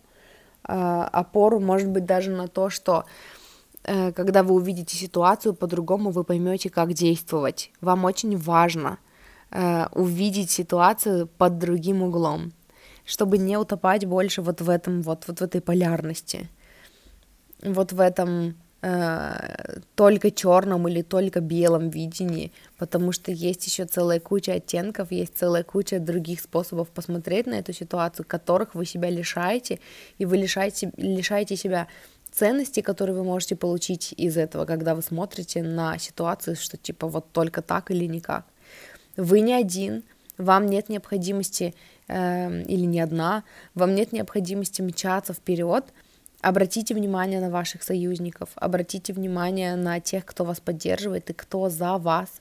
Э, 0.67 1.09
опору, 1.13 1.61
может 1.61 1.89
быть, 1.89 2.05
даже 2.05 2.31
на 2.31 2.49
то, 2.49 2.71
что 2.71 3.05
э, 3.85 4.13
когда 4.13 4.43
вы 4.43 4.55
увидите 4.55 4.97
ситуацию 4.97 5.55
по-другому, 5.55 6.11
вы 6.11 6.25
поймете, 6.25 6.71
как 6.71 6.93
действовать. 6.93 7.71
Вам 7.81 8.05
очень 8.05 8.37
важно 8.37 8.99
э, 9.51 9.87
увидеть 9.95 10.51
ситуацию 10.51 11.27
под 11.27 11.59
другим 11.59 12.03
углом, 12.03 12.53
чтобы 13.05 13.39
не 13.39 13.57
утопать 13.57 14.07
больше 14.07 14.43
вот 14.43 14.61
в 14.61 14.71
этом 14.71 15.03
вот, 15.03 15.25
вот 15.27 15.41
в 15.41 15.43
этой 15.43 15.61
полярности, 15.61 16.49
вот 17.63 17.93
в 17.93 18.01
этом 18.01 18.57
э, 18.83 19.81
только 19.95 20.31
черном 20.31 20.89
или 20.89 21.03
только 21.03 21.41
белом 21.41 21.91
видении, 21.91 22.53
потому 22.77 23.13
что 23.13 23.33
есть 23.33 23.67
еще 23.67 23.85
целая 23.85 24.21
куча 24.21 24.55
оттенков, 24.55 25.11
есть 25.11 25.37
целая 25.37 25.65
куча 25.65 25.99
других 25.99 26.41
способов 26.41 26.89
посмотреть 26.89 27.47
на 27.47 27.55
эту 27.55 27.73
ситуацию, 27.73 28.25
которых 28.27 28.75
вы 28.75 28.87
себя 28.87 29.11
лишаете, 29.11 29.81
и 30.19 30.25
вы 30.25 30.37
лишаете, 30.37 30.93
лишаете 30.97 31.57
себя 31.57 31.89
ценности, 32.31 32.81
которые 32.81 33.17
вы 33.17 33.25
можете 33.25 33.57
получить 33.57 34.15
из 34.17 34.37
этого, 34.37 34.65
когда 34.65 34.95
вы 34.95 35.03
смотрите 35.03 35.63
на 35.63 35.99
ситуацию, 35.99 36.57
что 36.57 36.77
типа 36.77 37.09
вот 37.09 37.33
только 37.33 37.63
так 37.63 37.91
или 37.91 38.05
никак. 38.05 38.45
Вы 39.17 39.41
не 39.41 39.55
один, 39.55 40.05
вам 40.37 40.67
нет 40.67 40.89
необходимости 40.89 41.75
э, 42.07 42.63
или 42.63 42.85
не 42.85 43.01
одна, 43.01 43.43
вам 43.75 43.95
нет 43.95 44.13
необходимости 44.13 44.83
мчаться 44.83 45.33
вперед, 45.33 45.85
Обратите 46.41 46.95
внимание 46.95 47.41
на 47.41 47.51
ваших 47.51 47.83
союзников, 47.83 48.51
обратите 48.55 49.13
внимание 49.13 49.75
на 49.75 49.99
тех, 49.99 50.25
кто 50.25 50.45
вас 50.45 50.61
поддерживает 50.61 51.31
и 51.31 51.33
кто 51.33 51.69
за 51.69 51.99
вас. 51.99 52.41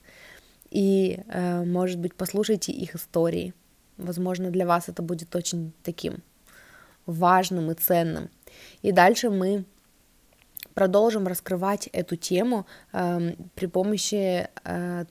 И, 0.70 1.20
э, 1.26 1.64
может 1.64 1.98
быть, 1.98 2.14
послушайте 2.14 2.72
их 2.72 2.94
истории. 2.94 3.54
Возможно, 3.96 4.50
для 4.50 4.66
вас 4.66 4.88
это 4.88 5.02
будет 5.02 5.34
очень 5.34 5.72
таким 5.82 6.22
важным 7.06 7.70
и 7.72 7.74
ценным. 7.74 8.30
И 8.82 8.92
дальше 8.92 9.30
мы 9.30 9.64
продолжим 10.74 11.26
раскрывать 11.26 11.88
эту 11.88 12.14
тему 12.14 12.66
э, 12.92 13.34
при 13.56 13.66
помощи 13.66 14.48
э, 14.64 15.04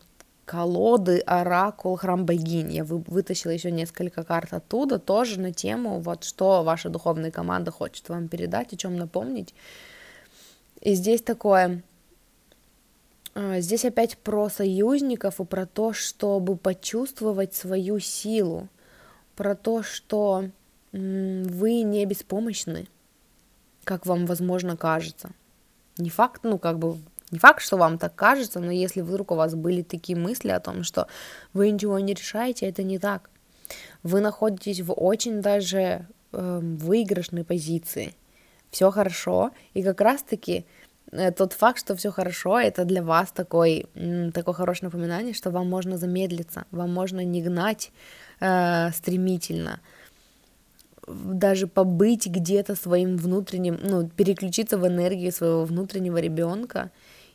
колоды 0.48 1.20
Оракул 1.20 1.98
Храм 1.98 2.26
Богинь. 2.26 2.72
Я 2.72 2.86
вытащила 2.86 3.52
еще 3.52 3.70
несколько 3.70 4.24
карт 4.24 4.54
оттуда, 4.54 4.98
тоже 4.98 5.42
на 5.42 5.52
тему, 5.52 6.00
вот 6.00 6.24
что 6.24 6.64
ваша 6.64 6.90
духовная 6.90 7.32
команда 7.32 7.70
хочет 7.70 8.08
вам 8.08 8.30
передать, 8.30 8.72
о 8.72 8.78
чем 8.78 8.96
напомнить. 8.96 9.54
И 10.80 10.94
здесь 10.94 11.22
такое, 11.22 11.84
а, 13.36 13.60
здесь 13.60 13.84
опять 13.84 14.18
про 14.18 14.50
союзников 14.50 15.42
и 15.42 15.46
про 15.46 15.66
то, 15.66 15.92
чтобы 15.92 16.56
почувствовать 16.56 17.54
свою 17.54 18.00
силу, 18.00 18.70
про 19.36 19.54
то, 19.54 19.84
что 19.84 20.50
вы 20.94 21.82
не 21.82 22.06
беспомощны, 22.06 22.88
как 23.84 24.06
вам, 24.06 24.26
возможно, 24.26 24.78
кажется. 24.78 25.32
Не 25.98 26.10
факт, 26.10 26.46
ну, 26.46 26.58
как 26.58 26.80
бы 26.80 26.98
не 27.32 27.40
факт, 27.40 27.62
что 27.62 27.78
вам 27.78 27.98
так 27.98 28.16
кажется, 28.16 28.60
но 28.60 28.72
если 28.72 29.02
вдруг 29.02 29.32
у 29.32 29.36
вас 29.36 29.56
были 29.56 29.82
такие 29.82 30.18
мысли 30.18 30.50
о 30.50 30.60
том, 30.60 30.84
что 30.84 31.08
вы 31.54 31.70
ничего 31.72 32.00
не 32.00 32.14
решаете, 32.14 32.68
это 32.68 32.84
не 32.84 33.00
так. 33.00 33.30
Вы 34.04 34.22
находитесь 34.22 34.82
в 34.82 34.94
очень 34.94 35.42
даже 35.42 36.08
э, 36.32 36.60
выигрышной 36.62 37.44
позиции. 37.44 38.14
Все 38.72 38.92
хорошо, 38.92 39.52
и 39.74 39.84
как 39.84 40.00
раз-таки 40.00 40.66
э, 41.12 41.32
тот 41.32 41.54
факт, 41.54 41.80
что 41.80 41.96
все 41.96 42.12
хорошо, 42.12 42.60
это 42.60 42.86
для 42.86 43.04
вас 43.04 43.32
такой, 43.32 43.88
такое 44.34 44.54
хорошее 44.54 44.88
напоминание, 44.88 45.34
что 45.34 45.52
вам 45.52 45.70
можно 45.70 45.98
замедлиться, 45.98 46.66
вам 46.72 46.94
можно 46.94 47.24
не 47.26 47.42
гнать 47.42 47.92
э, 48.40 48.92
стремительно, 48.92 49.82
даже 51.08 51.68
побыть 51.68 52.28
где-то 52.28 52.76
своим 52.76 53.18
внутренним, 53.18 53.80
ну, 53.82 54.08
переключиться 54.08 54.78
в 54.78 54.86
энергию 54.86 55.32
своего 55.32 55.64
внутреннего 55.64 56.18
ребенка 56.18 56.92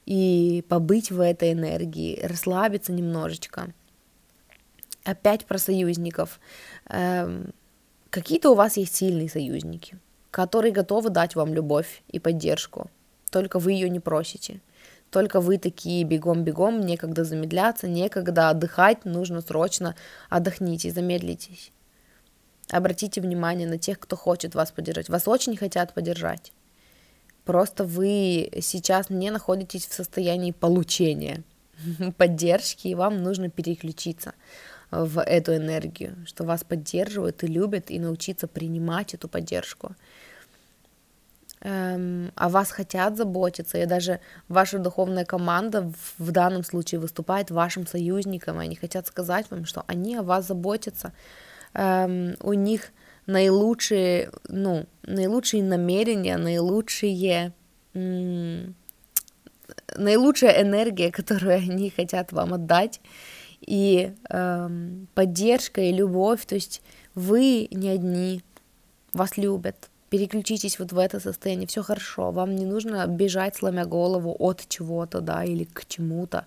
и 0.07 0.65
побыть 0.69 1.11
в 1.11 1.21
этой 1.21 1.53
энергии, 1.53 2.21
расслабиться 2.23 2.93
немножечко. 2.93 3.73
Опять 5.05 5.47
про 5.47 5.59
союзников. 5.59 6.41
Эм, 6.89 7.53
какие-то 8.11 8.51
у 8.51 8.55
вас 8.55 8.77
есть 8.77 8.95
сильные 8.95 9.29
союзники, 9.29 9.99
которые 10.31 10.73
готовы 10.73 11.11
дать 11.11 11.35
вам 11.35 11.55
любовь 11.55 12.03
и 12.09 12.19
поддержку, 12.19 12.91
только 13.31 13.59
вы 13.59 13.73
ее 13.73 13.89
не 13.89 14.01
просите. 14.01 14.61
Только 15.11 15.41
вы 15.41 15.59
такие 15.59 16.05
бегом-бегом, 16.05 16.81
некогда 16.81 17.23
замедляться, 17.25 17.87
некогда 17.87 18.49
отдыхать, 18.49 19.05
нужно 19.05 19.43
срочно 19.43 19.95
отдохните, 20.31 20.91
замедлитесь. 20.91 21.71
Обратите 22.71 23.21
внимание 23.21 23.69
на 23.69 23.77
тех, 23.77 24.01
кто 24.01 24.17
хочет 24.17 24.55
вас 24.55 24.73
поддержать. 24.73 25.11
Вас 25.11 25.29
очень 25.29 25.55
хотят 25.55 25.93
поддержать. 25.93 26.53
Просто 27.45 27.85
вы 27.85 28.51
сейчас 28.61 29.11
не 29.11 29.31
находитесь 29.31 29.87
в 29.87 29.95
состоянии 29.95 30.53
получения 30.53 31.43
поддержки, 32.17 32.89
и 32.89 32.95
вам 32.95 33.23
нужно 33.23 33.51
переключиться 33.51 34.35
в 34.91 35.21
эту 35.23 35.57
энергию, 35.57 36.17
что 36.27 36.45
вас 36.45 36.65
поддерживают 36.65 37.43
и 37.43 37.47
любят, 37.47 37.91
и 37.91 37.99
научиться 37.99 38.47
принимать 38.47 39.15
эту 39.15 39.27
поддержку. 39.27 39.97
Эм, 41.65 42.33
о 42.35 42.49
вас 42.49 42.71
хотят 42.73 43.17
заботиться, 43.17 43.79
и 43.79 43.87
даже 43.87 44.21
ваша 44.49 44.79
духовная 44.79 45.25
команда 45.25 45.83
в, 45.83 46.27
в 46.27 46.31
данном 46.33 46.65
случае 46.65 47.01
выступает 47.01 47.51
вашим 47.51 47.87
союзником, 47.87 48.61
и 48.61 48.65
они 48.65 48.77
хотят 48.77 49.07
сказать 49.07 49.51
вам, 49.51 49.65
что 49.65 49.85
они 49.87 50.17
о 50.17 50.23
вас 50.23 50.49
заботятся, 50.49 51.13
эм, 51.75 52.35
у 52.41 52.53
них 52.53 52.91
наилучшие, 53.27 54.31
ну, 54.49 54.87
наилучшие 55.05 55.63
намерения, 55.63 56.37
наилучшие, 56.37 57.53
наилучшая 59.97 60.63
энергия, 60.63 61.11
которую 61.19 61.57
они 61.57 61.91
хотят 61.91 62.33
вам 62.33 62.55
отдать, 62.55 63.01
и 63.61 64.13
эм, 64.29 65.07
поддержка 65.15 65.81
и 65.81 65.93
любовь, 65.93 66.45
то 66.47 66.57
есть 66.57 66.83
вы 67.15 67.69
не 67.71 67.91
одни, 67.91 68.43
вас 69.13 69.37
любят, 69.37 69.89
переключитесь 70.11 70.79
вот 70.79 70.93
в 70.93 70.99
это 70.99 71.21
состояние, 71.21 71.69
все 71.69 71.83
хорошо, 71.83 72.33
вам 72.33 72.57
не 72.57 72.67
нужно 72.67 73.07
бежать, 73.07 73.57
сломя 73.57 73.85
голову 73.85 74.35
от 74.39 74.67
чего-то, 74.69 75.21
да, 75.21 75.45
или 75.45 75.65
к 75.65 75.87
чему-то, 75.87 76.47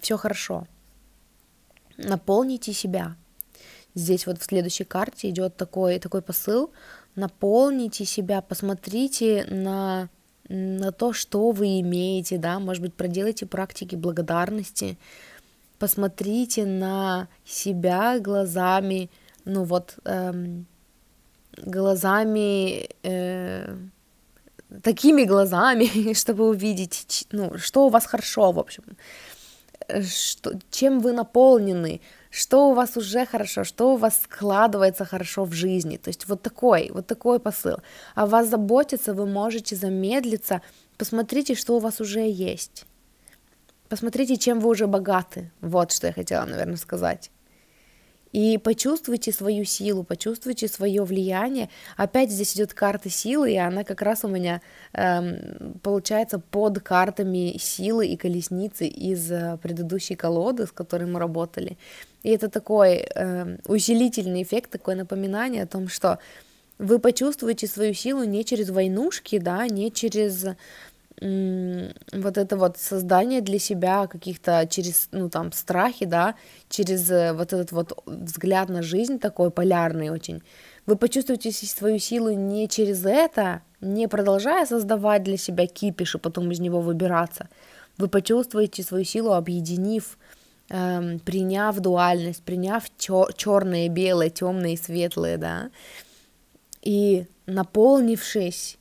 все 0.00 0.16
хорошо. 0.16 0.66
Наполните 1.96 2.72
себя, 2.74 3.16
Здесь 3.96 4.26
вот 4.26 4.38
в 4.38 4.44
следующей 4.44 4.84
карте 4.84 5.30
идет 5.30 5.56
такой, 5.56 5.98
такой 5.98 6.20
посыл. 6.20 6.70
Наполните 7.16 8.04
себя, 8.04 8.42
посмотрите 8.42 9.46
на, 9.50 10.10
на 10.48 10.92
то, 10.92 11.12
что 11.12 11.50
вы 11.50 11.80
имеете, 11.80 12.36
да, 12.36 12.58
может 12.60 12.82
быть, 12.82 12.94
проделайте 12.94 13.46
практики 13.46 13.96
благодарности, 13.96 14.98
посмотрите 15.78 16.66
на 16.66 17.28
себя 17.44 18.18
глазами, 18.20 19.10
ну 19.46 19.64
вот, 19.64 19.98
эм, 20.04 20.66
глазами, 21.56 22.88
э, 23.02 23.76
такими 24.82 25.24
глазами, 25.24 26.12
чтобы 26.14 26.48
увидеть, 26.48 27.26
ну, 27.32 27.56
что 27.58 27.86
у 27.86 27.88
вас 27.88 28.06
хорошо, 28.06 28.52
в 28.52 28.58
общем, 28.58 28.84
э, 29.88 30.02
что, 30.02 30.52
чем 30.70 31.00
вы 31.00 31.12
наполнены, 31.12 32.00
что 32.36 32.68
у 32.68 32.74
вас 32.74 32.98
уже 32.98 33.24
хорошо, 33.24 33.64
что 33.64 33.94
у 33.94 33.96
вас 33.96 34.20
складывается 34.22 35.06
хорошо 35.06 35.44
в 35.44 35.52
жизни. 35.52 35.96
То 35.96 36.10
есть 36.10 36.28
вот 36.28 36.42
такой, 36.42 36.90
вот 36.92 37.06
такой 37.06 37.40
посыл. 37.40 37.78
А 38.14 38.26
вас 38.26 38.48
заботиться, 38.48 39.14
вы 39.14 39.26
можете 39.26 39.74
замедлиться. 39.74 40.60
Посмотрите, 40.98 41.54
что 41.54 41.76
у 41.76 41.78
вас 41.78 42.00
уже 42.00 42.30
есть. 42.30 42.84
Посмотрите, 43.88 44.36
чем 44.36 44.60
вы 44.60 44.68
уже 44.68 44.86
богаты. 44.86 45.50
Вот 45.62 45.92
что 45.92 46.08
я 46.08 46.12
хотела, 46.12 46.44
наверное, 46.44 46.76
сказать 46.76 47.30
и 48.36 48.58
почувствуйте 48.58 49.32
свою 49.32 49.64
силу, 49.64 50.04
почувствуйте 50.04 50.68
свое 50.68 51.02
влияние. 51.04 51.70
Опять 51.96 52.30
здесь 52.30 52.54
идет 52.54 52.74
карта 52.74 53.08
силы, 53.08 53.52
и 53.52 53.56
она 53.56 53.82
как 53.82 54.02
раз 54.02 54.24
у 54.24 54.28
меня 54.28 54.60
эм, 54.92 55.78
получается 55.82 56.38
под 56.38 56.80
картами 56.80 57.56
силы 57.58 58.06
и 58.06 58.16
колесницы 58.18 58.86
из 58.88 59.32
э, 59.32 59.56
предыдущей 59.62 60.16
колоды, 60.16 60.66
с 60.66 60.70
которой 60.70 61.04
мы 61.04 61.18
работали. 61.18 61.78
И 62.22 62.28
это 62.28 62.50
такой 62.50 63.06
э, 63.08 63.56
усилительный 63.68 64.42
эффект, 64.42 64.70
такое 64.70 64.96
напоминание 64.96 65.62
о 65.62 65.66
том, 65.66 65.88
что 65.88 66.18
вы 66.78 66.98
почувствуете 66.98 67.66
свою 67.66 67.94
силу 67.94 68.24
не 68.24 68.44
через 68.44 68.68
войнушки, 68.68 69.38
да, 69.38 69.66
не 69.66 69.90
через 69.90 70.44
вот 71.20 72.36
это 72.36 72.56
вот 72.56 72.76
создание 72.76 73.40
для 73.40 73.58
себя 73.58 74.06
каких-то 74.06 74.66
через, 74.68 75.08
ну, 75.12 75.30
там, 75.30 75.50
страхи, 75.52 76.04
да, 76.04 76.34
через 76.68 77.10
э, 77.10 77.32
вот 77.32 77.54
этот 77.54 77.72
вот 77.72 78.02
взгляд 78.06 78.68
на 78.68 78.82
жизнь 78.82 79.18
такой 79.18 79.50
полярный 79.50 80.10
очень, 80.10 80.42
Вы 80.84 80.96
почувствуете 80.96 81.50
свою 81.52 81.98
силу 81.98 82.32
не 82.32 82.68
через 82.68 83.06
это, 83.06 83.62
не 83.80 84.08
продолжая 84.08 84.66
создавать 84.66 85.22
для 85.22 85.38
себя 85.38 85.66
кипиш 85.66 86.16
и 86.16 86.18
потом 86.18 86.50
из 86.50 86.60
него 86.60 86.80
выбираться. 86.80 87.48
Вы 87.96 88.08
почувствуете 88.08 88.82
свою 88.82 89.04
силу, 89.04 89.32
объединив, 89.32 90.18
эм, 90.68 91.18
приняв 91.20 91.78
дуальность, 91.80 92.42
приняв 92.42 92.84
черное, 92.98 93.88
белое, 93.88 94.28
темное 94.28 94.72
и 94.72 94.76
светлое, 94.76 95.38
да, 95.38 95.70
и 96.82 97.26
наполнившись 97.46 98.76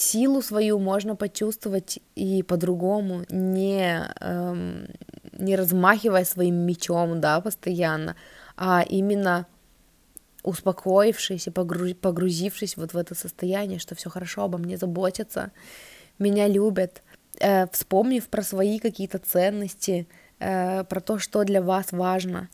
силу 0.00 0.42
свою 0.42 0.78
можно 0.78 1.16
почувствовать 1.16 2.00
и 2.14 2.42
по-другому, 2.42 3.24
не, 3.30 4.08
эм, 4.20 4.86
не 5.32 5.56
размахивая 5.56 6.24
своим 6.24 6.54
мечом, 6.54 7.20
да, 7.20 7.40
постоянно, 7.40 8.16
а 8.56 8.82
именно 8.88 9.46
успокоившись 10.42 11.46
и 11.46 11.50
погрузившись 11.50 12.76
вот 12.76 12.94
в 12.94 12.96
это 12.96 13.14
состояние, 13.14 13.78
что 13.78 13.94
все 13.94 14.10
хорошо, 14.10 14.44
обо 14.44 14.58
мне 14.58 14.76
заботятся, 14.76 15.50
меня 16.18 16.48
любят, 16.48 17.02
э, 17.40 17.66
вспомнив 17.68 18.26
про 18.28 18.42
свои 18.42 18.78
какие-то 18.78 19.18
ценности, 19.18 20.06
э, 20.40 20.84
про 20.84 21.00
то, 21.00 21.18
что 21.18 21.44
для 21.44 21.60
вас 21.60 21.92
важно, 21.92 22.48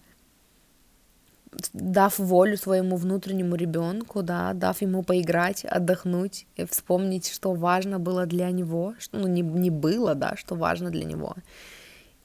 дав 1.72 2.18
волю 2.18 2.56
своему 2.56 2.96
внутреннему 2.96 3.56
ребенку, 3.56 4.22
да, 4.22 4.52
дав 4.52 4.82
ему 4.82 5.02
поиграть, 5.02 5.64
отдохнуть, 5.64 6.46
и 6.56 6.64
вспомнить, 6.64 7.30
что 7.30 7.54
важно 7.54 7.98
было 7.98 8.26
для 8.26 8.50
него, 8.50 8.94
что 8.98 9.18
ну, 9.18 9.28
не, 9.28 9.42
не 9.42 9.70
было, 9.70 10.14
да, 10.14 10.36
что 10.36 10.54
важно 10.54 10.90
для 10.90 11.04
него. 11.04 11.34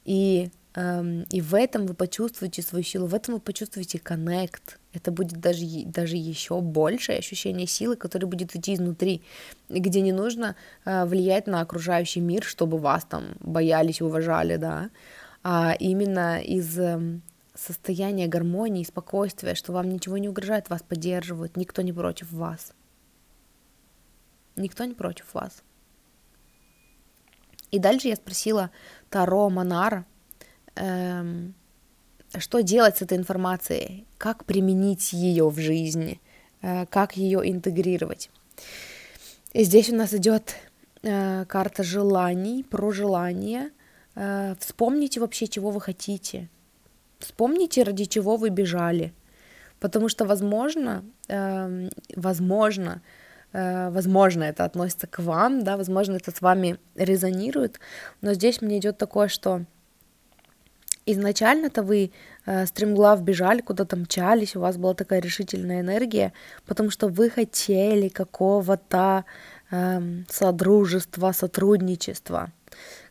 И, 0.05 0.49
эм, 0.75 1.25
и 1.29 1.41
в 1.41 1.53
этом 1.53 1.85
вы 1.85 1.93
почувствуете 1.93 2.61
свою 2.61 2.83
силу, 2.83 3.07
в 3.07 3.13
этом 3.13 3.35
вы 3.35 3.39
почувствуете 3.39 3.99
коннект. 3.99 4.79
Это 4.93 5.11
будет 5.11 5.39
даже, 5.39 5.65
даже 5.85 6.15
еще 6.15 6.61
большее 6.61 7.19
ощущение 7.19 7.67
силы, 7.67 7.95
которое 7.95 8.27
будет 8.27 8.55
идти 8.55 8.73
изнутри, 8.73 9.21
где 9.69 10.01
не 10.01 10.11
нужно 10.11 10.55
э, 10.85 11.05
влиять 11.05 11.47
на 11.47 11.61
окружающий 11.61 12.21
мир, 12.21 12.43
чтобы 12.43 12.77
вас 12.79 13.05
там 13.05 13.23
боялись, 13.39 14.01
уважали, 14.01 14.57
да, 14.57 14.89
а 15.43 15.75
именно 15.79 16.41
из 16.41 16.77
эм, 16.79 17.21
состояние 17.59 18.27
гармонии, 18.27 18.83
спокойствия, 18.83 19.55
что 19.55 19.73
вам 19.73 19.89
ничего 19.89 20.17
не 20.17 20.29
угрожает, 20.29 20.69
вас 20.69 20.81
поддерживают, 20.81 21.57
никто 21.57 21.81
не 21.81 21.93
против 21.93 22.31
вас. 22.31 22.73
Никто 24.55 24.85
не 24.85 24.93
против 24.93 25.33
вас. 25.33 25.63
И 27.71 27.79
дальше 27.79 28.07
я 28.07 28.15
спросила 28.15 28.71
Таро 29.09 29.49
Монара, 29.49 30.05
эм, 30.75 31.53
что 32.37 32.61
делать 32.61 32.97
с 32.97 33.01
этой 33.01 33.17
информацией, 33.17 34.05
как 34.17 34.45
применить 34.45 35.13
ее 35.13 35.49
в 35.49 35.59
жизни, 35.59 36.19
э, 36.61 36.85
как 36.87 37.17
ее 37.17 37.49
интегрировать. 37.49 38.29
И 39.53 39.63
здесь 39.63 39.89
у 39.89 39.95
нас 39.95 40.13
идет 40.13 40.55
э, 41.03 41.45
карта 41.45 41.83
желаний, 41.83 42.63
про 42.63 42.91
желание. 42.91 43.71
Э, 44.15 44.55
вспомните 44.59 45.19
вообще, 45.19 45.47
чего 45.47 45.71
вы 45.71 45.81
хотите, 45.81 46.49
Вспомните, 47.19 47.83
ради 47.83 48.05
чего 48.05 48.37
вы 48.37 48.49
бежали. 48.49 49.13
Потому 49.79 50.09
что, 50.09 50.25
возможно, 50.25 51.03
э, 51.27 51.89
возможно, 52.15 53.01
э, 53.53 53.89
возможно, 53.89 54.43
это 54.43 54.65
относится 54.65 55.07
к 55.07 55.19
вам, 55.19 55.63
да, 55.63 55.75
возможно, 55.77 56.15
это 56.15 56.31
с 56.31 56.41
вами 56.41 56.77
резонирует, 56.95 57.79
но 58.21 58.33
здесь 58.33 58.61
мне 58.61 58.77
идет 58.77 58.97
такое, 58.97 59.27
что 59.27 59.65
изначально-то 61.05 61.83
вы 61.83 62.11
э, 62.45 62.65
стремглав 62.65 63.21
бежали, 63.21 63.61
куда-то 63.61 63.97
мчались, 63.97 64.55
у 64.55 64.61
вас 64.61 64.77
была 64.77 64.93
такая 64.93 65.21
решительная 65.21 65.81
энергия, 65.81 66.31
потому 66.65 66.89
что 66.89 67.07
вы 67.07 67.29
хотели 67.29 68.09
какого-то 68.09 69.25
э, 69.71 70.01
содружества, 70.29 71.31
сотрудничества, 71.33 72.51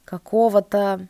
какого-то 0.05 1.09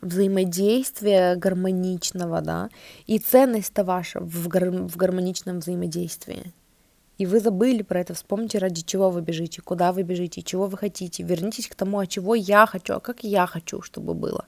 взаимодействия 0.00 1.36
гармоничного, 1.36 2.40
да, 2.40 2.68
и 3.06 3.18
ценность-то 3.18 3.84
ваша 3.84 4.20
в, 4.20 4.48
гар- 4.48 4.70
в 4.70 4.96
гармоничном 4.96 5.60
взаимодействии. 5.60 6.52
И 7.18 7.26
вы 7.26 7.40
забыли 7.40 7.82
про 7.82 8.00
это, 8.00 8.14
вспомните, 8.14 8.58
ради 8.58 8.82
чего 8.82 9.10
вы 9.10 9.22
бежите, 9.22 9.60
куда 9.60 9.92
вы 9.92 10.04
бежите, 10.04 10.42
чего 10.42 10.66
вы 10.66 10.78
хотите. 10.78 11.24
Вернитесь 11.24 11.66
к 11.66 11.74
тому, 11.74 11.98
а 11.98 12.06
чего 12.06 12.36
я 12.36 12.64
хочу, 12.66 12.94
а 12.94 13.00
как 13.00 13.24
я 13.24 13.46
хочу, 13.46 13.82
чтобы 13.82 14.14
было. 14.14 14.46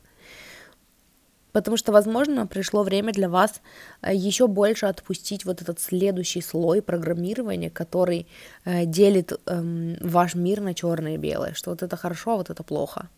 Потому 1.53 1.77
что, 1.77 1.91
возможно, 1.91 2.47
пришло 2.47 2.85
время 2.85 3.13
для 3.13 3.29
вас 3.29 3.61
э, 4.03 4.15
еще 4.15 4.47
больше 4.47 4.87
отпустить 4.87 5.45
вот 5.45 5.63
этот 5.63 5.81
следующий 5.81 6.41
слой 6.43 6.81
программирования, 6.81 7.71
который 7.71 8.29
э, 8.65 8.85
делит 8.85 9.33
э, 9.33 9.97
ваш 10.01 10.37
мир 10.37 10.61
на 10.61 10.75
черное 10.75 11.15
и 11.15 11.19
белое, 11.19 11.55
что 11.55 11.71
вот 11.71 11.83
это 11.83 11.97
хорошо, 11.97 12.33
а 12.33 12.37
вот 12.37 12.51
это 12.51 12.63
плохо. 12.63 13.09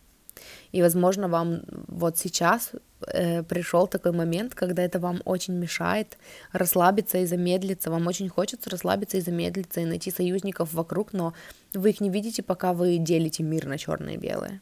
И, 0.73 0.83
возможно, 0.83 1.29
вам 1.29 1.63
вот 1.89 2.19
сейчас 2.19 2.73
э, 3.07 3.43
пришел 3.43 3.87
такой 3.87 4.13
момент, 4.13 4.55
когда 4.55 4.83
это 4.83 4.99
вам 4.99 5.21
очень 5.25 5.55
мешает 5.55 6.19
расслабиться 6.53 7.19
и 7.19 7.27
замедлиться. 7.27 7.91
Вам 7.91 8.07
очень 8.07 8.29
хочется 8.29 8.71
расслабиться 8.71 9.19
и 9.19 9.21
замедлиться 9.21 9.81
и 9.81 9.85
найти 9.85 10.11
союзников 10.11 10.73
вокруг, 10.73 11.13
но 11.13 11.35
вы 11.75 11.91
их 11.91 12.01
не 12.01 12.11
видите, 12.11 12.43
пока 12.43 12.73
вы 12.73 12.99
делите 12.99 13.43
мир 13.43 13.67
на 13.67 13.79
черное 13.79 14.15
и 14.15 14.19
белое. 14.19 14.61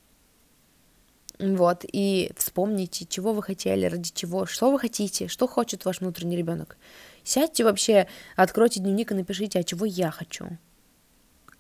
Вот, 1.39 1.85
и 1.91 2.31
вспомните, 2.37 3.07
чего 3.07 3.33
вы 3.33 3.43
хотели, 3.43 3.87
ради 3.87 4.11
чего, 4.15 4.45
что 4.45 4.71
вы 4.71 4.79
хотите, 4.79 5.27
что 5.27 5.47
хочет 5.47 5.87
ваш 5.87 6.01
внутренний 6.01 6.37
ребенок. 6.37 6.77
Сядьте 7.25 7.65
вообще, 7.65 8.07
откройте 8.37 8.81
дневник 8.81 9.13
и 9.13 9.15
напишите, 9.15 9.59
а 9.59 9.65
чего 9.65 9.87
я 9.87 10.11
хочу 10.11 10.59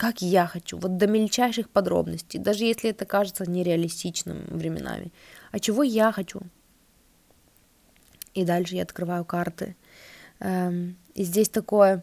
как 0.01 0.23
я 0.23 0.47
хочу, 0.47 0.79
вот 0.79 0.97
до 0.97 1.07
мельчайших 1.07 1.69
подробностей, 1.69 2.41
даже 2.41 2.65
если 2.65 2.89
это 2.89 3.05
кажется 3.05 3.45
нереалистичным 3.45 4.47
временами. 4.49 5.13
А 5.53 5.59
чего 5.61 5.83
я 5.83 6.11
хочу? 6.11 6.41
И 8.33 8.47
дальше 8.47 8.77
я 8.77 8.83
открываю 8.85 9.27
карты. 9.27 9.77
Эм, 10.39 10.97
и 11.15 11.23
здесь 11.23 11.51
такое 11.51 12.03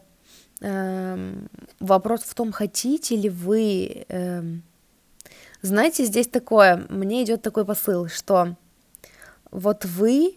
эм, 0.62 1.50
вопрос 1.80 2.22
в 2.22 2.36
том, 2.36 2.52
хотите 2.52 3.16
ли 3.16 3.30
вы... 3.30 4.06
Эм, 4.10 4.62
знаете, 5.64 6.06
здесь 6.06 6.28
такое, 6.28 6.86
мне 6.90 7.24
идет 7.24 7.42
такой 7.42 7.66
посыл, 7.66 8.10
что 8.10 8.56
вот 9.50 9.86
вы 9.86 10.36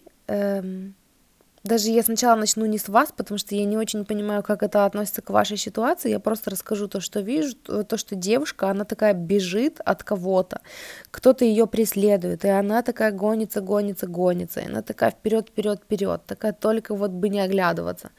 даже 1.63 1.91
я 1.91 2.03
сначала 2.03 2.37
начну 2.37 2.65
не 2.65 2.79
с 2.79 2.89
вас, 2.89 3.13
потому 3.15 3.37
что 3.37 3.55
я 3.55 3.65
не 3.67 3.77
очень 3.77 4.07
понимаю, 4.07 4.43
как 4.43 4.63
это 4.63 4.87
относится 4.87 5.21
к 5.21 5.29
вашей 5.29 5.59
ситуации. 5.59 6.11
Я 6.11 6.19
просто 6.19 6.51
расскажу 6.51 6.89
то, 6.89 7.01
что 7.01 7.21
вижу, 7.21 7.55
то, 7.55 7.97
что 7.99 8.15
девушка, 8.15 8.71
она 8.71 8.85
такая 8.85 9.13
бежит 9.13 9.81
от 9.85 10.03
кого-то, 10.03 10.63
кто-то 11.11 11.45
ее 11.45 11.67
преследует, 11.67 12.45
и 12.45 12.49
она 12.49 12.83
такая 12.83 13.13
гонится, 13.13 13.61
гонится, 13.61 14.07
гонится, 14.07 14.61
и 14.61 14.67
она 14.67 14.81
такая 14.81 15.11
вперед, 15.11 15.49
вперед, 15.49 15.83
вперед, 15.85 16.23
такая 16.27 16.55
только 16.55 16.95
вот 16.95 17.11
бы 17.11 17.29
не 17.29 17.41
оглядываться. 17.41 18.11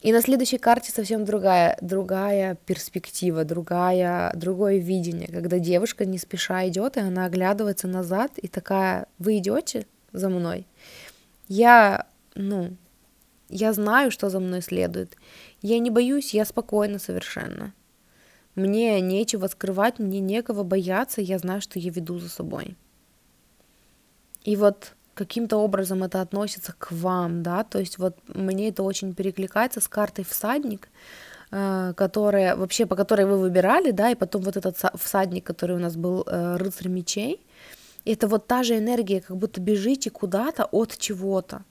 И 0.00 0.12
на 0.12 0.20
следующей 0.20 0.58
карте 0.58 0.92
совсем 0.92 1.24
другая, 1.24 1.78
другая 1.80 2.56
перспектива, 2.66 3.44
другая, 3.44 4.32
другое 4.36 4.76
видение, 4.76 5.28
когда 5.28 5.58
девушка 5.58 6.04
не 6.04 6.18
спеша 6.18 6.68
идет, 6.68 6.96
и 6.96 7.00
она 7.00 7.24
оглядывается 7.24 7.88
назад, 7.88 8.32
и 8.36 8.46
такая, 8.46 9.06
вы 9.18 9.38
идете 9.38 9.86
за 10.12 10.28
мной? 10.28 10.66
Я, 11.48 12.06
ну, 12.34 12.76
я 13.48 13.72
знаю, 13.72 14.10
что 14.10 14.30
за 14.30 14.40
мной 14.40 14.62
следует. 14.62 15.16
Я 15.62 15.78
не 15.78 15.90
боюсь, 15.90 16.34
я 16.34 16.44
спокойна 16.44 16.98
совершенно. 16.98 17.72
Мне 18.54 19.00
нечего 19.00 19.48
скрывать, 19.48 19.98
мне 19.98 20.20
некого 20.20 20.62
бояться, 20.62 21.20
я 21.20 21.38
знаю, 21.38 21.60
что 21.60 21.78
я 21.78 21.90
веду 21.90 22.18
за 22.18 22.28
собой. 22.28 22.76
И 24.44 24.56
вот 24.56 24.94
каким-то 25.14 25.56
образом 25.58 26.02
это 26.02 26.20
относится 26.20 26.74
к 26.78 26.92
вам, 26.92 27.42
да, 27.42 27.64
то 27.64 27.78
есть 27.78 27.98
вот 27.98 28.16
мне 28.28 28.68
это 28.68 28.82
очень 28.82 29.14
перекликается 29.14 29.80
с 29.80 29.88
картой 29.88 30.24
всадник, 30.24 30.88
э, 31.50 31.94
которая, 31.96 32.56
вообще 32.56 32.86
по 32.86 32.96
которой 32.96 33.26
вы 33.26 33.38
выбирали, 33.38 33.90
да, 33.92 34.10
и 34.10 34.14
потом 34.14 34.42
вот 34.42 34.56
этот 34.56 34.76
всадник, 34.94 35.44
который 35.44 35.76
у 35.76 35.80
нас 35.80 35.96
был 35.96 36.24
э, 36.26 36.56
рыцарь 36.56 36.88
мечей, 36.88 37.40
это 38.04 38.28
вот 38.28 38.46
та 38.46 38.62
же 38.62 38.78
энергия, 38.78 39.20
как 39.20 39.36
будто 39.36 39.60
бежите 39.60 40.10
куда-то 40.10 40.64
от 40.64 40.96
чего-то. 40.98 41.64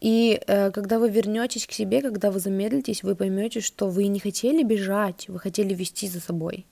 И 0.00 0.40
э, 0.46 0.70
когда 0.70 0.98
вы 0.98 1.10
вернетесь 1.10 1.66
к 1.66 1.72
себе, 1.72 2.02
когда 2.02 2.30
вы 2.30 2.38
замедлитесь, 2.38 3.02
вы 3.02 3.16
поймете, 3.16 3.60
что 3.60 3.88
вы 3.88 4.06
не 4.06 4.20
хотели 4.20 4.62
бежать, 4.62 5.28
вы 5.28 5.40
хотели 5.40 5.74
вести 5.74 6.06
за 6.06 6.20
собой. 6.20 6.66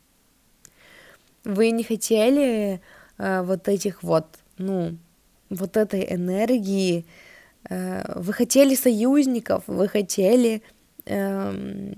Вы 1.45 1.71
не 1.71 1.83
хотели 1.83 2.81
э, 3.19 3.43
вот 3.43 3.69
этих 3.69 4.03
вот, 4.03 4.27
ну, 4.59 4.97
вот 5.51 5.77
этой 5.77 6.07
энергии, 6.15 7.05
э, 7.69 8.21
вы 8.21 8.33
хотели 8.33 8.75
союзников, 8.75 9.65
вы 9.67 9.89
хотели 9.89 10.63
э, 11.05 11.93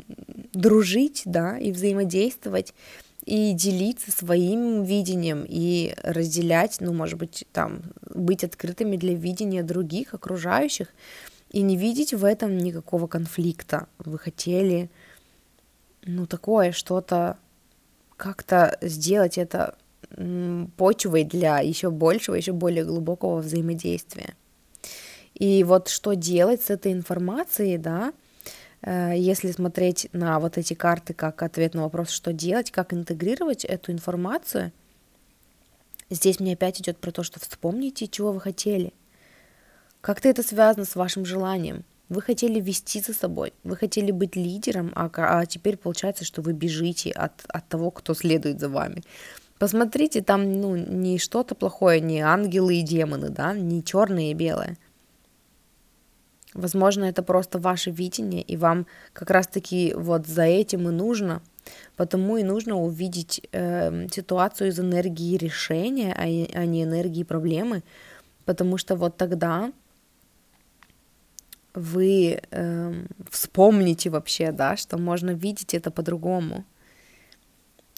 дружить, 0.53 1.23
да, 1.27 1.59
и 1.59 1.73
взаимодействовать 1.73 2.75
и 3.29 3.53
делиться 3.53 4.11
своим 4.11 4.85
видением 4.85 5.45
и 5.47 5.95
разделять, 6.03 6.79
ну, 6.81 6.95
может 6.95 7.19
быть, 7.19 7.45
там, 7.53 7.83
быть 8.15 8.43
открытыми 8.43 8.97
для 8.97 9.13
видения 9.13 9.63
других, 9.63 10.15
окружающих, 10.15 10.89
и 11.51 11.61
не 11.61 11.77
видеть 11.77 12.15
в 12.15 12.25
этом 12.25 12.57
никакого 12.57 13.07
конфликта. 13.07 13.87
Вы 13.99 14.19
хотели, 14.19 14.91
ну, 16.05 16.27
такое 16.27 16.73
что-то, 16.73 17.37
как-то 18.17 18.79
сделать 18.81 19.37
это 19.37 19.77
почвой 20.79 21.25
для 21.25 21.59
еще 21.59 21.91
большего, 21.91 22.35
еще 22.35 22.53
более 22.53 22.87
глубокого 22.87 23.43
взаимодействия. 23.43 24.37
И 25.35 25.65
вот 25.65 25.89
что 25.89 26.15
делать 26.15 26.63
с 26.63 26.71
этой 26.71 26.93
информацией, 26.93 27.77
да, 27.77 28.15
если 28.85 29.51
смотреть 29.51 30.09
на 30.13 30.39
вот 30.39 30.57
эти 30.57 30.75
карты 30.75 31.13
как 31.15 31.43
ответ 31.43 31.75
на 31.75 31.83
вопрос, 31.83 32.11
что 32.11 32.33
делать, 32.33 32.71
как 32.71 32.93
интегрировать 32.93 33.65
эту 33.65 33.93
информацию, 33.93 34.73
здесь 36.11 36.39
мне 36.39 36.53
опять 36.53 36.81
идет 36.81 36.99
про 36.99 37.11
то, 37.11 37.23
что 37.23 37.41
вспомните, 37.41 38.07
чего 38.07 38.33
вы 38.33 38.41
хотели. 38.41 38.93
Как-то 40.01 40.29
это 40.29 40.43
связано 40.43 40.85
с 40.85 40.95
вашим 40.95 41.25
желанием. 41.25 41.85
Вы 42.09 42.23
хотели 42.23 42.61
вести 42.61 43.01
за 43.01 43.13
собой, 43.13 43.53
вы 43.65 43.77
хотели 43.77 44.13
быть 44.13 44.35
лидером, 44.35 44.93
а, 44.95 45.11
а 45.15 45.45
теперь 45.45 45.77
получается, 45.77 46.25
что 46.25 46.41
вы 46.41 46.55
бежите 46.55 47.11
от, 47.11 47.33
от 47.49 47.69
того, 47.69 47.91
кто 47.91 48.15
следует 48.15 48.61
за 48.61 48.71
вами. 48.71 49.03
Посмотрите, 49.59 50.23
там 50.23 50.61
ну, 50.61 50.77
не 50.77 51.19
что-то 51.19 51.55
плохое, 51.55 52.01
не 52.01 52.21
ангелы 52.21 52.77
и 52.77 52.83
демоны, 52.83 53.29
да, 53.29 53.53
не 53.53 53.85
черное 53.85 54.31
и 54.31 54.35
белое. 54.35 54.79
Возможно, 56.59 57.05
это 57.05 57.23
просто 57.23 57.61
ваше 57.61 57.93
видение, 57.93 58.43
и 58.43 58.57
вам 58.57 58.87
как 59.13 59.31
раз-таки 59.31 59.95
вот 59.95 60.27
за 60.27 60.43
этим 60.43 60.89
и 60.89 60.93
нужно, 60.93 61.41
потому 61.97 62.37
и 62.37 62.43
нужно 62.43 62.75
увидеть 62.75 63.47
э, 63.53 64.09
ситуацию 64.11 64.71
из 64.71 64.81
энергии 64.81 65.37
решения, 65.37 66.13
а, 66.13 66.23
а 66.23 66.67
не 66.67 66.83
энергии 66.83 67.23
проблемы, 67.23 67.85
потому 68.45 68.77
что 68.77 68.97
вот 68.97 69.17
тогда 69.17 69.73
вы 71.75 72.41
э, 72.51 73.05
вспомните 73.31 74.11
вообще, 74.11 74.51
да, 74.51 74.77
что 74.77 74.99
можно 74.99 75.31
видеть 75.31 75.75
это 75.75 75.93
по-другому, 75.93 76.65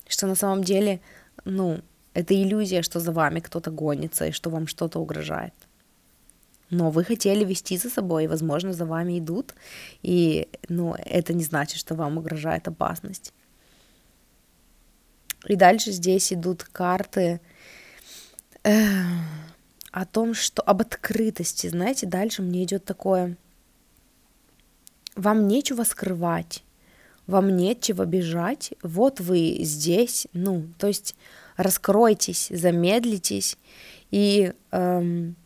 что 0.07 0.27
на 0.27 0.35
самом 0.35 0.65
деле 0.65 1.01
ну, 1.47 1.81
это 2.13 2.35
иллюзия, 2.35 2.83
что 2.83 3.01
за 3.01 3.13
вами 3.13 3.41
кто-то 3.41 3.71
гонится 3.71 4.27
и 4.27 4.33
что 4.33 4.51
вам 4.51 4.67
что-то 4.67 4.99
угрожает. 4.99 5.55
Но 6.71 6.91
вы 6.91 7.05
хотели 7.05 7.45
вести 7.45 7.77
за 7.77 7.91
собой, 7.91 8.25
и, 8.25 8.29
возможно, 8.29 8.73
за 8.73 8.87
вами 8.87 9.19
идут, 9.19 9.55
и, 10.03 10.49
ну, 10.69 10.95
это 11.05 11.35
не 11.35 11.43
значит, 11.43 11.79
что 11.79 11.95
вам 11.95 12.19
угрожает 12.19 12.69
опасность. 12.69 13.33
И 15.47 15.57
дальше 15.57 15.91
здесь 15.91 16.33
идут 16.33 16.63
карты 16.65 17.41
э, 18.63 18.73
о 19.91 20.05
том, 20.05 20.35
что 20.35 20.63
об 20.63 20.81
открытости, 20.81 21.67
знаете, 21.67 22.07
дальше 22.07 22.43
мне 22.43 22.63
идет 22.65 22.85
такое, 22.85 23.37
вам 25.17 25.49
нечего 25.49 25.83
скрывать, 25.85 26.63
вам 27.27 27.57
нечего 27.57 28.05
бежать, 28.05 28.75
вот 28.83 29.21
вы 29.21 29.59
здесь, 29.61 30.29
ну, 30.33 30.69
то 30.79 30.87
есть 30.87 31.17
раскройтесь, 31.57 32.49
замедлитесь, 32.51 33.57
и, 34.11 34.53
эм, 34.71 35.37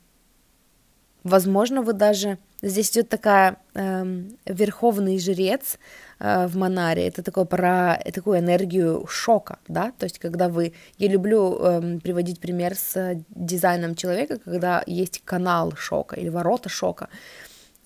возможно, 1.25 1.83
вы 1.83 1.93
даже 1.93 2.39
здесь 2.63 2.93
идет 2.93 3.09
такая 3.09 3.57
эм, 3.75 4.39
верховный 4.47 5.19
жрец 5.19 5.79
э, 6.21 6.47
в 6.47 6.57
Монаре, 6.57 7.09
это 7.09 7.23
такое 7.23 7.45
про 7.45 8.01
такую 8.13 8.39
энергию 8.39 9.07
шока, 9.09 9.59
да, 9.67 9.93
то 9.99 10.05
есть 10.05 10.19
когда 10.19 10.49
вы, 10.49 10.73
я 10.99 11.09
люблю 11.09 11.59
эм, 11.59 12.01
приводить 12.01 12.41
пример 12.41 12.77
с 12.77 13.21
дизайном 13.31 13.97
человека, 13.97 14.39
когда 14.39 14.85
есть 14.87 15.23
канал 15.25 15.73
шока 15.77 16.17
или 16.17 16.29
ворота 16.29 16.69
шока, 16.69 17.09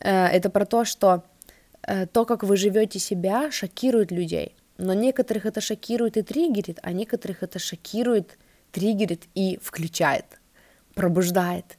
э, 0.00 0.26
это 0.26 0.50
про 0.50 0.66
то, 0.66 0.84
что 0.84 1.24
Э, 1.88 2.06
то, 2.06 2.26
как 2.26 2.42
вы 2.42 2.56
живете 2.58 2.98
себя, 2.98 3.50
шокирует 3.50 4.10
людей. 4.10 4.54
Но 4.76 4.92
некоторых 4.92 5.46
это 5.46 5.62
шокирует 5.62 6.18
и 6.18 6.22
триггерит, 6.22 6.78
а 6.82 6.92
некоторых 6.92 7.42
это 7.42 7.58
шокирует, 7.58 8.38
триггерит 8.72 9.24
и 9.34 9.58
включает, 9.62 10.26
пробуждает. 10.94 11.77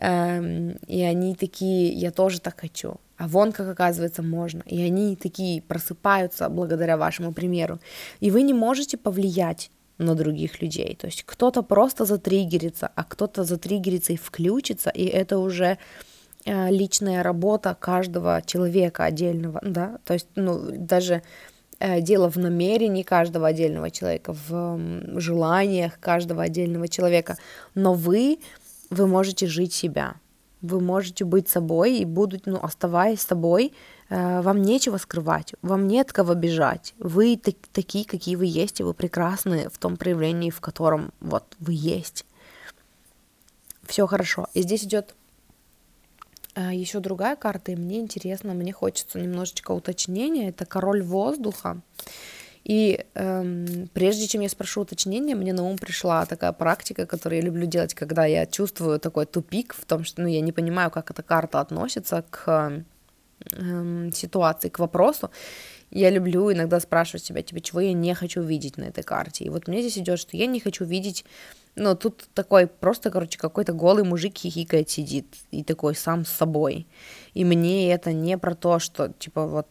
Эм, 0.00 0.78
и 0.86 1.02
они 1.02 1.34
такие, 1.34 1.88
я 1.92 2.10
тоже 2.10 2.40
так 2.40 2.60
хочу. 2.60 2.96
А 3.16 3.26
вон 3.26 3.52
как 3.52 3.68
оказывается 3.68 4.22
можно. 4.22 4.62
И 4.66 4.82
они 4.82 5.16
такие 5.16 5.60
просыпаются 5.62 6.48
благодаря 6.48 6.96
вашему 6.96 7.32
примеру. 7.32 7.80
И 8.20 8.30
вы 8.30 8.42
не 8.42 8.54
можете 8.54 8.96
повлиять 8.96 9.70
на 9.98 10.14
других 10.14 10.62
людей. 10.62 10.94
То 10.94 11.06
есть 11.06 11.24
кто-то 11.24 11.62
просто 11.62 12.04
затриггерится, 12.04 12.90
а 12.94 13.02
кто-то 13.02 13.44
затриггерится 13.44 14.12
и 14.12 14.16
включится, 14.16 14.90
и 14.90 15.04
это 15.04 15.38
уже 15.38 15.78
Э, 16.48 16.70
личная 16.70 17.22
работа 17.22 17.76
каждого 17.78 18.42
человека 18.46 19.04
отдельного, 19.04 19.60
да, 19.62 19.98
то 20.04 20.14
есть, 20.14 20.28
ну, 20.34 20.70
даже 20.72 21.22
э, 21.78 22.00
дело 22.00 22.30
в 22.30 22.36
намерении 22.36 23.02
каждого 23.02 23.48
отдельного 23.48 23.90
человека, 23.90 24.34
в 24.48 24.80
желаниях 25.20 26.00
каждого 26.00 26.42
отдельного 26.42 26.88
человека, 26.88 27.36
но 27.74 27.92
вы, 27.92 28.38
вы 28.90 29.06
можете 29.06 29.46
жить 29.46 29.72
себя, 29.72 30.16
вы 30.62 30.80
можете 30.80 31.24
быть 31.24 31.48
собой 31.48 31.98
и 31.98 32.04
будут, 32.04 32.46
ну, 32.46 32.58
оставаясь 32.62 33.20
собой, 33.20 33.72
э, 34.08 34.40
вам 34.40 34.62
нечего 34.62 34.96
скрывать, 34.96 35.54
вам 35.62 35.86
нет 35.86 36.12
кого 36.12 36.34
бежать, 36.34 36.94
вы 36.98 37.36
так, 37.36 37.54
такие, 37.72 38.04
какие 38.04 38.36
вы 38.36 38.46
есть, 38.46 38.80
и 38.80 38.82
вы 38.82 38.94
прекрасны 38.94 39.68
в 39.68 39.78
том 39.78 39.96
проявлении, 39.96 40.50
в 40.50 40.60
котором 40.60 41.12
вот 41.20 41.44
вы 41.60 41.74
есть. 41.74 42.24
Все 43.86 44.06
хорошо. 44.06 44.48
И 44.52 44.62
здесь 44.62 44.84
идет 44.84 45.14
а, 46.54 46.74
Еще 46.74 47.00
другая 47.00 47.36
карта, 47.36 47.72
и 47.72 47.76
мне 47.76 48.00
интересно, 48.00 48.52
мне 48.52 48.72
хочется 48.72 49.20
немножечко 49.20 49.70
уточнения. 49.70 50.48
Это 50.48 50.66
король 50.66 51.02
воздуха. 51.02 51.80
И 52.68 53.06
эм, 53.14 53.88
прежде 53.94 54.26
чем 54.26 54.42
я 54.42 54.48
спрошу 54.50 54.82
уточнение, 54.82 55.34
мне 55.34 55.54
на 55.54 55.64
ум 55.64 55.78
пришла 55.78 56.26
такая 56.26 56.52
практика, 56.52 57.06
которую 57.06 57.40
я 57.40 57.46
люблю 57.46 57.66
делать, 57.66 57.94
когда 57.94 58.26
я 58.26 58.44
чувствую 58.44 59.00
такой 59.00 59.24
тупик 59.24 59.74
в 59.74 59.86
том, 59.86 60.04
что 60.04 60.20
ну, 60.20 60.28
я 60.28 60.42
не 60.42 60.52
понимаю, 60.52 60.90
как 60.90 61.10
эта 61.10 61.22
карта 61.22 61.60
относится 61.60 62.22
к 62.28 62.84
эм, 63.56 64.12
ситуации, 64.12 64.68
к 64.68 64.78
вопросу. 64.78 65.30
Я 65.90 66.10
люблю 66.10 66.52
иногда 66.52 66.78
спрашивать 66.78 67.24
себя, 67.24 67.42
тебе 67.42 67.62
чего 67.62 67.80
я 67.80 67.94
не 67.94 68.12
хочу 68.14 68.42
видеть 68.42 68.76
на 68.76 68.84
этой 68.84 69.02
карте. 69.02 69.44
И 69.44 69.48
вот 69.48 69.66
мне 69.66 69.80
здесь 69.80 69.96
идет, 69.96 70.18
что 70.18 70.36
я 70.36 70.44
не 70.44 70.60
хочу 70.60 70.84
видеть 70.84 71.24
ну, 71.78 71.94
тут 71.94 72.28
такой 72.34 72.66
просто, 72.66 73.10
короче, 73.10 73.38
какой-то 73.38 73.72
голый 73.72 74.04
мужик 74.04 74.36
хихикает, 74.36 74.90
сидит, 74.90 75.26
и 75.50 75.62
такой 75.62 75.94
сам 75.94 76.24
с 76.24 76.30
собой. 76.30 76.86
И 77.34 77.44
мне 77.44 77.92
это 77.92 78.12
не 78.12 78.36
про 78.36 78.54
то, 78.54 78.78
что, 78.78 79.12
типа, 79.18 79.46
вот... 79.46 79.66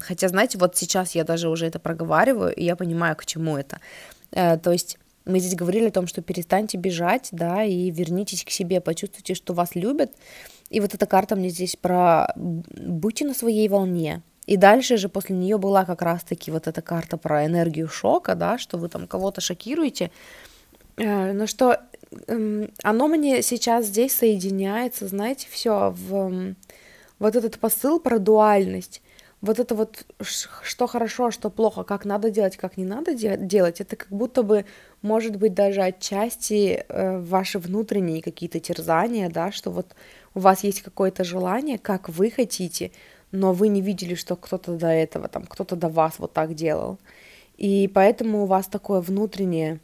Хотя, 0.00 0.28
знаете, 0.28 0.58
вот 0.58 0.76
сейчас 0.76 1.14
я 1.14 1.24
даже 1.24 1.48
уже 1.48 1.66
это 1.66 1.78
проговариваю, 1.78 2.52
и 2.54 2.64
я 2.64 2.76
понимаю, 2.76 3.16
к 3.16 3.24
чему 3.24 3.56
это. 3.56 3.78
Э, 4.32 4.58
то 4.58 4.72
есть 4.72 4.98
мы 5.24 5.38
здесь 5.40 5.54
говорили 5.54 5.88
о 5.88 5.92
том, 5.92 6.06
что 6.06 6.22
перестаньте 6.22 6.78
бежать, 6.78 7.28
да, 7.32 7.62
и 7.62 7.90
вернитесь 7.90 8.44
к 8.44 8.50
себе, 8.50 8.80
почувствуйте, 8.80 9.34
что 9.34 9.54
вас 9.54 9.74
любят. 9.74 10.12
И 10.70 10.80
вот 10.80 10.94
эта 10.94 11.06
карта 11.06 11.36
мне 11.36 11.50
здесь 11.50 11.76
про 11.76 12.32
будьте 12.36 13.24
на 13.24 13.34
своей 13.34 13.68
волне. 13.68 14.22
И 14.46 14.56
дальше 14.56 14.96
же 14.96 15.10
после 15.10 15.36
нее 15.36 15.58
была 15.58 15.84
как 15.84 16.00
раз-таки 16.00 16.50
вот 16.50 16.66
эта 16.66 16.80
карта 16.80 17.18
про 17.18 17.44
энергию 17.44 17.86
шока, 17.86 18.34
да, 18.34 18.56
что 18.56 18.78
вы 18.78 18.88
там 18.88 19.06
кого-то 19.06 19.42
шокируете, 19.42 20.10
но 20.98 21.46
что 21.46 21.80
оно 22.82 23.08
мне 23.08 23.42
сейчас 23.42 23.86
здесь 23.86 24.12
соединяется, 24.12 25.06
знаете, 25.06 25.46
все 25.50 25.94
в 25.96 26.54
вот 27.18 27.36
этот 27.36 27.58
посыл 27.58 27.98
про 27.98 28.18
дуальность, 28.18 29.02
вот 29.40 29.60
это 29.60 29.74
вот, 29.74 30.04
что 30.20 30.86
хорошо, 30.86 31.26
а 31.26 31.30
что 31.30 31.48
плохо, 31.50 31.84
как 31.84 32.04
надо 32.04 32.30
делать, 32.30 32.56
как 32.56 32.76
не 32.76 32.84
надо 32.84 33.14
делать, 33.14 33.80
это 33.80 33.94
как 33.96 34.08
будто 34.08 34.42
бы, 34.42 34.64
может 35.00 35.36
быть, 35.36 35.54
даже 35.54 35.82
отчасти 35.82 36.84
э, 36.88 37.18
ваши 37.18 37.58
внутренние 37.60 38.20
какие-то 38.20 38.58
терзания, 38.58 39.30
да, 39.30 39.52
что 39.52 39.70
вот 39.70 39.94
у 40.34 40.40
вас 40.40 40.64
есть 40.64 40.82
какое-то 40.82 41.22
желание, 41.22 41.78
как 41.78 42.08
вы 42.08 42.30
хотите, 42.30 42.90
но 43.30 43.52
вы 43.52 43.68
не 43.68 43.80
видели, 43.80 44.14
что 44.14 44.34
кто-то 44.34 44.72
до 44.72 44.88
этого, 44.88 45.28
там, 45.28 45.44
кто-то 45.44 45.76
до 45.76 45.88
вас 45.88 46.14
вот 46.18 46.32
так 46.32 46.54
делал. 46.54 46.98
И 47.56 47.88
поэтому 47.92 48.42
у 48.42 48.46
вас 48.46 48.66
такое 48.66 49.00
внутреннее 49.00 49.74
э, 49.74 49.78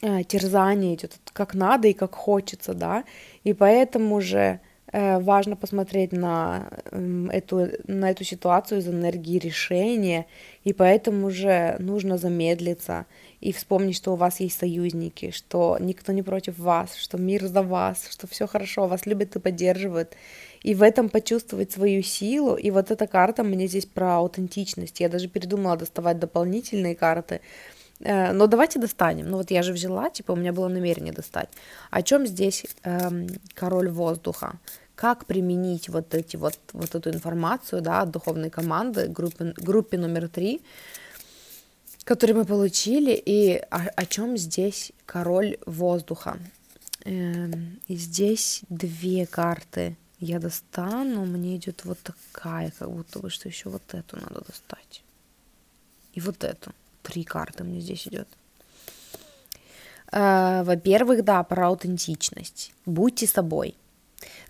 терзание 0.00 0.94
идет 0.94 1.18
как 1.32 1.54
надо 1.54 1.88
и 1.88 1.92
как 1.92 2.14
хочется, 2.14 2.74
да, 2.74 3.04
и 3.44 3.54
поэтому 3.54 4.20
же 4.20 4.60
э, 4.92 5.18
важно 5.18 5.56
посмотреть 5.56 6.12
на 6.12 6.68
э, 6.90 7.28
эту, 7.32 7.68
на 7.86 8.10
эту 8.10 8.24
ситуацию 8.24 8.80
из 8.80 8.88
энергии 8.88 9.38
решения, 9.38 10.26
и 10.64 10.72
поэтому 10.74 11.30
же 11.30 11.76
нужно 11.78 12.18
замедлиться 12.18 13.06
и 13.40 13.52
вспомнить, 13.52 13.96
что 13.96 14.12
у 14.12 14.16
вас 14.16 14.40
есть 14.40 14.58
союзники, 14.58 15.30
что 15.30 15.78
никто 15.80 16.12
не 16.12 16.22
против 16.22 16.58
вас, 16.58 16.94
что 16.94 17.16
мир 17.16 17.46
за 17.46 17.62
вас, 17.62 18.06
что 18.10 18.26
все 18.26 18.46
хорошо, 18.46 18.86
вас 18.86 19.06
любят 19.06 19.34
и 19.36 19.40
поддерживают, 19.40 20.14
и 20.62 20.74
в 20.74 20.82
этом 20.82 21.08
почувствовать 21.08 21.72
свою 21.72 22.02
силу, 22.02 22.54
и 22.54 22.70
вот 22.70 22.90
эта 22.90 23.06
карта 23.06 23.42
мне 23.44 23.66
здесь 23.66 23.86
про 23.86 24.16
аутентичность, 24.16 25.00
я 25.00 25.08
даже 25.08 25.28
передумала 25.28 25.76
доставать 25.76 26.18
дополнительные 26.18 26.94
карты, 26.94 27.40
Э, 27.40 27.75
но 28.00 28.46
давайте 28.46 28.78
достанем. 28.78 29.30
Ну 29.30 29.38
вот 29.38 29.50
я 29.50 29.62
же 29.62 29.72
взяла, 29.72 30.10
типа 30.10 30.32
у 30.32 30.36
меня 30.36 30.52
было 30.52 30.68
намерение 30.68 31.12
достать. 31.12 31.48
О 31.90 32.02
чем 32.02 32.26
здесь 32.26 32.66
эм, 32.82 33.28
король 33.54 33.88
воздуха? 33.88 34.58
Как 34.94 35.26
применить 35.26 35.88
вот 35.88 36.14
эти 36.14 36.36
вот 36.36 36.58
вот 36.72 36.94
эту 36.94 37.10
информацию, 37.10 37.82
да, 37.82 38.02
от 38.02 38.10
духовной 38.10 38.50
команды 38.50 39.08
группе 39.08 39.54
группе 39.56 39.98
номер 39.98 40.28
три, 40.28 40.62
которую 42.04 42.38
мы 42.38 42.44
получили, 42.44 43.12
и 43.12 43.56
о, 43.70 43.88
о 43.96 44.06
чем 44.06 44.36
здесь 44.36 44.92
король 45.06 45.58
воздуха? 45.66 46.38
Эм, 47.04 47.80
и 47.88 47.96
здесь 47.96 48.62
две 48.68 49.26
карты 49.26 49.96
я 50.18 50.38
достану, 50.38 51.24
мне 51.24 51.56
идет 51.56 51.84
вот 51.84 51.98
такая, 52.00 52.72
как 52.78 52.90
будто 52.90 53.18
бы, 53.18 53.30
что 53.30 53.48
еще 53.48 53.68
вот 53.68 53.82
эту 53.94 54.16
надо 54.16 54.42
достать. 54.46 55.02
И 56.14 56.20
вот 56.20 56.42
эту. 56.42 56.72
Три 57.06 57.22
карты 57.22 57.62
мне 57.62 57.80
здесь 57.80 58.08
идет. 58.08 58.26
Э, 60.10 60.64
во-первых, 60.64 61.22
да, 61.22 61.42
про 61.44 61.68
аутентичность. 61.68 62.72
Будьте 62.84 63.26
собой. 63.26 63.76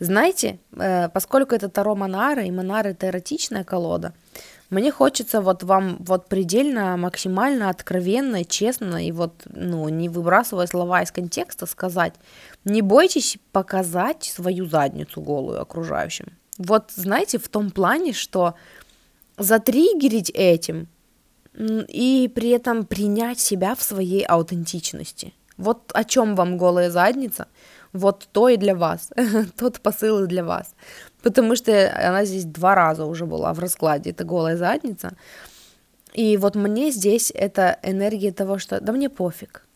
Знаете, 0.00 0.58
э, 0.72 1.10
поскольку 1.10 1.54
это 1.54 1.68
Таро 1.68 1.94
Монара, 1.94 2.44
и 2.44 2.50
Монара 2.50 2.88
это 2.88 3.08
эротичная 3.08 3.62
колода, 3.62 4.14
мне 4.70 4.90
хочется 4.90 5.40
вот 5.42 5.64
вам 5.64 5.96
вот 6.00 6.28
предельно, 6.28 6.96
максимально 6.96 7.68
откровенно, 7.68 8.42
честно 8.44 9.06
и 9.06 9.12
вот, 9.12 9.32
ну, 9.44 9.88
не 9.90 10.08
выбрасывая 10.08 10.66
слова 10.66 11.02
из 11.02 11.12
контекста, 11.12 11.66
сказать, 11.66 12.14
не 12.64 12.80
бойтесь 12.80 13.36
показать 13.52 14.24
свою 14.24 14.66
задницу 14.66 15.20
голую 15.20 15.60
окружающим. 15.60 16.26
Вот, 16.58 16.90
знаете, 16.96 17.38
в 17.38 17.48
том 17.48 17.70
плане, 17.70 18.12
что 18.14 18.54
затриггерить 19.36 20.30
этим 20.30 20.88
и 21.58 22.30
при 22.34 22.50
этом 22.50 22.84
принять 22.84 23.40
себя 23.40 23.74
в 23.74 23.82
своей 23.82 24.24
аутентичности. 24.24 25.32
Вот 25.56 25.90
о 25.94 26.04
чем 26.04 26.34
вам 26.36 26.58
голая 26.58 26.90
задница, 26.90 27.48
вот 27.92 28.28
то 28.32 28.48
и 28.48 28.56
для 28.56 28.74
вас, 28.74 29.10
тот 29.56 29.80
посыл 29.80 30.24
и 30.24 30.26
для 30.26 30.44
вас 30.44 30.74
потому 31.26 31.56
что 31.56 31.92
она 32.08 32.24
здесь 32.24 32.44
два 32.44 32.76
раза 32.76 33.04
уже 33.04 33.26
была 33.26 33.52
в 33.52 33.58
раскладе, 33.58 34.10
это 34.10 34.22
голая 34.22 34.56
задница. 34.56 35.16
И 36.14 36.36
вот 36.36 36.54
мне 36.54 36.92
здесь 36.92 37.32
это 37.34 37.80
энергия 37.82 38.30
того, 38.30 38.58
что 38.58 38.80
да 38.80 38.92
мне 38.92 39.08
пофиг. 39.08 39.66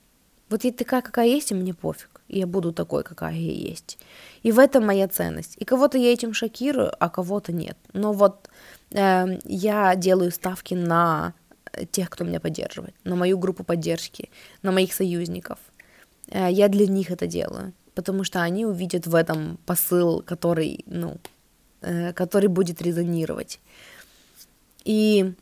Вот 0.49 0.63
я 0.63 0.73
такая, 0.73 1.03
какая 1.03 1.27
есть, 1.27 1.51
и 1.51 1.55
мне 1.55 1.75
пофиг. 1.75 2.21
Я 2.29 2.47
буду 2.47 2.73
такой, 2.73 3.03
какая 3.03 3.35
я 3.35 3.53
есть. 3.71 3.99
И 4.45 4.53
в 4.53 4.61
этом 4.61 4.87
моя 4.87 5.09
ценность. 5.09 5.57
И 5.59 5.65
кого-то 5.65 5.99
я 5.99 6.13
этим 6.13 6.35
шокирую, 6.35 6.93
а 7.01 7.09
кого-то 7.09 7.53
нет. 7.53 7.77
Но 7.93 8.13
вот 8.13 8.49
э, 8.93 9.39
я 9.45 9.97
делаю 9.97 10.31
ставки 10.31 10.75
на 10.75 11.35
тех, 11.91 12.11
кто 12.11 12.25
меня 12.25 12.41
поддерживает, 12.41 12.95
на 13.05 13.17
мою 13.17 13.39
группу 13.39 13.65
поддержки, 13.65 14.31
на 14.63 14.73
моих 14.73 14.93
союзников. 14.93 15.59
Э, 16.29 16.49
я 16.51 16.69
для 16.69 16.87
них 16.87 17.11
это 17.11 17.27
делаю, 17.27 17.73
потому 17.95 18.25
что 18.25 18.43
они 18.43 18.67
увидят 18.67 19.07
в 19.07 19.15
этом 19.15 19.59
посыл, 19.67 20.23
который, 20.23 20.85
ну, 20.87 21.19
Э, 21.83 22.13
который 22.13 22.49
будет 22.49 22.83
резонировать. 22.83 23.59
И 24.85 25.33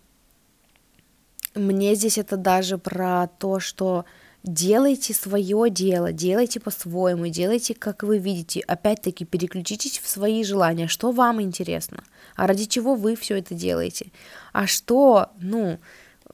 мне 1.57 1.97
здесь 1.97 2.17
это 2.17 2.37
даже 2.37 2.79
про 2.79 3.27
то, 3.27 3.59
что 3.59 4.05
делайте 4.45 5.15
свое 5.15 5.69
дело, 5.69 6.13
делайте 6.13 6.61
по-своему, 6.61 7.27
делайте, 7.27 7.75
как 7.75 8.05
вы 8.05 8.19
видите. 8.19 8.61
Опять-таки, 8.61 9.25
переключитесь 9.25 9.99
в 9.99 10.09
свои 10.09 10.45
желания, 10.45 10.87
что 10.87 11.11
вам 11.11 11.43
интересно, 11.43 12.05
а 12.37 12.47
ради 12.47 12.67
чего 12.67 12.95
вы 12.95 13.17
все 13.17 13.39
это 13.39 13.55
делаете, 13.55 14.13
а 14.53 14.69
что, 14.69 15.31
ну, 15.41 15.81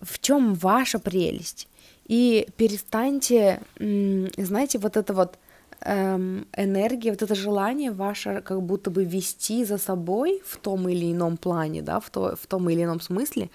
в 0.05 0.19
чем 0.21 0.55
ваша 0.55 0.99
прелесть. 0.99 1.69
И 2.07 2.47
перестаньте, 2.57 3.63
знаете, 3.79 4.79
вот 4.79 4.97
это 4.97 5.15
вот 5.15 5.39
эм, 5.81 6.47
энергия, 6.57 7.11
вот 7.11 7.23
это 7.23 7.35
желание 7.35 7.91
ваше 7.91 8.43
как 8.45 8.63
будто 8.63 8.91
бы 8.91 9.05
вести 9.05 9.65
за 9.65 9.79
собой 9.79 10.43
в 10.45 10.59
том 10.59 10.89
или 10.89 11.13
ином 11.13 11.37
плане, 11.37 11.83
да, 11.83 12.01
в, 12.01 12.11
то, 12.11 12.37
в 12.37 12.47
том 12.47 12.69
или 12.69 12.83
ином 12.85 13.01
смысле, 13.01 13.51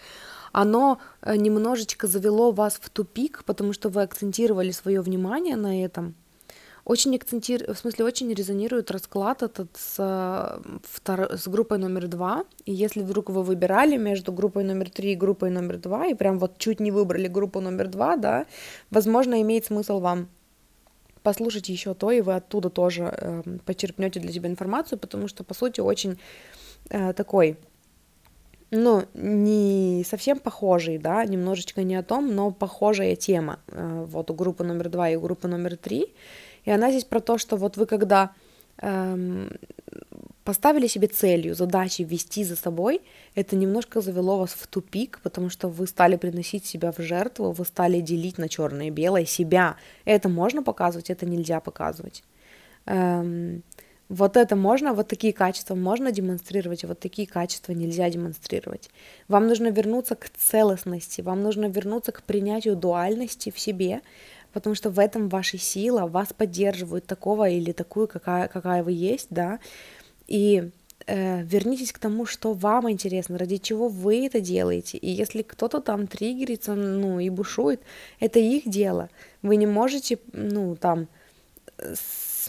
оно 0.52 1.00
э, 1.22 1.36
немножечко 1.36 2.08
завело 2.08 2.52
вас 2.52 2.80
в 2.82 2.90
тупик, 2.90 3.44
потому 3.46 3.74
что 3.74 3.90
вы 3.90 4.02
акцентировали 4.02 4.72
свое 4.72 5.02
внимание 5.02 5.56
на 5.56 5.84
этом. 5.84 6.16
Очень 6.90 7.16
акцентир... 7.16 7.72
в 7.72 7.78
смысле, 7.78 8.06
очень 8.06 8.34
резонирует 8.34 8.90
расклад 8.90 9.44
этот 9.44 9.70
с, 9.78 10.60
втор... 10.82 11.38
с 11.38 11.48
группой 11.48 11.78
номер 11.78 12.08
два. 12.08 12.46
И 12.66 12.74
если 12.74 13.04
вдруг 13.04 13.30
вы 13.30 13.44
выбирали 13.44 13.96
между 13.96 14.34
группой 14.34 14.64
номер 14.64 14.90
три 14.90 15.12
и 15.12 15.16
группой 15.16 15.52
номер 15.52 15.78
два, 15.78 16.08
и 16.08 16.16
прям 16.16 16.40
вот 16.40 16.58
чуть 16.58 16.80
не 16.80 16.90
выбрали 16.90 17.28
группу 17.28 17.62
номер 17.62 17.90
два, 17.90 18.18
да, 18.18 18.48
возможно, 18.90 19.40
имеет 19.40 19.66
смысл 19.66 20.00
вам 20.00 20.30
послушайте 21.22 21.74
еще 21.74 21.94
то, 21.94 22.10
и 22.10 22.22
вы 22.22 22.34
оттуда 22.34 22.72
тоже 22.72 23.04
э, 23.04 23.44
почерпнете 23.66 24.20
для 24.20 24.32
себя 24.32 24.50
информацию, 24.50 24.98
потому 24.98 25.28
что, 25.28 25.44
по 25.44 25.54
сути, 25.54 25.82
очень 25.82 26.18
э, 26.90 27.14
такой, 27.14 27.58
ну, 28.72 29.04
не 29.14 30.04
совсем 30.08 30.40
похожий, 30.40 30.98
да, 30.98 31.24
немножечко 31.24 31.84
не 31.84 31.98
о 31.98 32.04
том, 32.04 32.34
но 32.34 32.50
похожая 32.50 33.16
тема, 33.16 33.60
э, 33.68 34.06
вот 34.08 34.32
у 34.32 34.34
группы 34.34 34.64
номер 34.64 34.90
два 34.90 35.10
и 35.10 35.18
у 35.18 35.22
группы 35.22 35.48
номер 35.48 35.78
три, 35.78 36.16
и 36.66 36.72
она 36.72 36.92
здесь 36.92 37.06
про 37.06 37.20
то, 37.20 37.38
что 37.38 37.58
вот 37.58 37.78
вы 37.78 37.86
когда 37.86 38.32
эм, 38.78 39.52
поставили 40.44 40.88
себе 40.88 41.08
целью, 41.08 41.56
задачей 41.56 42.04
вести 42.04 42.44
за 42.44 42.56
собой, 42.56 43.02
это 43.36 43.56
немножко 43.56 44.02
завело 44.02 44.40
вас 44.40 44.52
в 44.52 44.68
тупик, 44.68 45.20
потому 45.24 45.50
что 45.50 45.68
вы 45.68 45.88
стали 45.88 46.16
приносить 46.16 46.66
себя 46.66 46.92
в 46.92 47.00
жертву, 47.00 47.52
вы 47.52 47.66
стали 47.66 48.02
делить 48.02 48.38
на 48.38 48.50
черное 48.50 48.88
и 48.88 48.92
белое 48.92 49.26
себя. 49.26 49.76
Это 50.06 50.30
можно 50.30 50.64
показывать, 50.64 51.10
это 51.10 51.26
нельзя 51.26 51.60
показывать. 51.60 52.24
Эм, 52.86 53.64
вот 54.10 54.38
это 54.38 54.56
можно, 54.56 54.94
вот 54.94 55.08
такие 55.08 55.34
качества 55.34 55.76
можно 55.76 56.12
демонстрировать, 56.12 56.84
а 56.84 56.88
вот 56.88 57.00
такие 57.00 57.28
качества 57.28 57.74
нельзя 57.74 58.10
демонстрировать. 58.10 58.90
Вам 59.28 59.48
нужно 59.48 59.68
вернуться 59.68 60.16
к 60.16 60.30
целостности, 60.30 61.22
вам 61.22 61.44
нужно 61.44 61.66
вернуться 61.66 62.12
к 62.12 62.24
принятию 62.24 62.76
дуальности 62.76 63.52
в 63.52 63.60
себе, 63.60 64.02
потому 64.54 64.76
что 64.76 64.90
в 64.90 65.00
этом 65.00 65.30
ваша 65.30 65.58
сила, 65.58 66.08
вас 66.08 66.34
поддерживают 66.34 67.06
такого 67.06 67.50
или 67.50 67.72
такую, 67.72 68.08
какая, 68.08 68.48
какая 68.48 68.84
вы 68.84 68.92
есть, 68.92 69.28
да, 69.30 69.60
и 70.28 70.72
э, 71.08 71.44
вернитесь 71.44 71.92
к 71.92 72.00
тому, 72.00 72.26
что 72.26 72.54
вам 72.54 72.90
интересно, 72.90 73.38
ради 73.38 73.58
чего 73.58 73.88
вы 73.88 74.26
это 74.26 74.40
делаете. 74.40 74.98
И 74.98 75.10
если 75.10 75.42
кто-то 75.42 75.82
там 75.82 76.08
триггерится, 76.08 76.76
ну, 76.76 77.20
и 77.20 77.30
бушует, 77.30 77.82
это 78.20 78.40
их 78.40 78.68
дело. 78.68 79.10
Вы 79.42 79.56
не 79.56 79.68
можете, 79.68 80.20
ну, 80.34 80.76
там, 80.76 81.08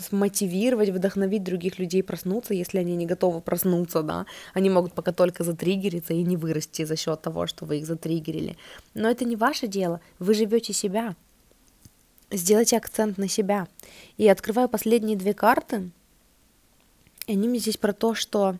смотивировать, 0.00 0.90
вдохновить 0.90 1.42
других 1.42 1.78
людей 1.78 2.02
проснуться, 2.02 2.54
если 2.54 2.78
они 2.78 2.96
не 2.96 3.06
готовы 3.06 3.40
проснуться, 3.40 4.02
да, 4.02 4.26
они 4.54 4.70
могут 4.70 4.92
пока 4.92 5.12
только 5.12 5.44
затриггериться 5.44 6.14
и 6.14 6.22
не 6.22 6.36
вырасти 6.36 6.84
за 6.84 6.96
счет 6.96 7.20
того, 7.22 7.46
что 7.46 7.64
вы 7.64 7.78
их 7.78 7.86
затриггерили. 7.86 8.56
Но 8.94 9.10
это 9.10 9.24
не 9.24 9.36
ваше 9.36 9.66
дело, 9.66 10.00
вы 10.18 10.34
живете 10.34 10.72
себя. 10.72 11.16
Сделайте 12.30 12.76
акцент 12.76 13.18
на 13.18 13.28
себя. 13.28 13.66
И 14.16 14.28
открываю 14.28 14.68
последние 14.68 15.16
две 15.16 15.34
карты, 15.34 15.90
и 17.26 17.32
они 17.32 17.48
мне 17.48 17.58
здесь 17.58 17.76
про 17.76 17.92
то, 17.92 18.14
что 18.14 18.56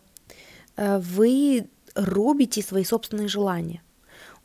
э, 0.77 0.99
вы 0.99 1.67
рубите 1.95 2.61
свои 2.61 2.83
собственные 2.83 3.27
желания. 3.27 3.81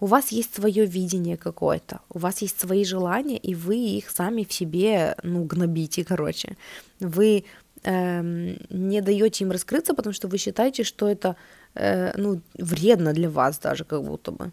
У 0.01 0.07
вас 0.07 0.33
есть 0.33 0.55
свое 0.55 0.85
видение 0.85 1.37
какое-то, 1.37 2.01
у 2.11 2.19
вас 2.19 2.43
есть 2.43 2.61
свои 2.61 2.85
желания, 2.85 3.39
и 3.39 3.55
вы 3.55 3.77
их 3.77 4.11
сами 4.11 4.45
в 4.45 4.53
себе, 4.53 5.17
ну, 5.23 5.45
гнобите, 5.45 6.05
короче. 6.05 6.57
Вы 7.01 7.45
эм, 7.85 8.59
не 8.69 9.01
даете 9.01 9.45
им 9.45 9.53
раскрыться, 9.53 9.95
потому 9.95 10.13
что 10.13 10.29
вы 10.29 10.39
считаете, 10.39 10.83
что 10.85 11.09
это, 11.09 11.37
э, 11.75 12.13
ну, 12.17 12.41
вредно 12.59 13.13
для 13.13 13.31
вас 13.31 13.59
даже 13.59 13.85
как 13.85 14.03
будто 14.03 14.33
бы. 14.33 14.53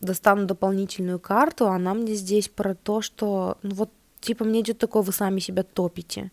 Достану 0.00 0.46
дополнительную 0.46 1.18
карту, 1.18 1.68
она 1.68 1.94
мне 1.94 2.14
здесь 2.14 2.48
про 2.48 2.74
то, 2.74 3.00
что, 3.00 3.58
ну, 3.62 3.74
вот, 3.74 3.90
типа, 4.20 4.44
мне 4.44 4.60
идет 4.60 4.78
такое, 4.78 5.02
вы 5.02 5.12
сами 5.12 5.40
себя 5.40 5.62
топите, 5.62 6.30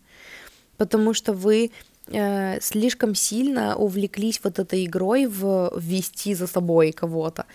потому 0.76 1.14
что 1.14 1.32
вы 1.32 1.70
э, 2.08 2.60
слишком 2.60 3.14
сильно 3.14 3.76
увлеклись 3.76 4.40
вот 4.44 4.58
этой 4.58 4.84
игрой 4.84 5.26
в 5.26 5.72
вести 5.78 6.34
за 6.34 6.46
собой 6.46 6.92
кого-то. 6.92 7.46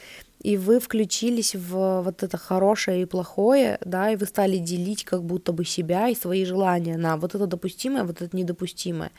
И 0.42 0.58
вы 0.58 0.80
включились 0.80 1.54
в 1.56 2.02
вот 2.02 2.24
это 2.24 2.38
хорошее 2.38 3.02
и 3.02 3.06
плохое, 3.06 3.78
да, 3.84 4.12
и 4.12 4.16
вы 4.16 4.26
стали 4.26 4.58
делить 4.58 5.04
как 5.04 5.24
будто 5.24 5.52
бы 5.52 5.66
себя 5.66 6.08
и 6.08 6.16
свои 6.16 6.46
желания 6.46 6.98
на 6.98 7.18
вот 7.18 7.36
это 7.36 7.46
допустимое, 7.46 8.04
вот 8.04 8.22
это 8.22 8.36
недопустимое. 8.36 9.12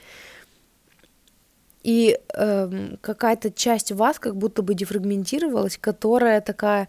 И 1.82 2.18
э, 2.34 2.96
какая-то 3.00 3.50
часть 3.50 3.92
вас 3.92 4.18
как 4.18 4.36
будто 4.36 4.62
бы 4.62 4.74
дефрагментировалась, 4.74 5.78
которая 5.78 6.40
такая, 6.40 6.88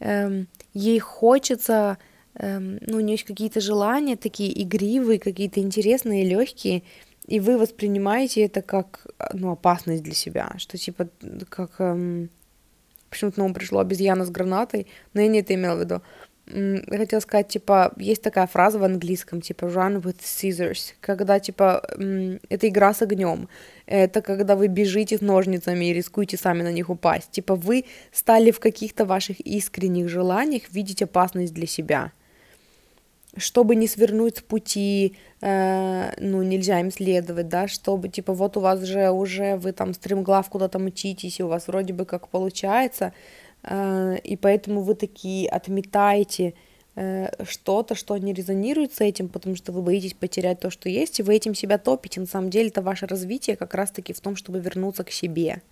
э, 0.00 0.44
ей 0.74 0.98
хочется, 0.98 1.98
э, 2.34 2.58
ну, 2.58 2.96
у 2.96 3.00
нее 3.00 3.14
есть 3.14 3.24
какие-то 3.24 3.60
желания 3.60 4.16
такие 4.16 4.62
игривые, 4.62 5.20
какие-то 5.20 5.60
интересные, 5.60 6.24
легкие, 6.24 6.82
и 7.26 7.38
вы 7.38 7.56
воспринимаете 7.56 8.44
это 8.44 8.62
как 8.62 9.06
ну, 9.32 9.52
опасность 9.52 10.02
для 10.02 10.14
себя, 10.14 10.52
что 10.56 10.76
типа 10.76 11.08
как 11.48 11.70
эм, 11.78 12.30
почему-то 13.10 13.40
на 13.40 13.54
пришло 13.54 13.78
обезьяна 13.78 14.24
с 14.24 14.30
гранатой, 14.30 14.88
но 15.14 15.20
я 15.20 15.28
не 15.28 15.40
это 15.40 15.54
имела 15.54 15.76
в 15.76 15.80
виду. 15.80 16.02
Я 16.46 16.98
хотела 16.98 17.20
сказать, 17.20 17.48
типа, 17.48 17.92
есть 17.96 18.22
такая 18.22 18.46
фраза 18.46 18.78
в 18.78 18.84
английском, 18.84 19.40
типа, 19.40 19.66
run 19.66 20.02
with 20.02 20.18
scissors, 20.20 20.94
когда, 21.00 21.38
типа, 21.38 21.82
это 22.48 22.68
игра 22.68 22.92
с 22.92 23.02
огнем, 23.02 23.48
это 23.86 24.22
когда 24.22 24.56
вы 24.56 24.66
бежите 24.66 25.16
с 25.16 25.20
ножницами 25.20 25.86
и 25.86 25.92
рискуете 25.92 26.36
сами 26.36 26.62
на 26.62 26.72
них 26.72 26.90
упасть, 26.90 27.30
типа, 27.30 27.54
вы 27.54 27.84
стали 28.12 28.50
в 28.50 28.58
каких-то 28.58 29.04
ваших 29.04 29.40
искренних 29.40 30.08
желаниях 30.08 30.62
видеть 30.72 31.02
опасность 31.02 31.54
для 31.54 31.66
себя, 31.66 32.12
чтобы 33.36 33.76
не 33.76 33.86
свернуть 33.86 34.38
с 34.38 34.42
пути, 34.42 35.16
э, 35.40 36.12
ну, 36.18 36.42
нельзя 36.42 36.80
им 36.80 36.90
следовать, 36.90 37.48
да, 37.48 37.66
чтобы, 37.68 38.08
типа, 38.08 38.34
вот 38.34 38.56
у 38.56 38.60
вас 38.60 38.82
же 38.82 39.10
уже, 39.10 39.56
вы 39.56 39.72
там 39.72 39.94
стремглав 39.94 40.50
куда-то 40.50 40.78
мчитесь, 40.78 41.40
и 41.40 41.42
у 41.42 41.48
вас 41.48 41.68
вроде 41.68 41.94
бы 41.94 42.04
как 42.04 42.28
получается, 42.28 43.12
и 43.64 44.38
поэтому 44.40 44.82
вы 44.82 44.94
такие 44.94 45.48
отметаете 45.48 46.54
э, 46.96 47.44
что-то, 47.44 47.94
что 47.94 48.16
не 48.16 48.32
резонирует 48.32 48.92
с 48.94 49.00
этим, 49.00 49.28
потому 49.28 49.54
что 49.54 49.70
вы 49.70 49.82
боитесь 49.82 50.14
потерять 50.14 50.58
то, 50.58 50.70
что 50.70 50.88
есть, 50.88 51.20
и 51.20 51.22
вы 51.22 51.36
этим 51.36 51.54
себя 51.54 51.78
топите. 51.78 52.20
На 52.20 52.26
самом 52.26 52.50
деле 52.50 52.68
это 52.68 52.82
ваше 52.82 53.06
развитие 53.06 53.56
как 53.56 53.74
раз-таки 53.74 54.12
в 54.12 54.20
том, 54.20 54.34
чтобы 54.34 54.58
вернуться 54.58 55.04
к 55.04 55.12
себе, 55.12 55.62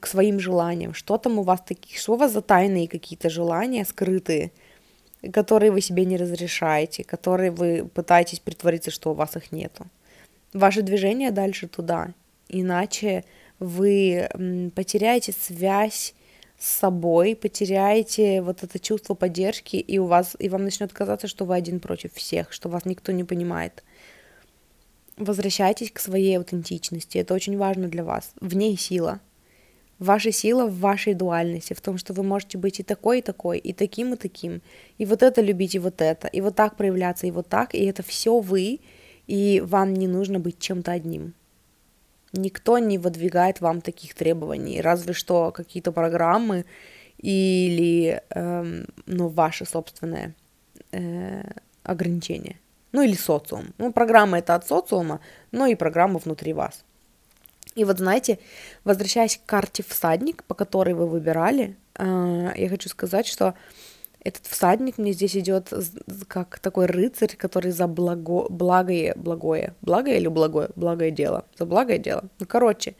к 0.00 0.06
своим 0.06 0.40
желаниям. 0.40 0.92
Что 0.92 1.18
там 1.18 1.38
у 1.38 1.42
вас 1.42 1.60
такие, 1.64 1.98
что 1.98 2.14
у 2.14 2.16
вас 2.16 2.32
за 2.32 2.42
тайные 2.42 2.88
какие-то 2.88 3.30
желания 3.30 3.84
скрытые, 3.84 4.50
которые 5.32 5.70
вы 5.70 5.80
себе 5.80 6.04
не 6.04 6.16
разрешаете, 6.16 7.04
которые 7.04 7.52
вы 7.52 7.88
пытаетесь 7.94 8.40
притвориться, 8.40 8.90
что 8.90 9.10
у 9.12 9.14
вас 9.14 9.36
их 9.36 9.52
нету. 9.52 9.86
Ваше 10.52 10.82
движение 10.82 11.30
дальше 11.30 11.68
туда, 11.68 12.12
иначе 12.48 13.24
вы 13.60 14.28
потеряете 14.74 15.32
связь 15.32 16.14
с 16.60 16.78
собой, 16.78 17.34
потеряете 17.34 18.42
вот 18.42 18.62
это 18.62 18.78
чувство 18.78 19.14
поддержки, 19.14 19.76
и 19.76 19.98
у 19.98 20.04
вас, 20.04 20.36
и 20.38 20.50
вам 20.50 20.64
начнет 20.64 20.92
казаться, 20.92 21.26
что 21.26 21.46
вы 21.46 21.54
один 21.54 21.80
против 21.80 22.12
всех, 22.12 22.52
что 22.52 22.68
вас 22.68 22.84
никто 22.84 23.12
не 23.12 23.24
понимает. 23.24 23.82
Возвращайтесь 25.16 25.90
к 25.90 25.98
своей 25.98 26.36
аутентичности, 26.36 27.16
это 27.16 27.32
очень 27.32 27.56
важно 27.56 27.88
для 27.88 28.04
вас. 28.04 28.32
В 28.40 28.54
ней 28.54 28.76
сила. 28.76 29.20
Ваша 29.98 30.32
сила 30.32 30.66
в 30.66 30.78
вашей 30.80 31.14
дуальности, 31.14 31.72
в 31.72 31.80
том, 31.80 31.96
что 31.96 32.12
вы 32.12 32.22
можете 32.22 32.58
быть 32.58 32.78
и 32.78 32.82
такой, 32.82 33.20
и 33.20 33.22
такой, 33.22 33.58
и 33.58 33.72
таким, 33.72 34.12
и 34.12 34.16
таким, 34.16 34.60
и 34.98 35.06
вот 35.06 35.22
это 35.22 35.40
любить, 35.40 35.74
и 35.74 35.78
вот 35.78 36.02
это, 36.02 36.28
и 36.28 36.42
вот 36.42 36.56
так 36.56 36.76
проявляться, 36.76 37.26
и 37.26 37.30
вот 37.30 37.48
так, 37.48 37.74
и 37.74 37.84
это 37.84 38.02
все 38.02 38.38
вы, 38.38 38.80
и 39.26 39.62
вам 39.64 39.94
не 39.94 40.08
нужно 40.08 40.40
быть 40.40 40.58
чем-то 40.58 40.92
одним. 40.92 41.32
Никто 42.32 42.78
не 42.78 42.98
выдвигает 42.98 43.60
вам 43.60 43.80
таких 43.80 44.14
требований, 44.14 44.80
разве 44.80 45.12
что 45.12 45.50
какие-то 45.50 45.92
программы 45.92 46.64
или 47.18 48.22
эм, 48.30 48.86
ну, 49.06 49.28
ваши 49.28 49.66
собственные 49.66 50.34
э, 50.92 51.42
ограничения. 51.82 52.56
Ну 52.92 53.02
или 53.02 53.14
социум. 53.14 53.74
Ну, 53.78 53.92
программа 53.92 54.38
это 54.38 54.54
от 54.54 54.66
социума, 54.66 55.20
но 55.52 55.66
и 55.66 55.74
программа 55.74 56.18
внутри 56.18 56.52
вас. 56.52 56.84
И 57.74 57.84
вот 57.84 57.98
знаете, 57.98 58.38
возвращаясь 58.84 59.36
к 59.36 59.48
карте 59.48 59.84
всадник, 59.86 60.44
по 60.44 60.54
которой 60.54 60.94
вы 60.94 61.06
выбирали, 61.06 61.76
э, 61.96 62.52
я 62.56 62.68
хочу 62.68 62.88
сказать, 62.88 63.26
что 63.26 63.54
этот 64.22 64.46
всадник 64.46 64.98
мне 64.98 65.12
здесь 65.12 65.36
идет 65.36 65.72
как 66.28 66.58
такой 66.58 66.86
рыцарь, 66.86 67.36
который 67.36 67.70
за 67.70 67.86
благо, 67.86 68.46
благое, 68.50 69.14
благое, 69.16 69.74
благое 69.80 70.18
или 70.18 70.28
благое, 70.28 70.68
благое 70.76 71.10
дело, 71.10 71.44
за 71.58 71.64
благое 71.64 71.98
дело. 71.98 72.24
Ну, 72.38 72.46
короче, 72.46 72.96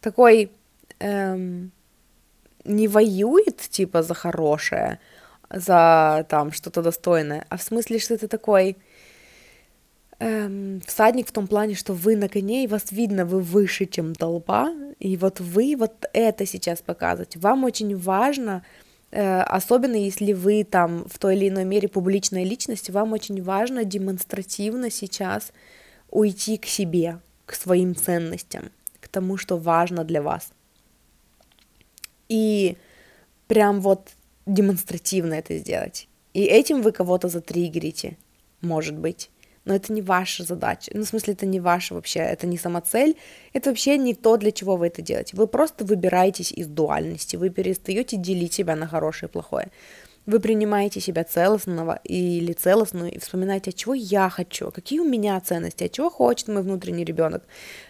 такой 0.00 0.50
эм, 0.98 1.72
не 2.64 2.88
воюет, 2.88 3.58
типа, 3.58 4.02
за 4.02 4.14
хорошее, 4.14 4.98
за 5.50 6.24
там 6.28 6.52
что-то 6.52 6.82
достойное, 6.82 7.44
а 7.50 7.56
в 7.58 7.62
смысле, 7.62 7.98
что 7.98 8.14
это 8.14 8.26
такой 8.28 8.78
эм, 10.20 10.80
всадник 10.86 11.28
в 11.28 11.32
том 11.32 11.46
плане, 11.46 11.74
что 11.74 11.92
вы 11.92 12.16
на 12.16 12.28
коне, 12.30 12.64
и 12.64 12.68
вас 12.68 12.92
видно, 12.92 13.26
вы 13.26 13.42
выше, 13.42 13.84
чем 13.84 14.14
толпа, 14.14 14.72
и 14.98 15.18
вот 15.18 15.40
вы 15.40 15.74
вот 15.76 16.06
это 16.14 16.46
сейчас 16.46 16.80
показываете. 16.80 17.38
Вам 17.40 17.64
очень 17.64 17.94
важно 17.96 18.64
особенно 19.12 19.96
если 19.96 20.32
вы 20.32 20.64
там 20.64 21.04
в 21.08 21.18
той 21.18 21.36
или 21.36 21.48
иной 21.48 21.64
мере 21.64 21.88
публичная 21.88 22.44
личность, 22.44 22.90
вам 22.90 23.12
очень 23.12 23.42
важно 23.42 23.84
демонстративно 23.84 24.90
сейчас 24.90 25.52
уйти 26.10 26.56
к 26.56 26.66
себе, 26.66 27.20
к 27.44 27.54
своим 27.54 27.94
ценностям, 27.94 28.70
к 29.00 29.08
тому, 29.08 29.36
что 29.36 29.58
важно 29.58 30.04
для 30.04 30.22
вас. 30.22 30.52
И 32.28 32.76
прям 33.48 33.80
вот 33.80 34.10
демонстративно 34.46 35.34
это 35.34 35.58
сделать. 35.58 36.08
И 36.32 36.44
этим 36.44 36.80
вы 36.80 36.92
кого-то 36.92 37.28
затриггерите, 37.28 38.16
может 38.62 38.96
быть 38.96 39.28
но 39.64 39.74
это 39.74 39.92
не 39.92 40.02
ваша 40.02 40.44
задача. 40.44 40.90
Ну, 40.94 41.02
в 41.02 41.06
смысле, 41.06 41.34
это 41.34 41.46
не 41.46 41.60
ваша 41.60 41.94
вообще, 41.94 42.20
это 42.20 42.46
не 42.46 42.58
сама 42.58 42.80
цель, 42.80 43.16
это 43.52 43.70
вообще 43.70 43.96
не 43.96 44.14
то, 44.14 44.36
для 44.36 44.50
чего 44.50 44.76
вы 44.76 44.88
это 44.88 45.02
делаете. 45.02 45.36
Вы 45.36 45.46
просто 45.46 45.84
выбираетесь 45.84 46.52
из 46.52 46.66
дуальности, 46.66 47.36
вы 47.36 47.50
перестаете 47.50 48.16
делить 48.16 48.52
себя 48.52 48.76
на 48.76 48.86
хорошее 48.86 49.28
и 49.28 49.32
плохое. 49.32 49.68
Вы 50.24 50.38
принимаете 50.38 51.00
себя 51.00 51.24
целостного 51.24 51.98
или 52.04 52.52
целостную 52.52 53.12
и 53.12 53.18
вспоминаете, 53.18 53.70
а 53.70 53.72
чего 53.72 53.92
я 53.92 54.28
хочу, 54.28 54.70
какие 54.70 55.00
у 55.00 55.04
меня 55.04 55.40
ценности, 55.40 55.82
а 55.82 55.88
чего 55.88 56.10
хочет 56.10 56.46
мой 56.46 56.62
внутренний 56.62 57.04
ребенок, 57.04 57.42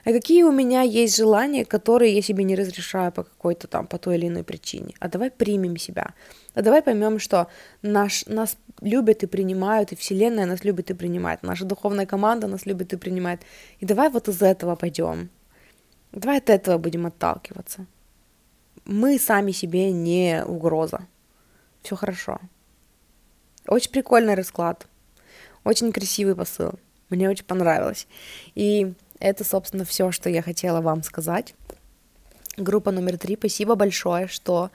а 0.06 0.12
какие 0.12 0.42
у 0.42 0.50
меня 0.50 0.80
есть 0.80 1.14
желания, 1.14 1.66
которые 1.66 2.14
я 2.14 2.22
себе 2.22 2.44
не 2.44 2.56
разрешаю 2.56 3.12
по 3.12 3.24
какой-то 3.24 3.66
там, 3.66 3.86
по 3.86 3.98
той 3.98 4.16
или 4.16 4.28
иной 4.28 4.44
причине. 4.44 4.94
А 4.98 5.08
давай 5.08 5.30
примем 5.30 5.76
себя. 5.76 6.14
А 6.54 6.62
давай 6.62 6.80
поймем, 6.80 7.18
что 7.18 7.48
наш, 7.82 8.24
нас 8.24 8.56
любят 8.80 9.22
и 9.22 9.26
принимают, 9.26 9.92
и 9.92 9.96
Вселенная 9.96 10.46
нас 10.46 10.64
любит 10.64 10.90
и 10.90 10.94
принимает, 10.94 11.42
наша 11.42 11.66
духовная 11.66 12.06
команда 12.06 12.46
нас 12.46 12.64
любит 12.64 12.94
и 12.94 12.96
принимает. 12.96 13.42
И 13.80 13.84
давай 13.84 14.08
вот 14.08 14.28
из 14.28 14.40
этого 14.40 14.74
пойдем. 14.74 15.28
Давай 16.12 16.38
от 16.38 16.48
этого 16.48 16.78
будем 16.78 17.04
отталкиваться. 17.04 17.84
Мы 18.86 19.18
сами 19.18 19.52
себе 19.52 19.92
не 19.92 20.42
угроза. 20.46 21.06
Все 21.82 21.96
хорошо. 21.96 22.38
Очень 23.66 23.90
прикольный 23.90 24.34
расклад. 24.34 24.86
Очень 25.64 25.92
красивый 25.92 26.34
посыл. 26.34 26.72
Мне 27.10 27.28
очень 27.28 27.44
понравилось. 27.44 28.06
И 28.54 28.94
это, 29.18 29.44
собственно, 29.44 29.84
все, 29.84 30.10
что 30.10 30.28
я 30.28 30.42
хотела 30.42 30.80
вам 30.80 31.02
сказать. 31.02 31.54
Группа 32.58 32.90
номер 32.90 33.16
три, 33.16 33.36
спасибо 33.36 33.76
большое, 33.76 34.28
что 34.28 34.70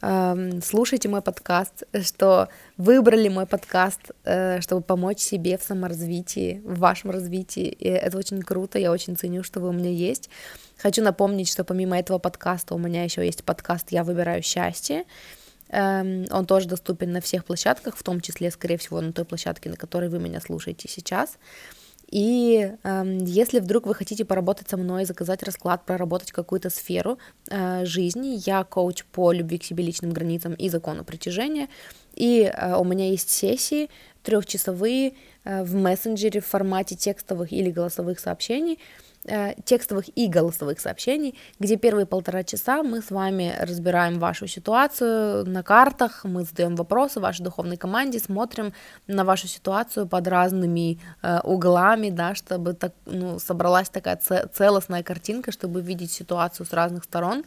э, 0.00 0.60
слушаете 0.64 1.10
мой 1.10 1.20
подкаст, 1.20 1.82
что 2.02 2.48
выбрали 2.78 3.28
мой 3.28 3.44
подкаст, 3.44 4.12
э, 4.24 4.62
чтобы 4.62 4.80
помочь 4.80 5.18
себе 5.18 5.58
в 5.58 5.62
саморазвитии, 5.62 6.62
в 6.64 6.78
вашем 6.78 7.10
развитии. 7.10 7.66
И 7.66 7.86
это 7.86 8.16
очень 8.16 8.40
круто, 8.40 8.78
я 8.78 8.90
очень 8.90 9.14
ценю, 9.14 9.42
что 9.42 9.60
вы 9.60 9.68
у 9.68 9.72
меня 9.72 9.90
есть. 9.90 10.30
Хочу 10.78 11.02
напомнить, 11.02 11.50
что 11.50 11.64
помимо 11.64 11.98
этого 11.98 12.18
подкаста 12.18 12.74
у 12.74 12.78
меня 12.78 13.04
еще 13.04 13.26
есть 13.26 13.44
подкаст 13.44 13.92
«Я 13.92 14.04
выбираю 14.04 14.42
счастье», 14.42 15.04
он 15.70 16.46
тоже 16.46 16.68
доступен 16.68 17.12
на 17.12 17.20
всех 17.20 17.44
площадках, 17.44 17.96
в 17.96 18.02
том 18.02 18.20
числе, 18.20 18.50
скорее 18.50 18.78
всего, 18.78 19.00
на 19.00 19.12
той 19.12 19.24
площадке, 19.24 19.68
на 19.70 19.76
которой 19.76 20.08
вы 20.08 20.18
меня 20.18 20.40
слушаете 20.40 20.88
сейчас. 20.88 21.38
И 22.10 22.72
э, 22.82 23.18
если 23.20 23.60
вдруг 23.60 23.86
вы 23.86 23.94
хотите 23.94 24.24
поработать 24.24 24.68
со 24.68 24.78
мной, 24.78 25.04
заказать 25.04 25.42
расклад, 25.42 25.84
проработать 25.84 26.32
какую-то 26.32 26.70
сферу 26.70 27.18
э, 27.50 27.84
жизни, 27.84 28.40
я 28.46 28.64
коуч 28.64 29.04
по 29.04 29.30
любви 29.30 29.58
к 29.58 29.64
себе, 29.64 29.84
личным 29.84 30.12
границам 30.12 30.54
и 30.54 30.70
закону 30.70 31.04
притяжения. 31.04 31.68
И 32.14 32.42
э, 32.42 32.76
у 32.76 32.84
меня 32.84 33.10
есть 33.10 33.28
сессии 33.28 33.90
трехчасовые 34.22 35.14
э, 35.44 35.62
в 35.64 35.74
мессенджере 35.74 36.40
в 36.40 36.46
формате 36.46 36.96
текстовых 36.96 37.52
или 37.52 37.70
голосовых 37.70 38.20
сообщений 38.20 38.78
текстовых 39.64 40.06
и 40.16 40.26
голосовых 40.26 40.80
сообщений, 40.80 41.34
где 41.58 41.76
первые 41.76 42.06
полтора 42.06 42.44
часа 42.44 42.82
мы 42.82 43.02
с 43.02 43.10
вами 43.10 43.54
разбираем 43.60 44.18
вашу 44.18 44.46
ситуацию 44.46 45.44
на 45.46 45.62
картах, 45.62 46.24
мы 46.24 46.44
задаем 46.44 46.76
вопросы 46.76 47.20
вашей 47.20 47.42
духовной 47.42 47.76
команде, 47.76 48.18
смотрим 48.18 48.72
на 49.06 49.24
вашу 49.24 49.46
ситуацию 49.48 50.06
под 50.06 50.28
разными 50.28 50.98
э, 51.22 51.40
углами, 51.44 52.10
да, 52.10 52.34
чтобы 52.34 52.74
так, 52.74 52.92
ну, 53.06 53.38
собралась 53.38 53.90
такая 53.90 54.18
целостная 54.52 55.02
картинка, 55.02 55.52
чтобы 55.52 55.80
видеть 55.82 56.12
ситуацию 56.12 56.66
с 56.66 56.72
разных 56.72 57.04
сторон. 57.04 57.44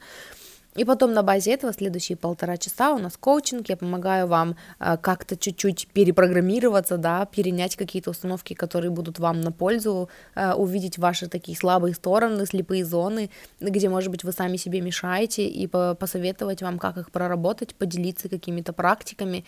И 0.75 0.85
потом 0.85 1.13
на 1.13 1.21
базе 1.21 1.51
этого 1.51 1.73
следующие 1.73 2.17
полтора 2.17 2.55
часа 2.55 2.93
у 2.93 2.97
нас 2.97 3.17
коучинг, 3.17 3.67
я 3.67 3.75
помогаю 3.75 4.27
вам 4.27 4.55
э, 4.79 4.95
как-то 5.01 5.35
чуть-чуть 5.35 5.87
перепрограммироваться, 5.93 6.97
да, 6.97 7.25
перенять 7.25 7.75
какие-то 7.75 8.11
установки, 8.11 8.53
которые 8.53 8.89
будут 8.89 9.19
вам 9.19 9.41
на 9.41 9.51
пользу, 9.51 10.09
э, 10.35 10.53
увидеть 10.53 10.97
ваши 10.97 11.27
такие 11.27 11.57
слабые 11.57 11.93
стороны, 11.93 12.45
слепые 12.45 12.85
зоны, 12.85 13.29
где, 13.59 13.89
может 13.89 14.11
быть, 14.11 14.23
вы 14.23 14.31
сами 14.31 14.55
себе 14.55 14.79
мешаете, 14.79 15.45
и 15.45 15.67
посоветовать 15.67 16.61
вам, 16.61 16.79
как 16.79 16.97
их 16.97 17.11
проработать, 17.11 17.75
поделиться 17.75 18.29
какими-то 18.29 18.71
практиками. 18.71 19.43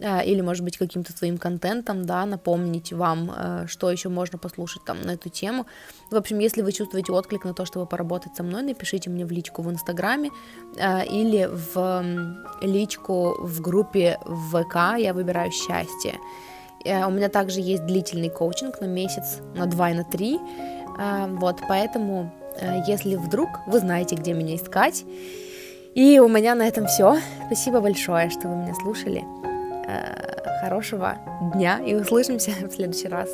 Э, 0.00 0.24
или, 0.24 0.40
может 0.40 0.64
быть, 0.64 0.76
каким-то 0.76 1.12
своим 1.12 1.38
контентом, 1.38 2.04
да, 2.04 2.26
напомнить 2.26 2.92
вам, 2.92 3.30
э, 3.34 3.66
что 3.66 3.90
еще 3.90 4.08
можно 4.08 4.38
послушать 4.38 4.84
там 4.84 5.00
на 5.02 5.12
эту 5.12 5.28
тему. 5.28 5.66
В 6.10 6.16
общем, 6.16 6.38
если 6.38 6.62
вы 6.62 6.72
чувствуете 6.72 7.12
отклик 7.12 7.44
на 7.44 7.54
то, 7.54 7.64
чтобы 7.64 7.86
поработать 7.86 8.36
со 8.36 8.42
мной, 8.42 8.62
напишите 8.62 9.10
мне 9.10 9.24
в 9.24 9.30
личку 9.30 9.62
в 9.62 9.70
Инстаграме 9.70 10.30
э, 10.76 11.06
или 11.06 11.48
в 11.50 12.04
личку 12.62 13.36
в 13.38 13.60
группе 13.60 14.18
ВК 14.24 14.98
«Я 14.98 15.12
выбираю 15.14 15.50
счастье». 15.50 16.14
У 16.84 17.10
меня 17.10 17.28
также 17.28 17.60
есть 17.60 17.84
длительный 17.86 18.30
коучинг 18.30 18.80
на 18.80 18.86
месяц, 18.86 19.40
на 19.56 19.66
два 19.66 19.90
и 19.90 19.94
на 19.94 20.04
три, 20.04 20.38
вот, 21.28 21.60
поэтому, 21.68 22.32
если 22.86 23.16
вдруг 23.16 23.48
вы 23.66 23.80
знаете, 23.80 24.14
где 24.14 24.32
меня 24.32 24.54
искать, 24.54 25.04
и 25.94 26.20
у 26.20 26.28
меня 26.28 26.54
на 26.54 26.66
этом 26.66 26.86
все. 26.86 27.18
Спасибо 27.46 27.80
большое, 27.80 28.30
что 28.30 28.46
вы 28.46 28.56
меня 28.56 28.74
слушали. 28.74 29.47
Э, 29.88 30.60
хорошего 30.60 31.16
дня 31.54 31.80
и 31.80 31.94
услышимся 31.94 32.50
в 32.68 32.70
следующий 32.70 33.08
раз. 33.08 33.30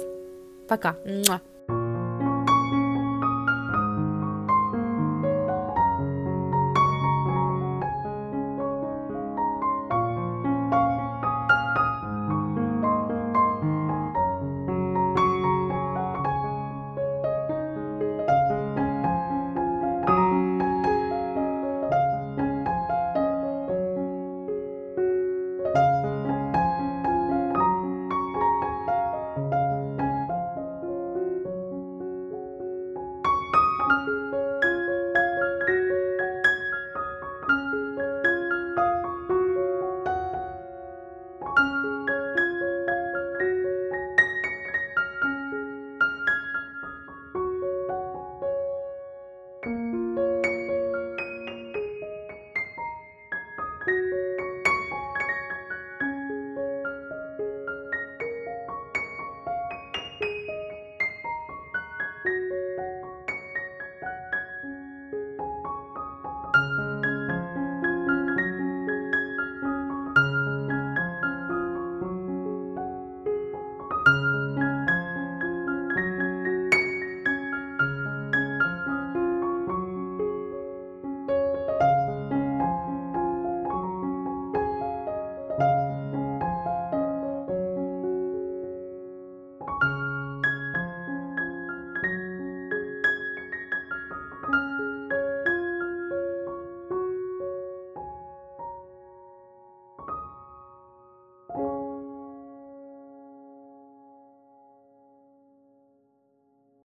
Пока. 0.69 0.97